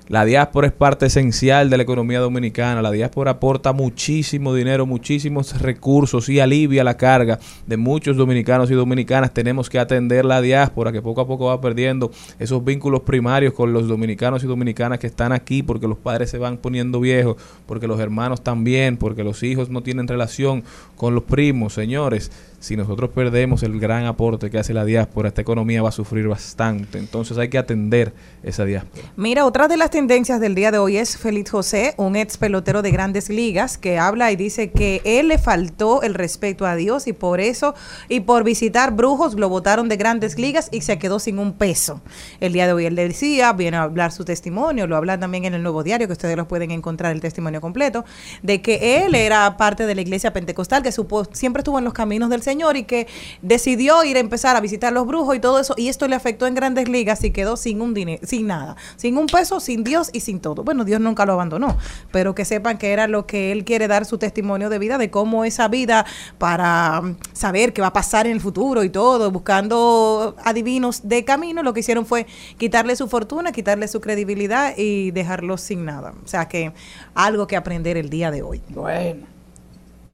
La 0.10 0.24
diáspora 0.24 0.68
es 0.68 0.74
parte 0.74 1.08
esencial 1.08 1.70
de 1.70 1.76
la 1.76 1.84
economía 1.84 2.22
dominicana. 2.22 2.82
La 2.82 2.92
diáspora 2.92 3.32
aporta 3.32 3.74
muchísimo 3.74 4.56
dinero, 4.56 4.86
muchísimos 4.86 5.62
recursos 5.62 6.30
y 6.30 6.40
alivia 6.40 6.86
la 6.86 6.96
carga 6.96 7.40
de 7.66 7.76
muchos 7.76 8.16
dominicanos 8.16 8.72
y 8.72 8.74
dominicanas. 8.74 9.34
Tenemos 9.34 9.70
que 9.70 9.80
atender 9.80 10.24
la 10.24 10.40
diáspora 10.40 10.94
que 10.94 11.02
poco 11.02 11.20
a 11.20 11.28
poco 11.28 11.48
va 11.48 11.60
perdiendo 11.60 12.10
esos 12.40 12.64
vínculos 12.64 13.02
primarios 13.02 13.52
con 13.52 13.74
los 13.74 13.90
dominicanos 13.90 14.46
y 14.46 14.48
dominicanas 14.48 15.00
que 15.00 15.08
están 15.08 15.34
aquí 15.34 15.62
porque 15.62 15.90
los 15.90 15.98
padres 15.98 16.30
se 16.30 16.38
van 16.38 16.56
poniendo 16.56 17.02
viejos, 17.02 17.36
porque 17.66 17.88
los 17.88 18.00
hermanos 18.00 18.42
también, 18.42 18.96
porque 18.96 19.26
los 19.26 19.44
hijos 19.44 19.70
no 19.70 19.84
tienen 19.84 20.08
relación 20.08 20.64
con 20.96 21.16
los 21.16 21.26
primos. 21.26 21.74
Señores, 21.74 22.32
si 22.60 22.76
nosotros 22.76 23.12
perdemos 23.12 23.62
el 23.62 23.80
gran 23.80 24.06
aporte 24.06 24.50
que 24.50 24.58
hace 24.58 24.74
la 24.74 24.84
diáspora, 24.84 25.30
esta 25.30 25.42
economía 25.42 25.84
va 25.84 25.90
a 25.90 25.92
sufrir 25.92 26.28
bastante. 26.28 26.98
Entonces 26.98 27.38
hay 27.38 27.50
que 27.50 27.58
atender 27.58 28.14
esa 28.42 28.66
diáspora. 28.66 29.04
Mira, 29.16 29.46
otra 29.46 29.68
de 29.68 29.78
las 29.78 29.92
tendencias 29.92 30.40
del 30.40 30.56
día 30.56 30.72
de 30.72 30.80
hoy 30.80 30.98
es 30.98 31.18
Félix 31.18 31.52
José, 31.52 31.94
un 31.98 32.16
ex 32.16 32.38
pelotero 32.38 32.82
de 32.82 32.92
grandes 32.92 33.30
ligas, 33.30 33.78
que 33.78 34.00
habla 34.00 34.32
y 34.32 34.36
dice 34.36 34.72
que 34.72 35.02
él 35.06 35.28
le 35.28 35.38
faltó 35.38 36.02
el 36.02 36.16
respeto 36.16 36.66
a 36.66 36.76
Dios 36.76 37.08
y 37.08 37.14
por 37.14 37.40
eso, 37.40 37.76
y 38.10 38.22
por 38.22 38.44
visitar 38.44 38.92
brujos, 38.96 39.36
lo 39.36 39.50
votaron 39.50 39.88
de 39.88 39.98
grandes 39.98 40.40
ligas 40.40 40.70
y 40.72 40.82
se 40.82 40.98
quedó 40.98 41.20
sin 41.20 41.38
un 41.38 41.54
peso. 41.54 42.02
El 42.40 42.54
día 42.54 42.66
de 42.66 42.74
hoy 42.74 42.86
él 42.86 42.96
le 42.96 43.08
decía, 43.08 43.54
viene 43.54 43.78
a 43.78 43.84
hablar 43.84 44.12
su 44.12 44.26
testimonio, 44.26 44.88
lo 44.88 44.96
habla 44.96 45.20
también 45.20 45.46
en 45.46 45.54
el 45.54 45.62
nuevo 45.62 45.84
diario, 45.84 46.08
que 46.08 46.14
ustedes 46.14 46.36
lo 46.36 46.48
pueden 46.48 46.72
encontrar 46.72 47.12
el 47.12 47.22
testimonio 47.22 47.62
completo, 47.62 48.04
de 48.42 48.62
que 48.62 49.06
él 49.06 49.14
era 49.14 49.58
parte 49.58 49.86
de 49.86 49.94
la 49.94 50.02
iglesia 50.02 50.34
pentecostal, 50.34 50.82
que 50.82 50.92
supo, 50.92 51.26
siempre 51.32 51.62
estuvo 51.62 51.78
en 51.78 51.86
los 51.86 51.94
caminos 51.94 52.30
del 52.30 52.42
Señor 52.48 52.78
y 52.78 52.84
que 52.84 53.08
decidió 53.42 54.06
ir 54.06 54.16
a 54.16 54.22
empezar 54.22 54.56
a 54.56 54.62
visitar 54.62 54.94
los 54.94 55.06
brujos 55.06 55.36
y 55.36 55.40
todo 55.42 55.60
eso, 55.60 55.74
y 55.76 55.90
esto 55.90 56.08
le 56.08 56.16
afectó 56.16 56.48
en 56.48 56.56
grandes 56.56 56.88
ligas 56.88 57.22
y 57.26 57.32
quedó 57.32 57.58
sin 57.58 57.82
un 57.82 57.94
dinero, 57.94 58.26
sin 58.26 58.48
nada, 58.48 58.78
sin 58.96 59.18
un 59.18 59.28
peso, 59.28 59.60
sin 59.60 59.84
Dios 59.84 60.10
y 60.14 60.22
sin 60.22 60.40
todo. 60.40 60.64
Bueno, 60.64 60.86
Dios 60.86 61.02
nunca 61.02 61.26
lo 61.26 61.34
abandonó, 61.34 61.78
pero 62.12 62.36
que 62.36 62.46
sepan 62.46 62.78
que 62.78 62.92
era 62.92 63.08
lo 63.08 63.28
que 63.28 63.52
él 63.52 63.66
quiere 63.66 63.90
dar 63.90 64.06
su 64.06 64.18
testimonio 64.18 64.70
de 64.70 64.80
vida, 64.80 64.98
de 64.98 65.12
cómo 65.12 65.44
esa 65.44 65.68
vida 65.68 66.06
para 66.38 67.02
mm, 67.02 67.18
saber 67.34 67.74
qué 67.74 67.82
va 67.82 67.88
a 67.88 67.94
pasar 67.94 68.28
en 68.28 68.32
el 68.32 68.40
futuro 68.40 68.86
y 68.86 68.90
todo, 68.90 69.30
buscando 69.30 70.38
adivinos 70.46 71.02
de 71.10 71.26
camino, 71.26 71.64
lo 71.64 71.74
que 71.74 71.82
hicieron 71.82 72.06
fue 72.06 72.28
quitarle 72.58 72.96
su 72.96 73.10
fortuna, 73.10 73.52
quitarle 73.52 73.90
su 73.90 74.00
credibilidad 74.00 74.74
y 74.78 75.12
dejarlo 75.12 75.58
sin 75.58 75.84
nada. 75.84 76.14
O 76.24 76.28
sea 76.28 76.48
que 76.48 76.72
algo 77.14 77.46
que 77.46 77.58
aprender 77.58 77.98
el 77.98 78.10
día 78.10 78.32
de 78.32 78.42
hoy. 78.42 78.62
Bueno. 78.70 79.37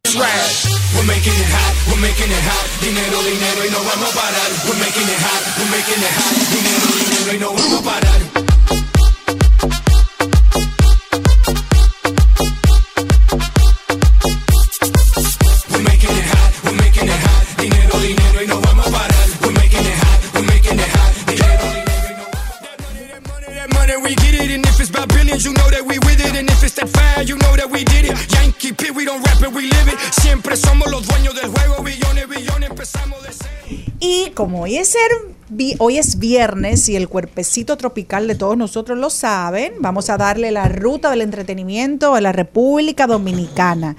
We're 0.05 1.07
making 1.07 1.34
it 1.34 1.49
hot, 1.49 1.73
we're 1.89 2.01
making 2.01 2.30
it 2.30 2.43
hot. 2.45 2.67
Dinero, 2.81 3.17
dinero 3.23 3.65
y 3.65 3.69
no 3.71 3.80
vamos 3.84 4.11
a 4.11 4.15
parar. 4.15 4.51
We're 4.67 4.77
making 4.77 5.09
it 5.09 5.19
hot, 5.19 5.41
we're 5.57 5.71
making 5.71 6.03
it 6.03 6.13
hot. 6.13 6.34
Dinero, 6.53 6.88
dinero 7.01 7.34
y 7.34 7.39
no 7.39 7.53
vamos 7.53 7.80
a 7.80 7.84
parar. 7.84 8.43
And. 26.49 26.64
Y 34.06 34.32
como 34.32 34.64
hoy 34.64 34.76
es, 34.78 34.98
hoy 35.80 35.98
es 35.98 36.20
viernes 36.20 36.90
y 36.90 36.98
el 36.98 37.07
cuerpecito 37.07 37.78
tropical 37.78 38.28
de 38.28 38.36
todos 38.36 38.57
nosotros 38.57 38.98
lo 38.98 39.10
saben, 39.10 39.76
vamos 39.80 40.10
a 40.10 40.18
darle 40.18 40.52
la 40.52 40.68
ruta 40.68 41.10
del 41.10 41.22
entretenimiento 41.22 42.14
a 42.14 42.20
la 42.20 42.34
República 42.34 43.07
Dominicana. 43.07 43.95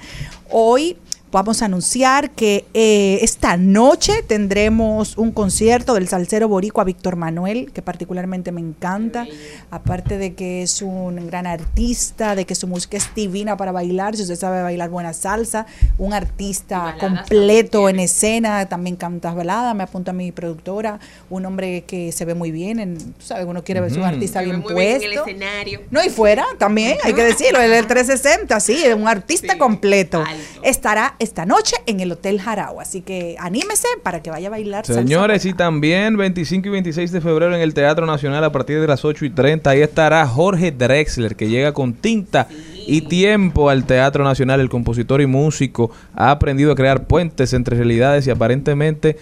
Hoy 0.51 0.95
vamos 1.35 1.61
a 1.61 1.65
anunciar 1.65 2.29
que 2.31 2.63
eh, 2.73 3.19
esta 3.21 3.57
noche 3.57 4.23
tendremos 4.25 5.17
un 5.17 5.33
concierto 5.33 5.93
del 5.93 6.07
salsero 6.07 6.47
boricua 6.47 6.85
Víctor 6.85 7.17
Manuel, 7.17 7.73
que 7.73 7.81
particularmente 7.81 8.53
me 8.53 8.61
encanta, 8.61 9.27
aparte 9.69 10.17
de 10.17 10.33
que 10.33 10.61
es 10.63 10.81
un 10.81 11.27
gran 11.27 11.45
artista, 11.45 12.35
de 12.35 12.45
que 12.45 12.55
su 12.55 12.67
música 12.67 12.95
es 12.95 13.13
divina 13.13 13.57
para 13.57 13.73
bailar, 13.73 14.15
si 14.15 14.21
usted 14.21 14.37
sabe 14.37 14.61
bailar 14.61 14.89
buena 14.89 15.11
salsa, 15.11 15.65
un 15.97 16.13
artista 16.13 16.95
completo 17.01 17.89
en 17.89 17.99
escena, 17.99 18.65
también 18.67 18.95
canta 18.95 19.33
balada, 19.33 19.73
me 19.73 19.83
apunta 19.83 20.13
mi 20.13 20.31
productora, 20.31 21.01
un 21.29 21.45
hombre 21.45 21.81
que 21.81 22.13
se 22.13 22.23
ve 22.23 22.33
muy 22.33 22.51
bien, 22.51 22.79
en, 22.79 22.97
tú 22.97 23.25
sabes, 23.25 23.45
uno 23.45 23.61
quiere 23.61 23.81
ver 23.81 23.91
su 23.91 23.97
Ujú. 23.99 24.05
artista 24.07 24.39
bien 24.39 24.61
muy 24.61 24.73
bien 24.73 24.87
en 24.87 24.93
el 24.93 25.01
puesto. 25.01 25.25
escenario. 25.29 25.81
No, 25.91 26.01
y 26.01 26.07
fuera 26.09 26.45
también, 26.57 26.97
hay 27.03 27.11
que 27.11 27.23
decirlo, 27.23 27.59
el 27.59 27.85
360, 27.85 28.57
sí, 28.61 28.81
es 28.85 28.95
un 28.95 29.09
artista 29.09 29.51
Sí, 29.51 29.59
completo. 29.59 30.19
alto. 30.25 30.61
Estará 30.63 31.15
esta 31.25 31.45
noche 31.45 31.75
en 31.85 31.99
el 31.99 32.11
Hotel 32.11 32.39
Jarao, 32.39 32.79
así 32.79 33.01
que 33.01 33.35
anímese 33.39 33.87
para 34.03 34.21
que 34.21 34.29
vaya 34.29 34.47
a 34.47 34.51
bailar. 34.51 34.85
salsa 34.85 35.01
Señores, 35.01 35.45
y 35.45 35.53
también 35.53 36.15
25 36.15 36.67
y 36.67 36.71
26 36.71 37.11
de 37.11 37.21
febrero 37.21 37.53
en 37.53 37.61
el 37.61 37.73
Teatro 37.73 38.05
Nacional 38.05 38.43
a 38.43 38.51
partir 38.51 38.79
de 38.79 38.87
las 38.87 39.03
8 39.03 39.25
y 39.25 39.29
30. 39.31 39.69
Ahí 39.69 39.81
estará 39.81 40.25
Jorge 40.27 40.71
Drexler, 40.71 41.35
que 41.35 41.49
llega 41.49 41.73
con 41.73 41.93
tinta 41.93 42.47
y 42.87 43.01
tiempo 43.01 43.69
al 43.69 43.85
Teatro 43.85 44.23
Nacional. 44.23 44.59
El 44.59 44.69
compositor 44.69 45.19
y 45.19 45.25
músico 45.25 45.91
ha 46.15 46.31
aprendido 46.31 46.71
a 46.71 46.75
crear 46.75 47.05
puentes 47.05 47.53
entre 47.53 47.75
realidades 47.75 48.27
y 48.27 48.31
aparentemente 48.31 49.17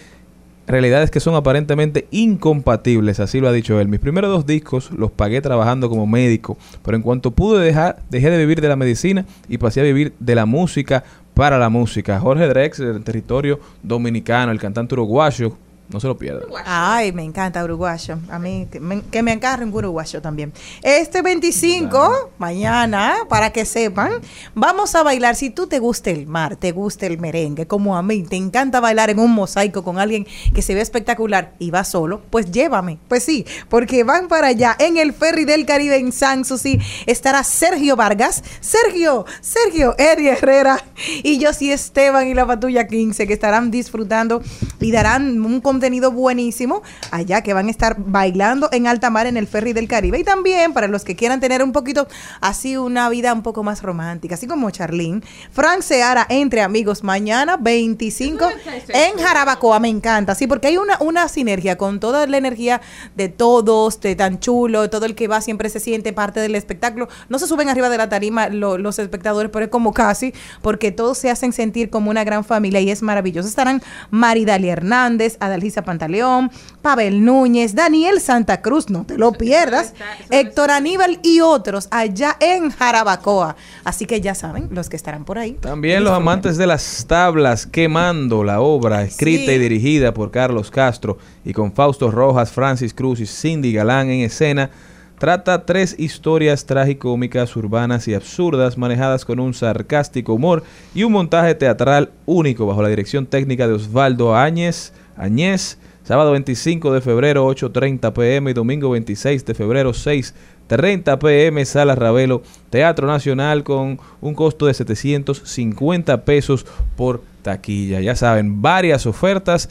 realidades 0.66 1.10
que 1.10 1.20
son 1.20 1.34
aparentemente 1.34 2.06
incompatibles, 2.10 3.20
así 3.20 3.40
lo 3.40 3.48
ha 3.48 3.52
dicho 3.52 3.78
él. 3.80 3.88
Mis 3.88 4.00
primeros 4.00 4.30
dos 4.30 4.46
discos 4.46 4.90
los 4.92 5.10
pagué 5.10 5.40
trabajando 5.40 5.88
como 5.88 6.06
médico, 6.06 6.56
pero 6.82 6.96
en 6.96 7.02
cuanto 7.02 7.32
pude 7.32 7.64
dejar, 7.64 7.98
dejé 8.10 8.30
de 8.30 8.38
vivir 8.38 8.60
de 8.60 8.68
la 8.68 8.76
medicina 8.76 9.26
y 9.48 9.58
pasé 9.58 9.80
a 9.80 9.84
vivir 9.84 10.14
de 10.18 10.34
la 10.34 10.46
música 10.46 11.04
para 11.34 11.58
la 11.58 11.68
música. 11.68 12.18
Jorge 12.20 12.48
Drexler, 12.48 12.94
del 12.94 13.04
territorio 13.04 13.60
dominicano, 13.82 14.52
el 14.52 14.60
cantante 14.60 14.94
uruguayo, 14.94 15.56
no 15.88 16.00
se 16.00 16.06
lo 16.06 16.16
pierdan. 16.16 16.44
Ay, 16.64 17.12
me 17.12 17.22
encanta 17.22 17.62
uruguayo. 17.62 18.18
A 18.30 18.38
mí, 18.38 18.66
que 18.70 18.80
me, 18.80 19.02
que 19.02 19.22
me 19.22 19.38
un 19.62 19.72
uruguayo 19.72 20.22
también. 20.22 20.52
Este 20.82 21.20
25, 21.20 22.30
mañana, 22.38 23.16
para 23.28 23.50
que 23.50 23.64
sepan, 23.66 24.12
vamos 24.54 24.94
a 24.94 25.02
bailar. 25.02 25.36
Si 25.36 25.50
tú 25.50 25.66
te 25.66 25.78
gusta 25.78 26.10
el 26.10 26.26
mar, 26.26 26.56
te 26.56 26.72
gusta 26.72 27.06
el 27.06 27.18
merengue, 27.18 27.66
como 27.66 27.96
a 27.96 28.02
mí, 28.02 28.22
te 28.22 28.36
encanta 28.36 28.80
bailar 28.80 29.10
en 29.10 29.18
un 29.18 29.32
mosaico 29.32 29.84
con 29.84 29.98
alguien 29.98 30.26
que 30.54 30.62
se 30.62 30.74
ve 30.74 30.80
espectacular 30.80 31.52
y 31.58 31.70
va 31.70 31.84
solo, 31.84 32.22
pues 32.30 32.50
llévame. 32.50 32.98
Pues 33.08 33.22
sí, 33.22 33.44
porque 33.68 34.04
van 34.04 34.28
para 34.28 34.48
allá 34.48 34.74
en 34.78 34.96
el 34.96 35.12
ferry 35.12 35.44
del 35.44 35.66
Caribe 35.66 35.96
en 35.96 36.12
San 36.12 36.44
Susi. 36.44 36.78
Estará 37.06 37.44
Sergio 37.44 37.94
Vargas, 37.94 38.42
Sergio, 38.60 39.26
Sergio, 39.42 39.94
Eddie 39.98 40.30
Herrera 40.30 40.82
y 41.22 41.38
yo 41.38 41.52
sí 41.52 41.70
Esteban 41.70 42.26
y 42.26 42.34
la 42.34 42.46
Patrulla 42.46 42.86
15 42.86 43.26
que 43.26 43.34
estarán 43.34 43.70
disfrutando 43.70 44.42
y 44.80 44.90
darán 44.90 45.44
un 45.44 45.60
contenido 45.74 46.12
buenísimo 46.12 46.82
allá 47.10 47.42
que 47.42 47.52
van 47.52 47.66
a 47.66 47.70
estar 47.70 47.96
bailando 47.98 48.68
en 48.70 48.86
alta 48.86 49.10
mar 49.10 49.26
en 49.26 49.36
el 49.36 49.48
ferry 49.48 49.72
del 49.72 49.88
Caribe. 49.88 50.18
Y 50.20 50.24
también 50.24 50.72
para 50.72 50.86
los 50.86 51.02
que 51.04 51.16
quieran 51.16 51.40
tener 51.40 51.62
un 51.64 51.72
poquito 51.72 52.06
así 52.40 52.76
una 52.76 53.08
vida 53.08 53.32
un 53.32 53.42
poco 53.42 53.64
más 53.64 53.82
romántica, 53.82 54.36
así 54.36 54.46
como 54.46 54.70
Charlene, 54.70 55.20
Frank 55.50 55.80
Seara 55.82 56.26
entre 56.28 56.62
amigos 56.62 57.02
mañana 57.02 57.56
25 57.56 58.44
en 58.88 59.18
Jarabacoa, 59.18 59.80
me 59.80 59.88
encanta, 59.88 60.36
sí, 60.36 60.46
porque 60.46 60.68
hay 60.68 60.76
una, 60.76 60.96
una 61.00 61.26
sinergia 61.28 61.76
con 61.76 61.98
toda 61.98 62.24
la 62.28 62.36
energía 62.36 62.80
de 63.16 63.28
todos, 63.28 64.00
de 64.00 64.14
tan 64.14 64.38
chulo, 64.38 64.88
todo 64.90 65.06
el 65.06 65.16
que 65.16 65.26
va 65.26 65.40
siempre 65.40 65.68
se 65.70 65.80
siente 65.80 66.12
parte 66.12 66.38
del 66.38 66.54
espectáculo, 66.54 67.08
no 67.28 67.40
se 67.40 67.48
suben 67.48 67.68
arriba 67.68 67.88
de 67.88 67.98
la 67.98 68.08
tarima 68.08 68.48
lo- 68.48 68.78
los 68.78 69.00
espectadores, 69.00 69.50
pero 69.52 69.64
es 69.64 69.70
como 69.72 69.92
casi, 69.92 70.32
porque 70.62 70.92
todos 70.92 71.18
se 71.18 71.30
hacen 71.30 71.52
sentir 71.52 71.90
como 71.90 72.10
una 72.10 72.22
gran 72.22 72.44
familia 72.44 72.78
y 72.80 72.90
es 72.90 73.02
maravilloso. 73.02 73.48
Estarán 73.48 73.82
Maridalia 74.10 74.72
Hernández, 74.72 75.36
Pantaleón, 75.82 76.50
Pavel 76.82 77.24
Núñez, 77.24 77.74
Daniel 77.74 78.20
Santa 78.20 78.60
Cruz, 78.60 78.90
no 78.90 79.04
te 79.04 79.16
lo 79.18 79.32
pierdas, 79.32 79.94
Héctor 80.30 80.70
Aníbal 80.70 81.18
y 81.22 81.40
otros 81.40 81.88
allá 81.90 82.36
en 82.40 82.70
Jarabacoa. 82.70 83.56
Así 83.84 84.06
que 84.06 84.20
ya 84.20 84.34
saben, 84.34 84.68
los 84.70 84.88
que 84.88 84.96
estarán 84.96 85.24
por 85.24 85.38
ahí. 85.38 85.52
También 85.52 86.04
los 86.04 86.12
amantes 86.12 86.56
de 86.56 86.66
las 86.66 87.04
tablas, 87.08 87.66
quemando 87.66 88.44
la 88.44 88.60
obra 88.60 89.02
escrita 89.02 89.46
Sí. 89.46 89.52
y 89.52 89.58
dirigida 89.58 90.14
por 90.14 90.30
Carlos 90.30 90.70
Castro 90.70 91.18
y 91.44 91.52
con 91.52 91.72
Fausto 91.72 92.10
Rojas, 92.10 92.52
Francis 92.52 92.94
Cruz 92.94 93.20
y 93.20 93.26
Cindy 93.26 93.72
Galán 93.72 94.10
en 94.10 94.20
escena, 94.20 94.70
trata 95.18 95.64
tres 95.64 95.94
historias 95.98 96.66
tragicómicas, 96.66 97.54
urbanas 97.56 98.06
y 98.08 98.14
absurdas 98.14 98.76
manejadas 98.76 99.24
con 99.24 99.40
un 99.40 99.54
sarcástico 99.54 100.34
humor 100.34 100.62
y 100.94 101.04
un 101.04 101.12
montaje 101.12 101.54
teatral 101.54 102.10
único 102.26 102.66
bajo 102.66 102.82
la 102.82 102.88
dirección 102.88 103.26
técnica 103.26 103.66
de 103.66 103.74
Osvaldo 103.74 104.34
Áñez, 104.36 104.92
Añez, 105.16 105.78
sábado 106.02 106.32
25 106.32 106.92
de 106.92 107.00
febrero 107.00 107.46
8.30 107.48 108.12
pm 108.12 108.50
y 108.50 108.54
domingo 108.54 108.90
26 108.90 109.44
de 109.44 109.54
febrero 109.54 109.92
6.30 109.92 111.18
pm, 111.18 111.64
Sala 111.64 111.94
Ravelo, 111.94 112.42
Teatro 112.70 113.06
Nacional 113.06 113.64
con 113.64 113.98
un 114.20 114.34
costo 114.34 114.66
de 114.66 114.74
750 114.74 116.24
pesos 116.24 116.66
por 116.96 117.22
taquilla. 117.42 118.00
Ya 118.00 118.16
saben, 118.16 118.62
varias 118.62 119.06
ofertas 119.06 119.68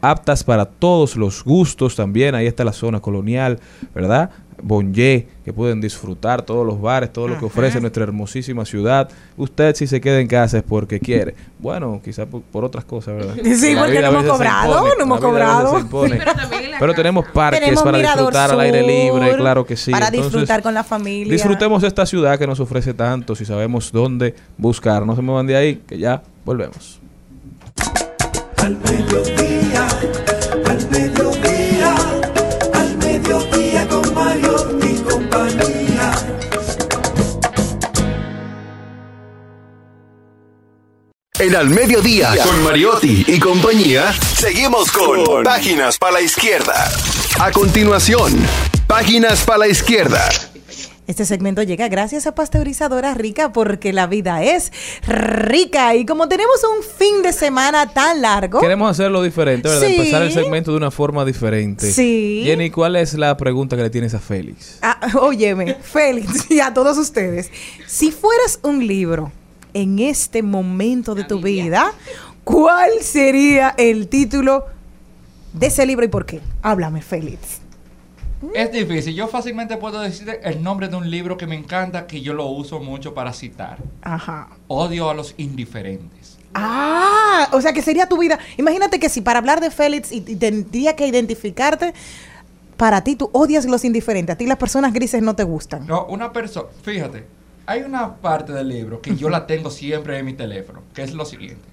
aptas 0.00 0.44
para 0.44 0.66
todos 0.66 1.16
los 1.16 1.42
gustos 1.44 1.96
también. 1.96 2.34
Ahí 2.34 2.46
está 2.46 2.64
la 2.64 2.72
zona 2.72 3.00
colonial, 3.00 3.60
¿verdad? 3.94 4.30
Bonje, 4.62 5.28
que 5.44 5.52
pueden 5.52 5.80
disfrutar 5.80 6.42
todos 6.42 6.66
los 6.66 6.80
bares, 6.80 7.12
todo 7.12 7.28
lo 7.28 7.38
que 7.38 7.44
ofrece 7.44 7.80
nuestra 7.80 8.04
hermosísima 8.04 8.64
ciudad. 8.64 9.08
Usted 9.36 9.74
si 9.74 9.86
se 9.86 10.00
queda 10.00 10.20
en 10.20 10.26
casa 10.26 10.58
es 10.58 10.62
porque 10.62 10.98
quiere. 10.98 11.34
Bueno, 11.58 12.00
quizás 12.02 12.26
por, 12.26 12.42
por 12.42 12.64
otras 12.64 12.84
cosas, 12.84 13.16
¿verdad? 13.16 13.34
Sí, 13.54 13.74
La 13.74 13.82
porque 13.82 14.00
no 14.00 14.08
hemos 14.08 14.24
cobrado, 14.24 14.76
impone, 14.76 14.94
no 14.96 15.02
hemos 15.02 15.20
cobrado. 15.20 15.80
Sí, 15.80 15.86
pero 16.78 16.94
tenemos 16.94 17.26
parques 17.32 17.60
Tenemos 17.60 17.82
para 17.82 17.98
disfrutar 17.98 18.50
al 18.50 18.60
aire 18.60 18.82
libre, 18.82 19.36
claro 19.36 19.64
que 19.64 19.76
sí. 19.76 19.90
Para 19.90 20.06
Entonces, 20.08 20.32
disfrutar 20.32 20.62
con 20.62 20.74
la 20.74 20.84
familia. 20.84 21.32
Disfrutemos 21.32 21.82
de 21.82 21.88
esta 21.88 22.06
ciudad 22.06 22.38
que 22.38 22.46
nos 22.46 22.60
ofrece 22.60 22.94
tanto 22.94 23.34
si 23.34 23.44
sabemos 23.44 23.92
dónde 23.92 24.34
buscar. 24.56 25.06
No 25.06 25.14
se 25.16 25.22
muevan 25.22 25.46
de 25.46 25.56
ahí, 25.56 25.82
que 25.86 25.98
ya 25.98 26.22
volvemos. 26.44 27.00
Al 28.58 28.76
mediodía, 28.78 29.86
En 41.38 41.54
Al 41.54 41.68
Mediodía, 41.68 42.30
con 42.42 42.64
Mariotti 42.64 43.22
y 43.26 43.38
compañía, 43.38 44.10
seguimos 44.10 44.90
con 44.90 45.42
Páginas 45.44 45.98
para 45.98 46.12
la 46.14 46.20
Izquierda. 46.22 46.90
A 47.38 47.50
continuación, 47.50 48.32
Páginas 48.86 49.44
para 49.44 49.58
la 49.58 49.68
Izquierda. 49.68 50.26
Este 51.06 51.26
segmento 51.26 51.62
llega 51.62 51.88
gracias 51.88 52.26
a 52.26 52.34
Pasteurizadora 52.34 53.12
Rica 53.12 53.52
porque 53.52 53.92
la 53.92 54.06
vida 54.06 54.42
es 54.44 54.72
rica 55.06 55.94
y 55.94 56.06
como 56.06 56.26
tenemos 56.26 56.56
un 56.64 56.82
fin 56.82 57.22
de 57.22 57.34
semana 57.34 57.92
tan 57.92 58.22
largo, 58.22 58.58
Queremos 58.60 58.90
hacerlo 58.90 59.22
diferente, 59.22 59.68
¿verdad? 59.68 59.88
Sí. 59.88 59.94
Empezar 59.94 60.22
el 60.22 60.32
segmento 60.32 60.70
de 60.70 60.78
una 60.78 60.90
forma 60.90 61.26
diferente. 61.26 61.92
Sí. 61.92 62.44
Jenny, 62.46 62.70
¿cuál 62.70 62.96
es 62.96 63.12
la 63.12 63.36
pregunta 63.36 63.76
que 63.76 63.82
le 63.82 63.90
tienes 63.90 64.14
a 64.14 64.20
Félix? 64.20 64.78
Ah, 64.80 64.98
óyeme, 65.20 65.74
Félix 65.74 66.50
y 66.50 66.60
a 66.60 66.72
todos 66.72 66.96
ustedes, 66.96 67.50
si 67.86 68.10
fueras 68.10 68.58
un 68.62 68.86
libro 68.86 69.30
en 69.76 69.98
este 69.98 70.42
momento 70.42 71.14
de 71.14 71.24
tu 71.24 71.38
vida, 71.42 71.92
¿cuál 72.44 72.90
sería 73.02 73.74
el 73.76 74.08
título 74.08 74.64
de 75.52 75.66
ese 75.66 75.84
libro 75.84 76.06
y 76.06 76.08
por 76.08 76.24
qué? 76.24 76.40
Háblame, 76.62 77.02
Félix. 77.02 77.60
Es 78.54 78.72
difícil. 78.72 79.14
Yo 79.14 79.28
fácilmente 79.28 79.76
puedo 79.76 80.00
decir 80.00 80.40
el 80.42 80.62
nombre 80.62 80.88
de 80.88 80.96
un 80.96 81.10
libro 81.10 81.36
que 81.36 81.46
me 81.46 81.56
encanta, 81.56 82.06
que 82.06 82.22
yo 82.22 82.32
lo 82.32 82.46
uso 82.46 82.80
mucho 82.80 83.12
para 83.12 83.34
citar. 83.34 83.76
Ajá. 84.00 84.48
Odio 84.66 85.10
a 85.10 85.14
los 85.14 85.34
indiferentes. 85.36 86.38
Ah, 86.54 87.50
o 87.52 87.60
sea 87.60 87.74
que 87.74 87.82
sería 87.82 88.08
tu 88.08 88.16
vida. 88.16 88.38
Imagínate 88.56 88.98
que 88.98 89.10
si 89.10 89.20
para 89.20 89.40
hablar 89.40 89.60
de 89.60 89.70
Félix 89.70 90.10
y, 90.10 90.24
y 90.26 90.36
tendría 90.36 90.96
que 90.96 91.06
identificarte, 91.06 91.92
para 92.78 93.04
ti 93.04 93.14
tú 93.14 93.28
odias 93.34 93.66
los 93.66 93.84
indiferentes, 93.84 94.32
a 94.34 94.38
ti 94.38 94.46
las 94.46 94.56
personas 94.56 94.94
grises 94.94 95.20
no 95.20 95.36
te 95.36 95.44
gustan. 95.44 95.86
No, 95.86 96.06
una 96.06 96.32
persona, 96.32 96.68
fíjate, 96.82 97.35
hay 97.66 97.82
una 97.82 98.16
parte 98.16 98.52
del 98.52 98.68
libro 98.68 99.02
que 99.02 99.16
yo 99.16 99.28
la 99.28 99.46
tengo 99.46 99.70
siempre 99.70 100.18
en 100.18 100.24
mi 100.24 100.34
teléfono, 100.34 100.82
que 100.94 101.02
es 101.02 101.12
lo 101.12 101.24
siguiente. 101.24 101.68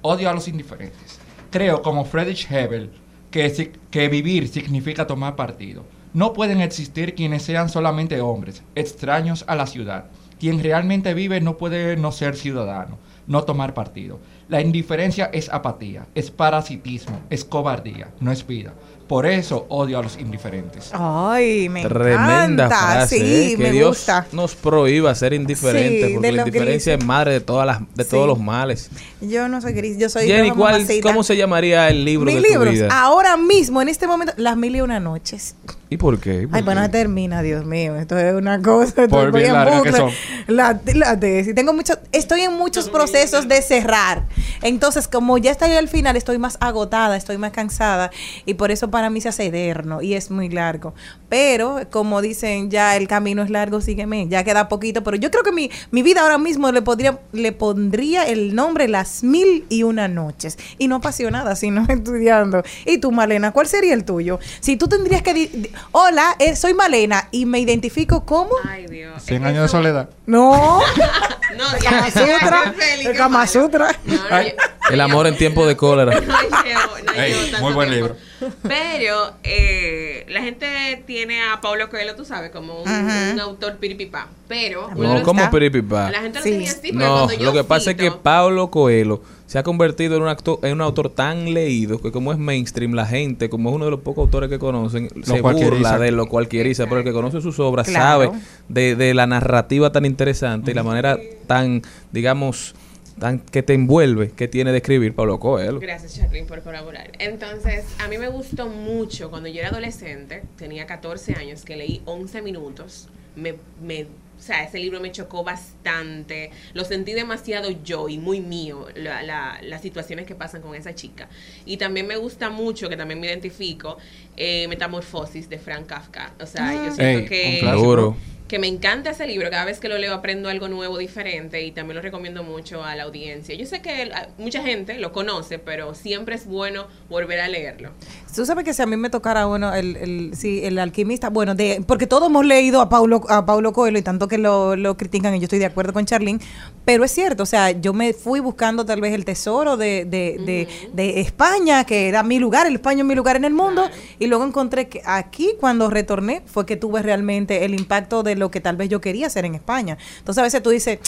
Odio 0.00 0.30
a 0.30 0.34
los 0.34 0.48
indiferentes. 0.48 1.18
Creo, 1.50 1.82
como 1.82 2.06
Friedrich 2.06 2.50
Hebel, 2.50 2.90
que, 3.30 3.72
que 3.90 4.08
vivir 4.08 4.48
significa 4.48 5.06
tomar 5.06 5.36
partido. 5.36 5.84
No 6.14 6.32
pueden 6.32 6.60
existir 6.60 7.14
quienes 7.14 7.42
sean 7.42 7.68
solamente 7.68 8.20
hombres, 8.20 8.62
extraños 8.74 9.44
a 9.46 9.54
la 9.54 9.66
ciudad. 9.66 10.06
Quien 10.40 10.62
realmente 10.62 11.12
vive 11.12 11.40
no 11.40 11.56
puede 11.58 11.96
no 11.96 12.10
ser 12.12 12.36
ciudadano, 12.36 12.98
no 13.26 13.44
tomar 13.44 13.74
partido. 13.74 14.20
La 14.48 14.60
indiferencia 14.60 15.30
es 15.32 15.48
apatía, 15.48 16.06
es 16.14 16.30
parasitismo, 16.30 17.20
es 17.30 17.44
cobardía, 17.44 18.10
no 18.20 18.32
es 18.32 18.46
vida. 18.46 18.74
Por 19.06 19.26
eso 19.26 19.66
odio 19.68 19.98
a 19.98 20.02
los 20.02 20.18
indiferentes. 20.18 20.90
Ay, 20.94 21.68
me 21.68 21.82
Tremenda 21.82 22.64
encanta. 22.64 22.68
frase, 22.68 23.18
sí, 23.18 23.24
¿eh? 23.52 23.56
que 23.58 23.62
me 23.62 23.70
Dios 23.70 23.88
gusta. 23.98 24.26
nos 24.32 24.54
prohíba 24.54 25.14
ser 25.14 25.34
indiferentes, 25.34 26.08
Sí, 26.08 26.14
porque 26.14 26.26
de 26.28 26.32
la 26.32 26.42
indiferencia 26.42 26.92
gris. 26.94 27.02
es 27.02 27.06
madre 27.06 27.32
de 27.32 27.40
todas 27.40 27.66
las, 27.66 27.80
de 27.94 28.04
Sí. 28.04 28.10
todos 28.10 28.26
los 28.26 28.38
males. 28.38 28.88
Yo 29.20 29.46
no 29.48 29.60
soy 29.60 29.74
gris, 29.74 29.98
yo 29.98 30.08
soy 30.08 30.26
Jenny, 30.26 30.52
¿cuál. 30.52 30.86
¿cómo 31.02 31.22
se 31.22 31.36
llamaría 31.36 31.90
el 31.90 32.02
libro 32.04 32.24
Mis 32.26 32.36
de 32.36 32.42
tu 32.42 32.48
libros, 32.48 32.72
vida? 32.72 32.88
ahora 32.90 33.36
mismo, 33.36 33.82
en 33.82 33.88
este 33.90 34.06
momento, 34.06 34.32
Las 34.38 34.56
Mil 34.56 34.74
y 34.74 34.80
Una 34.80 35.00
Noches. 35.00 35.54
¿Y 35.90 35.96
por 35.96 36.18
qué? 36.18 36.42
¿Y 36.42 36.46
por 36.46 36.56
Ay, 36.56 36.62
qué? 36.62 36.64
bueno, 36.64 36.80
no 36.80 36.90
termina, 36.90 37.42
Dios 37.42 37.64
mío. 37.64 37.94
Esto 37.96 38.18
es 38.18 38.34
una 38.34 38.60
cosa. 38.60 39.06
Por 39.06 39.26
estoy 39.26 39.42
bien 39.42 39.46
en 39.46 39.52
larga 39.52 39.82
que 39.82 39.92
son. 39.92 40.10
La, 40.46 40.80
la 40.94 41.18
tesis. 41.18 41.54
Tengo 41.54 41.72
mucho, 41.72 41.94
estoy 42.12 42.40
en 42.40 42.54
muchos 42.54 42.88
procesos 42.88 43.48
de 43.48 43.60
cerrar. 43.62 44.26
Entonces, 44.62 45.08
como 45.08 45.38
ya 45.38 45.50
estoy 45.50 45.72
al 45.72 45.88
final, 45.88 46.16
estoy 46.16 46.38
más 46.38 46.56
agotada, 46.60 47.16
estoy 47.16 47.38
más 47.38 47.52
cansada. 47.52 48.10
Y 48.46 48.54
por 48.54 48.70
eso 48.70 48.90
para 48.90 49.10
mí 49.10 49.20
se 49.20 49.28
hace 49.28 49.46
eterno 49.46 50.02
y 50.02 50.14
es 50.14 50.30
muy 50.30 50.48
largo. 50.48 50.94
Pero, 51.28 51.80
como 51.90 52.22
dicen, 52.22 52.70
ya 52.70 52.96
el 52.96 53.06
camino 53.06 53.42
es 53.42 53.50
largo, 53.50 53.80
sígueme. 53.80 54.26
Ya 54.28 54.42
queda 54.42 54.68
poquito. 54.68 55.04
Pero 55.04 55.16
yo 55.16 55.30
creo 55.30 55.42
que 55.42 55.52
mi, 55.52 55.70
mi 55.90 56.02
vida 56.02 56.22
ahora 56.22 56.38
mismo 56.38 56.72
le, 56.72 56.82
podría, 56.82 57.20
le 57.32 57.52
pondría 57.52 58.24
el 58.24 58.54
nombre 58.54 58.88
Las 58.88 59.22
Mil 59.22 59.64
y 59.68 59.82
Una 59.82 60.08
Noches. 60.08 60.58
Y 60.78 60.88
no 60.88 60.96
apasionada, 60.96 61.56
sino 61.56 61.84
estudiando. 61.88 62.62
Y 62.86 62.98
tú, 62.98 63.12
Malena, 63.12 63.52
¿cuál 63.52 63.66
sería 63.66 63.94
el 63.94 64.04
tuyo? 64.04 64.38
Si 64.60 64.76
tú 64.76 64.88
tendrías 64.88 65.22
que... 65.22 65.70
Hola, 65.92 66.36
eh, 66.38 66.56
soy 66.56 66.74
Malena 66.74 67.28
y 67.30 67.46
me 67.46 67.58
identifico 67.60 68.24
como... 68.24 68.50
Ay, 68.68 68.86
Dios. 68.86 69.22
Cien 69.22 69.42
Es 69.42 69.48
años 69.48 69.62
de 69.62 69.68
soledad. 69.68 70.08
No, 70.26 70.80
No, 71.56 71.64
Kama 71.82 72.10
Sutra. 72.10 72.74
El 73.00 73.16
Kama. 73.16 73.46
Sutra. 73.46 73.96
No, 74.04 74.14
no, 74.14 74.20
Ay. 74.30 74.54
yo- 74.56 74.92
El 74.92 75.00
amor 75.00 75.26
en 75.28 75.36
tiempo 75.36 75.66
de 75.66 75.76
cólera. 75.76 76.12
no 76.20 76.20
llevo, 76.20 76.80
no 77.06 77.12
Ey, 77.12 77.32
llevo 77.32 77.42
tanto 77.44 77.60
muy 77.62 77.72
buen 77.74 77.90
tiempo. 77.90 78.16
libro. 78.40 78.54
Pero 78.62 79.32
eh, 79.44 80.26
la 80.28 80.42
gente 80.42 81.02
tiene 81.06 81.42
a 81.44 81.60
Paulo 81.60 81.88
Coelho, 81.88 82.16
tú 82.16 82.24
sabes, 82.24 82.50
como 82.50 82.82
un, 82.82 83.40
autor 83.40 83.76
piripipá. 83.76 84.26
Pero 84.48 84.90
No, 84.96 85.14
lo 85.18 85.22
como 85.22 85.48
piripipá. 85.50 86.10
La 86.10 86.20
gente 86.20 86.40
lo 86.40 86.44
Sí. 86.44 86.50
tenía 86.50 86.70
así, 86.70 86.92
pero 86.92 86.98
No, 86.98 87.14
cuando 87.24 87.34
yo 87.34 87.44
lo 87.44 87.52
que 87.52 87.64
pasa 87.64 87.92
es 87.92 87.96
que 87.96 88.10
Pablo 88.10 88.70
Coelho 88.70 89.22
se 89.54 89.60
ha 89.60 89.62
convertido 89.62 90.16
en 90.16 90.22
un, 90.22 90.28
actor, 90.28 90.58
en 90.64 90.72
un 90.72 90.80
autor 90.80 91.10
tan 91.10 91.54
leído 91.54 92.00
que 92.02 92.10
como 92.10 92.32
es 92.32 92.38
mainstream, 92.40 92.94
la 92.94 93.06
gente, 93.06 93.48
como 93.48 93.68
es 93.68 93.76
uno 93.76 93.84
de 93.84 93.92
los 93.92 94.00
pocos 94.00 94.22
autores 94.22 94.50
que 94.50 94.58
conocen, 94.58 95.08
se 95.22 95.40
burla 95.42 95.96
de 95.96 96.10
lo 96.10 96.26
cualquieriza, 96.26 96.86
pero 96.86 96.98
el 96.98 97.04
que 97.04 97.12
conoce 97.12 97.40
sus 97.40 97.60
obras 97.60 97.86
Claro. 97.86 98.32
sabe 98.32 98.40
de, 98.68 98.96
de 98.96 99.14
la 99.14 99.28
narrativa 99.28 99.92
tan 99.92 100.06
interesante 100.06 100.72
y 100.72 100.74
la 100.74 100.82
manera 100.82 101.20
tan, 101.46 101.82
digamos, 102.10 102.74
tan 103.20 103.38
que 103.38 103.62
te 103.62 103.74
envuelve 103.74 104.32
que 104.32 104.48
tiene 104.48 104.72
de 104.72 104.78
escribir 104.78 105.14
Pablo 105.14 105.38
Coelho. 105.38 105.78
Gracias, 105.78 106.16
Charlene, 106.16 106.48
por 106.48 106.60
colaborar. 106.62 107.12
Entonces, 107.20 107.84
a 108.00 108.08
mí 108.08 108.18
me 108.18 108.26
gustó 108.26 108.66
mucho 108.66 109.30
cuando 109.30 109.48
yo 109.48 109.60
era 109.60 109.68
adolescente, 109.68 110.42
tenía 110.56 110.86
14 110.86 111.36
años, 111.36 111.64
que 111.64 111.76
leí 111.76 112.02
11 112.06 112.42
minutos. 112.42 113.06
Me, 113.36 113.54
me, 113.80 114.08
o 114.38 114.40
sea, 114.42 114.64
ese 114.64 114.78
libro 114.78 115.00
me 115.00 115.12
chocó 115.12 115.44
bastante. 115.44 116.50
Lo 116.74 116.84
sentí 116.84 117.12
demasiado 117.12 117.70
yo 117.70 118.08
y 118.08 118.18
muy 118.18 118.40
mío, 118.40 118.86
la- 118.94 119.22
la- 119.22 119.58
las 119.62 119.80
situaciones 119.82 120.26
que 120.26 120.34
pasan 120.34 120.60
con 120.62 120.74
esa 120.74 120.94
chica. 120.94 121.28
Y 121.64 121.76
también 121.76 122.06
me 122.06 122.16
gusta 122.16 122.50
mucho, 122.50 122.88
que 122.88 122.96
también 122.96 123.20
me 123.20 123.26
identifico, 123.26 123.96
eh, 124.36 124.66
Metamorfosis 124.68 125.48
de 125.48 125.58
Frank 125.58 125.86
Kafka. 125.86 126.34
O 126.40 126.46
sea, 126.46 126.72
yo 126.74 126.94
siento 126.94 127.02
Ey, 127.02 127.16
un 127.16 127.26
que 127.26 127.58
clásico. 127.60 128.16
Que 128.54 128.60
me 128.60 128.68
encanta 128.68 129.10
ese 129.10 129.26
libro. 129.26 129.50
Cada 129.50 129.64
vez 129.64 129.80
que 129.80 129.88
lo 129.88 129.98
leo 129.98 130.14
aprendo 130.14 130.48
algo 130.48 130.68
nuevo, 130.68 130.96
diferente 130.96 131.60
y 131.64 131.72
también 131.72 131.96
lo 131.96 132.02
recomiendo 132.02 132.44
mucho 132.44 132.84
a 132.84 132.94
la 132.94 133.02
audiencia. 133.02 133.52
Yo 133.56 133.66
sé 133.66 133.82
que 133.82 134.02
el- 134.02 134.12
a- 134.12 134.28
mucha 134.38 134.62
gente 134.62 134.96
lo 135.00 135.10
conoce, 135.10 135.58
pero 135.58 135.92
siempre 135.96 136.36
es 136.36 136.46
bueno 136.46 136.86
volver 137.10 137.40
a 137.40 137.48
leerlo. 137.48 137.90
Tú 138.32 138.46
sabes 138.46 138.64
que 138.64 138.72
si 138.72 138.80
a 138.82 138.86
mí 138.86 138.96
me 138.96 139.10
tocara 139.10 139.48
uno, 139.48 139.74
el, 139.74 139.96
el, 139.96 140.36
sí, 140.36 140.60
el 140.64 140.78
alquimista, 140.78 141.30
bueno, 141.30 141.56
de, 141.56 141.82
porque 141.84 142.06
todos 142.06 142.28
hemos 142.28 142.44
leído 142.46 142.80
a 142.80 142.88
Paulo, 142.88 143.22
a 143.28 143.44
Paulo 143.44 143.72
Coelho 143.72 143.98
y 143.98 144.02
tanto 144.02 144.28
que 144.28 144.38
lo, 144.38 144.76
lo 144.76 144.96
critican 144.96 145.34
y 145.34 145.38
yo 145.40 145.44
estoy 145.44 145.58
de 145.58 145.66
acuerdo 145.66 145.92
con 145.92 146.04
Charlene, 146.04 146.38
pero 146.84 147.02
es 147.04 147.10
cierto, 147.12 147.42
o 147.44 147.46
sea, 147.46 147.70
yo 147.72 147.92
me 147.92 148.12
fui 148.12 148.38
buscando 148.40 148.84
tal 148.86 149.00
vez 149.00 149.14
el 149.14 149.24
tesoro 149.24 149.76
de, 149.76 150.04
de, 150.04 150.36
de, 150.44 150.68
de 150.92 151.20
España, 151.20 151.84
que 151.84 152.08
era 152.08 152.22
mi 152.22 152.38
lugar, 152.38 152.66
el 152.68 152.74
España 152.74 153.00
es 153.00 153.06
mi 153.06 153.14
lugar 153.16 153.34
en 153.36 153.44
el 153.44 153.52
mundo, 153.52 153.88
y 154.20 154.26
luego 154.26 154.44
encontré 154.44 154.88
que 154.88 155.00
aquí 155.04 155.54
cuando 155.60 155.88
retorné 155.90 156.42
fue 156.46 156.66
que 156.66 156.76
tuve 156.76 157.02
realmente 157.02 157.64
el 157.64 157.74
impacto 157.74 158.22
de 158.24 158.34
lo 158.36 158.43
que 158.50 158.60
tal 158.60 158.76
vez 158.76 158.88
yo 158.88 159.00
quería 159.00 159.26
hacer 159.26 159.44
en 159.44 159.54
España. 159.54 159.98
Entonces 160.18 160.40
a 160.40 160.42
veces 160.42 160.62
tú 160.62 160.70
dices, 160.70 160.98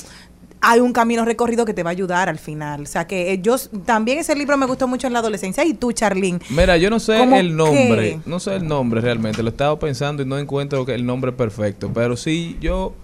hay 0.60 0.80
un 0.80 0.92
camino 0.92 1.24
recorrido 1.24 1.64
que 1.64 1.74
te 1.74 1.82
va 1.82 1.90
a 1.90 1.92
ayudar 1.92 2.28
al 2.28 2.38
final. 2.38 2.82
O 2.82 2.86
sea 2.86 3.06
que 3.06 3.32
eh, 3.32 3.40
yo 3.40 3.56
también 3.84 4.18
ese 4.18 4.34
libro 4.34 4.56
me 4.56 4.66
gustó 4.66 4.88
mucho 4.88 5.06
en 5.06 5.12
la 5.12 5.20
adolescencia. 5.20 5.64
Y 5.64 5.74
tú, 5.74 5.92
Charlene. 5.92 6.40
Mira, 6.50 6.76
yo 6.76 6.90
no 6.90 6.98
sé 6.98 7.18
¿Cómo 7.18 7.36
el 7.36 7.56
nombre, 7.56 8.10
qué? 8.10 8.20
no 8.26 8.40
sé 8.40 8.56
el 8.56 8.66
nombre 8.66 9.00
realmente, 9.00 9.42
lo 9.42 9.48
he 9.48 9.52
estado 9.52 9.78
pensando 9.78 10.22
y 10.22 10.26
no 10.26 10.38
encuentro 10.38 10.86
el 10.88 11.06
nombre 11.06 11.32
perfecto, 11.32 11.90
pero 11.92 12.16
si 12.16 12.56
yo 12.60 12.94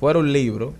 fuera 0.00 0.18
un 0.18 0.32
libro, 0.32 0.74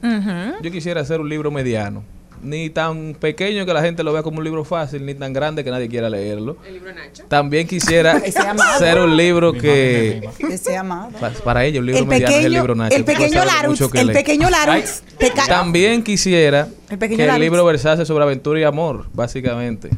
yo 0.62 0.71
quisiera 0.71 1.01
hacer 1.01 1.21
un 1.21 1.29
libro 1.29 1.51
mediano, 1.51 2.03
ni 2.45 2.71
tan 2.71 3.15
pequeño 3.19 3.66
que 3.66 3.73
la 3.73 3.83
gente 3.83 4.03
lo 4.05 4.12
vea 4.12 4.23
como 4.23 4.39
un 4.39 4.45
libro 4.45 4.65
fácil, 4.65 5.05
ni 5.05 5.15
tan 5.15 5.33
grande 5.33 5.65
que 5.65 5.71
nadie 5.71 5.89
quiera 5.89 6.09
leerlo. 6.11 6.57
El 6.66 6.75
libro 6.75 6.93
Nacho. 6.93 7.25
También 7.29 7.66
quisiera 7.66 8.21
ser 8.79 8.99
un 9.01 9.16
libro 9.16 9.53
que 9.53 10.29
mi 10.41 10.53
Ese 10.55 10.77
amado. 10.77 11.11
pa- 11.19 11.31
para 11.43 11.65
ellos 11.65 11.81
el 11.81 11.87
libro 11.87 12.01
El 12.03 12.07
mediano 12.07 12.29
es 12.31 12.37
el 12.37 12.43
pequeño, 12.45 12.59
libro 12.61 12.75
Nacho. 12.75 12.97
el 12.97 13.05
pequeño 13.05 13.45
Larus, 13.45 13.91
que 13.91 14.01
el 14.01 14.07
lee. 14.09 14.12
pequeño 14.12 14.51
Larus. 14.51 15.03
También 15.49 16.03
quisiera 16.03 16.69
El 16.91 16.99
pequeño 16.99 17.16
que 17.16 17.23
el 17.23 17.29
Larus. 17.29 17.41
libro 17.41 17.65
versase 17.65 18.05
sobre 18.07 18.25
aventura 18.25 18.61
y 18.61 18.65
amor, 18.65 19.07
básicamente. 19.12 19.91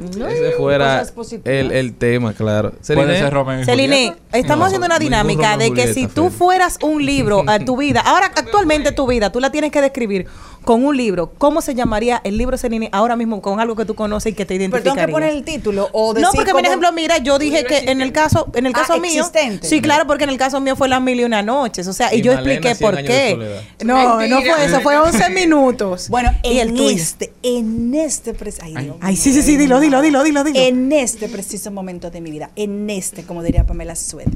Ese 0.00 0.52
fuera 0.58 1.04
el, 1.44 1.72
el 1.72 1.94
tema, 1.94 2.34
claro. 2.34 2.70
Puede 2.72 2.82
Celine, 2.84 3.18
ser 3.18 3.32
Romeo 3.32 3.60
y 3.60 3.64
Celine, 3.64 4.14
estamos 4.32 4.58
No, 4.58 4.64
haciendo 4.66 4.86
una 4.86 4.98
dinámica 4.98 5.56
de 5.56 5.66
que 5.72 5.86
Julieta, 5.88 5.94
si 5.94 6.06
tú 6.06 6.28
fueras 6.30 6.78
un 6.82 7.04
libro 7.04 7.44
a 7.46 7.58
tu 7.58 7.76
vida, 7.78 8.00
ahora 8.00 8.26
actualmente 8.34 8.92
tu 8.92 9.06
vida, 9.06 9.32
tú 9.32 9.40
la 9.40 9.50
tienes 9.50 9.72
que 9.72 9.80
describir 9.80 10.26
con 10.66 10.84
un 10.84 10.96
libro. 10.96 11.32
¿Cómo 11.38 11.62
se 11.62 11.76
llamaría 11.76 12.20
el 12.24 12.36
libro 12.36 12.58
Celine 12.58 12.88
ahora 12.92 13.14
mismo 13.14 13.40
con 13.40 13.60
algo 13.60 13.76
que 13.76 13.84
tú 13.84 13.94
conoces 13.94 14.32
y 14.32 14.34
que 14.34 14.44
te 14.44 14.58
Pero 14.58 14.82
tengo 14.82 14.96
identificaría? 14.96 15.06
que 15.06 15.12
poner 15.12 15.30
el 15.30 15.44
título 15.44 15.88
o 15.92 16.12
decir 16.12 16.26
No, 16.26 16.32
porque 16.34 16.50
por 16.50 16.66
ejemplo, 16.66 16.90
mira, 16.92 17.18
yo 17.18 17.38
dije 17.38 17.64
que 17.64 17.78
en 17.90 18.00
el 18.00 18.10
caso, 18.12 18.48
en 18.52 18.66
el 18.66 18.72
Ah, 18.74 18.80
caso 18.80 19.00
mío, 19.00 19.20
existente. 19.24 19.66
sí, 19.68 19.80
claro, 19.80 20.06
porque 20.08 20.24
en 20.24 20.30
el 20.30 20.38
caso 20.38 20.60
mío 20.60 20.74
fue 20.74 20.88
las 20.88 21.00
mil 21.00 21.20
y 21.20 21.24
una 21.24 21.40
noches, 21.42 21.86
o 21.86 21.92
sea, 21.92 22.12
y, 22.12 22.18
Y 22.18 22.22
yo 22.22 22.34
Malena, 22.34 22.52
expliqué 22.52 22.74
100 22.74 22.90
por 22.90 23.02
qué. 23.04 23.60
No, 23.84 24.08
no 24.08 24.16
Mentira. 24.16 24.54
fue 24.56 24.64
eso, 24.66 24.80
fue 24.80 24.96
11 24.98 25.30
minutos. 25.30 26.08
Bueno, 26.16 26.32
y 26.42 26.58
el 26.58 26.70
en 26.70 26.74
tuyo. 26.76 26.90
este, 26.96 27.32
en 27.44 27.94
este 27.94 28.34
preciso, 28.34 28.64
ay, 28.66 28.74
Dios 28.74 28.96
Ay, 29.00 29.14
mío, 29.14 29.22
sí, 29.22 29.32
sí, 29.32 29.42
sí, 29.42 29.56
dilo, 29.56 29.78
dilo, 29.80 30.02
dilo, 30.02 30.22
dilo, 30.24 30.42
dilo. 30.44 30.58
En 30.58 30.90
este 30.92 31.28
preciso 31.28 31.70
momento 31.70 32.10
de 32.10 32.20
mi 32.20 32.30
vida, 32.32 32.50
en 32.56 32.90
este, 32.90 33.22
como 33.22 33.42
diría 33.44 33.64
Pamela 33.64 33.94
Sweat, 33.94 34.28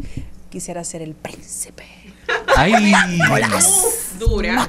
quisiera 0.48 0.84
ser 0.84 1.02
el 1.02 1.14
príncipe. 1.14 1.84
Ay, 2.56 2.92
Dura. 4.18 4.68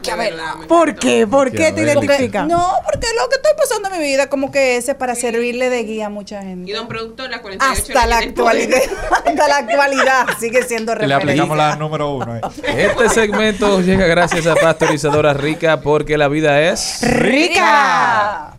¿Por 0.68 0.96
qué? 0.96 1.28
¿Por 1.28 1.52
qué 1.52 1.58
te 1.58 1.82
Maquiavélico. 1.82 2.04
identificas? 2.06 2.48
No, 2.48 2.72
porque 2.86 3.08
lo 3.22 3.28
que 3.28 3.36
estoy 3.36 3.52
pasando 3.58 3.90
en 3.94 4.00
mi 4.02 4.08
vida, 4.08 4.30
como 4.30 4.50
que 4.50 4.78
ese 4.78 4.92
es 4.92 4.98
para 4.98 5.14
servirle 5.14 5.70
de 5.70 5.84
guía 5.84 6.06
a 6.06 6.10
mucha 6.10 6.42
Y 6.42 6.46
gente. 6.46 6.74
don 6.74 6.88
productor, 6.88 7.30
la 7.30 7.42
48 7.42 7.82
Hasta 7.82 8.08
la 8.08 8.16
leyes 8.22 8.30
actualidad, 8.30 8.80
hasta 9.12 9.48
la 9.50 9.58
actualidad 9.58 10.28
sigue 10.40 10.64
siendo 10.64 10.96
le 10.96 11.14
aplicamos 11.14 11.50
referencia. 11.50 11.56
la 11.56 11.76
número 11.76 12.12
uno. 12.12 12.38
eh. 12.38 12.42
Este 12.78 13.10
segmento 13.10 13.82
llega 13.82 14.06
gracias 14.08 14.48
a 14.48 14.56
Pasteurizadora 14.56 15.34
Rica 15.34 15.82
porque 15.82 16.18
la 16.18 16.30
vida 16.30 16.62
es... 16.62 17.00
¡Rica! 17.02 18.54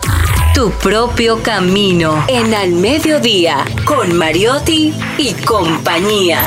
Tu 0.55 0.71
propio 0.73 1.43
camino 1.43 2.23
en 2.29 2.53
Al 2.53 2.73
Mediodía 2.73 3.65
con 3.87 4.15
Mariotti 4.15 4.95
y 5.17 5.33
compañía. 5.33 6.43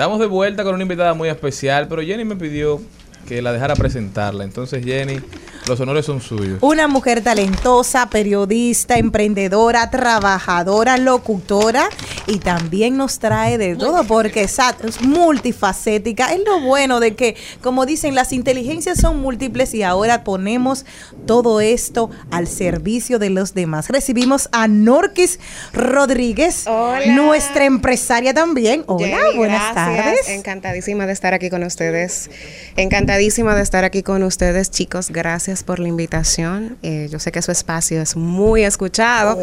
Estamos 0.00 0.18
de 0.18 0.24
vuelta 0.24 0.64
con 0.64 0.72
una 0.72 0.82
invitada 0.82 1.12
muy 1.12 1.28
especial, 1.28 1.86
pero 1.86 2.00
Jenny 2.00 2.24
me 2.24 2.34
pidió 2.34 2.80
que 3.26 3.42
la 3.42 3.52
dejara 3.52 3.76
presentarla. 3.76 4.44
Entonces, 4.44 4.84
Jenny, 4.84 5.20
los 5.68 5.78
honores 5.78 6.06
son 6.06 6.20
suyos. 6.20 6.58
Una 6.62 6.88
mujer 6.88 7.22
talentosa, 7.22 8.10
periodista, 8.10 8.96
emprendedora, 8.98 9.90
trabajadora, 9.90 10.96
locutora 10.96 11.88
y 12.26 12.38
también 12.38 12.96
nos 12.96 13.18
trae 13.18 13.58
de 13.58 13.76
todo 13.76 14.04
porque 14.04 14.42
es 14.42 14.58
multifacética. 15.02 16.32
Es 16.32 16.40
lo 16.44 16.60
bueno 16.60 16.98
de 16.98 17.14
que, 17.14 17.36
como 17.62 17.86
dicen, 17.86 18.14
las 18.14 18.32
inteligencias 18.32 18.98
son 18.98 19.20
múltiples 19.20 19.74
y 19.74 19.82
ahora 19.82 20.24
ponemos 20.24 20.84
todo 21.26 21.60
esto 21.60 22.10
al 22.30 22.46
servicio 22.46 23.18
de 23.18 23.30
los 23.30 23.54
demás. 23.54 23.88
Recibimos 23.88 24.48
a 24.52 24.66
Norquis 24.66 25.38
Rodríguez, 25.72 26.66
Hola. 26.66 27.06
nuestra 27.06 27.64
empresaria 27.64 28.34
también. 28.34 28.82
Hola, 28.86 29.06
Jenny, 29.06 29.36
buenas 29.36 29.72
gracias. 29.72 30.04
tardes. 30.04 30.28
Encantadísima 30.30 31.06
de 31.06 31.12
estar 31.12 31.34
aquí 31.34 31.50
con 31.50 31.62
ustedes. 31.62 32.30
Encantadísima 32.76 33.09
de 33.18 33.62
estar 33.62 33.84
aquí 33.84 34.02
con 34.04 34.22
ustedes, 34.22 34.70
chicos. 34.70 35.10
Gracias 35.10 35.64
por 35.64 35.80
la 35.80 35.88
invitación. 35.88 36.76
Eh, 36.82 37.08
yo 37.10 37.18
sé 37.18 37.32
que 37.32 37.42
su 37.42 37.50
espacio 37.50 38.00
es 38.00 38.14
muy 38.14 38.62
escuchado. 38.62 39.36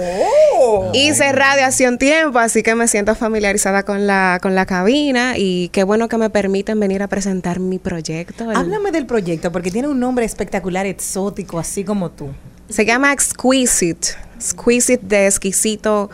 Oh. 0.59 0.89
Hice 0.93 1.31
radio 1.33 1.65
hace 1.65 1.87
un 1.87 1.97
tiempo, 1.97 2.39
así 2.39 2.63
que 2.63 2.75
me 2.75 2.87
siento 2.87 3.13
familiarizada 3.15 3.83
con 3.83 4.07
la, 4.07 4.39
con 4.41 4.55
la 4.55 4.65
cabina 4.65 5.33
y 5.37 5.67
qué 5.69 5.83
bueno 5.83 6.07
que 6.07 6.17
me 6.17 6.29
permiten 6.29 6.79
venir 6.79 7.03
a 7.03 7.07
presentar 7.07 7.59
mi 7.59 7.77
proyecto. 7.77 8.49
El- 8.49 8.55
Háblame 8.57 8.91
del 8.91 9.05
proyecto 9.05 9.51
porque 9.51 9.69
tiene 9.69 9.89
un 9.89 9.99
nombre 9.99 10.25
espectacular, 10.25 10.85
exótico, 10.85 11.59
así 11.59 11.83
como 11.83 12.09
tú. 12.11 12.29
Se 12.69 12.85
llama 12.85 13.11
Exquisite. 13.11 14.09
Exquisite 14.35 15.05
de 15.05 15.25
exquisito 15.27 16.09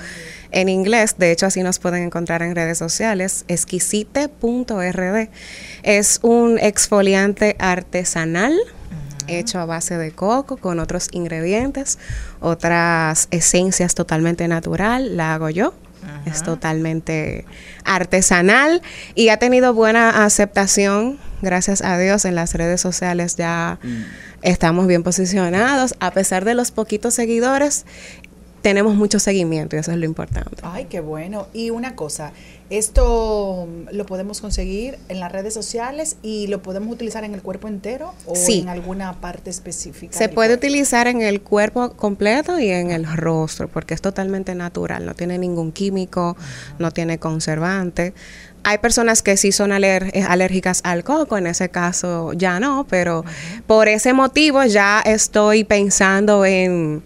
en 0.54 0.70
inglés. 0.70 1.16
De 1.18 1.32
hecho, 1.32 1.46
así 1.46 1.62
nos 1.64 1.80
pueden 1.80 2.04
encontrar 2.04 2.42
en 2.42 2.56
redes 2.56 2.78
sociales. 2.78 3.44
Exquisite.rd. 3.48 5.30
Es 5.84 6.20
un 6.22 6.60
exfoliante 6.60 7.56
artesanal 7.60 8.58
hecho 9.28 9.60
a 9.60 9.66
base 9.66 9.98
de 9.98 10.12
coco 10.12 10.58
con 10.58 10.80
otros 10.80 11.08
ingredientes, 11.12 11.98
otras 12.40 13.28
esencias 13.32 13.96
totalmente 13.96 14.48
natural. 14.48 15.18
La 15.18 15.34
hago 15.34 15.50
yo. 15.50 15.74
Es 16.26 16.44
totalmente 16.44 17.46
artesanal 17.86 18.82
y 19.16 19.30
ha 19.30 19.38
tenido 19.38 19.74
buena 19.74 20.26
aceptación, 20.26 21.18
gracias 21.42 21.82
a 21.82 21.98
Dios, 21.98 22.26
en 22.26 22.36
las 22.36 22.54
redes 22.56 22.82
sociales 22.82 23.38
ya 23.38 23.80
estamos 24.42 24.88
bien 24.88 25.04
posicionados. 25.04 25.96
A 26.00 26.12
pesar 26.12 26.44
de 26.44 26.56
los 26.56 26.72
poquitos 26.72 27.14
seguidores, 27.14 27.86
tenemos 28.64 28.96
mucho 28.96 29.20
seguimiento 29.20 29.76
y 29.76 29.80
eso 29.80 29.92
es 29.92 29.98
lo 29.98 30.06
importante. 30.06 30.64
Ay, 30.64 30.86
qué 30.86 31.02
bueno. 31.02 31.48
Y 31.54 31.70
una 31.70 31.96
cosa, 31.96 32.32
esto 32.70 33.68
mm, 33.68 33.96
lo 33.96 34.06
podemos 34.06 34.42
conseguir 34.42 34.98
en 35.10 35.20
las 35.20 35.32
redes 35.32 35.54
sociales 35.54 36.16
y 36.24 36.48
lo 36.48 36.64
podemos 36.64 36.92
utilizar 36.92 37.24
en 37.26 37.34
el 37.36 37.42
cuerpo 37.42 37.68
entero 37.68 38.14
o 38.26 38.36
Sí. 38.36 38.62
en 38.62 38.70
alguna 38.70 39.20
parte 39.22 39.50
específica. 39.50 40.18
Se 40.18 40.30
puede 40.30 40.50
cuerpo? 40.50 40.66
utilizar 40.68 41.08
en 41.08 41.22
el 41.22 41.42
cuerpo 41.42 41.92
completo 41.92 42.58
y 42.58 42.70
en 42.70 42.90
el 42.90 43.06
rostro 43.06 43.68
porque 43.68 43.94
es 43.94 44.02
totalmente 44.02 44.56
natural, 44.56 45.06
no 45.06 45.14
tiene 45.14 45.38
ningún 45.38 45.72
químico, 45.72 46.36
no 46.80 46.90
tiene 46.92 47.20
conservante. 47.20 48.14
Hay 48.66 48.78
personas 48.78 49.22
que 49.22 49.36
sí 49.36 49.52
son 49.52 49.74
eh, 49.74 50.24
alérgicas 50.26 50.80
al 50.86 51.04
coco, 51.04 51.38
en 51.38 51.48
ese 51.48 51.68
caso 51.68 52.32
ya 52.32 52.62
no, 52.62 52.88
pero 52.90 53.26
por 53.68 53.90
ese 53.90 54.14
motivo 54.14 54.64
ya 54.64 55.02
estoy 55.02 55.66
pensando 55.66 56.46
en 56.46 57.04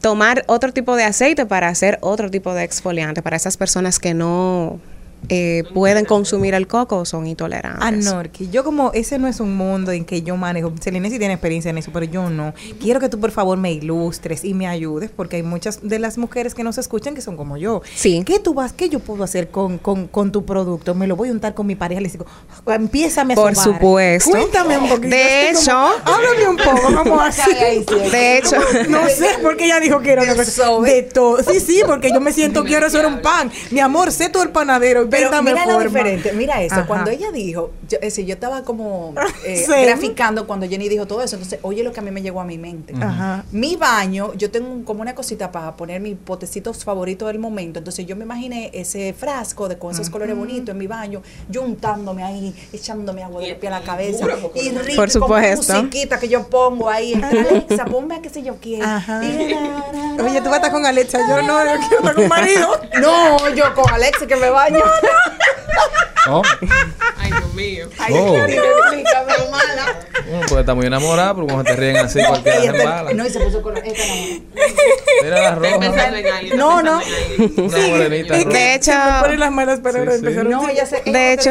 tomar 0.00 0.44
otro 0.46 0.72
tipo 0.72 0.96
de 0.96 1.04
aceite 1.04 1.46
para 1.46 1.68
hacer 1.68 1.98
otro 2.00 2.30
tipo 2.30 2.54
de 2.54 2.64
exfoliante 2.64 3.22
para 3.22 3.36
esas 3.36 3.56
personas 3.56 3.98
que 3.98 4.14
no 4.14 4.80
eh, 5.28 5.64
pueden 5.74 6.04
consumir 6.04 6.54
el 6.54 6.66
coco 6.66 6.96
o 6.98 7.04
son 7.04 7.26
intolerantes. 7.26 7.80
Ah, 7.82 7.90
Norki, 8.14 8.48
yo 8.50 8.64
como 8.64 8.90
ese 8.94 9.18
no 9.18 9.28
es 9.28 9.38
un 9.40 9.54
mundo 9.56 9.92
en 9.92 10.04
que 10.04 10.22
yo 10.22 10.36
manejo. 10.36 10.72
Celine 10.80 11.10
sí 11.10 11.18
tiene 11.18 11.34
experiencia 11.34 11.70
en 11.70 11.78
eso, 11.78 11.90
pero 11.92 12.06
yo 12.06 12.30
no. 12.30 12.54
Quiero 12.80 13.00
que 13.00 13.08
tú 13.08 13.20
por 13.20 13.30
favor 13.30 13.58
me 13.58 13.72
ilustres 13.72 14.44
y 14.44 14.54
me 14.54 14.66
ayudes, 14.66 15.10
porque 15.14 15.36
hay 15.36 15.42
muchas 15.42 15.80
de 15.82 15.98
las 15.98 16.18
mujeres 16.18 16.54
que 16.54 16.64
nos 16.64 16.78
escuchan 16.78 17.14
que 17.14 17.20
son 17.20 17.36
como 17.36 17.56
yo. 17.56 17.82
Sí. 17.94 18.22
¿Qué 18.26 18.38
tú 18.38 18.54
vas, 18.54 18.72
qué 18.72 18.88
yo 18.88 18.98
puedo 19.00 19.22
hacer 19.24 19.50
con, 19.50 19.78
con, 19.78 20.06
con 20.08 20.32
tu 20.32 20.44
producto? 20.44 20.94
Me 20.94 21.06
lo 21.06 21.16
voy 21.16 21.28
a 21.28 21.32
untar 21.32 21.54
con 21.54 21.66
mi 21.66 21.74
pareja. 21.76 22.00
Le 22.00 22.08
digo, 22.08 22.26
empiézame 22.66 23.34
a 23.34 23.36
Por 23.36 23.54
supuesto. 23.56 24.30
Cuéntame 24.30 24.78
un 24.78 24.88
poquito. 24.88 25.08
De 25.16 25.50
como- 25.52 25.60
hecho- 25.60 25.88
háblame 26.04 26.48
un 26.48 26.56
poco, 26.56 26.92
vamos 27.04 27.20
así. 27.38 27.50
De 28.10 28.38
hecho, 28.38 28.56
No 28.88 29.08
sé, 29.08 29.26
porque 29.42 29.66
ella 29.66 29.80
dijo 29.80 30.00
que 30.00 30.12
era 30.12 30.22
una 30.22 30.34
cosa 30.34 30.70
de 30.82 31.02
todo. 31.02 31.42
Sí, 31.42 31.60
sí, 31.60 31.82
porque 31.86 32.10
yo 32.12 32.20
me 32.20 32.32
siento 32.32 32.64
quiero 32.64 32.86
hacer 32.86 33.06
un 33.06 33.20
pan. 33.20 33.50
Mi 33.70 33.80
amor, 33.80 34.12
sé 34.12 34.28
tú 34.28 34.42
el 34.42 34.50
panadero. 34.50 35.06
Pero 35.10 35.42
mira 35.42 35.66
lo 35.66 35.78
diferente, 35.80 36.32
mira 36.32 36.62
eso, 36.62 36.74
Ajá. 36.76 36.86
cuando 36.86 37.10
ella 37.10 37.30
dijo, 37.32 37.70
yo, 37.88 37.96
es 37.96 38.00
decir, 38.02 38.26
yo 38.26 38.34
estaba 38.34 38.62
como 38.64 39.14
eh, 39.46 39.64
Sí. 39.66 39.72
graficando 39.84 40.46
cuando 40.46 40.68
Jenny 40.68 40.88
dijo 40.88 41.06
todo 41.06 41.22
eso, 41.22 41.36
entonces 41.36 41.58
oye 41.62 41.82
lo 41.82 41.92
que 41.92 42.00
a 42.00 42.02
mí 42.02 42.10
me 42.10 42.22
llegó 42.22 42.40
a 42.40 42.44
mi 42.44 42.58
mente. 42.58 42.94
Ajá. 43.00 43.44
Mi 43.52 43.76
baño, 43.76 44.32
yo 44.34 44.50
tengo 44.50 44.84
como 44.84 45.02
una 45.02 45.14
cosita 45.14 45.50
para 45.52 45.76
poner 45.76 46.00
mis 46.00 46.16
potecitos 46.16 46.84
favoritos 46.84 47.28
del 47.28 47.38
momento, 47.38 47.78
entonces 47.78 48.06
yo 48.06 48.16
me 48.16 48.24
imaginé 48.24 48.70
ese 48.72 49.12
frasco 49.12 49.68
de 49.68 49.78
con 49.78 49.92
esos 49.92 50.08
colores 50.10 50.36
bonitos 50.36 50.70
en 50.70 50.78
mi 50.78 50.86
baño, 50.86 51.22
yo 51.48 51.62
untándome 51.62 52.22
ahí, 52.22 52.54
echándome 52.72 53.22
agua 53.22 53.42
de 53.42 53.54
pies 53.54 53.72
a 53.72 53.80
la 53.80 53.84
cabeza, 53.84 54.26
y 54.54 54.70
rico, 54.70 54.96
Por 54.96 55.10
supuesto. 55.10 55.66
con 55.72 55.76
musiquita 55.84 56.18
que 56.18 56.28
yo 56.28 56.46
pongo 56.48 56.88
ahí, 56.88 57.14
Alexa, 57.22 57.84
ponme 57.86 58.16
a 58.16 58.22
qué 58.22 58.28
sé 58.28 58.42
yo 58.42 58.54
ra, 58.80 59.20
Oye, 60.24 60.40
tú 60.40 60.44
vas 60.50 60.54
a 60.54 60.56
estar 60.56 60.72
con 60.72 60.84
Alexa. 60.84 61.18
Yo 61.28 61.42
no, 61.42 61.64
yo 61.64 61.80
quiero 61.80 61.96
estar 61.98 62.14
con 62.14 62.28
marido. 62.28 62.68
No, 63.00 63.48
yo 63.54 63.74
con 63.74 63.88
Alexa 63.92 64.26
que 64.26 64.36
me 64.36 64.50
baño. 64.50 64.80
Oh, 66.28 66.42
Ay, 67.18 67.30
Dios 67.30 67.54
mío. 67.54 67.88
Ay, 67.98 68.14
Oh. 68.14 68.36
explícame, 68.36 69.32
mala. 69.50 70.46
Puede 70.48 70.60
estar 70.60 70.76
muy 70.76 70.86
enamorado, 70.86 71.34
pero 71.36 71.46
cuando 71.46 71.64
te 71.64 71.74
ríen 71.76 71.96
así, 71.96 72.20
cualquiera 72.22 72.60
se 72.60 72.66
embala. 72.68 73.12
no, 73.14 73.26
y 73.26 73.30
se 73.30 73.40
puso 73.40 73.62
con 73.62 73.76
esta 73.78 73.88
no. 74.06 74.40
Mira 75.22 75.40
la 75.42 75.54
roja. 75.56 76.06
alguien. 76.36 76.56
No, 76.56 76.82
no. 76.82 77.00
Una 77.56 77.78
morenita 77.88 78.34
roja. 78.36 78.48
De 78.48 78.74
hecho- 78.74 78.92
las 79.38 79.50
malas 79.50 79.80
palabras 79.80 80.16
Sí, 80.20 80.26
sí. 80.26 80.34
No, 80.44 80.66
De 80.66 80.72
hecho- 80.72 80.82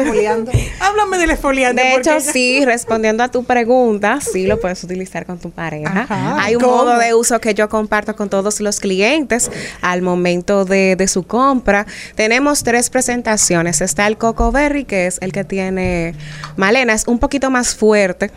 esfoliando. 0.02 0.52
Háblame 0.80 1.18
del 1.18 1.30
esfoliante. 1.32 1.82
De 1.82 1.90
porque 1.92 2.08
hecho, 2.08 2.16
ella- 2.18 2.32
sí, 2.32 2.64
respondiendo 2.64 3.22
a 3.24 3.28
tu 3.28 3.44
pregunta, 3.44 4.18
sí 4.20 4.46
lo 4.46 4.60
puedes 4.60 4.82
utilizar 4.84 5.26
con 5.26 5.38
tu 5.38 5.50
pareja. 5.50 6.02
Ajá. 6.02 6.36
Hay 6.42 6.54
un 6.56 6.62
¿Cómo? 6.62 6.76
modo 6.76 6.98
de 6.98 7.12
uso 7.14 7.40
que 7.40 7.54
yo 7.54 7.68
comparto 7.68 8.16
con 8.16 8.28
todos 8.30 8.60
los 8.60 8.80
clientes 8.80 9.50
al 9.82 10.00
momento 10.02 10.64
de, 10.64 10.96
de 10.96 11.08
su 11.08 11.24
compra. 11.26 11.86
Tenemos 12.14 12.62
tres 12.62 12.88
presentaciones. 12.88 13.39
Está 13.80 14.06
el 14.06 14.16
Coco 14.18 14.52
Berry, 14.52 14.84
que 14.84 15.06
es 15.06 15.18
el 15.20 15.32
que 15.32 15.44
tiene 15.44 16.14
Malena, 16.56 16.92
es 16.92 17.06
un 17.06 17.18
poquito 17.18 17.50
más 17.50 17.74
fuerte. 17.74 18.30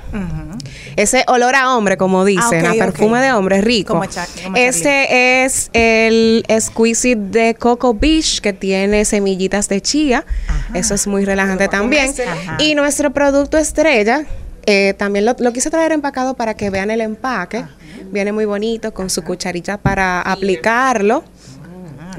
Ese 0.95 1.23
olor 1.27 1.55
a 1.55 1.75
hombre, 1.75 1.97
como 1.97 2.23
dicen, 2.25 2.65
Ah, 2.65 2.69
a 2.71 2.73
perfume 2.73 3.19
de 3.21 3.31
hombre 3.33 3.61
rico. 3.61 3.93
Como 3.93 4.05
Cha- 4.05 4.25
como 4.43 4.55
este 4.57 5.43
es 5.45 5.69
el 5.73 6.43
Exquisite 6.47 7.21
de 7.21 7.55
Coco 7.55 7.93
Beach, 7.93 8.39
que 8.41 8.53
tiene 8.53 9.05
semillitas 9.05 9.67
de 9.69 9.81
chía. 9.81 10.25
Eso 10.73 10.93
es 10.95 11.07
muy 11.07 11.25
relajante 11.25 11.67
también. 11.67 12.13
Y 12.59 12.75
nuestro 12.75 13.11
producto 13.11 13.57
estrella, 13.57 14.25
eh, 14.65 14.93
también 14.97 15.25
lo, 15.25 15.35
lo 15.39 15.51
quise 15.53 15.69
traer 15.69 15.91
empacado 15.91 16.35
para 16.35 16.53
que 16.55 16.69
vean 16.69 16.89
el 16.91 17.01
empaque. 17.01 17.65
viene 18.11 18.31
muy 18.31 18.45
bonito 18.45 18.93
con 18.93 19.09
su 19.09 19.23
cucharita 19.23 19.77
para 19.77 20.21
aplicarlo. 20.21 21.23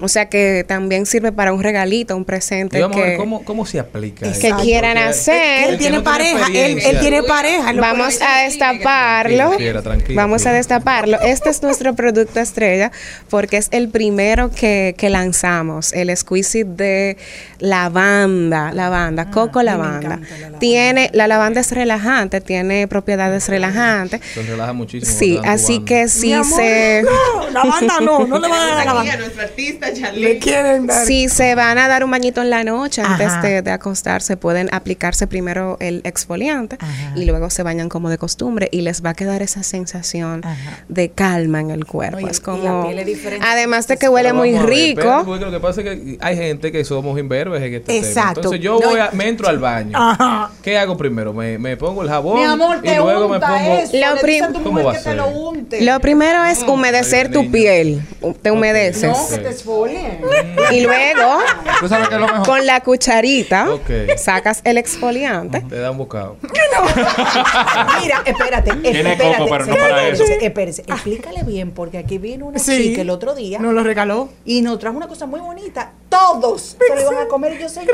O 0.00 0.08
sea 0.08 0.28
que 0.28 0.64
también 0.66 1.06
sirve 1.06 1.32
para 1.32 1.52
un 1.52 1.62
regalito, 1.62 2.16
un 2.16 2.24
presente 2.24 2.78
Y 2.78 2.82
vamos 2.82 2.96
a 2.96 3.00
ver 3.00 3.10
que, 3.12 3.16
cómo, 3.16 3.44
cómo 3.44 3.66
se 3.66 3.78
aplica. 3.78 4.30
que 4.32 4.48
eso. 4.48 4.56
quieran 4.58 4.94
Porque 4.96 5.08
hacer. 5.08 5.70
el 5.70 5.78
que 5.78 5.90
no 5.90 6.02
experiencia- 6.44 6.90
Vamos 7.80 8.18
a 8.22 8.42
destaparlo. 8.42 9.36
Tranquila, 9.36 9.58
fiera, 9.58 9.82
tranquila, 9.82 10.22
Vamos 10.22 10.46
a 10.46 10.52
destaparlo. 10.52 11.20
Este 11.20 11.50
es 11.50 11.62
nuestro 11.62 11.94
producto 11.94 12.40
estrella 12.40 12.90
porque 13.30 13.56
es 13.56 13.68
el 13.70 13.88
primero 13.88 14.50
que, 14.50 14.94
que 14.98 15.10
lanzamos, 15.10 15.92
el 15.92 16.10
exquisite 16.10 16.64
de 16.64 17.16
lavanda, 17.58 18.72
lavanda, 18.72 19.30
coco 19.30 19.62
lavanda. 19.62 20.20
Tiene, 20.60 21.10
la 21.12 21.26
lavanda 21.28 21.60
es 21.60 21.72
relajante, 21.72 22.40
tiene 22.40 22.88
propiedades 22.88 23.48
relajantes. 23.48 24.20
Se 24.34 24.42
relaja 24.42 24.72
muchísimo. 24.72 25.18
Sí, 25.18 25.38
así 25.44 25.80
que 25.80 26.08
si 26.08 26.28
Mi 26.28 26.32
amor, 26.34 26.60
se... 26.60 27.02
no, 27.02 27.50
lavanda 27.50 28.00
no, 28.00 28.26
no 28.26 28.38
le 28.38 28.48
van 28.48 28.60
a 28.60 28.66
dar 28.66 28.76
la 28.78 28.84
lavanda. 28.84 29.12
Artista 29.84 30.12
Le 30.12 30.38
quieren 30.38 30.86
dar. 30.86 31.06
Si 31.06 31.28
se 31.28 31.54
van 31.54 31.78
a 31.78 31.88
dar 31.88 32.04
un 32.04 32.10
bañito 32.10 32.42
en 32.42 32.50
la 32.50 32.64
noche 32.64 33.02
antes 33.02 33.40
de, 33.42 33.62
de 33.62 33.70
acostarse, 33.70 34.36
pueden 34.36 34.68
aplicarse 34.72 35.26
primero 35.26 35.76
el 35.80 36.00
exfoliante 36.04 36.78
y 37.16 37.24
luego 37.24 37.50
se 37.50 37.62
bañan 37.62 37.88
como 37.88 38.10
de 38.10 38.18
costumbre 38.18 38.68
y 38.72 38.80
les 38.82 39.04
va 39.04 39.10
a 39.10 39.14
quedar 39.14 39.42
esa 39.42 39.62
sensación 39.62 40.42
de 40.88 41.10
calma 41.10 41.60
en 41.60 41.70
el 41.70 41.84
cuerpo. 41.86 42.20
No, 42.20 42.26
y- 42.26 42.30
es 42.30 42.38
y 42.38 42.40
como, 42.42 42.82
la 42.82 42.86
piel 42.88 42.98
es 43.00 43.06
diferente. 43.06 43.46
además 43.48 43.86
de 43.88 43.96
que 43.96 44.08
huele 44.08 44.32
muy 44.32 44.52
ver, 44.52 44.66
rico. 44.66 45.22
porque 45.24 45.44
lo 45.44 45.50
que 45.50 45.60
pasa 45.60 45.80
es 45.80 45.86
que 45.86 46.18
hay 46.20 46.36
gente 46.36 46.70
que 46.72 46.84
somos 46.84 47.18
imberbes 47.18 47.62
en 47.62 47.74
este 47.74 47.92
tema. 47.92 48.06
Exacto. 48.06 48.40
Entonces 48.40 48.60
yo 48.60 48.78
No, 48.80 48.90
voy 48.90 49.00
a, 49.00 49.10
me 49.12 49.28
entro 49.28 49.48
al 49.48 49.58
baño. 49.58 49.92
Ajá. 49.96 50.50
¿Qué 50.62 50.76
hago 50.78 50.96
primero? 50.96 51.32
Me, 51.32 51.58
me 51.58 51.76
pongo 51.76 52.02
el 52.02 52.08
jabón 52.08 52.38
Mi 52.38 52.44
amor, 52.44 52.78
y 52.82 52.88
te 52.88 52.96
luego 52.96 53.28
me 53.28 53.34
unta 53.36 53.48
pongo. 53.48 53.74
eso. 53.78 53.92
Lo 53.96 54.20
prim- 54.20 54.44
lo 55.80 56.00
primero 56.00 56.44
es 56.44 56.62
humedecer 56.62 57.30
tu 57.30 57.50
piel. 57.50 58.02
Te 58.42 58.50
humedeces. 58.50 59.10
No, 59.10 59.28
que 59.28 59.38
te 59.38 59.52
exfolien. 59.74 60.20
Y 60.70 60.80
luego, 60.82 61.38
¿Tú 61.80 61.88
sabes 61.88 62.08
qué 62.08 62.14
es 62.14 62.20
lo 62.20 62.26
mejor? 62.28 62.46
con 62.46 62.66
la 62.66 62.80
cucharita, 62.80 63.66
sacas 64.16 64.60
el 64.64 64.78
exfoliante. 64.78 65.60
Te 65.68 65.78
da 65.78 65.90
un 65.90 65.98
bocado. 65.98 66.36
Mira, 68.00 68.22
espérate. 68.24 68.72
Tiene 68.76 69.12
espérate, 69.12 69.38
coco, 69.38 69.50
pero 69.50 69.66
no 69.66 69.74
para 69.76 70.08
eso. 70.08 70.24
espérese. 70.24 70.82
Explícale 70.82 71.42
bien, 71.44 71.70
porque 71.72 71.98
aquí 71.98 72.18
vino 72.18 72.46
una 72.46 72.58
Sí. 72.58 72.82
chica 72.90 73.00
el 73.02 73.10
otro 73.10 73.34
día 73.34 73.58
Nos 73.58 73.72
lo 73.74 73.82
regaló. 73.82 74.28
y 74.44 74.62
nos 74.62 74.78
trajo 74.78 74.96
una 74.96 75.08
cosa 75.08 75.26
muy 75.26 75.40
bonita. 75.40 75.92
Todos 76.08 76.76
se 76.78 76.94
lo 76.94 77.00
iban 77.00 77.24
a 77.24 77.28
comer 77.28 77.54
y 77.54 77.62
yo 77.62 77.68
soy 77.68 77.86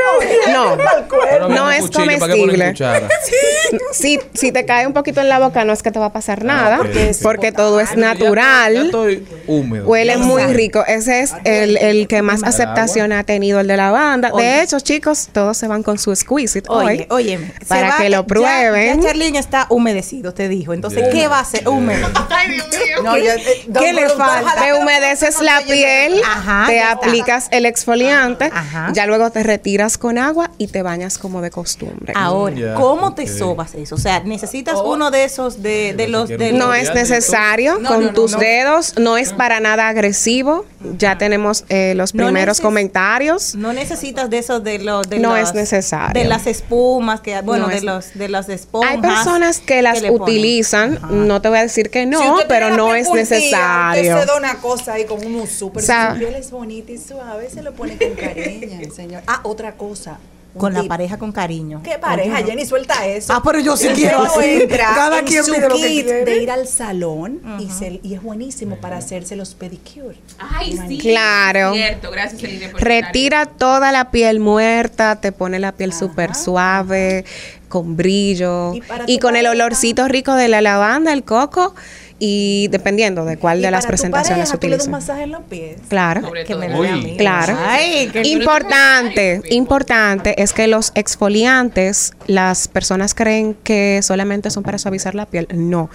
No. 0.52 0.76
No 0.76 1.56
con 1.56 1.72
es 1.72 1.80
cuchillo, 1.82 2.18
¿para 2.18 2.34
qué 2.34 2.40
ponen 2.40 2.74
comestible. 2.74 3.08
Si, 3.92 4.18
si 4.34 4.52
te 4.52 4.64
cae 4.66 4.86
un 4.86 4.92
poquito 4.92 5.20
en 5.20 5.28
la 5.28 5.38
boca, 5.38 5.64
no 5.64 5.72
es 5.72 5.82
que 5.82 5.90
te 5.90 5.98
va 5.98 6.06
a 6.06 6.12
pasar 6.12 6.44
nada, 6.44 6.76
Ah, 6.76 6.80
ok. 6.80 7.16
porque 7.22 7.52
todo 7.52 7.80
es 7.80 7.90
Ya- 7.90 7.96
Ya, 7.96 8.00
natural. 8.14 8.76
estoy 8.76 9.26
húmedo. 9.46 9.86
Huele 9.86 10.12
Ya 10.14 10.18
muy 10.18 10.42
rico. 10.44 10.84
Ese 10.86 11.20
es 11.20 11.34
el, 11.44 11.69
el 11.76 12.08
que 12.08 12.22
más 12.22 12.42
aceptación 12.42 13.12
ha 13.12 13.24
tenido 13.24 13.60
el 13.60 13.66
de 13.66 13.76
la 13.76 13.90
banda. 13.90 14.30
Oye. 14.32 14.44
De 14.44 14.62
hecho, 14.62 14.80
chicos, 14.80 15.28
todos 15.32 15.56
se 15.56 15.66
van 15.68 15.82
con 15.82 15.98
su 15.98 16.10
exquisite 16.12 16.68
Oye, 16.70 17.06
hoy. 17.10 17.26
oye, 17.36 17.52
para 17.68 17.96
que 17.98 18.10
lo 18.10 18.26
prueben. 18.26 19.00
Ya, 19.00 19.08
Charlene 19.08 19.38
está 19.38 19.66
humedecido, 19.70 20.34
te 20.34 20.48
dijo. 20.48 20.72
Entonces. 20.72 21.08
¿qué 21.12 21.28
va 21.28 21.38
a 21.38 21.40
hacer? 21.40 21.66
Húmedo. 21.68 22.08
Ay, 22.30 22.52
Dios 22.52 22.66
mío. 22.68 23.02
No, 23.02 23.16
yo, 23.16 23.32
eh, 23.32 23.66
¿Qué 23.78 23.92
le 23.92 24.08
falta? 24.08 24.54
Te 24.62 24.74
humedeces 24.74 25.40
la 25.40 25.60
piel, 25.62 26.20
Ajá, 26.24 26.64
te 26.66 26.74
ya 26.76 26.92
aplicas 26.92 27.48
el 27.50 27.66
exfoliante, 27.66 28.50
Ajá. 28.52 28.90
ya 28.92 29.06
luego 29.06 29.30
te 29.30 29.42
retiras 29.42 29.98
con 29.98 30.18
agua 30.18 30.50
y 30.58 30.68
te 30.68 30.82
bañas 30.82 31.18
como 31.18 31.40
de 31.42 31.50
costumbre. 31.50 32.12
Ahora, 32.16 32.54
Ya, 32.56 32.74
¿cómo 32.74 33.14
te 33.14 33.26
sobas 33.26 33.74
eso? 33.74 33.94
O 33.94 33.98
sea, 33.98 34.20
necesitas 34.20 34.74
Oh. 34.76 34.92
uno 34.92 35.10
de 35.10 35.24
esos 35.24 35.62
de, 35.62 35.94
de 35.94 36.08
los 36.08 36.28
de 36.28 36.52
No 36.52 36.68
los- 36.68 36.76
es 36.78 36.94
necesario 36.94 37.78
No, 37.78 37.88
con 37.88 38.00
no, 38.00 38.06
no, 38.08 38.12
tus 38.14 38.32
no. 38.32 38.38
dedos, 38.38 38.94
no 38.98 39.16
es 39.16 39.32
para 39.32 39.60
nada 39.60 39.88
agresivo. 39.88 40.64
Ya 40.96 41.18
tenemos 41.18 41.64
eh, 41.68 41.94
los 41.94 42.14
No 42.14 42.24
primeros 42.24 42.60
comentarios. 42.60 43.54
No 43.54 43.72
necesitas 43.72 44.30
de 44.30 44.38
esos 44.38 44.64
de 44.64 44.78
los 44.78 45.08
de 45.10 45.18
No 45.18 45.36
los- 45.36 45.50
es 45.50 45.54
necesario. 45.54 46.20
de 46.22 46.26
las 46.28 46.46
espumas 46.46 47.20
que 47.20 47.38
bueno 47.42 47.64
No 47.64 47.68
de 47.68 47.76
es- 47.76 47.82
los 47.84 48.14
de 48.14 48.28
las 48.28 48.48
esponjas. 48.48 48.90
Hay 48.92 49.00
personas 49.00 49.58
que 49.60 49.82
las 49.82 49.98
ponen. 50.00 50.12
utilizan, 50.22 50.98
no 51.10 51.42
te 51.42 51.48
voy 51.50 51.58
a 51.58 51.62
decir 51.62 51.90
que 51.90 52.06
no, 52.06 52.38
Si 52.38 52.44
pero 52.48 52.76
no 52.76 52.94
es 52.94 53.10
necesario. 53.10 54.00
Usted 54.14 54.20
se 54.22 54.26
da 54.26 54.36
una 54.38 54.54
cosa 54.60 54.94
ahí 54.94 55.04
con 55.04 55.24
un 55.24 55.46
súper. 55.46 55.82
O 55.82 55.86
sea- 55.86 56.12
su 56.14 56.18
piel 56.18 56.34
es 56.34 56.50
bonita 56.50 56.92
y 56.92 56.98
suave, 56.98 57.50
se 57.50 57.62
lo 57.62 57.72
pone 57.74 57.98
con 57.98 58.14
cariño, 58.14 58.80
señor. 58.94 59.22
Ah, 59.26 59.40
otra 59.44 59.72
cosa. 59.72 60.18
Con 60.56 60.74
la 60.74 60.82
pareja 60.84 61.16
con 61.18 61.32
cariño. 61.32 61.80
¿Qué 61.82 61.98
pareja, 61.98 62.36
Oye. 62.36 62.44
Jenny? 62.44 62.66
Suelta 62.66 63.06
eso. 63.06 63.32
Ah, 63.32 63.40
pero 63.44 63.60
yo 63.60 63.76
sí 63.76 63.88
quiero 63.94 64.22
así. 64.22 64.62
entra 64.62 64.92
Cada 64.94 65.18
en 65.20 65.24
quien 65.24 65.44
su 65.44 65.52
pide 65.52 65.68
lo 65.68 65.74
que 65.76 65.80
kit 65.82 66.04
quiere. 66.04 66.24
de 66.24 66.42
ir 66.42 66.50
al 66.50 66.66
salón 66.66 67.40
y, 67.58 67.70
se- 67.70 68.00
y 68.02 68.14
es 68.14 68.22
buenísimo 68.22 68.76
para 68.76 68.96
hacerse 68.96 69.36
los 69.36 69.54
pedicure. 69.54 70.16
Ay, 70.38 70.78
sí. 70.88 70.98
Claro. 70.98 71.72
Cierto, 71.74 72.10
gracias, 72.10 72.42
Eline, 72.42 72.70
por 72.70 72.80
Retira 72.82 73.46
toda 73.46 73.92
la 73.92 74.10
piel 74.10 74.40
muerta, 74.40 75.16
te 75.20 75.32
pone 75.32 75.58
la 75.58 75.72
piel 75.72 75.92
súper 75.92 76.34
suave, 76.34 77.24
con 77.68 77.96
brillo 77.96 78.72
Y 79.06 79.18
con 79.20 79.36
el 79.36 79.46
olorcito 79.46 80.08
rico 80.08 80.34
de 80.34 80.48
la 80.48 80.60
lavanda, 80.60 81.12
el 81.12 81.22
coco 81.22 81.74
y 82.20 82.68
dependiendo 82.68 83.24
de 83.24 83.38
cuál 83.38 83.58
Y 83.58 83.62
de 83.62 83.70
las 83.70 83.86
presentaciones 83.86 84.52
das 84.52 84.86
un 84.86 84.90
masaje 84.92 85.22
en 85.22 85.32
los 85.32 85.42
pies. 85.44 85.80
Claro. 85.88 86.30
Que 86.46 86.54
me 86.54 86.78
Uy. 86.78 86.88
mí. 87.02 87.16
Claro. 87.16 87.56
Ay, 87.58 88.08
que 88.12 88.22
Importante, 88.28 89.40
importante 89.50 90.40
es 90.40 90.52
que 90.52 90.68
los 90.68 90.92
exfoliantes, 90.94 92.12
las 92.26 92.68
personas 92.68 93.14
creen 93.14 93.56
que 93.64 94.00
solamente 94.02 94.50
son 94.50 94.62
para 94.62 94.78
suavizar 94.78 95.14
la 95.14 95.26
piel. 95.26 95.48
No. 95.54 95.88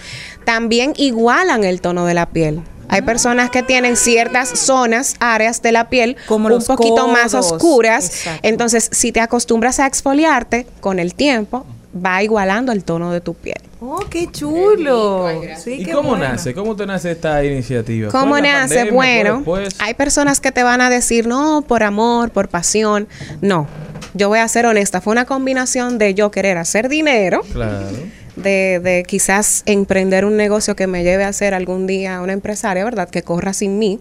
También 0.46 0.94
igualan 0.98 1.64
el 1.64 1.80
tono 1.80 2.06
de 2.06 2.16
la 2.16 2.26
piel. 2.26 2.62
Hay 2.88 3.02
personas 3.04 3.50
que 3.50 3.64
tienen 3.64 3.96
ciertas 3.96 4.50
zonas, 4.50 5.16
áreas 5.20 5.62
de 5.62 5.72
la 5.72 5.90
piel 5.90 6.18
Como 6.28 6.50
un 6.50 6.64
poquito 6.64 7.08
más 7.08 7.34
oscuras. 7.34 8.06
Exacto. 8.06 8.48
Entonces, 8.48 8.90
si 8.92 9.12
te 9.12 9.22
acostumbras 9.22 9.80
a 9.80 9.88
exfoliarte 9.88 10.68
con 10.82 11.00
el 11.00 11.14
tiempo, 11.16 11.66
va 11.96 12.22
igualando 12.24 12.72
el 12.72 12.84
tono 12.84 13.12
de 13.12 13.22
tu 13.22 13.34
piel. 13.34 13.58
Oh, 13.80 14.00
qué 14.10 14.28
chulo. 14.32 15.30
Sí, 15.64 15.74
¿Y 15.74 15.86
qué 15.86 15.92
cómo 15.92 16.10
bueno. 16.10 16.26
nace? 16.30 16.54
¿Cómo 16.54 16.76
te 16.76 16.86
nace 16.86 17.12
esta 17.12 17.44
iniciativa? 17.44 18.10
¿Cómo 18.12 18.30
¿Fue 18.30 18.40
en 18.40 18.46
la 18.46 18.52
nace? 18.62 18.92
Bueno, 18.92 19.36
después? 19.38 19.76
hay 19.80 19.94
personas 19.94 20.40
que 20.40 20.52
te 20.52 20.64
van 20.64 20.82
a 20.82 20.90
decir, 20.90 21.28
no, 21.28 21.64
por 21.68 21.84
amor, 21.84 22.32
por 22.32 22.48
pasión. 22.50 23.08
No, 23.42 23.68
yo 24.14 24.28
voy 24.30 24.40
a 24.40 24.48
ser 24.48 24.66
honesta, 24.66 25.02
fue 25.02 25.12
una 25.12 25.26
combinación 25.26 25.98
de 25.98 26.14
yo 26.14 26.32
querer 26.32 26.58
hacer 26.58 26.90
dinero, 26.90 27.42
Claro. 27.54 27.88
de, 28.36 28.80
de 28.84 29.04
quizás 29.08 29.64
emprender 29.66 30.26
un 30.26 30.36
negocio 30.38 30.76
que 30.76 30.88
me 30.88 31.04
lleve 31.04 31.24
a 31.24 31.34
ser 31.34 31.54
algún 31.54 31.86
día 31.86 32.22
una 32.22 32.34
empresaria, 32.34 32.84
¿verdad? 32.84 33.10
Que 33.10 33.24
corra 33.24 33.54
sin 33.54 33.78
mí. 33.78 34.00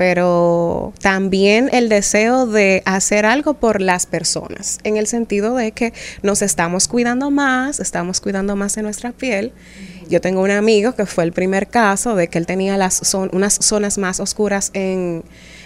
Pero 0.00 0.94
también 1.02 1.68
el 1.74 1.90
deseo 1.90 2.46
de 2.46 2.82
hacer 2.86 3.26
algo 3.26 3.52
por 3.52 3.82
las 3.82 4.06
personas, 4.06 4.78
en 4.82 4.96
el 4.96 5.06
sentido 5.06 5.54
de 5.54 5.72
que 5.72 5.92
nos 6.22 6.40
estamos 6.40 6.88
cuidando 6.88 7.30
más, 7.30 7.80
estamos 7.80 8.22
cuidando 8.22 8.56
más 8.56 8.74
de 8.76 8.82
nuestra 8.82 9.12
piel. 9.12 9.52
Yo 10.08 10.22
tengo 10.22 10.40
un 10.40 10.52
amigo 10.52 10.94
que 10.94 11.04
fue 11.04 11.24
el 11.24 11.32
primer 11.32 11.66
caso 11.66 12.14
de 12.14 12.28
que 12.28 12.38
él 12.38 12.46
tenía 12.46 12.78
las 12.78 13.02
zon- 13.02 13.28
unas 13.34 13.58
zonas 13.60 13.98
más 13.98 14.20
oscuras 14.20 14.70
en, 14.72 15.22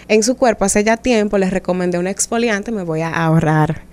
en 0.09 0.21
su 0.21 0.35
cuerpo 0.35 0.65
hace 0.65 0.83
ya 0.83 0.97
tiempo, 0.97 1.37
les 1.37 1.51
recomendé 1.51 1.97
un 1.97 2.07
exfoliante, 2.07 2.73
me 2.73 2.83
voy 2.83 3.03
a 3.03 3.11
ahorrar 3.11 3.83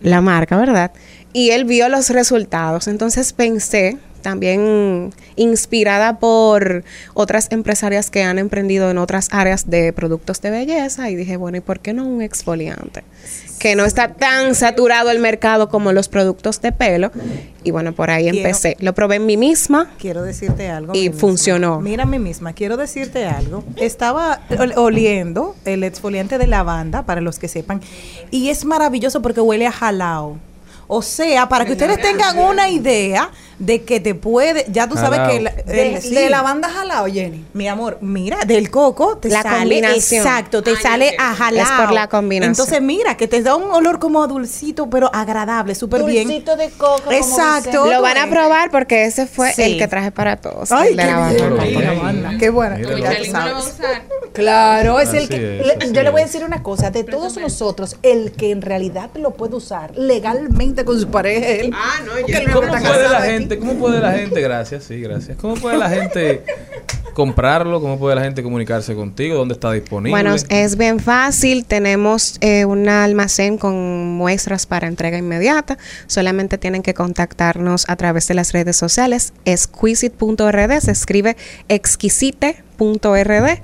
la 0.00 0.22
marca, 0.22 0.56
¿verdad? 0.56 0.92
Y 1.34 1.50
él 1.50 1.66
vio 1.66 1.90
los 1.90 2.08
resultados, 2.08 2.88
entonces 2.88 3.34
pensé, 3.34 3.98
también 4.20 5.12
inspirada 5.36 6.18
por 6.18 6.84
otras 7.14 7.48
empresarias 7.50 8.10
que 8.10 8.22
han 8.22 8.38
emprendido 8.38 8.90
en 8.90 8.98
otras 8.98 9.28
áreas 9.32 9.68
de 9.70 9.92
productos 9.92 10.40
de 10.40 10.50
belleza, 10.50 11.10
y 11.10 11.16
dije, 11.16 11.36
bueno, 11.36 11.58
¿y 11.58 11.60
por 11.60 11.80
qué 11.80 11.92
no 11.92 12.06
un 12.06 12.22
exfoliante? 12.22 13.04
Que 13.58 13.76
no 13.76 13.84
está 13.84 14.14
tan 14.14 14.54
saturado 14.54 15.10
el 15.10 15.18
mercado 15.18 15.68
como 15.68 15.92
los 15.92 16.08
productos 16.08 16.62
de 16.62 16.72
pelo. 16.72 17.10
Y 17.62 17.72
bueno, 17.72 17.92
por 17.92 18.10
ahí 18.10 18.24
Quiero- 18.24 18.38
empecé. 18.38 18.76
Lo 18.80 18.94
probé 18.94 19.16
en 19.16 19.26
mí 19.26 19.36
misma. 19.36 19.90
Quiero 19.98 20.22
decirte 20.22 20.68
algo. 20.70 20.94
Y 20.94 21.08
misma. 21.10 21.20
funcionó. 21.20 21.80
Mira 21.80 22.04
a 22.04 22.06
mí 22.06 22.18
misma, 22.18 22.54
quiero 22.54 22.78
decirte 22.78 23.26
algo. 23.26 23.62
Estaba 23.76 24.40
ol- 24.58 24.72
oliendo 24.76 25.56
el 25.66 25.84
exfoliante 25.84 26.38
de 26.38 26.46
lavanda, 26.46 27.02
para 27.04 27.20
los 27.20 27.38
que 27.38 27.48
sepan, 27.48 27.82
y 28.30 28.48
es 28.48 28.64
maravilloso 28.64 29.20
porque 29.20 29.42
huele 29.42 29.66
a 29.66 29.72
jalao. 29.72 30.38
O 30.92 31.02
sea, 31.02 31.48
para 31.48 31.66
que 31.66 31.72
ustedes 31.72 32.00
tengan 32.00 32.38
una 32.38 32.68
idea 32.70 33.30
de 33.60 33.82
que 33.82 34.00
te 34.00 34.14
puede, 34.14 34.64
ya 34.72 34.88
tú 34.88 34.96
sabes 34.96 35.20
Jalao. 35.20 35.32
que 35.36 35.40
la- 35.42 35.50
De, 35.52 35.94
el- 35.94 36.02
sí. 36.02 36.14
de 36.14 36.28
la 36.30 36.42
banda 36.42 36.68
jalao, 36.68 37.06
Jenny. 37.06 37.44
Mi 37.52 37.68
amor, 37.68 37.98
mira, 38.00 38.38
del 38.46 38.70
coco 38.70 39.18
te 39.18 39.28
La 39.28 39.42
sale 39.42 39.58
combinación. 39.80 40.26
exacto, 40.26 40.62
te 40.62 40.70
Ay, 40.70 40.76
sale 40.82 41.16
a 41.18 41.34
jalao. 41.34 41.62
Es 41.64 41.70
por 41.72 41.92
la 41.92 42.08
combinación. 42.08 42.50
Entonces, 42.52 42.80
mira, 42.82 43.16
que 43.18 43.28
te 43.28 43.42
da 43.42 43.54
un 43.56 43.70
olor 43.70 43.98
como 43.98 44.22
a 44.22 44.26
dulcito, 44.26 44.88
pero 44.90 45.10
agradable, 45.14 45.74
súper 45.74 46.02
bien. 46.04 46.26
Dulcito 46.26 46.56
de 46.56 46.70
coco. 46.70 47.12
Exacto. 47.12 47.86
Lo 47.86 48.00
van 48.02 48.16
a 48.18 48.30
probar 48.30 48.70
porque 48.70 49.04
ese 49.04 49.26
fue 49.26 49.52
Sí. 49.52 49.62
el 49.62 49.78
que 49.78 49.86
traje 49.88 50.10
para 50.10 50.36
todos. 50.38 50.72
Ay, 50.72 50.90
el 50.92 50.96
de 50.96 51.02
qué 51.02 51.08
la 51.10 51.92
banda. 51.92 52.30
Qué 52.38 52.48
buena. 52.50 52.78
Claro, 54.32 55.00
es 55.00 55.12
el 55.12 55.28
que. 55.28 55.60
es, 55.60 55.66
le- 55.66 55.72
así 55.74 55.92
yo 55.92 56.02
le 56.02 56.10
voy 56.10 56.20
a 56.22 56.24
es. 56.24 56.32
decir 56.32 56.46
una 56.46 56.62
cosa: 56.62 56.90
de 56.90 57.04
todos 57.04 57.36
nosotros, 57.36 57.96
el 58.02 58.32
que 58.32 58.50
en 58.52 58.62
realidad 58.62 59.10
lo 59.14 59.32
puede 59.32 59.56
usar 59.56 59.96
legalmente 59.96 60.84
con 60.84 60.98
su 61.00 61.08
pareja 61.10 61.46
es 61.48 61.60
él. 61.64 61.72
Ah, 61.74 61.96
no, 62.06 62.26
yo 62.26 62.40
no 62.40 62.52
¿Cómo 62.54 62.58
hombre 62.60 62.76
está 62.78 62.88
puede 62.92 63.08
la 63.08 63.18
aquí. 63.18 63.26
Cómo 63.58 63.74
puede 63.74 64.00
la 64.00 64.12
gente, 64.12 64.40
gracias, 64.40 64.84
sí, 64.84 65.00
gracias, 65.00 65.36
cómo 65.38 65.54
puede 65.54 65.78
la 65.78 65.90
gente 65.90 66.42
comprarlo? 67.12 67.80
¿Cómo 67.80 67.98
puede 67.98 68.16
la 68.16 68.22
gente 68.22 68.42
comunicarse 68.42 68.94
contigo? 68.94 69.36
¿Dónde 69.36 69.54
está 69.54 69.72
disponible? 69.72 70.10
Bueno, 70.10 70.34
es 70.48 70.76
bien 70.76 71.00
fácil. 71.00 71.64
Tenemos 71.66 72.38
eh, 72.40 72.64
un 72.64 72.88
almacén 72.88 73.58
con 73.58 73.74
muestras 74.16 74.66
para 74.66 74.88
entrega 74.88 75.18
inmediata. 75.18 75.76
Solamente 76.06 76.58
tienen 76.58 76.82
que 76.82 76.94
contactarnos 76.94 77.84
a 77.88 77.96
través 77.96 78.26
de 78.28 78.34
las 78.34 78.52
redes 78.52 78.76
sociales. 78.76 79.32
Exquisite.rd 79.44 80.80
se 80.80 80.90
escribe 80.90 81.36
exquisite.rd 81.68 83.60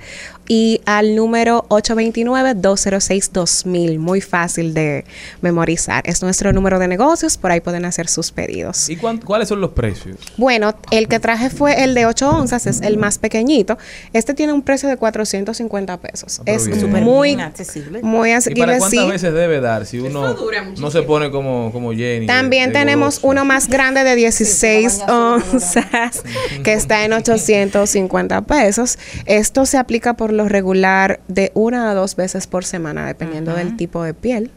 y 0.47 0.81
al 0.85 1.15
número 1.15 1.65
829-206-2000. 1.69 3.99
Muy 3.99 4.21
fácil 4.21 4.73
de 4.73 5.05
memorizar. 5.41 6.03
Es 6.07 6.21
nuestro 6.21 6.53
número 6.53 6.79
de 6.79 6.87
negocios. 6.87 7.37
Por 7.37 7.51
ahí 7.51 7.61
pueden 7.61 7.85
hacer 7.85 8.07
sus 8.07 8.31
pedidos. 8.31 8.89
¿Y 8.89 8.95
cuán- 8.95 9.17
cuáles 9.19 9.49
son 9.49 9.61
los 9.61 9.71
precios? 9.71 10.17
Bueno, 10.37 10.75
el 10.91 11.07
que 11.07 11.19
traje 11.19 11.49
fue 11.49 11.83
el 11.83 11.93
de 11.93 12.05
8 12.05 12.29
onzas, 12.29 12.67
es 12.67 12.81
el 12.81 12.97
más 12.97 13.17
pequeñito. 13.17 13.77
Este 14.13 14.33
tiene 14.33 14.53
un 14.53 14.61
precio 14.61 14.87
de 14.89 14.97
450 14.97 15.97
pesos. 15.97 16.39
Ah, 16.39 16.43
es 16.45 16.67
bien. 16.67 17.03
Muy, 17.03 17.29
bien 17.29 17.41
accesible. 17.41 18.01
muy 18.01 18.29
¿Y 18.29 18.33
asequible, 18.33 18.65
para 18.65 18.77
cuántas 18.79 18.99
sí. 19.03 19.09
veces 19.09 19.33
debe 19.33 19.61
dar 19.61 19.85
si 19.85 19.99
uno 19.99 20.33
dura 20.33 20.65
no 20.77 20.91
se 20.91 21.01
pone 21.03 21.31
como, 21.31 21.71
como 21.71 21.93
Jenny? 21.93 22.27
También 22.27 22.69
de 22.69 22.73
tenemos 22.79 23.15
goloso? 23.21 23.27
uno 23.27 23.45
más 23.45 23.67
grande 23.67 24.03
de 24.03 24.15
16 24.15 25.01
onzas 25.07 26.23
que 26.63 26.73
está 26.73 27.05
en 27.05 27.13
850 27.13 28.41
pesos. 28.41 28.97
Esto 29.25 29.65
se 29.65 29.77
aplica 29.77 30.15
por 30.15 30.33
lo 30.37 30.47
regular 30.47 31.19
de 31.27 31.51
una 31.55 31.91
a 31.91 31.93
dos 31.93 32.15
veces 32.15 32.47
por 32.47 32.63
semana, 32.63 33.05
dependiendo 33.07 33.53
del 33.53 33.75
tipo 33.75 34.01
de 34.03 34.13
piel. 34.13 34.51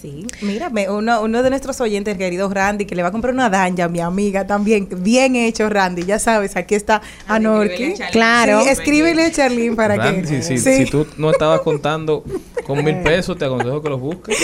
Sí, 0.00 0.26
mira, 0.40 0.68
me- 0.68 0.90
uno, 0.90 1.22
uno 1.22 1.44
de 1.44 1.50
nuestros 1.50 1.80
oyentes, 1.80 2.18
querido 2.18 2.48
Randy, 2.52 2.86
que 2.86 2.96
le 2.96 3.02
va 3.02 3.10
a 3.10 3.12
comprar 3.12 3.32
una 3.32 3.48
danja, 3.48 3.86
mi 3.88 4.00
amiga 4.00 4.44
también. 4.48 4.88
Bien 4.96 5.36
hecho, 5.36 5.68
Randy. 5.68 6.02
Ya 6.04 6.18
sabes, 6.18 6.56
aquí 6.56 6.74
está 6.74 7.02
Anorki. 7.28 7.92
escríbele 7.92 7.92
a 7.94 7.96
Charlene. 7.96 8.10
Claro. 8.12 8.62
Sí, 8.64 8.68
escríbele 8.70 9.22
a 9.26 9.30
Charlene 9.30 9.76
para 9.76 9.94
Randy, 9.94 10.22
que. 10.22 10.42
si, 10.42 10.42
si- 10.42 10.58
Sí. 10.58 10.84
si 10.86 10.90
tú 10.90 11.06
no 11.18 11.30
estabas 11.30 11.60
contando 11.60 12.24
con 12.66 12.82
mil 12.84 12.96
pesos, 13.04 13.38
te 13.38 13.44
aconsejo 13.44 13.80
que 13.80 13.88
los 13.90 14.00
busques. 14.00 14.36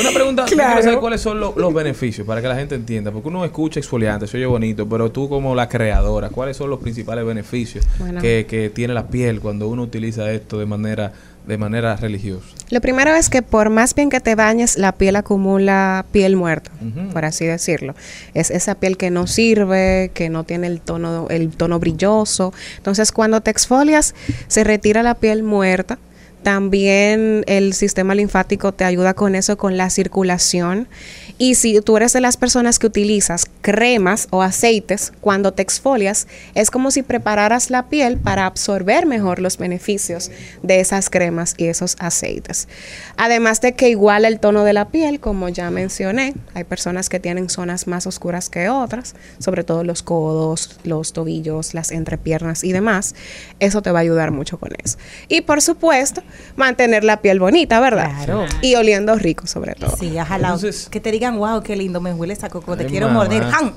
Una 0.00 0.10
pregunta, 0.10 0.44
Claro. 0.46 0.70
quiero 0.72 0.82
saber 0.82 0.98
cuáles 1.00 1.20
son 1.20 1.40
lo- 1.40 1.54
los 1.56 1.72
beneficios 1.74 2.26
para 2.26 2.40
que 2.42 2.48
la 2.48 2.56
gente 2.56 2.74
entienda, 2.74 3.10
porque 3.12 3.28
uno 3.28 3.44
escucha 3.44 3.78
exfoliante, 3.80 4.26
se 4.26 4.36
oye 4.36 4.46
bonito, 4.46 4.88
pero 4.88 5.10
tú 5.10 5.28
como 5.28 5.54
la 5.54 5.68
creadora, 5.68 6.28
¿cuáles 6.30 6.56
son 6.56 6.70
los 6.70 6.80
principales 6.80 7.24
beneficios 7.24 7.86
Bueno. 7.98 8.20
que, 8.20 8.46
que 8.48 8.70
tiene 8.70 8.94
la 8.94 9.06
piel 9.08 9.40
cuando 9.40 9.68
uno 9.68 9.82
utiliza 9.82 10.30
esto 10.32 10.58
de 10.58 10.66
manera 10.66 11.12
de 11.46 11.58
manera 11.58 11.94
religiosa? 11.96 12.46
Lo 12.70 12.80
primero 12.80 13.14
es 13.14 13.28
que 13.28 13.42
por 13.42 13.68
más 13.68 13.94
bien 13.94 14.08
que 14.08 14.18
te 14.20 14.34
bañes, 14.34 14.78
la 14.78 14.92
piel 14.92 15.14
acumula 15.16 16.06
piel 16.10 16.36
muerta, 16.36 16.70
por 17.12 17.26
así 17.26 17.44
decirlo. 17.44 17.94
Es 18.32 18.50
esa 18.50 18.76
piel 18.76 18.96
que 18.96 19.10
no 19.10 19.26
sirve, 19.26 20.10
que 20.14 20.30
no 20.30 20.44
tiene 20.44 20.68
el 20.68 20.80
tono, 20.80 21.26
el 21.28 21.50
tono 21.50 21.78
brilloso. 21.78 22.54
Entonces, 22.78 23.12
cuando 23.12 23.42
te 23.42 23.50
exfolias, 23.50 24.14
se 24.48 24.64
retira 24.64 25.02
la 25.02 25.16
piel 25.16 25.42
muerta. 25.42 25.98
También 26.44 27.42
el 27.46 27.72
sistema 27.72 28.14
linfático 28.14 28.72
te 28.72 28.84
ayuda 28.84 29.14
con 29.14 29.34
eso, 29.34 29.56
con 29.56 29.78
la 29.78 29.88
circulación. 29.88 30.88
Y 31.36 31.56
si 31.56 31.80
tú 31.80 31.96
eres 31.96 32.12
de 32.12 32.20
las 32.20 32.36
personas 32.36 32.78
que 32.78 32.86
utilizas 32.86 33.46
cremas 33.60 34.28
o 34.30 34.42
aceites 34.42 35.12
cuando 35.20 35.52
te 35.52 35.62
exfolias, 35.62 36.28
es 36.54 36.70
como 36.70 36.92
si 36.92 37.02
prepararas 37.02 37.70
la 37.70 37.88
piel 37.88 38.18
para 38.18 38.46
absorber 38.46 39.04
mejor 39.04 39.40
los 39.40 39.58
beneficios 39.58 40.30
de 40.62 40.78
esas 40.78 41.10
cremas 41.10 41.54
y 41.56 41.66
esos 41.66 41.96
aceites. 41.98 42.68
Además 43.16 43.60
de 43.60 43.74
que 43.74 43.88
iguala 43.88 44.28
el 44.28 44.38
tono 44.38 44.62
de 44.62 44.74
la 44.74 44.88
piel, 44.90 45.18
como 45.18 45.48
ya 45.48 45.70
mencioné, 45.70 46.34
hay 46.54 46.62
personas 46.62 47.08
que 47.08 47.18
tienen 47.18 47.48
zonas 47.48 47.88
más 47.88 48.06
oscuras 48.06 48.48
que 48.48 48.68
otras, 48.68 49.16
sobre 49.40 49.64
todo 49.64 49.82
los 49.82 50.04
codos, 50.04 50.78
los 50.84 51.12
tobillos, 51.12 51.74
las 51.74 51.90
entrepiernas 51.90 52.62
y 52.62 52.72
demás. 52.72 53.16
Eso 53.58 53.82
te 53.82 53.90
va 53.90 53.98
a 53.98 54.02
ayudar 54.02 54.30
mucho 54.30 54.58
con 54.58 54.70
eso. 54.84 54.98
Y 55.28 55.40
por 55.40 55.62
supuesto, 55.62 56.22
mantener 56.54 57.02
la 57.02 57.20
piel 57.20 57.40
bonita, 57.40 57.80
¿verdad? 57.80 58.10
Claro. 58.14 58.46
Y 58.62 58.76
oliendo 58.76 59.16
rico 59.16 59.48
sobre 59.48 59.74
todo. 59.74 59.96
Sí, 59.96 60.14
jalado. 60.16 60.54
Entonces- 60.54 60.88
que 60.88 61.00
te 61.00 61.10
digan, 61.24 61.38
wow, 61.38 61.62
qué 61.62 61.76
lindo, 61.76 62.00
me 62.00 62.12
huele 62.12 62.32
esa 62.34 62.48
coco, 62.48 62.76
te 62.76 62.84
Ay, 62.84 62.90
quiero 62.90 63.08
mamá. 63.08 63.20
morder. 63.20 63.44
¡Jan! 63.44 63.74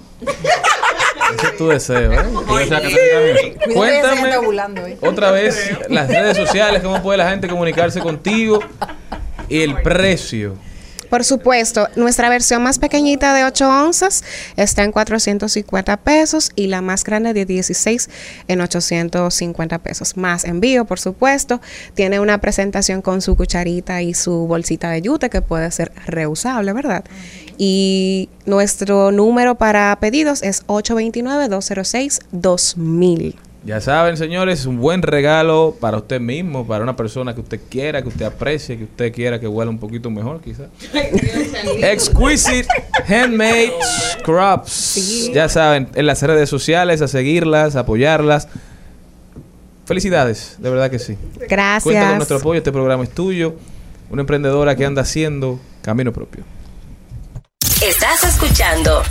Ese 1.38 1.48
es 1.48 1.58
tu 1.58 1.68
deseo, 1.68 2.14
¿eh? 2.14 2.18
Deseo. 2.18 3.74
Cuéntame 3.74 4.38
otra 5.02 5.32
vez 5.32 5.72
las 5.90 6.08
redes 6.08 6.38
sociales, 6.38 6.82
cómo 6.82 7.02
puede 7.02 7.18
la 7.18 7.30
gente 7.30 7.48
comunicarse 7.48 8.00
contigo 8.00 8.60
y 9.50 9.62
el 9.62 9.82
precio. 9.82 10.56
Por 11.10 11.24
supuesto, 11.24 11.88
nuestra 11.96 12.28
versión 12.30 12.62
más 12.64 12.80
pequeñita 12.80 13.34
de 13.34 13.46
8 13.46 13.70
onzas 13.70 14.26
está 14.56 14.84
en 14.84 14.92
450 14.92 15.98
pesos 15.98 16.52
y 16.56 16.68
la 16.68 16.82
más 16.82 17.04
grande 17.04 17.34
de 17.34 17.46
16 17.46 18.10
en 18.48 18.62
850 18.62 19.80
pesos. 19.80 20.16
Más 20.18 20.44
envío, 20.44 20.86
por 20.86 21.00
supuesto. 21.00 21.62
Tiene 21.94 22.20
una 22.20 22.40
presentación 22.40 23.02
con 23.02 23.22
su 23.22 23.38
cucharita 23.38 24.02
y 24.02 24.14
su 24.14 24.48
bolsita 24.48 24.90
de 24.90 25.02
yute 25.02 25.30
que 25.30 25.42
puede 25.42 25.72
ser 25.72 25.94
reusable, 26.06 26.74
¿verdad? 26.74 27.06
Y 27.58 28.28
nuestro 28.46 29.12
número 29.12 29.56
para 29.56 29.98
pedidos 30.00 30.44
es 30.44 30.66
829-206-2000. 30.68 33.47
Ya 33.68 33.82
saben, 33.82 34.16
señores, 34.16 34.66
un 34.66 34.78
buen 34.78 35.02
regalo 35.02 35.76
para 35.78 35.98
usted 35.98 36.22
mismo, 36.22 36.66
para 36.66 36.86
una 36.86 36.96
persona 36.96 37.36
que 37.36 37.42
usted 37.42 37.60
quiera, 37.70 38.02
que 38.02 38.08
usted 38.08 38.24
aprecie, 38.24 38.78
que 38.78 38.86
usted 38.86 39.12
quiera 39.12 39.42
que 39.42 39.48
huela 39.50 39.70
un 39.70 39.78
poquito 39.78 40.10
mejor, 40.10 40.40
quizás. 40.40 40.70
Exquisite 41.82 42.66
Handmade 43.06 43.74
Scrubs. 44.14 45.30
Ya 45.34 45.50
saben, 45.50 45.90
en 45.96 46.06
las 46.06 46.22
redes 46.22 46.50
sociales, 46.50 47.02
a 47.02 47.10
seguirlas, 47.10 47.76
a 47.76 47.82
apoyarlas. 47.82 48.48
Felicidades, 49.86 50.56
de 50.60 50.70
verdad 50.70 50.90
que 50.90 51.00
sí. 51.00 51.18
Gracias. 51.50 51.84
Cuenta 51.84 52.08
con 52.08 52.16
nuestro 52.16 52.38
apoyo, 52.38 52.60
este 52.60 52.72
programa 52.72 53.04
es 53.04 53.10
tuyo. 53.10 53.56
Una 54.10 54.22
emprendedora 54.22 54.78
que 54.78 54.86
anda 54.86 55.02
haciendo 55.02 55.60
camino 55.82 56.14
propio. 56.14 56.46
Estás 57.86 58.24
escuchando 58.24 59.04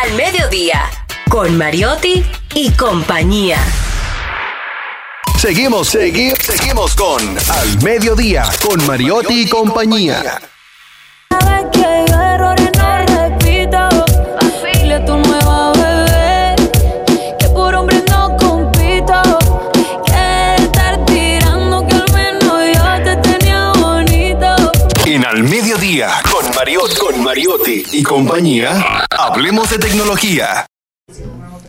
Al 0.00 0.16
Mediodía 0.16 0.82
con 1.28 1.58
Mariotti 1.58 2.24
y 2.54 2.70
compañía. 2.70 3.58
Seguimos, 5.44 5.94
segui- 5.94 6.34
seguimos 6.40 6.94
con 6.94 7.20
Al 7.20 7.82
Mediodía, 7.82 8.44
con 8.66 8.82
Mariotti 8.86 9.42
y 9.42 9.46
compañía. 9.46 10.40
En 25.04 25.26
Al 25.26 25.42
Mediodía, 25.42 26.08
con 26.32 26.54
Mariotti, 26.54 26.96
con 26.96 27.22
Mariotti 27.22 27.84
y 27.92 28.02
compañía, 28.02 29.04
hablemos 29.10 29.68
de 29.68 29.78
tecnología. 29.78 30.64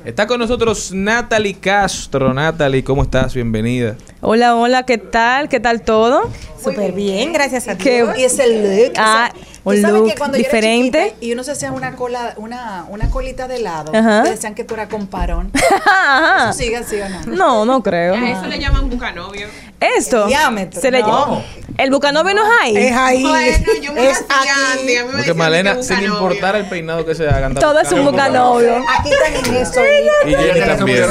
Está 0.05 0.27
con 0.27 0.39
nosotros 0.39 0.91
Natalie 0.93 1.55
Castro. 1.55 2.31
Natalie, 2.31 2.83
¿cómo 2.83 3.01
estás? 3.01 3.33
Bienvenida. 3.33 3.95
Hola, 4.21 4.55
hola, 4.55 4.83
¿qué 4.83 4.99
tal? 4.99 5.49
¿Qué 5.49 5.59
tal 5.59 5.81
todo? 5.81 6.29
Súper 6.63 6.91
bien, 6.91 7.33
gracias 7.33 7.67
a 7.67 7.75
Qué- 7.77 8.03
Dios. 8.03 8.17
Y 8.17 8.23
ese 8.23 8.47
look. 8.47 8.93
Ah, 8.97 9.31
o 9.33 9.35
sea, 9.35 9.41
un 9.63 9.75
tú 9.75 9.81
sabes 9.81 9.95
look 10.01 10.09
que 10.09 10.15
cuando 10.15 10.37
yo 10.37 10.43
era 10.43 10.51
diferente. 10.53 11.03
chiquita 11.05 11.25
y 11.25 11.33
uno 11.33 11.43
se 11.43 11.51
hacía 11.51 11.71
una 11.71 11.95
cola, 11.95 12.35
una, 12.37 12.85
una 12.89 13.09
colita 13.09 13.47
de 13.47 13.55
helado, 13.55 13.91
Ajá. 13.95 14.23
te 14.23 14.29
decían 14.31 14.53
que 14.53 14.63
tú 14.63 14.75
eras 14.75 14.89
comparón. 14.89 15.51
Ajá. 15.87 16.49
¿Eso 16.51 16.59
sigue 16.59 16.77
así 16.77 16.97
o 17.01 17.09
no? 17.09 17.21
No, 17.35 17.65
no 17.65 17.81
creo. 17.83 18.13
A 18.13 18.29
eso 18.29 18.45
le 18.45 18.59
llaman 18.59 18.89
bucanovio. 18.89 19.47
Esto. 19.79 20.27
Diámetro. 20.27 20.79
Se 20.81 20.91
le 20.91 21.01
No. 21.01 21.43
El 21.77 21.91
bucanovio 21.91 22.33
no 22.33 22.41
es 22.45 22.51
ahí. 22.61 22.77
Es 22.77 22.95
ahí. 22.95 23.21
Bueno, 23.21 23.57
yo 23.81 23.91
me 23.91 24.09
es 24.09 24.19
aquí. 24.29 24.47
Andy, 24.79 24.95
a 24.95 25.03
mí 25.03 25.09
me 25.11 25.17
Porque 25.17 25.33
Malena, 25.33 25.75
que 25.75 25.83
sin 25.83 26.03
importar 26.03 26.55
el 26.55 26.65
peinado 26.69 27.05
que 27.05 27.13
se 27.15 27.27
haga, 27.27 27.47
anda 27.47 27.59
Todo 27.59 27.81
es 27.81 27.91
un 27.91 28.05
bucanovio. 28.05 28.77
Aquí 28.97 29.09
están 29.09 29.53
en 29.55 29.61
eso. 29.61 29.81
Y 30.25 30.29
Jenny 30.35 30.59
también. 30.77 31.05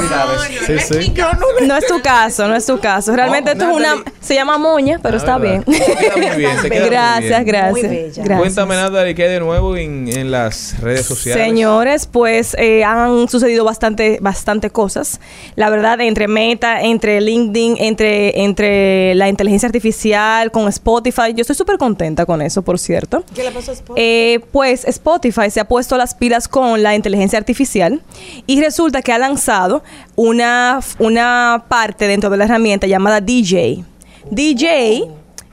Sí, 0.65 0.79
sí. 0.79 1.13
No 1.67 1.77
es 1.77 1.85
tu 1.85 2.01
caso, 2.01 2.47
no 2.47 2.55
es 2.55 2.65
tu 2.65 2.79
caso. 2.79 3.15
Realmente 3.15 3.51
esto 3.51 3.69
es 3.69 3.75
una. 3.75 3.95
Se 4.19 4.33
llama 4.33 4.57
moña, 4.57 4.99
pero 5.03 5.15
Ah, 5.15 5.17
está 5.17 5.37
bien. 5.37 5.63
Te 5.63 5.79
queda 5.79 6.15
muy 6.27 6.35
bien, 6.37 6.51
te 6.63 6.69
queda 6.71 6.79
muy 6.81 6.89
Gracias, 6.89 7.29
bien. 7.29 7.45
gracias. 7.45 7.71
Muy 7.73 7.81
bella. 7.83 8.23
gracias. 8.23 8.39
Cuéntame, 8.39 8.75
Natalie, 8.75 9.13
¿qué 9.13 9.23
hay 9.23 9.29
de 9.29 9.39
nuevo 9.39 9.77
en, 9.77 10.07
en 10.11 10.31
las 10.31 10.79
redes 10.81 11.05
sociales? 11.05 11.45
Señores, 11.45 12.07
pues 12.11 12.55
eh, 12.57 12.83
han 12.83 13.29
sucedido 13.29 13.63
bastante, 13.65 14.17
bastante 14.19 14.71
cosas. 14.71 15.19
La 15.55 15.69
verdad, 15.69 16.01
entre 16.01 16.27
Meta, 16.27 16.81
entre 16.81 17.21
LinkedIn, 17.21 17.77
entre, 17.79 18.41
entre 18.55 19.13
la 19.15 19.27
inteligencia 19.27 19.67
artificial, 19.67 20.49
con 20.49 20.69
Spotify. 20.69 21.33
Yo 21.35 21.41
estoy 21.41 21.57
súper 21.57 21.77
contenta 21.77 22.25
con 22.25 22.41
eso, 22.41 22.61
por 22.61 22.79
cierto. 22.79 23.25
¿Qué 23.35 23.43
le 23.43 23.51
pasó 23.51 23.71
a 23.71 23.73
Spot? 23.73 23.97
Eh, 23.99 24.39
pues 24.53 24.85
Spotify 24.85 25.49
se 25.51 25.59
ha 25.59 25.65
puesto 25.67 25.97
las 25.97 26.15
pilas 26.15 26.47
con 26.47 26.81
la 26.81 26.95
inteligencia 26.95 27.37
artificial 27.37 28.01
y 28.47 28.61
resulta 28.61 29.01
que 29.01 29.11
ha 29.11 29.17
lanzado 29.17 29.83
una, 30.15 30.79
una 30.99 31.65
parte 31.67 32.07
dentro 32.07 32.29
de 32.29 32.37
la 32.37 32.45
herramienta 32.45 32.87
llamada 32.87 33.19
DJ. 33.19 33.83
DJ 34.31 35.03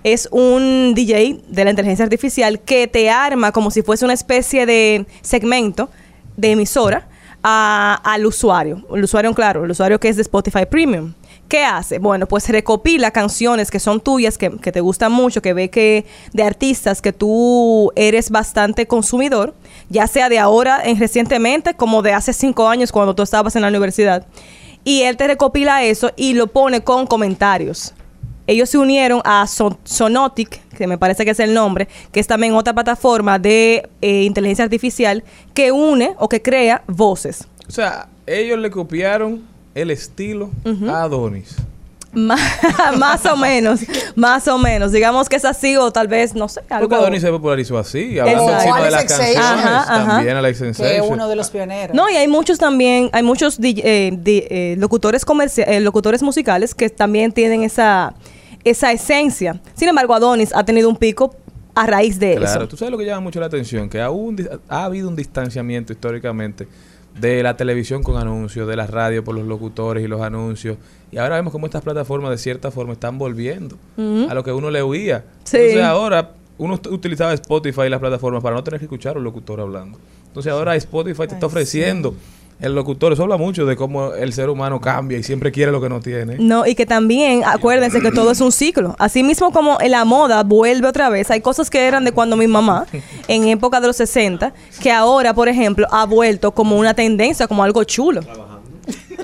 es 0.05 0.29
un 0.31 0.93
DJ 0.95 1.41
de 1.49 1.65
la 1.65 1.71
inteligencia 1.71 2.05
artificial 2.05 2.61
que 2.61 2.87
te 2.87 3.11
arma 3.11 3.51
como 3.51 3.73
si 3.73 3.83
fuese 3.83 4.05
una 4.05 4.15
especie 4.15 4.65
de 4.65 5.07
segmento 5.23 5.91
de 6.37 6.53
emisora 6.53 7.09
a- 7.43 8.01
al 8.05 8.27
usuario. 8.27 8.87
El 8.95 9.03
usuario, 9.03 9.35
claro, 9.35 9.65
el 9.65 9.71
usuario 9.73 9.99
que 9.99 10.09
es 10.09 10.15
de 10.17 10.23
Spotify 10.23 10.67
Premium. 10.71 11.15
¿Qué 11.53 11.65
hace? 11.65 11.99
Bueno, 11.99 12.27
pues 12.27 12.49
recopila 12.49 13.11
canciones 13.11 13.71
que 13.71 13.79
son 13.79 14.01
tuyas, 14.01 14.39
que, 14.39 14.49
te 14.49 14.81
gustan 14.81 15.13
mucho, 15.13 15.43
que 15.43 15.53
ve 15.53 15.69
que 15.69 16.07
de 16.33 16.45
artistas 16.45 17.03
que 17.03 17.13
tú 17.13 17.93
eres 17.95 18.31
bastante 18.31 18.87
consumidor, 18.87 19.55
ya 19.91 20.07
sea 20.07 20.31
de 20.31 20.39
ahora, 20.39 20.81
en 20.83 20.99
recientemente, 20.99 21.75
como 21.75 22.01
de 22.01 22.15
hace 22.15 22.33
cinco 22.33 22.69
años 22.69 22.91
cuando 22.91 23.15
tú 23.15 23.23
estabas 23.23 23.55
en 23.55 23.61
la 23.61 23.69
universidad. 23.69 24.27
Y 24.83 25.03
él 25.03 25.19
te 25.19 25.27
recopila 25.27 25.85
eso 25.85 26.11
y 26.17 26.33
lo 26.33 26.47
pone 26.47 26.81
con 26.81 27.07
comentarios. 27.07 27.93
Ellos 28.47 28.71
se 28.71 28.79
unieron 28.79 29.21
a 29.23 29.47
Son- 29.47 29.77
Sonotic, 29.85 30.67
que 30.71 30.87
me 30.87 30.97
parece 30.97 31.27
que 31.27 31.33
es 31.33 31.41
el 31.41 31.53
nombre, 31.53 31.87
que 32.13 32.21
es 32.21 32.27
también 32.27 32.55
otra 32.55 32.73
plataforma 32.73 33.39
de 33.39 33.91
eh, 34.01 34.23
inteligencia 34.23 34.65
artificial 34.65 35.23
que 35.53 35.71
une 35.71 36.15
o 36.19 36.31
que 36.31 36.41
crea 36.41 36.83
voces. 36.87 37.47
O 37.69 37.73
sea, 37.73 38.09
ellos 38.27 38.59
le 38.59 38.71
copiaron 38.71 39.52
el 39.75 39.91
estilo 39.91 40.51
a 40.89 41.03
Adonis. 41.03 41.57
Más 42.15 43.25
o 43.25 43.37
menos, 43.39 43.81
más 44.17 44.47
o 44.47 44.59
menos. 44.59 44.93
Digamos 44.93 45.31
que 45.31 45.37
es 45.37 45.47
así 45.47 45.77
o 45.79 45.91
tal 45.91 46.09
vez, 46.09 46.35
no 46.35 46.47
sé, 46.47 46.61
algo. 46.69 46.87
Porque 46.89 47.03
Adonis 47.03 47.23
se 47.23 47.31
popularizó 47.31 47.79
así, 47.79 48.19
hablando 48.19 48.43
Exacto. 48.43 48.63
encima 48.69 48.85
de 48.85 48.91
las 48.91 49.05
canciones. 49.05 49.37
Ajá, 49.39 49.81
ajá. 49.81 50.07
También 50.17 50.37
Alex 50.37 50.59
Que 50.77 50.97
es 50.99 51.03
uno 51.09 51.27
de 51.27 51.37
los 51.37 51.49
pioneros. 51.49 51.97
No, 51.97 52.11
y 52.11 52.17
hay 52.17 52.29
muchos 52.29 52.59
también, 52.59 53.09
hay 53.15 53.23
muchos 53.23 53.59
di- 53.59 53.81
eh, 53.83 54.13
di- 54.15 54.45
eh, 54.51 54.75
locutores 54.79 55.25
comerciales, 55.25 55.83
locutores 55.83 56.23
musicales 56.23 56.75
que 56.75 56.91
también 56.91 57.33
tienen 57.33 57.63
esa, 57.63 58.13
esa 58.63 58.93
esencia. 58.93 59.59
Sin 59.75 59.89
embargo, 59.89 60.13
Adonis 60.15 60.51
ha 60.55 60.65
tenido 60.67 60.91
un 60.91 60.97
pico 60.97 61.35
a 61.75 61.87
raíz 61.87 62.19
de 62.19 62.37
Claro, 62.37 62.61
eso. 62.65 62.69
tú 62.69 62.77
sabes 62.77 62.93
lo 62.93 62.99
que 62.99 63.07
llama 63.07 63.21
mucho 63.23 63.41
la 63.41 63.47
atención, 63.47 63.89
que 63.89 64.03
aún 64.03 64.37
ha 64.69 64.85
habido 64.85 65.09
un 65.09 65.17
distanciamiento 65.17 65.95
históricamente 65.95 66.69
de 67.21 67.43
la 67.43 67.57
televisión 67.57 68.03
con 68.03 68.17
anuncios, 68.17 68.67
de 68.69 68.77
la 68.77 68.87
radio 68.87 69.23
por 69.23 69.35
los 69.35 69.47
locutores 69.47 70.05
y 70.05 70.09
los 70.09 70.23
anuncios. 70.23 70.77
Y 71.11 71.19
ahora 71.19 71.37
vemos 71.37 71.53
cómo 71.53 71.67
estas 71.67 71.83
plataformas 71.83 72.31
de 72.31 72.39
cierta 72.39 72.71
forma 72.71 72.95
están 72.95 73.19
volviendo 73.19 73.77
a 73.99 74.35
lo 74.35 74.43
que 74.43 74.53
uno 74.53 74.71
le 74.71 74.83
huía. 74.83 75.25
Sí. 75.45 75.59
Entonces 75.59 75.83
ahora 75.85 76.33
uno 76.59 76.79
ut- 76.79 76.91
utilizaba 76.91 77.33
Spotify 77.35 77.83
y 77.83 77.89
las 77.91 78.01
plataformas 78.01 78.43
para 78.43 78.57
no 78.57 78.65
tener 78.65 78.81
que 78.81 78.87
escuchar 78.87 79.17
a 79.17 79.19
un 79.19 79.25
locutor 79.25 79.61
hablando. 79.61 79.99
Entonces 80.29 80.51
ahora 80.53 80.75
Spotify 80.77 81.27
te 81.27 81.35
está 81.35 81.47
ofreciendo 81.47 82.15
el 82.61 82.75
locutor. 82.75 83.13
Eso 83.13 83.23
habla 83.23 83.37
mucho 83.37 83.67
de 83.67 83.77
cómo 83.77 84.15
el 84.15 84.33
ser 84.33 84.49
humano 84.49 84.81
cambia 84.81 85.19
y 85.19 85.23
siempre 85.23 85.53
quiere 85.53 85.73
lo 85.73 85.81
que 85.81 85.89
no 85.89 86.01
tiene. 86.01 86.37
No, 86.39 86.67
y 86.67 86.75
que 86.75 86.87
también, 86.87 87.43
acuérdense 87.45 88.01
que 88.01 88.11
todo 88.11 88.31
es 88.31 88.41
un 88.41 88.53
ciclo. 88.53 88.95
Así 88.99 89.23
mismo 89.23 89.53
como 89.53 89.81
en 89.81 89.91
la 89.91 90.05
moda 90.05 90.43
vuelve 90.43 90.89
otra 90.89 91.09
vez, 91.09 91.31
hay 91.31 91.41
cosas 91.41 91.71
que 91.71 91.87
eran 91.87 92.05
de 92.05 92.13
cuando 92.13 92.37
mi 92.37 92.47
mamá, 92.47 92.87
en 93.29 93.49
época 93.49 93.81
de 93.81 93.89
los 93.89 93.97
60, 93.97 94.53
que 94.81 94.91
ahora, 94.91 95.35
por 95.35 95.49
ejemplo, 95.49 95.87
ha 95.91 96.07
vuelto 96.07 96.53
como 96.53 96.77
una 96.77 96.95
tendencia, 96.95 97.47
como 97.47 97.65
algo 97.65 97.85
chulo. 97.85 98.23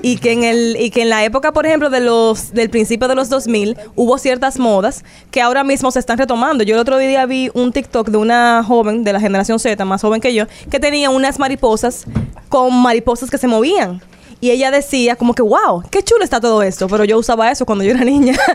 Y 0.01 0.17
que 0.17 0.31
en 0.31 0.43
el 0.43 0.77
y 0.79 0.91
que 0.91 1.01
en 1.01 1.09
la 1.09 1.25
época, 1.25 1.51
por 1.51 1.65
ejemplo, 1.65 1.89
de 1.89 1.99
los 1.99 2.53
del 2.53 2.69
principio 2.69 3.07
de 3.07 3.15
los 3.15 3.29
2000 3.29 3.77
hubo 3.95 4.17
ciertas 4.17 4.57
modas 4.57 5.03
que 5.31 5.41
ahora 5.41 5.63
mismo 5.63 5.91
se 5.91 5.99
están 5.99 6.17
retomando. 6.17 6.63
Yo 6.63 6.75
el 6.75 6.81
otro 6.81 6.97
día 6.97 7.25
vi 7.25 7.49
un 7.53 7.71
TikTok 7.71 8.09
de 8.09 8.17
una 8.17 8.63
joven 8.63 9.03
de 9.03 9.13
la 9.13 9.19
generación 9.19 9.59
Z, 9.59 9.83
más 9.85 10.01
joven 10.01 10.21
que 10.21 10.33
yo, 10.33 10.45
que 10.71 10.79
tenía 10.79 11.09
unas 11.09 11.39
mariposas 11.39 12.05
con 12.47 12.73
mariposas 12.81 13.29
que 13.29 13.37
se 13.37 13.47
movían. 13.47 14.01
Y 14.41 14.51
ella 14.51 14.71
decía 14.71 15.15
como 15.17 15.33
que, 15.33 15.41
wow, 15.41 15.83
qué 15.91 16.01
chulo 16.01 16.23
está 16.23 16.39
todo 16.39 16.61
esto. 16.63 16.87
Pero 16.87 17.03
yo 17.03 17.17
usaba 17.17 17.51
eso 17.51 17.65
cuando 17.65 17.83
yo 17.83 17.91
era 17.91 18.03
niña. 18.03 18.33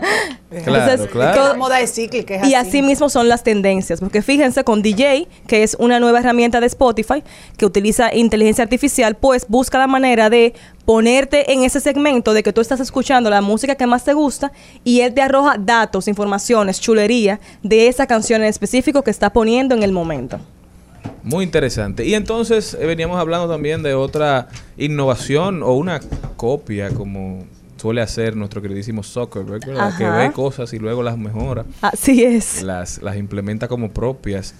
Claro, 0.63 1.07
claro. 1.07 1.37
todo- 1.37 1.47
La 1.49 1.57
moda 1.57 1.81
es 1.81 1.93
cíclica. 1.93 2.35
es 2.35 2.47
y 2.47 2.55
así 2.55 2.81
mismo 2.81 3.09
son 3.09 3.27
las 3.27 3.43
tendencias, 3.43 3.99
porque 3.99 4.21
fíjense 4.21 4.63
con 4.63 4.81
DJ, 4.81 5.27
que 5.47 5.63
es 5.63 5.75
una 5.79 5.99
nueva 5.99 6.19
herramienta 6.19 6.61
de 6.61 6.67
Spotify 6.67 7.23
que 7.57 7.65
utiliza 7.65 8.15
inteligencia 8.15 8.63
artificial, 8.63 9.15
pues 9.15 9.45
busca 9.49 9.77
la 9.79 9.87
manera 9.87 10.29
de 10.29 10.53
ponerte 10.85 11.51
en 11.51 11.63
ese 11.63 11.81
segmento 11.81 12.33
de 12.33 12.41
que 12.41 12.53
tú 12.53 12.61
estás 12.61 12.79
escuchando 12.79 13.29
la 13.29 13.41
música 13.41 13.75
que 13.75 13.85
más 13.85 14.05
te 14.05 14.13
gusta 14.13 14.53
y 14.85 15.01
él 15.01 15.13
te 15.13 15.21
arroja 15.21 15.57
datos, 15.59 16.07
informaciones, 16.07 16.79
chulería 16.79 17.41
de 17.61 17.87
esa 17.89 18.07
canción 18.07 18.41
en 18.41 18.47
específico 18.47 19.01
que 19.03 19.11
está 19.11 19.33
poniendo 19.33 19.75
en 19.75 19.83
el 19.83 19.91
momento. 19.91 20.39
Muy 21.25 21.43
interesante. 21.43 22.05
Y 22.05 22.13
entonces 22.13 22.77
eh, 22.79 22.85
veníamos 22.85 23.19
hablando 23.19 23.49
también 23.49 23.81
de 23.83 23.95
otra 23.95 24.47
innovación 24.77 25.63
o 25.63 25.73
una 25.73 25.99
copia, 26.37 26.89
como 26.91 27.45
suele 27.77 28.01
hacer 28.01 28.35
nuestro 28.35 28.61
queridísimo 28.61 29.03
Zuckerberg, 29.03 29.61
que 29.97 30.09
ve 30.09 30.31
cosas 30.31 30.71
y 30.73 30.79
luego 30.79 31.03
las 31.03 31.17
mejora, 31.17 31.65
Así 31.81 32.23
es. 32.23 32.61
las, 32.61 33.01
las 33.01 33.17
implementa 33.17 33.67
como 33.67 33.91
propias. 33.91 34.53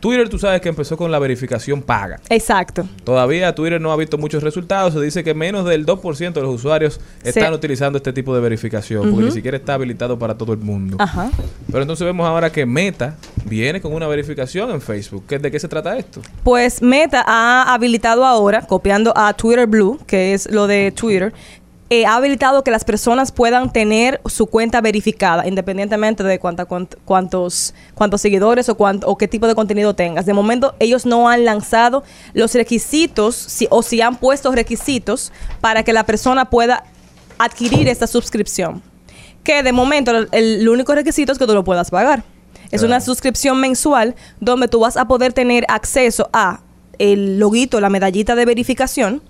Twitter, 0.00 0.28
tú 0.28 0.38
sabes 0.38 0.60
que 0.60 0.68
empezó 0.68 0.96
con 0.96 1.10
la 1.10 1.18
verificación 1.18 1.82
paga. 1.82 2.20
Exacto. 2.28 2.86
Todavía 3.04 3.54
Twitter 3.54 3.80
no 3.80 3.92
ha 3.92 3.96
visto 3.96 4.16
muchos 4.18 4.42
resultados. 4.42 4.94
Se 4.94 5.00
dice 5.00 5.24
que 5.24 5.34
menos 5.34 5.64
del 5.64 5.84
2% 5.86 6.32
de 6.40 6.46
los 6.46 6.54
usuarios 6.54 7.00
están 7.24 7.48
Sí. 7.48 7.54
utilizando 7.54 7.96
este 7.98 8.12
tipo 8.12 8.34
de 8.34 8.40
verificación, 8.40 9.10
porque 9.10 9.26
ni 9.26 9.32
siquiera 9.32 9.56
está 9.56 9.74
habilitado 9.74 10.18
para 10.18 10.36
todo 10.36 10.52
el 10.52 10.58
mundo. 10.60 10.96
Ajá. 11.00 11.30
Pero 11.66 11.82
entonces 11.82 12.04
vemos 12.04 12.26
ahora 12.26 12.50
que 12.52 12.64
Meta 12.66 13.16
viene 13.44 13.80
con 13.80 13.92
una 13.92 14.06
verificación 14.06 14.70
en 14.70 14.80
Facebook. 14.80 15.24
¿Qué- 15.28 15.38
¿De 15.38 15.50
qué 15.50 15.58
se 15.58 15.68
trata 15.68 15.96
esto? 15.98 16.20
Pues 16.44 16.80
Meta 16.82 17.24
ha 17.26 17.72
habilitado 17.74 18.24
ahora, 18.24 18.62
copiando 18.66 19.12
a 19.16 19.32
Twitter 19.34 19.66
Blue, 19.66 19.98
que 20.06 20.34
es 20.34 20.50
lo 20.50 20.66
de 20.66 20.92
Twitter, 20.92 21.32
eh, 21.90 22.04
ha 22.04 22.16
habilitado 22.16 22.62
que 22.64 22.70
las 22.70 22.84
personas 22.84 23.32
puedan 23.32 23.72
tener 23.72 24.20
su 24.26 24.46
cuenta 24.46 24.80
verificada, 24.82 25.46
independientemente 25.48 26.22
de 26.22 26.38
cuánta, 26.38 26.68
cuant- 26.68 26.96
cuántos, 27.04 27.74
cuántos 27.94 28.20
seguidores 28.20 28.68
o, 28.68 28.74
cuánto, 28.76 29.06
o 29.08 29.16
qué 29.16 29.26
tipo 29.26 29.46
de 29.46 29.54
contenido 29.54 29.94
tengas. 29.94 30.26
De 30.26 30.34
momento, 30.34 30.74
ellos 30.80 31.06
no 31.06 31.28
han 31.30 31.44
lanzado 31.46 32.04
los 32.34 32.54
requisitos 32.54 33.34
si- 33.36 33.68
o 33.70 33.82
si 33.82 34.02
han 34.02 34.16
puesto 34.16 34.52
requisitos 34.52 35.32
para 35.62 35.82
que 35.82 35.92
la 35.94 36.04
persona 36.04 36.50
pueda 36.50 36.84
adquirir 37.38 37.88
esta 37.88 38.06
suscripción. 38.06 38.82
Que 39.42 39.62
de 39.62 39.72
momento 39.72 40.10
el, 40.10 40.28
el 40.32 40.68
único 40.68 40.94
requisito 40.94 41.32
es 41.32 41.38
que 41.38 41.46
tú 41.46 41.54
lo 41.54 41.64
puedas 41.64 41.90
pagar. 41.90 42.22
Es 42.70 42.82
una 42.82 43.00
suscripción 43.00 43.58
mensual 43.60 44.14
donde 44.40 44.68
tú 44.68 44.80
vas 44.80 44.98
a 44.98 45.06
poder 45.06 45.32
tener 45.32 45.64
acceso 45.68 46.28
a 46.34 46.60
el 46.98 47.38
loguito, 47.38 47.80
la 47.80 47.88
medallita 47.88 48.34
de 48.34 48.44
verificación. 48.44 49.22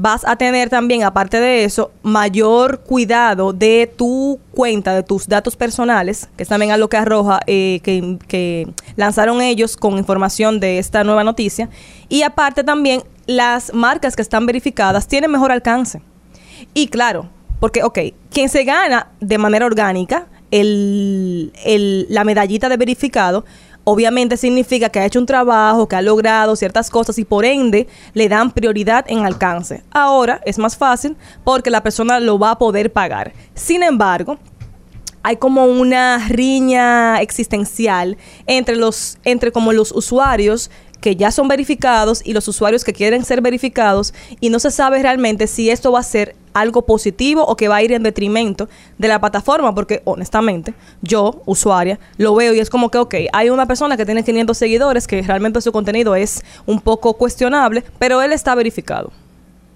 Vas 0.00 0.24
a 0.24 0.36
tener 0.36 0.70
también, 0.70 1.02
aparte 1.02 1.40
de 1.40 1.64
eso, 1.64 1.90
mayor 2.04 2.82
cuidado 2.84 3.52
de 3.52 3.92
tu 3.96 4.38
cuenta, 4.52 4.94
de 4.94 5.02
tus 5.02 5.26
datos 5.26 5.56
personales, 5.56 6.28
que 6.36 6.44
es 6.44 6.48
también 6.48 6.70
algo 6.70 6.86
que 6.88 6.96
arroja, 6.96 7.40
eh, 7.48 7.80
que, 7.82 8.16
que 8.28 8.68
lanzaron 8.94 9.42
ellos 9.42 9.76
con 9.76 9.98
información 9.98 10.60
de 10.60 10.78
esta 10.78 11.02
nueva 11.02 11.24
noticia. 11.24 11.68
Y 12.08 12.22
aparte 12.22 12.62
también, 12.62 13.02
las 13.26 13.74
marcas 13.74 14.14
que 14.14 14.22
están 14.22 14.46
verificadas 14.46 15.08
tienen 15.08 15.32
mejor 15.32 15.50
alcance. 15.50 16.00
Y 16.74 16.86
claro, 16.86 17.28
porque, 17.58 17.82
ok, 17.82 17.98
quien 18.30 18.48
se 18.48 18.62
gana 18.62 19.08
de 19.18 19.36
manera 19.36 19.66
orgánica 19.66 20.28
el, 20.52 21.52
el- 21.64 22.06
la 22.08 22.22
medallita 22.22 22.68
de 22.68 22.76
verificado, 22.76 23.44
obviamente 23.90 24.36
significa 24.36 24.90
que 24.90 24.98
ha 24.98 25.06
hecho 25.06 25.18
un 25.18 25.24
trabajo, 25.24 25.88
que 25.88 25.96
ha 25.96 26.02
logrado 26.02 26.54
ciertas 26.56 26.90
cosas 26.90 27.18
y 27.18 27.24
por 27.24 27.46
ende 27.46 27.88
le 28.12 28.28
dan 28.28 28.50
prioridad 28.50 29.06
en 29.08 29.24
alcance. 29.24 29.82
Ahora 29.90 30.42
es 30.44 30.58
más 30.58 30.76
fácil 30.76 31.16
porque 31.42 31.70
la 31.70 31.82
persona 31.82 32.20
lo 32.20 32.38
va 32.38 32.50
a 32.50 32.58
poder 32.58 32.92
pagar. 32.92 33.32
Sin 33.54 33.82
embargo, 33.82 34.36
hay 35.22 35.36
como 35.36 35.64
una 35.64 36.28
riña 36.28 37.22
existencial 37.22 38.18
entre 38.46 38.76
los 38.76 39.16
entre 39.24 39.52
como 39.52 39.72
los 39.72 39.90
usuarios 39.92 40.70
que 41.00 41.16
ya 41.16 41.30
son 41.30 41.48
verificados 41.48 42.22
y 42.24 42.32
los 42.32 42.48
usuarios 42.48 42.84
que 42.84 42.92
quieren 42.92 43.24
ser 43.24 43.40
verificados 43.40 44.14
y 44.40 44.50
no 44.50 44.58
se 44.58 44.70
sabe 44.70 45.02
realmente 45.02 45.46
si 45.46 45.70
esto 45.70 45.92
va 45.92 46.00
a 46.00 46.04
ser 46.04 46.36
algo 46.54 46.82
positivo 46.82 47.44
o 47.44 47.56
que 47.56 47.68
va 47.68 47.76
a 47.76 47.82
ir 47.82 47.92
en 47.92 48.02
detrimento 48.02 48.68
de 48.98 49.08
la 49.08 49.20
plataforma 49.20 49.74
porque 49.74 50.02
honestamente 50.04 50.74
yo 51.02 51.42
usuaria 51.46 51.98
lo 52.16 52.34
veo 52.34 52.54
y 52.54 52.60
es 52.60 52.70
como 52.70 52.90
que 52.90 52.98
ok 52.98 53.14
hay 53.32 53.50
una 53.50 53.66
persona 53.66 53.96
que 53.96 54.04
tiene 54.04 54.24
500 54.24 54.56
seguidores 54.56 55.06
que 55.06 55.22
realmente 55.22 55.60
su 55.60 55.72
contenido 55.72 56.16
es 56.16 56.42
un 56.66 56.80
poco 56.80 57.14
cuestionable 57.14 57.84
pero 57.98 58.22
él 58.22 58.32
está 58.32 58.54
verificado 58.54 59.12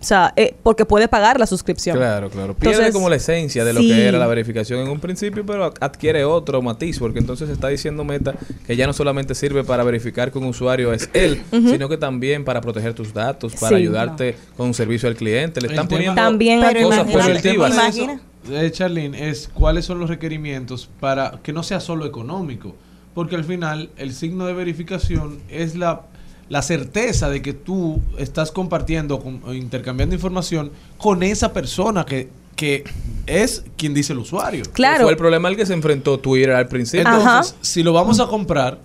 o 0.03 0.05
sea 0.05 0.33
eh, 0.37 0.55
porque 0.63 0.85
puede 0.85 1.09
pagar 1.09 1.39
la 1.39 1.47
suscripción 1.47 1.97
Claro, 1.97 2.29
claro. 2.29 2.55
Pierde 2.55 2.75
Entonces, 2.77 2.95
como 2.95 3.09
la 3.09 3.17
esencia 3.17 3.65
de 3.65 3.73
lo 3.73 3.81
sí. 3.81 3.89
que 3.89 4.07
era 4.09 4.19
la 4.19 4.27
verificación 4.27 4.81
en 4.81 4.89
un 4.89 5.01
principio, 5.01 5.47
pero 5.47 5.73
adquiere 5.81 6.25
otro 6.25 6.61
matiz, 6.61 6.99
porque 6.99 7.19
entonces 7.21 7.49
está 7.49 7.69
diciendo 7.69 8.05
Meta 8.05 8.35
que 8.67 8.77
ya 8.77 8.87
no 8.87 8.93
solamente 8.93 9.35
sirve 9.35 9.65
para 9.65 9.85
verificar 9.85 10.31
que 10.33 10.39
un 10.39 10.45
usuario 10.47 10.93
es 10.93 11.09
él, 11.15 11.41
sino 11.51 11.89
que 11.89 11.97
también 11.97 12.45
para 12.45 12.61
proteger 12.61 12.95
tus 12.95 13.15
datos, 13.15 13.55
para 13.55 13.69
Sí. 13.69 13.75
ayudarte 13.83 14.37
con 14.57 14.67
un 14.67 14.75
servicio 14.75 15.09
al 15.09 15.15
cliente. 15.15 15.61
Le 15.61 15.69
están 15.69 15.89
poniendo 15.89 16.15
También 16.15 16.61
Pero 16.61 16.89
cosas 16.89 17.05
positivas. 17.11 17.89
eso, 17.89 18.21
eh, 18.51 18.71
Charlene, 18.73 19.29
es 19.31 19.49
cuáles 19.55 19.85
son 19.85 19.99
los 20.01 20.09
requerimientos 20.11 20.91
para 21.01 21.39
que 21.43 21.53
no 21.53 21.63
sea 21.63 21.81
solo 21.81 22.05
económico. 22.07 22.75
Porque 23.15 23.37
al 23.37 23.45
final 23.45 23.91
el 23.99 24.13
signo 24.15 24.47
de 24.47 24.55
verificación 24.55 25.39
es 25.51 25.75
la, 25.77 26.03
la 26.49 26.63
certeza 26.63 27.29
de 27.31 27.41
que 27.43 27.53
tú 27.53 28.01
estás 28.19 28.51
compartiendo 28.53 29.21
con- 29.21 29.41
o 29.45 29.55
intercambiando 29.55 30.15
información 30.15 30.71
con 30.99 31.23
esa 31.23 31.53
persona 31.53 32.05
que, 32.05 32.29
que 32.57 32.85
es 33.27 33.65
quien 33.77 33.95
dice 33.95 34.13
el 34.13 34.19
usuario. 34.19 34.63
Fue 35.05 35.13
el 35.13 35.17
problema 35.17 35.49
al 35.49 35.57
que 35.57 35.65
se 35.67 35.73
enfrentó 35.73 36.19
Twitter 36.19 36.51
al 36.53 36.69
principio. 36.69 37.09
Entonces, 37.09 37.55
si 37.63 37.83
lo 37.83 37.93
vamos 37.93 38.21
a 38.21 38.27
comprar 38.27 38.79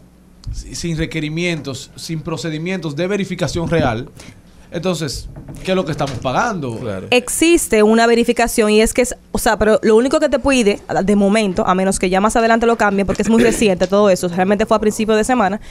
si- 0.53 0.75
sin 0.75 0.97
requerimientos, 0.97 1.91
sin 1.97 2.21
procedimientos 2.21 2.95
de 2.95 3.05
verificación 3.07 3.69
real, 3.69 4.09
Entonces, 4.72 5.30
¿qué 5.64 5.72
es 5.72 5.76
lo 5.76 5.85
que 5.85 5.91
estamos 5.91 6.18
pagando? 6.19 6.80
existe 7.10 7.84
una 7.84 8.06
verificación 8.07 8.69
y 8.69 8.81
es 8.81 8.94
que 8.94 9.02
es, 9.02 9.15
o 9.31 9.38
sea, 9.38 9.57
pero 9.57 9.80
lo 9.81 9.95
único 9.95 10.19
que 10.19 10.30
te 10.30 10.39
pide 10.39 10.80
de 11.03 11.15
momento, 11.15 11.65
a 11.65 11.73
menos 11.73 11.99
que 11.99 12.10
ya 12.10 12.19
más 12.19 12.35
adelante 12.35 12.65
lo 12.65 12.77
cambie 12.77 13.06
porque 13.06 13.22
es 13.22 13.30
muy 13.30 13.41
reciente 13.44 13.88
todo 13.88 14.10
eso, 14.10 14.27
realmente 14.27 14.65
fue 14.65 14.77
a 14.77 14.80
principio 14.80 15.15
de 15.15 15.23
semana, 15.23 15.61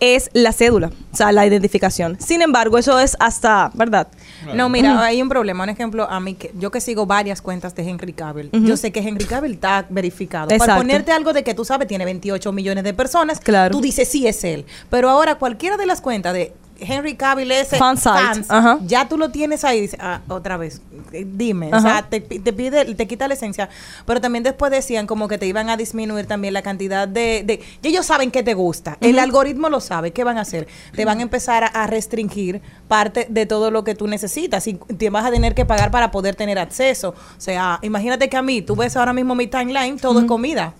es 0.00 0.30
la 0.32 0.52
cédula, 0.52 0.90
o 1.12 1.16
sea, 1.16 1.32
la 1.32 1.46
identificación. 1.46 2.16
Sin 2.20 2.42
embargo, 2.42 2.78
eso 2.78 2.98
es 3.00 3.16
hasta, 3.20 3.70
¿verdad? 3.74 4.08
No, 4.54 4.68
mira, 4.68 5.02
hay 5.04 5.20
un 5.20 5.28
problema. 5.28 5.64
Un 5.64 5.70
ejemplo, 5.70 6.08
a 6.08 6.20
mí, 6.20 6.34
que 6.34 6.52
yo 6.58 6.70
que 6.70 6.80
sigo 6.80 7.06
varias 7.06 7.42
cuentas 7.42 7.74
de 7.74 7.88
Henry 7.88 8.12
Cavill, 8.12 8.50
yo 8.52 8.76
sé 8.76 8.92
que 8.92 9.00
Henry 9.00 9.24
Cavill 9.24 9.54
está 9.54 9.86
verificado. 9.88 10.48
Para 10.56 10.76
ponerte 10.76 11.12
algo 11.12 11.32
de 11.32 11.42
que 11.42 11.54
tú 11.54 11.64
sabes, 11.64 11.88
tiene 11.88 12.04
28 12.04 12.52
millones 12.52 12.84
de 12.84 12.94
personas, 12.94 13.40
Claro. 13.40 13.72
tú 13.72 13.80
dices 13.80 14.08
sí 14.08 14.26
es 14.26 14.44
él. 14.44 14.64
Pero 14.90 15.10
ahora 15.10 15.36
cualquiera 15.36 15.76
de 15.76 15.86
las 15.86 16.00
cuentas 16.00 16.34
de 16.34 16.52
Henry 16.80 17.14
Cavill 17.14 17.50
es 17.52 17.68
Fansite, 17.78 18.10
fans, 18.44 18.46
ya 18.86 19.08
tú 19.08 19.16
lo 19.16 19.30
tienes 19.30 19.64
ahí, 19.64 19.80
dices, 19.80 19.98
ah, 20.02 20.20
otra 20.28 20.56
vez, 20.56 20.82
eh, 21.12 21.24
dime, 21.26 21.70
o 21.74 21.80
sea, 21.80 22.02
te, 22.08 22.20
pi- 22.20 22.40
te 22.40 22.52
pide, 22.52 22.94
te 22.94 23.06
quita 23.06 23.28
la 23.28 23.34
esencia, 23.34 23.68
pero 24.06 24.20
también 24.20 24.42
después 24.42 24.72
decían 24.72 25.06
como 25.06 25.28
que 25.28 25.38
te 25.38 25.46
iban 25.46 25.68
a 25.70 25.76
disminuir 25.76 26.26
también 26.26 26.52
la 26.52 26.62
cantidad 26.62 27.06
de, 27.06 27.42
de 27.46 27.60
y 27.82 27.88
ellos 27.88 28.06
saben 28.06 28.30
que 28.30 28.42
te 28.42 28.54
gusta, 28.54 28.98
el 29.00 29.18
algoritmo 29.18 29.68
lo 29.68 29.80
sabe, 29.80 30.10
¿qué 30.12 30.24
van 30.24 30.36
a 30.38 30.40
hacer? 30.40 30.66
Te 30.96 31.04
van 31.04 31.20
a 31.20 31.22
empezar 31.22 31.62
a, 31.64 31.68
a 31.68 31.86
restringir 31.86 32.60
parte 32.88 33.26
de 33.30 33.46
todo 33.46 33.70
lo 33.70 33.84
que 33.84 33.94
tú 33.94 34.06
necesitas 34.06 34.66
y 34.66 34.74
te 34.74 35.10
vas 35.10 35.24
a 35.24 35.30
tener 35.30 35.54
que 35.54 35.64
pagar 35.64 35.90
para 35.90 36.10
poder 36.10 36.34
tener 36.34 36.58
acceso, 36.58 37.10
o 37.10 37.40
sea, 37.40 37.78
imagínate 37.82 38.28
que 38.28 38.36
a 38.36 38.42
mí, 38.42 38.62
tú 38.62 38.74
ves 38.76 38.96
ahora 38.96 39.12
mismo 39.12 39.34
mi 39.34 39.46
timeline, 39.46 39.98
todo 39.98 40.18
es 40.20 40.24
comida, 40.26 40.74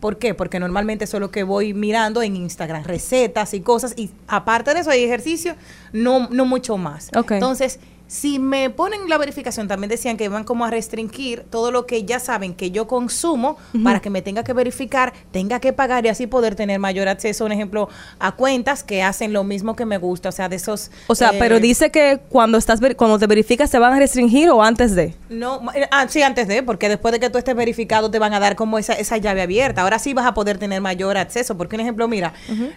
¿Por 0.00 0.18
qué? 0.18 0.34
Porque 0.34 0.58
normalmente 0.58 1.04
eso 1.04 1.16
es 1.16 1.20
lo 1.20 1.30
que 1.30 1.42
voy 1.42 1.74
mirando 1.74 2.22
en 2.22 2.36
Instagram, 2.36 2.84
recetas 2.84 3.54
y 3.54 3.60
cosas. 3.60 3.94
Y 3.96 4.10
aparte 4.28 4.72
de 4.74 4.80
eso 4.80 4.90
hay 4.90 5.02
ejercicio, 5.04 5.33
no, 5.92 6.28
no 6.30 6.44
mucho 6.44 6.76
más. 6.76 7.10
Entonces, 7.14 7.78
si 8.06 8.38
me 8.38 8.70
ponen 8.70 9.08
la 9.08 9.18
verificación, 9.18 9.66
también 9.66 9.88
decían 9.88 10.16
que 10.16 10.28
van 10.28 10.44
como 10.44 10.64
a 10.64 10.70
restringir 10.70 11.44
todo 11.50 11.70
lo 11.70 11.86
que 11.86 12.04
ya 12.04 12.20
saben 12.20 12.54
que 12.54 12.70
yo 12.70 12.86
consumo 12.86 13.56
para 13.82 14.00
que 14.00 14.10
me 14.10 14.22
tenga 14.22 14.44
que 14.44 14.52
verificar, 14.52 15.12
tenga 15.30 15.58
que 15.58 15.72
pagar 15.72 16.04
y 16.04 16.08
así 16.08 16.26
poder 16.26 16.54
tener 16.54 16.78
mayor 16.78 17.08
acceso, 17.08 17.44
un 17.44 17.52
ejemplo, 17.52 17.88
a 18.18 18.32
cuentas 18.32 18.84
que 18.84 19.02
hacen 19.02 19.32
lo 19.32 19.42
mismo 19.42 19.74
que 19.74 19.86
me 19.86 19.98
gusta. 19.98 20.28
O 20.28 20.32
sea, 20.32 20.48
de 20.48 20.56
esos... 20.56 20.90
O 21.06 21.14
sea, 21.14 21.30
eh, 21.30 21.36
pero 21.38 21.60
dice 21.60 21.90
que 21.90 22.20
cuando 22.28 22.58
estás 22.58 22.80
cuando 22.96 23.18
te 23.18 23.26
verificas 23.26 23.70
se 23.70 23.78
van 23.78 23.94
a 23.94 23.98
restringir 23.98 24.50
o 24.50 24.62
antes 24.62 24.94
de. 24.94 25.14
No, 25.30 25.62
eh, 25.74 25.88
ah, 25.90 26.06
sí, 26.08 26.22
antes 26.22 26.46
de, 26.46 26.62
porque 26.62 26.88
después 26.88 27.12
de 27.12 27.20
que 27.20 27.30
tú 27.30 27.38
estés 27.38 27.56
verificado 27.56 28.10
te 28.10 28.18
van 28.18 28.34
a 28.34 28.40
dar 28.40 28.54
como 28.54 28.78
esa, 28.78 28.92
esa 28.92 29.16
llave 29.16 29.42
abierta. 29.42 29.82
Ahora 29.82 29.98
sí 29.98 30.12
vas 30.12 30.26
a 30.26 30.34
poder 30.34 30.58
tener 30.58 30.80
mayor 30.80 31.16
acceso. 31.16 31.56
Porque 31.56 31.76
un 31.76 31.80
ejemplo, 31.80 32.06
mira, 32.06 32.34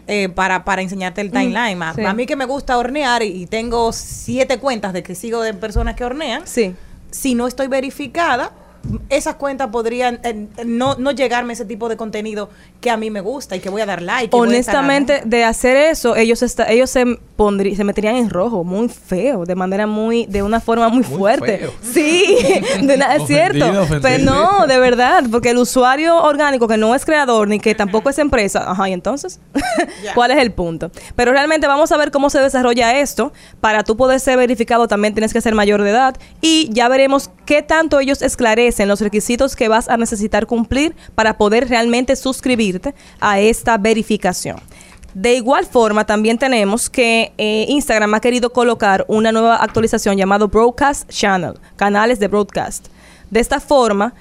eh, 0.08 0.30
para, 0.30 0.64
para 0.64 0.82
enseñarte 0.82 1.22
el 1.22 1.32
timeline, 1.32 1.80
sí. 1.96 2.06
a 2.06 2.14
mí 2.14 2.26
que 2.26 2.36
me 2.36 2.46
gusta 2.46 2.78
hornear 2.78 3.24
y, 3.24 3.44
y 3.44 3.46
tengo 3.46 3.92
siete 3.92 4.60
cuentas 4.60 4.94
de 4.94 5.04
que 5.04 5.17
sigo 5.18 5.42
de 5.42 5.54
personas 5.54 5.96
que 5.96 6.06
hornean, 6.06 6.48
sí. 6.48 6.76
si 7.12 7.36
no 7.36 7.48
estoy 7.48 7.68
verificada, 7.68 8.52
esas 9.10 9.36
cuentas 9.36 9.68
podrían 9.70 10.20
eh, 10.24 10.48
no, 10.66 10.96
no 10.96 11.12
llegarme 11.12 11.54
ese 11.54 11.66
tipo 11.66 11.90
de 11.90 11.98
contenido 11.98 12.50
que 12.82 12.90
a 12.90 12.98
mí 12.98 13.10
me 13.10 13.22
gusta 13.22 13.56
y 13.56 13.60
que 13.60 13.70
voy 13.70 13.82
a 13.82 13.86
dar 13.86 14.02
like. 14.02 14.36
Honestamente, 14.36 15.22
de 15.26 15.44
hacer 15.44 15.76
eso, 15.78 16.16
ellos 16.16 16.44
está, 16.44 16.70
ellos 16.72 16.90
se 16.90 17.06
pondrí- 17.38 17.76
se 17.76 17.84
meterían 17.84 18.16
en 18.16 18.30
rojo, 18.30 18.64
muy 18.64 18.90
feo, 18.90 19.46
de 19.46 19.56
manera 19.56 19.88
muy, 19.88 20.26
de 20.28 20.44
una 20.44 20.60
forma 20.60 20.90
muy, 20.90 21.04
fuerte. 21.04 21.58
feo. 21.58 21.74
Sí, 21.82 22.38
de 22.82 22.94
es 22.94 23.28
cierto. 23.28 23.58
Ofendido, 23.66 23.84
ofendido. 23.84 24.02
Pero 24.02 24.24
no, 24.24 24.68
de 24.68 24.80
verdad, 24.80 25.24
porque 25.32 25.52
el 25.52 25.58
usuario 25.58 26.22
orgánico 26.22 26.68
que 26.68 26.78
no 26.78 26.94
es 26.94 27.06
creador 27.06 27.48
ni 27.48 27.60
que 27.60 27.74
tampoco 27.76 28.10
es 28.10 28.20
empresa, 28.20 28.70
ajá, 28.70 28.90
y 28.90 28.94
entonces, 28.94 29.40
¿cuál 30.16 30.32
es 30.32 30.38
el 30.38 30.52
punto? 30.52 30.92
Pero 31.16 31.32
realmente 31.32 31.68
vamos 31.68 31.92
a 31.92 31.98
ver 31.98 32.12
cómo 32.12 32.30
se 32.30 32.40
desarrolla 32.40 33.00
esto. 33.00 33.32
Para 33.62 33.84
tú 33.84 33.98
poder 33.98 34.20
ser 34.20 34.38
verificado 34.38 34.88
también 34.88 35.14
tienes 35.14 35.34
que 35.34 35.42
ser 35.42 35.56
mayor 35.56 35.82
de 35.82 35.90
edad 35.90 36.16
y 36.42 36.70
ya 36.72 36.88
veremos 36.90 37.32
qué 37.46 37.62
tanto 37.62 38.00
ellos 38.00 38.22
esclarecen 38.22 38.67
los 38.88 39.02
requisitos 39.02 39.56
que 39.56 39.68
vas 39.68 39.90
a 39.90 39.98
necesitar 39.98 40.46
cumplir 40.46 40.96
para 41.16 41.38
poder 41.38 41.70
realmente 41.70 42.16
suscribirte 42.16 42.94
a 43.20 43.40
esta 43.40 43.78
verificación. 43.78 44.58
De 45.14 45.34
igual 45.34 45.66
forma, 45.66 46.06
también 46.06 46.38
tenemos 46.38 46.90
que 46.90 47.34
eh, 47.38 47.66
Instagram 47.70 48.14
ha 48.14 48.20
querido 48.20 48.52
colocar 48.52 49.04
una 49.08 49.32
nueva 49.32 49.56
actualización 49.56 50.16
llamado 50.16 50.48
Broadcast 50.48 51.10
Channel, 51.10 51.54
canales 51.76 52.20
de 52.20 52.28
broadcast. 52.28 52.88
De 53.32 53.40
esta 53.40 53.60
forma, 53.60 54.14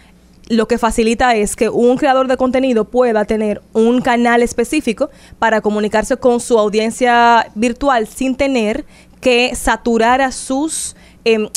lo 0.49 0.69
que 0.69 0.79
facilita 0.79 1.35
es 1.35 1.57
que 1.57 1.69
un 1.69 1.97
creador 1.97 2.29
de 2.29 2.37
contenido 2.37 2.85
pueda 2.85 3.25
tener 3.25 3.61
un 3.73 4.01
canal 4.01 4.43
específico 4.43 5.11
para 5.39 5.61
comunicarse 5.61 6.17
con 6.17 6.41
su 6.41 6.59
audiencia 6.59 7.51
virtual 7.55 8.07
sin 8.07 8.37
tener 8.37 8.85
que 9.21 9.55
saturar 9.55 10.21
a 10.21 10.31
sus, 10.33 10.97
em, 11.25 11.49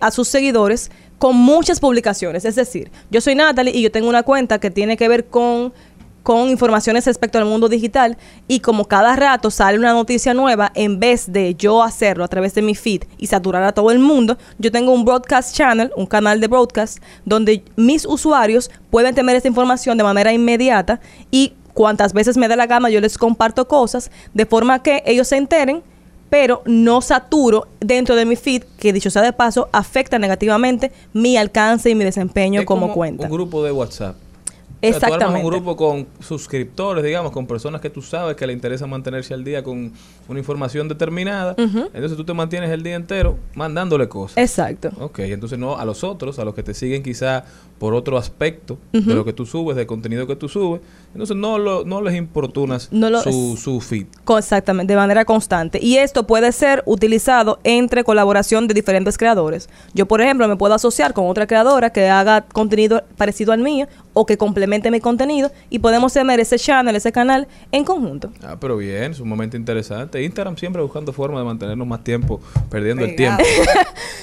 a 0.00 0.10
sus 0.10 0.28
seguidores 0.28 0.90
con 1.24 1.36
muchas 1.36 1.80
publicaciones. 1.80 2.44
Es 2.44 2.54
decir, 2.54 2.90
yo 3.10 3.22
soy 3.22 3.34
Natalie 3.34 3.74
y 3.74 3.80
yo 3.80 3.90
tengo 3.90 4.10
una 4.10 4.24
cuenta 4.24 4.58
que 4.58 4.70
tiene 4.70 4.98
que 4.98 5.08
ver 5.08 5.24
con 5.24 5.72
con 6.22 6.50
informaciones 6.50 7.06
respecto 7.06 7.38
al 7.38 7.46
mundo 7.46 7.70
digital 7.70 8.18
y 8.46 8.60
como 8.60 8.84
cada 8.86 9.16
rato 9.16 9.50
sale 9.50 9.78
una 9.78 9.94
noticia 9.94 10.34
nueva, 10.34 10.70
en 10.74 11.00
vez 11.00 11.32
de 11.32 11.54
yo 11.54 11.82
hacerlo 11.82 12.24
a 12.24 12.28
través 12.28 12.54
de 12.54 12.60
mi 12.60 12.74
feed 12.74 13.04
y 13.16 13.26
saturar 13.26 13.62
a 13.62 13.72
todo 13.72 13.90
el 13.90 14.00
mundo, 14.00 14.36
yo 14.58 14.70
tengo 14.70 14.92
un 14.92 15.06
broadcast 15.06 15.54
channel, 15.54 15.90
un 15.96 16.04
canal 16.04 16.40
de 16.42 16.46
broadcast, 16.46 16.98
donde 17.24 17.64
mis 17.76 18.04
usuarios 18.04 18.70
pueden 18.90 19.14
tener 19.14 19.34
esta 19.34 19.48
información 19.48 19.96
de 19.96 20.04
manera 20.04 20.30
inmediata 20.30 21.00
y 21.30 21.54
cuantas 21.72 22.12
veces 22.12 22.36
me 22.36 22.48
dé 22.48 22.56
la 22.56 22.66
gana 22.66 22.90
yo 22.90 23.00
les 23.00 23.16
comparto 23.16 23.66
cosas 23.66 24.10
de 24.34 24.44
forma 24.44 24.82
que 24.82 25.02
ellos 25.06 25.28
se 25.28 25.36
enteren 25.36 25.82
pero 26.30 26.62
no 26.66 27.00
saturo 27.00 27.68
dentro 27.80 28.16
de 28.16 28.24
mi 28.24 28.36
feed, 28.36 28.64
que 28.78 28.92
dicho 28.92 29.10
sea 29.10 29.22
de 29.22 29.32
paso, 29.32 29.68
afecta 29.72 30.18
negativamente 30.18 30.92
mi 31.12 31.36
alcance 31.36 31.90
y 31.90 31.94
mi 31.94 32.04
desempeño 32.04 32.60
Es 32.60 32.66
como, 32.66 32.82
como 32.82 32.94
cuenta. 32.94 33.24
Un 33.24 33.32
grupo 33.32 33.62
de 33.62 33.72
WhatsApp. 33.72 34.16
O 34.16 34.86
sea, 34.86 35.00
tú 35.00 35.06
Exactamente. 35.06 35.46
un 35.46 35.50
grupo 35.50 35.76
con 35.76 36.06
suscriptores, 36.20 37.02
digamos, 37.02 37.32
con 37.32 37.46
personas 37.46 37.80
que 37.80 37.88
tú 37.88 38.02
sabes 38.02 38.36
que 38.36 38.46
le 38.46 38.52
interesa 38.52 38.86
mantenerse 38.86 39.32
al 39.32 39.42
día 39.42 39.62
con 39.62 39.92
una 40.28 40.38
información 40.38 40.88
determinada. 40.88 41.54
Entonces 41.56 42.16
tú 42.16 42.24
te 42.24 42.34
mantienes 42.34 42.70
el 42.70 42.82
día 42.82 42.94
entero 42.94 43.38
mandándole 43.54 44.08
cosas. 44.08 44.36
Exacto. 44.36 44.90
Ok, 45.00 45.20
entonces 45.20 45.58
no 45.58 45.78
a 45.78 45.84
los 45.86 46.04
otros, 46.04 46.38
a 46.38 46.44
los 46.44 46.54
que 46.54 46.62
te 46.62 46.74
siguen 46.74 47.02
quizá 47.02 47.44
por 47.78 47.94
otro 47.94 48.16
aspecto 48.16 48.78
de 48.92 49.14
lo 49.14 49.24
que 49.24 49.32
tú 49.32 49.44
subes, 49.46 49.76
del 49.76 49.86
contenido 49.86 50.26
que 50.26 50.36
tú 50.36 50.48
subes. 50.48 50.80
Entonces 51.12 51.36
no, 51.36 51.58
lo, 51.58 51.84
no 51.84 52.00
les 52.02 52.14
importunas 52.16 52.88
No 52.90 53.08
lo- 53.08 53.22
su, 53.22 53.56
su 53.56 53.80
feed. 53.80 54.06
Exactamente, 54.36 54.92
de 54.94 54.96
manera 54.98 55.24
constante. 55.24 55.78
Y 55.80 55.96
esto 55.98 56.26
puede 56.26 56.50
ser 56.52 56.82
utilizado 56.86 57.60
entre 57.62 58.02
colaboración 58.04 58.66
de 58.66 58.74
diferentes 58.74 59.16
creadores. 59.16 59.68
Yo, 59.92 60.06
por 60.06 60.20
ejemplo, 60.20 60.48
me 60.48 60.56
puedo 60.56 60.74
asociar 60.74 61.12
con 61.14 61.26
otra 61.28 61.46
creadora 61.46 61.90
que 61.90 62.08
haga 62.08 62.42
contenido 62.42 63.04
parecido 63.16 63.52
al 63.52 63.60
mío 63.60 63.86
o 64.12 64.26
que 64.26 64.36
complemente 64.38 64.90
mi 64.90 65.00
contenido 65.00 65.50
y 65.70 65.78
podemos 65.80 66.12
tener 66.12 66.40
ese 66.40 66.58
channel, 66.58 66.96
ese 66.96 67.12
canal 67.12 67.46
en 67.72 67.84
conjunto. 67.84 68.30
Ah, 68.42 68.56
pero 68.60 68.76
bien, 68.76 69.14
sumamente 69.14 69.56
interesante. 69.56 70.22
Instagram 70.22 70.56
siempre 70.56 70.82
buscando 70.82 71.12
formas 71.12 71.40
de 71.40 71.44
mantenernos 71.44 71.86
más 71.86 72.02
tiempo 72.02 72.40
perdiendo 72.70 73.04
el 73.04 73.14
tiempo. 73.16 73.42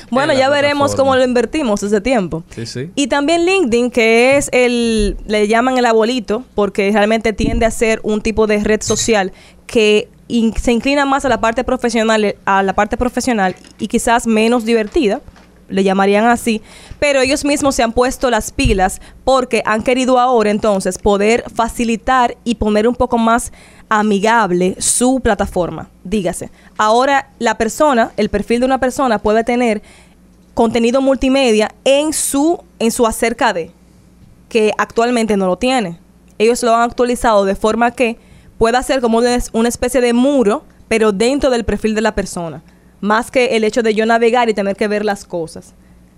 Bueno, 0.09 0.33
ya 0.33 0.49
veremos 0.49 0.93
cómo 0.93 1.15
lo 1.15 1.23
invertimos 1.23 1.81
ese 1.83 2.01
tiempo. 2.01 2.43
Sí, 2.49 2.65
sí. 2.65 2.91
Y 2.95 3.07
también 3.07 3.40
LinkedIn, 3.45 3.91
que 3.91 4.37
es 4.37 4.49
el, 4.51 5.17
le 5.25 5.47
llaman 5.47 5.77
el 5.77 5.85
abuelito, 5.85 6.43
porque 6.55 6.91
realmente 6.91 7.33
tiende 7.33 7.65
a 7.65 7.71
ser 7.71 7.99
un 8.03 8.21
tipo 8.21 8.47
de 8.47 8.63
red 8.63 8.81
social 8.81 9.31
que 9.67 10.09
se 10.57 10.71
inclina 10.71 11.05
más 11.05 11.25
a 11.25 11.29
la 11.29 11.41
parte 11.41 11.63
profesional, 11.63 12.35
a 12.45 12.63
la 12.63 12.73
parte 12.73 12.97
profesional 12.97 13.55
y 13.79 13.87
quizás 13.87 14.27
menos 14.27 14.65
divertida, 14.65 15.21
le 15.71 15.83
llamarían 15.83 16.25
así, 16.25 16.61
pero 16.99 17.21
ellos 17.21 17.45
mismos 17.45 17.75
se 17.75 17.83
han 17.83 17.93
puesto 17.93 18.29
las 18.29 18.51
pilas 18.51 19.01
porque 19.23 19.63
han 19.65 19.83
querido 19.83 20.19
ahora 20.19 20.49
entonces 20.49 20.97
poder 20.97 21.45
facilitar 21.53 22.37
y 22.43 22.55
poner 22.55 22.87
un 22.87 22.95
poco 22.95 23.17
más 23.17 23.51
amigable 23.89 24.75
su 24.79 25.19
plataforma. 25.21 25.89
Dígase, 26.03 26.51
ahora 26.77 27.29
la 27.39 27.57
persona, 27.57 28.11
el 28.17 28.29
perfil 28.29 28.59
de 28.61 28.65
una 28.65 28.79
persona 28.79 29.19
puede 29.19 29.43
tener 29.43 29.81
contenido 30.53 31.01
multimedia 31.01 31.73
en 31.83 32.13
su 32.13 32.59
en 32.79 32.91
su 32.91 33.05
acerca 33.05 33.53
de 33.53 33.71
que 34.49 34.73
actualmente 34.77 35.37
no 35.37 35.47
lo 35.47 35.57
tiene. 35.57 35.97
Ellos 36.37 36.61
lo 36.63 36.75
han 36.75 36.81
actualizado 36.81 37.45
de 37.45 37.55
forma 37.55 37.91
que 37.91 38.17
pueda 38.57 38.83
ser 38.83 38.99
como 38.99 39.19
una, 39.19 39.69
especie 39.69 40.01
de 40.01 40.13
muro, 40.13 40.65
pero 40.87 41.11
dentro 41.11 41.49
del 41.49 41.63
perfil 41.63 41.95
de 41.95 42.01
la 42.01 42.15
persona, 42.15 42.61
más 42.99 43.31
que 43.31 43.55
el 43.55 43.63
hecho 43.63 43.81
de 43.81 43.93
yo 43.93 44.05
navegar 44.05 44.49
y 44.49 44.53
tener 44.53 44.75
que 44.75 44.87
ver 44.87 45.05
las 45.05 45.25
cosas. 45.25 45.73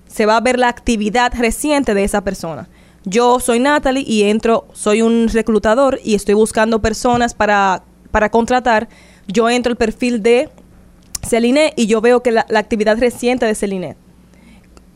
Se 0.08 0.26
va 0.26 0.38
a 0.38 0.42
ver 0.42 0.58
la 0.58 0.70
actividad 0.70 1.34
reciente 1.38 1.94
de 1.94 2.04
esa 2.04 2.24
persona. 2.24 2.70
Yo 3.06 3.40
soy 3.40 3.60
Natalie 3.60 4.04
y 4.08 4.24
entro, 4.24 4.68
soy 4.74 5.02
un 5.02 5.28
reclutador 5.28 6.00
y 6.04 6.16
estoy 6.16 6.34
buscando 6.34 6.82
personas 6.82 7.34
para, 7.34 7.84
para 8.10 8.30
contratar. 8.30 8.88
Yo 9.28 9.50
entro 9.50 9.72
el 9.72 9.78
perfil 9.78 10.24
de 10.24 10.50
Celine 11.22 11.74
y 11.76 11.88
yo 11.88 12.02
veo 12.02 12.24
que 12.24 12.32
la, 12.32 12.46
la 12.50 12.60
actividad 12.60 12.98
reciente 12.98 13.46
de 13.46 13.54
Celine 13.54 13.98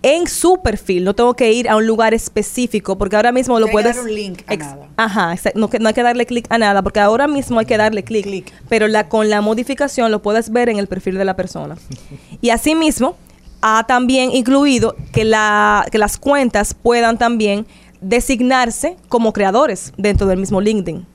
en 0.01 0.27
su 0.27 0.61
perfil. 0.61 1.03
No 1.03 1.13
tengo 1.15 1.33
que 1.33 1.51
ir 1.51 1.69
a 1.69 1.75
un 1.75 1.85
lugar 1.87 2.13
específico 2.13 2.97
porque 2.97 3.15
ahora 3.15 3.31
mismo 3.31 3.59
lo 3.59 3.65
que 3.67 3.71
puedes... 3.71 3.95
dar 3.95 4.05
un 4.05 4.13
link 4.13 4.41
a 4.47 4.53
Ex- 4.53 4.65
nada. 4.65 4.87
Ajá, 4.97 5.35
no, 5.55 5.69
hay 5.85 5.93
que 5.93 6.03
darle 6.03 6.25
clic 6.25 6.45
a 6.49 6.57
nada 6.57 6.81
porque 6.81 6.99
ahora 6.99 7.27
mismo 7.27 7.59
hay 7.59 7.65
que 7.65 7.77
darle 7.77 8.03
clic. 8.03 8.53
Pero 8.69 8.87
la, 8.87 9.09
con 9.09 9.29
la 9.29 9.41
modificación 9.41 10.11
lo 10.11 10.21
puedes 10.21 10.49
ver 10.51 10.69
en 10.69 10.77
el 10.77 10.87
perfil 10.87 11.17
de 11.17 11.25
la 11.25 11.35
persona. 11.35 11.77
Y 12.41 12.51
asimismo, 12.51 13.15
ha 13.61 13.85
también 13.87 14.31
incluido 14.31 14.95
que, 15.11 15.25
la, 15.25 15.85
que 15.91 15.97
las 15.97 16.17
cuentas 16.17 16.75
puedan 16.75 17.17
también 17.17 17.65
designarse 17.99 18.95
como 19.09 19.33
creadores 19.33 19.93
dentro 19.97 20.27
del 20.27 20.37
mismo 20.39 20.61
LinkedIn. 20.61 21.05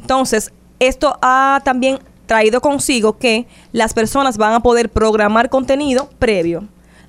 Entonces, 0.00 0.52
esto 0.78 1.18
ha 1.20 1.60
también 1.64 1.98
traído 2.26 2.60
consigo 2.60 3.18
que 3.18 3.46
las 3.72 3.92
personas 3.94 4.38
van 4.38 4.54
a 4.54 4.60
poder 4.60 4.90
programar 4.90 5.50
contenido 5.50 6.08
previo. 6.18 6.64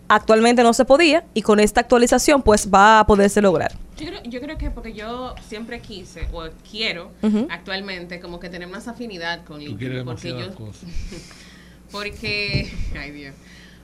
Actualmente 0.09 0.63
no 0.63 0.73
se 0.73 0.85
podía 0.85 1.23
y 1.35 1.43
con 1.43 1.59
esta 1.59 1.81
actualización 1.81 2.41
pues 2.41 2.69
va 2.73 2.99
a 2.99 3.05
poderse 3.05 3.41
lograr. 3.41 3.71
Yo 3.97 4.07
creo, 4.07 4.23
yo 4.23 4.41
creo 4.41 4.57
que 4.57 4.71
porque 4.71 4.93
yo 4.93 5.35
siempre 5.47 5.81
quise 5.81 6.27
o 6.33 6.49
quiero 6.69 7.11
actualmente 7.49 8.19
como 8.19 8.39
que 8.39 8.49
tener 8.49 8.67
más 8.67 8.87
afinidad 8.87 9.45
con 9.45 9.59
LinkedIn. 9.59 9.77
quieres 9.77 10.03
porque 10.03 10.29
yo, 10.29 10.55
cosas. 10.55 10.89
porque, 11.91 12.71
ay 12.99 13.11
Dios, 13.11 13.35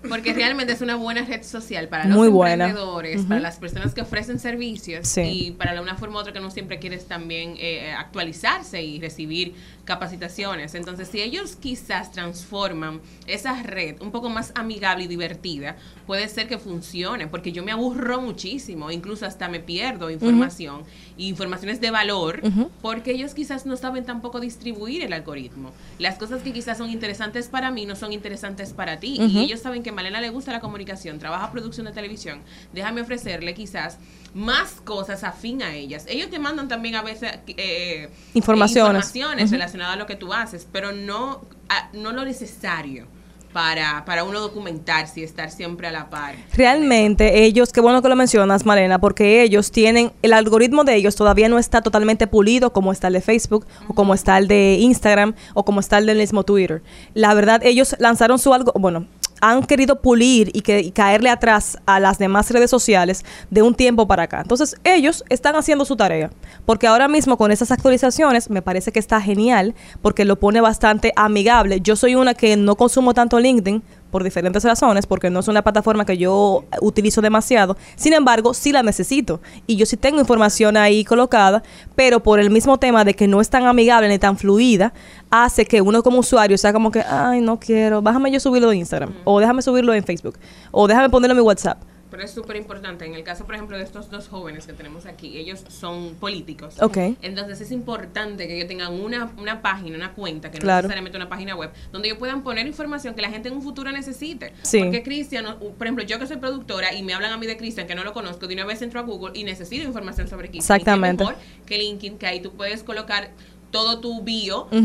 porque 0.09 0.33
realmente 0.33 0.73
es 0.73 0.81
una 0.81 0.95
buena 0.95 1.23
red 1.25 1.43
social 1.43 1.87
para 1.87 2.05
los 2.05 2.27
emprendedores, 2.27 3.23
para 3.23 3.39
las 3.39 3.57
personas 3.57 3.93
que 3.93 4.01
ofrecen 4.01 4.39
servicios 4.39 5.07
Sí. 5.07 5.21
y 5.21 5.51
para 5.51 5.81
una 5.81 5.95
forma 5.95 6.17
u 6.17 6.19
otra 6.19 6.33
que 6.33 6.39
no 6.39 6.51
siempre 6.51 6.79
quieres 6.79 7.05
también 7.05 7.55
eh, 7.57 7.91
actualizarse 7.97 8.81
y 8.83 8.99
recibir 8.99 9.53
capacitaciones. 9.85 10.75
Entonces, 10.75 11.07
si 11.07 11.21
ellos 11.21 11.55
quizás 11.55 12.11
transforman 12.11 13.01
esa 13.27 13.61
red 13.63 14.01
un 14.01 14.11
poco 14.11 14.29
más 14.29 14.51
amigable 14.55 15.05
y 15.05 15.07
divertida, 15.07 15.77
puede 16.07 16.27
ser 16.27 16.47
que 16.47 16.57
funcione, 16.57 17.27
porque 17.27 17.51
yo 17.51 17.63
me 17.63 17.71
aburro 17.71 18.19
muchísimo, 18.21 18.91
incluso 18.91 19.25
hasta 19.25 19.47
me 19.47 19.59
pierdo 19.59 20.09
información 20.09 20.83
informaciones 21.17 21.79
de 21.81 21.91
valor, 21.91 22.41
porque 22.81 23.11
ellos 23.11 23.33
quizás 23.33 23.65
no 23.65 23.77
saben 23.77 24.05
tampoco 24.05 24.39
distribuir 24.39 25.01
el 25.03 25.13
algoritmo. 25.13 25.71
Las 25.99 26.17
cosas 26.17 26.41
que 26.41 26.51
quizás 26.51 26.77
son 26.77 26.89
interesantes 26.89 27.47
para 27.47 27.71
mí 27.71 27.85
no 27.85 27.95
son 27.95 28.11
interesantes 28.13 28.73
para 28.73 28.99
ti. 28.99 29.17
Y 29.19 29.39
ellos 29.39 29.59
saben 29.61 29.81
que 29.83 29.91
a 29.91 29.93
Malena 29.93 30.19
le 30.21 30.29
gusta 30.29 30.51
la 30.51 30.59
comunicación, 30.59 31.19
trabaja 31.19 31.51
producción 31.51 31.85
de 31.85 31.93
televisión. 31.93 32.41
Déjame 32.73 33.01
ofrecerle 33.01 33.53
quizás 33.53 33.97
más 34.33 34.81
cosas 34.83 35.23
afín 35.23 35.63
a 35.63 35.73
ellas. 35.75 36.05
Ellos 36.09 36.29
te 36.29 36.39
mandan 36.39 36.67
también 36.67 36.95
a 36.95 37.01
veces 37.01 37.31
eh, 37.47 38.09
Informaciones. 38.33 38.87
informaciones 39.05 39.45
Ujú. 39.45 39.53
relacionadas 39.53 39.95
a 39.95 39.97
lo 39.97 40.05
que 40.05 40.15
tú 40.17 40.33
haces, 40.33 40.67
pero 40.71 40.91
no, 40.91 41.45
a- 41.69 41.89
no 41.93 42.11
lo 42.11 42.25
necesario 42.25 43.07
para, 43.55 44.03
para 44.03 44.25
uno 44.25 44.41
documentarse 44.41 45.21
y 45.21 45.23
estar 45.23 45.49
siempre 45.49 45.87
a 45.87 45.91
la 45.91 46.09
par. 46.09 46.35
Realmente 46.53 47.45
ellos, 47.45 47.71
qué 47.71 47.79
bueno 47.79 48.01
que 48.01 48.09
lo 48.09 48.17
mencionas, 48.17 48.65
Marena, 48.65 48.99
porque 48.99 49.43
ellos 49.43 49.71
tienen, 49.71 50.11
el 50.23 50.33
algoritmo 50.33 50.83
de 50.83 50.95
ellos 50.95 51.15
todavía 51.15 51.47
no 51.47 51.57
está 51.57 51.81
totalmente 51.81 52.27
pulido 52.27 52.73
como 52.73 52.91
está 52.91 53.07
el 53.07 53.13
de 53.13 53.21
Facebook 53.21 53.65
o 53.87 53.93
como 53.93 54.13
está 54.13 54.37
el 54.39 54.49
de 54.49 54.75
Instagram 54.81 55.35
o 55.53 55.63
como 55.63 55.79
está 55.79 55.99
el 55.99 56.05
del 56.05 56.17
mismo 56.17 56.43
Twitter. 56.43 56.83
La 57.13 57.33
verdad, 57.33 57.61
ellos 57.63 57.95
lanzaron 57.97 58.39
su 58.39 58.53
algo, 58.53 58.73
bueno, 58.75 59.07
han 59.41 59.63
querido 59.63 60.01
pulir 60.01 60.49
y, 60.53 60.61
que, 60.61 60.91
caerle 60.91 61.29
atrás 61.29 61.77
a 61.85 61.99
las 61.99 62.17
demás 62.17 62.49
redes 62.51 62.69
sociales 62.69 63.25
de 63.49 63.61
un 63.61 63.75
tiempo 63.75 64.07
para 64.07 64.23
acá. 64.23 64.41
Entonces, 64.41 64.75
ellos 64.83 65.23
están 65.29 65.55
haciendo 65.55 65.85
su 65.85 65.95
tarea, 65.95 66.29
porque 66.65 66.87
ahora 66.87 67.07
mismo 67.07 67.37
con 67.37 67.51
esas 67.51 67.71
actualizaciones 67.71 68.49
me 68.49 68.61
parece 68.61 68.91
que 68.91 68.99
está 68.99 69.21
genial, 69.21 69.75
porque 70.01 70.25
lo 70.25 70.39
pone 70.39 70.61
bastante 70.61 71.13
amigable. 71.15 71.81
Yo 71.81 71.95
soy 71.95 72.15
una 72.15 72.33
que 72.33 72.55
no 72.57 72.75
consumo 72.75 73.13
tanto 73.13 73.39
LinkedIn 73.39 73.83
por 74.15 74.23
diferentes 74.23 74.63
razones, 74.63 75.05
porque 75.05 75.29
no 75.29 75.41
es 75.41 75.49
una 75.49 75.61
plataforma 75.61 76.05
que 76.05 76.17
yo 76.17 76.63
utilizo 76.79 77.19
demasiado. 77.19 77.75
Sin 77.97 78.13
embargo, 78.13 78.53
sí 78.53 78.71
la 78.71 78.81
necesito. 78.81 79.41
Y 79.67 79.75
yo 79.75 79.85
sí 79.85 79.97
tengo 79.97 80.21
información 80.21 80.77
ahí 80.77 81.03
colocada, 81.03 81.63
pero 81.95 82.23
por 82.23 82.39
el 82.39 82.49
mismo 82.49 82.77
tema 82.77 83.03
de 83.03 83.13
que 83.13 83.27
no 83.27 83.41
es 83.41 83.49
tan 83.49 83.65
amigable 83.65 84.07
ni 84.07 84.17
tan 84.17 84.37
fluida, 84.37 84.93
hace 85.29 85.65
que 85.65 85.81
uno 85.81 86.01
como 86.01 86.19
usuario 86.19 86.57
sea 86.57 86.71
como 86.71 86.91
que, 86.91 87.01
ay, 87.01 87.41
no 87.41 87.59
quiero, 87.59 88.01
déjame 88.01 88.31
yo 88.31 88.39
subirlo 88.39 88.71
en 88.71 88.77
Instagram, 88.77 89.13
o 89.25 89.37
déjame 89.41 89.61
subirlo 89.61 89.93
en 89.93 90.05
Facebook, 90.05 90.39
o 90.71 90.87
déjame 90.87 91.09
ponerlo 91.09 91.33
en 91.33 91.39
mi 91.39 91.45
WhatsApp. 91.45 91.77
Pero 92.15 92.23
es 92.23 92.31
súper 92.31 92.55
importante. 92.55 93.03
En 93.05 93.13
el 93.13 93.25
caso, 93.25 93.45
por 93.45 93.55
ejemplo, 93.55 93.77
de 93.77 93.83
estos 93.83 94.09
dos 94.09 94.29
jóvenes 94.29 94.65
que 94.65 94.71
tenemos 94.71 95.05
aquí, 95.05 95.37
ellos 95.37 95.65
son 95.67 96.15
políticos. 96.15 96.75
Ok. 96.79 96.95
Entonces 97.21 97.59
es 97.59 97.71
importante 97.73 98.47
que 98.47 98.55
ellos 98.55 98.69
tengan 98.69 98.93
una, 98.93 99.33
una 99.37 99.61
página, 99.61 99.97
una 99.97 100.13
cuenta, 100.13 100.49
que 100.49 100.59
no 100.59 100.61
Claro. 100.61 100.83
necesariamente 100.83 101.17
una 101.17 101.27
página 101.27 101.57
web, 101.57 101.71
donde 101.91 102.07
ellos 102.07 102.17
puedan 102.17 102.41
poner 102.41 102.67
información 102.67 103.15
que 103.15 103.21
la 103.21 103.29
gente 103.29 103.49
en 103.49 103.55
un 103.55 103.61
futuro 103.61 103.91
necesite. 103.91 104.53
Sí. 104.61 104.79
Porque 104.79 105.03
Cristian, 105.03 105.43
por 105.59 105.85
ejemplo, 105.85 106.05
yo 106.05 106.17
que 106.17 106.25
soy 106.25 106.37
productora 106.37 106.93
y 106.93 107.03
me 107.03 107.13
hablan 107.13 107.33
a 107.33 107.37
mí 107.37 107.47
de 107.47 107.57
Cristian, 107.57 107.85
que 107.85 107.95
no 107.95 108.05
lo 108.05 108.13
conozco, 108.13 108.47
de 108.47 108.53
una 108.53 108.63
vez 108.63 108.81
entro 108.81 109.01
a 109.01 109.03
Google 109.03 109.37
y 109.37 109.43
necesito 109.43 109.85
información 109.85 110.29
sobre 110.29 110.47
Cristian. 110.47 110.77
Exactamente. 110.77 111.25
Y 111.25 111.27
qué 111.27 111.33
mejor 111.33 111.45
que 111.65 111.77
LinkedIn, 111.79 112.17
que 112.17 112.27
ahí 112.27 112.39
tú 112.39 112.53
puedes 112.53 112.81
colocar 112.83 113.29
todo 113.75 113.99
tu 113.99 114.21
bio 114.23 114.67
y, 114.71 114.75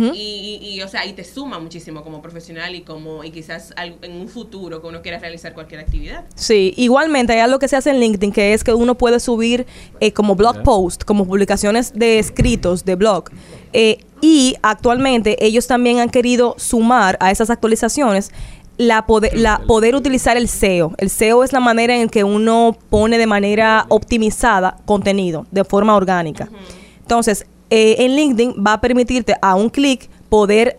y- 0.63 0.75
y, 0.75 0.83
o 0.83 0.89
sea 0.89 1.07
y 1.07 1.13
te 1.13 1.23
suma 1.25 1.59
muchísimo 1.61 2.03
como 2.03 2.21
profesional 2.21 2.75
y 2.75 2.81
como 2.83 3.23
y 3.25 3.31
quizás 3.31 3.73
en 4.03 4.13
un 4.21 4.29
futuro 4.29 4.81
que 4.81 4.89
uno 4.89 5.01
quiera 5.03 5.19
realizar 5.19 5.55
cualquier 5.55 5.81
actividad 5.81 6.25
Sí, 6.35 6.75
igualmente 6.77 7.33
hay 7.35 7.39
algo 7.41 7.59
que 7.59 7.69
se 7.69 7.77
hace 7.77 7.91
en 7.91 8.01
LinkedIn 8.01 8.33
que 8.33 8.53
es 8.53 8.65
que 8.65 8.75
uno 8.75 8.97
puede 8.97 9.21
subir 9.21 9.67
eh, 10.01 10.13
como 10.13 10.35
blog 10.35 10.63
post, 10.63 11.05
como 11.05 11.25
publicaciones 11.27 11.93
de 11.95 12.19
escritos 12.19 12.85
de 12.85 12.95
blog. 12.97 13.25
Eh, 13.73 13.99
y 14.21 14.57
actualmente 14.63 15.37
ellos 15.45 15.67
también 15.67 15.99
han 16.01 16.11
querido 16.11 16.55
sumar 16.59 17.17
a 17.21 17.31
esas 17.31 17.49
actualizaciones 17.51 18.31
la 18.77 19.07
poder, 19.07 19.37
la 19.39 19.61
poder 19.67 19.95
utilizar 19.95 20.37
el 20.39 20.49
SEO. 20.49 20.95
El 20.99 21.11
SEO 21.11 21.45
es 21.45 21.53
la 21.53 21.61
manera 21.61 21.95
en 21.97 22.09
que 22.09 22.25
uno 22.25 22.77
pone 22.89 23.19
de 23.19 23.27
manera 23.27 23.85
optimizada 23.89 24.79
contenido 24.87 25.47
de 25.51 25.65
forma 25.65 25.95
orgánica. 25.95 26.49
Entonces, 27.03 27.45
eh, 27.71 27.97
en 27.99 28.17
LinkedIn 28.17 28.55
va 28.65 28.75
a 28.75 28.81
permitirte 28.81 29.35
a 29.41 29.55
un 29.55 29.71
clic 29.71 30.09
poder 30.29 30.79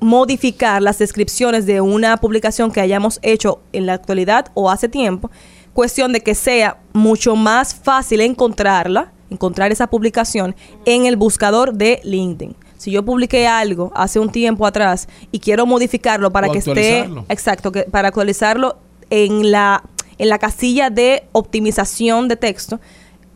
modificar 0.00 0.82
las 0.82 0.98
descripciones 0.98 1.66
de 1.66 1.80
una 1.80 2.18
publicación 2.18 2.70
que 2.70 2.80
hayamos 2.80 3.18
hecho 3.22 3.60
en 3.72 3.86
la 3.86 3.94
actualidad 3.94 4.46
o 4.54 4.70
hace 4.70 4.88
tiempo, 4.88 5.30
cuestión 5.72 6.12
de 6.12 6.20
que 6.20 6.34
sea 6.34 6.78
mucho 6.92 7.34
más 7.36 7.74
fácil 7.74 8.20
encontrarla, 8.20 9.12
encontrar 9.30 9.72
esa 9.72 9.86
publicación 9.86 10.54
en 10.84 11.06
el 11.06 11.16
buscador 11.16 11.72
de 11.72 12.00
LinkedIn. 12.04 12.54
Si 12.76 12.90
yo 12.90 13.04
publiqué 13.04 13.46
algo 13.46 13.90
hace 13.94 14.20
un 14.20 14.30
tiempo 14.30 14.66
atrás 14.66 15.08
y 15.32 15.40
quiero 15.40 15.64
modificarlo 15.64 16.30
para 16.30 16.48
O 16.48 16.52
que 16.52 16.58
esté 16.58 17.08
exacto, 17.28 17.72
que 17.72 17.84
para 17.84 18.08
actualizarlo 18.08 18.78
en 19.10 19.50
la 19.50 19.82
en 20.18 20.28
la 20.28 20.38
casilla 20.38 20.90
de 20.90 21.24
optimización 21.32 22.28
de 22.28 22.36
texto 22.36 22.80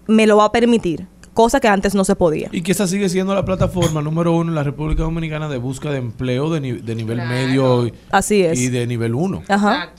me 0.06 0.26
lo 0.26 0.38
va 0.38 0.46
a 0.46 0.52
permitir, 0.52 1.06
cosa 1.42 1.58
que 1.60 1.68
antes 1.68 1.94
no 1.94 2.04
se 2.04 2.14
podía. 2.16 2.48
Y 2.52 2.60
que 2.62 2.72
esa 2.72 2.86
sigue 2.86 3.08
siendo 3.08 3.34
la 3.34 3.44
plataforma 3.44 4.02
número 4.02 4.32
uno 4.34 4.50
en 4.50 4.54
la 4.54 4.62
República 4.62 5.02
Dominicana 5.04 5.48
de 5.48 5.56
búsqueda 5.58 5.92
de 5.92 5.98
empleo 5.98 6.50
de, 6.50 6.60
ni- 6.60 6.72
de 6.72 6.94
nivel 6.94 7.16
Claro. 7.16 7.30
medio 7.30 7.86
y, 7.86 7.94
Así 8.10 8.42
es. 8.42 8.58
y 8.60 8.68
de 8.68 8.86
nivel 8.86 9.14
uno. 9.14 9.42
Ajá. 9.48 9.90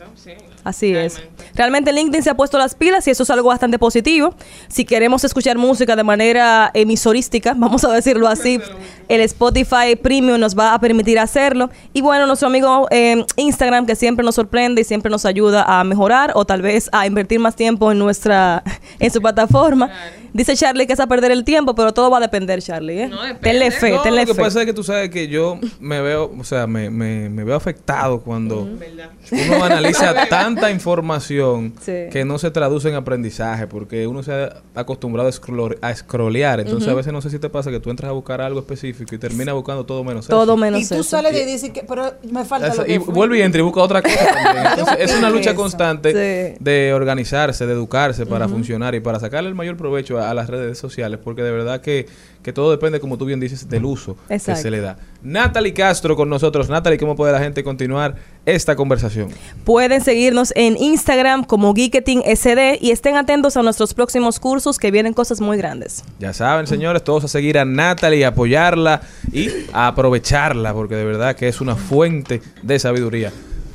Así 0.63 0.95
es. 0.95 1.19
Realmente 1.55 1.91
LinkedIn 1.91 2.23
se 2.23 2.29
ha 2.29 2.35
puesto 2.35 2.57
las 2.57 2.75
pilas 2.75 3.07
y 3.07 3.11
eso 3.11 3.23
es 3.23 3.29
algo 3.29 3.49
bastante 3.49 3.79
positivo. 3.79 4.35
Si 4.67 4.85
queremos 4.85 5.23
escuchar 5.23 5.57
música 5.57 5.95
de 5.95 6.03
manera 6.03 6.69
emisorística, 6.73 7.53
vamos 7.57 7.83
a 7.83 7.91
decirlo 7.91 8.27
así, 8.27 8.59
el 9.07 9.21
Spotify 9.21 9.95
Premium 10.01 10.39
nos 10.39 10.57
va 10.57 10.73
a 10.73 10.79
permitir 10.79 11.19
hacerlo. 11.19 11.69
Y 11.93 12.01
bueno, 12.01 12.27
nuestro 12.27 12.47
amigo 12.47 12.87
eh, 12.91 13.25
Instagram 13.37 13.85
que 13.85 13.95
siempre 13.95 14.23
nos 14.23 14.35
sorprende 14.35 14.81
y 14.81 14.83
siempre 14.83 15.09
nos 15.09 15.25
ayuda 15.25 15.63
a 15.63 15.83
mejorar 15.83 16.31
o 16.35 16.45
tal 16.45 16.61
vez 16.61 16.89
a 16.91 17.07
invertir 17.07 17.39
más 17.39 17.55
tiempo 17.55 17.91
en 17.91 17.99
nuestra 17.99 18.63
en 18.99 19.11
su 19.11 19.21
plataforma. 19.21 19.89
Dice 20.33 20.55
Charlie 20.55 20.87
que 20.87 20.93
es 20.93 20.99
a 21.01 21.07
perder 21.07 21.31
el 21.31 21.43
tiempo, 21.43 21.75
pero 21.75 21.93
todo 21.93 22.09
va 22.09 22.17
a 22.17 22.21
depender, 22.21 22.61
Charlie. 22.61 23.01
¿eh? 23.01 23.11
Tenle 23.41 23.69
fe, 23.69 23.91
No, 23.91 24.01
tenle 24.01 24.21
lo 24.21 24.27
que 24.27 24.33
fe. 24.35 24.41
pasa 24.41 24.61
es 24.61 24.65
que 24.65 24.73
tú 24.73 24.81
sabes 24.81 25.09
que 25.09 25.27
yo 25.27 25.59
me 25.81 25.99
veo, 25.99 26.33
o 26.39 26.43
sea, 26.45 26.67
me, 26.67 26.89
me, 26.89 27.27
me 27.29 27.43
veo 27.43 27.55
afectado 27.57 28.21
cuando 28.21 28.61
uno 28.61 29.63
analiza 29.63 30.13
tanta 30.55 30.71
información 31.05 31.73
Sí. 31.81 31.93
que 32.11 32.25
no 32.25 32.37
se 32.37 32.51
traduce 32.51 32.89
en 32.89 32.95
aprendizaje, 32.95 33.67
porque 33.67 34.07
uno 34.07 34.23
se 34.23 34.31
ha 34.33 34.61
acostumbrado 34.75 35.29
a, 35.29 35.31
scroll- 35.31 35.77
a 35.81 35.95
scrollear. 35.95 36.59
Entonces 36.59 36.89
a 36.89 36.93
veces 36.93 37.13
no 37.13 37.21
sé 37.21 37.29
si 37.29 37.39
te 37.39 37.49
pasa 37.49 37.71
que 37.71 37.79
tú 37.79 37.89
entras 37.89 38.09
a 38.09 38.13
buscar 38.13 38.41
algo 38.41 38.59
específico 38.59 39.13
y 39.15 39.17
terminas 39.17 39.55
buscando 39.55 39.85
todo 39.85 40.03
menos 40.03 40.27
Todo 40.27 40.43
eso. 40.43 40.57
menos 40.57 40.81
y 40.91 40.95
tú 40.95 41.03
sales 41.03 41.33
y 41.39 41.45
dices 41.45 41.69
que, 41.71 41.83
pero 41.83 42.13
me 42.31 42.45
falta 42.45 42.67
Eso, 42.67 42.81
lo 42.81 42.85
que 42.85 42.95
y 42.95 42.99
fue. 42.99 43.13
vuelve 43.13 43.37
y 43.39 43.41
entra 43.41 43.59
y 43.59 43.63
busca 43.63 43.81
otra 43.81 44.01
cosa 44.01 44.15
también. 44.43 44.65
Entonces, 44.67 44.95
es 44.99 45.15
una 45.17 45.29
lucha 45.29 45.51
Eso. 45.51 45.59
constante 45.59 46.11
Sí. 46.11 46.57
de 46.59 46.93
organizarse, 46.93 47.65
de 47.65 47.73
educarse 47.73 48.25
para 48.25 48.47
funcionar 48.47 48.95
y 48.95 48.99
para 48.99 49.19
sacarle 49.19 49.49
el 49.49 49.55
mayor 49.55 49.77
provecho 49.77 50.19
a, 50.19 50.29
a 50.29 50.33
las 50.33 50.49
redes 50.49 50.77
sociales, 50.77 51.19
porque 51.23 51.41
de 51.43 51.51
verdad 51.51 51.81
que, 51.81 52.07
que 52.43 52.53
todo 52.53 52.71
depende, 52.71 52.99
como 52.99 53.17
tú 53.17 53.25
bien 53.25 53.39
dices, 53.39 53.69
del 53.69 53.85
uso 53.85 54.17
que 54.27 54.39
se 54.39 54.71
le 54.71 54.81
da. 54.81 54.97
Natalie 55.21 55.73
Castro 55.73 56.15
con 56.15 56.29
nosotros. 56.29 56.69
Natalie, 56.69 56.97
¿cómo 56.97 57.15
puede 57.15 57.31
la 57.31 57.39
gente 57.39 57.63
continuar 57.63 58.15
esta 58.45 58.75
conversación? 58.75 59.29
Pueden 59.63 60.01
seguirnos 60.01 60.51
en 60.55 60.75
Instagram 60.77 61.43
como 61.43 61.73
Geeketing 61.73 62.23
SD 62.23 62.79
y 62.81 62.91
estén 62.91 63.15
atentos 63.15 63.57
a 63.57 63.63
nuestros 63.63 63.93
próximos 63.93 64.39
cursos 64.39 64.77
que 64.77 64.89
vienen 64.89 65.13
cosas 65.13 65.41
muy 65.41 65.57
grandes. 65.57 66.03
Ya 66.19 66.33
saben, 66.33 66.65
señores, 66.65 67.03
todos 67.03 67.25
a 67.25 67.27
seguir 67.27 67.59
a 67.59 67.65
Natalie, 67.65 68.25
apoyarla 68.25 69.01
y 69.31 69.49
a 69.73 69.87
aprovecharla, 69.87 70.73
porque 70.73 70.95
de 70.95 71.05
verdad 71.05 71.35
que 71.35 71.47
es 71.47 71.61
una 71.61 71.75
fuente 71.75 72.41
de 72.63 72.79
sabiduría. 72.79 73.31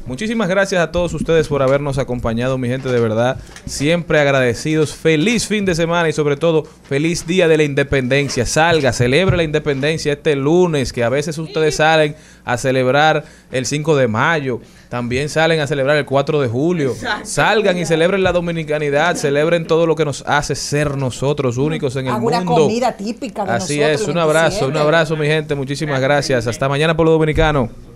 Muchísimas 0.06 0.48
gracias 0.48 0.80
a 0.80 0.92
todos 0.92 1.12
ustedes 1.14 1.48
por 1.48 1.62
habernos 1.62 1.98
acompañado, 1.98 2.58
mi 2.58 2.68
gente, 2.68 2.88
de 2.88 3.00
verdad. 3.00 3.38
Siempre 3.64 4.20
agradecidos. 4.20 4.94
Feliz 4.94 5.48
fin 5.48 5.64
de 5.64 5.74
semana 5.74 6.08
y 6.08 6.12
sobre 6.12 6.36
todo 6.36 6.62
feliz 6.62 7.26
día 7.26 7.48
de 7.48 7.56
la 7.56 7.64
independencia. 7.64 8.46
Salga, 8.46 8.92
celebre 8.92 9.36
la 9.36 9.42
independencia 9.42 10.12
este 10.12 10.36
lunes, 10.36 10.92
que 10.92 11.02
a 11.02 11.08
veces 11.08 11.38
ustedes 11.38 11.74
salen 11.74 12.14
a 12.44 12.56
celebrar 12.56 13.24
el 13.50 13.66
5 13.66 13.96
de 13.96 14.06
mayo. 14.06 14.60
También 14.88 15.28
salen 15.28 15.58
a 15.58 15.66
celebrar 15.66 15.96
el 15.96 16.04
4 16.04 16.40
de 16.40 16.46
julio. 16.46 16.94
Salgan 17.24 17.76
y 17.76 17.84
celebren 17.84 18.22
la 18.22 18.30
dominicanidad, 18.30 19.16
celebren 19.16 19.66
todo 19.66 19.86
lo 19.86 19.96
que 19.96 20.04
nos 20.04 20.22
hace 20.24 20.54
ser 20.54 20.96
nosotros 20.96 21.56
únicos 21.56 21.96
en 21.96 22.06
el 22.06 22.20
mundo. 22.20 22.44
comida 22.44 22.96
típica 22.96 23.44
de 23.44 23.50
Así 23.50 23.80
nosotros, 23.80 24.02
es, 24.02 24.08
un 24.08 24.18
abrazo, 24.18 24.66
un 24.66 24.72
27. 24.72 24.78
abrazo 24.78 25.16
mi 25.16 25.26
gente, 25.26 25.56
muchísimas 25.56 26.00
gracias. 26.00 26.46
Hasta 26.46 26.68
mañana 26.68 26.96
por 26.96 27.06
lo 27.06 27.10
dominicano. 27.10 27.95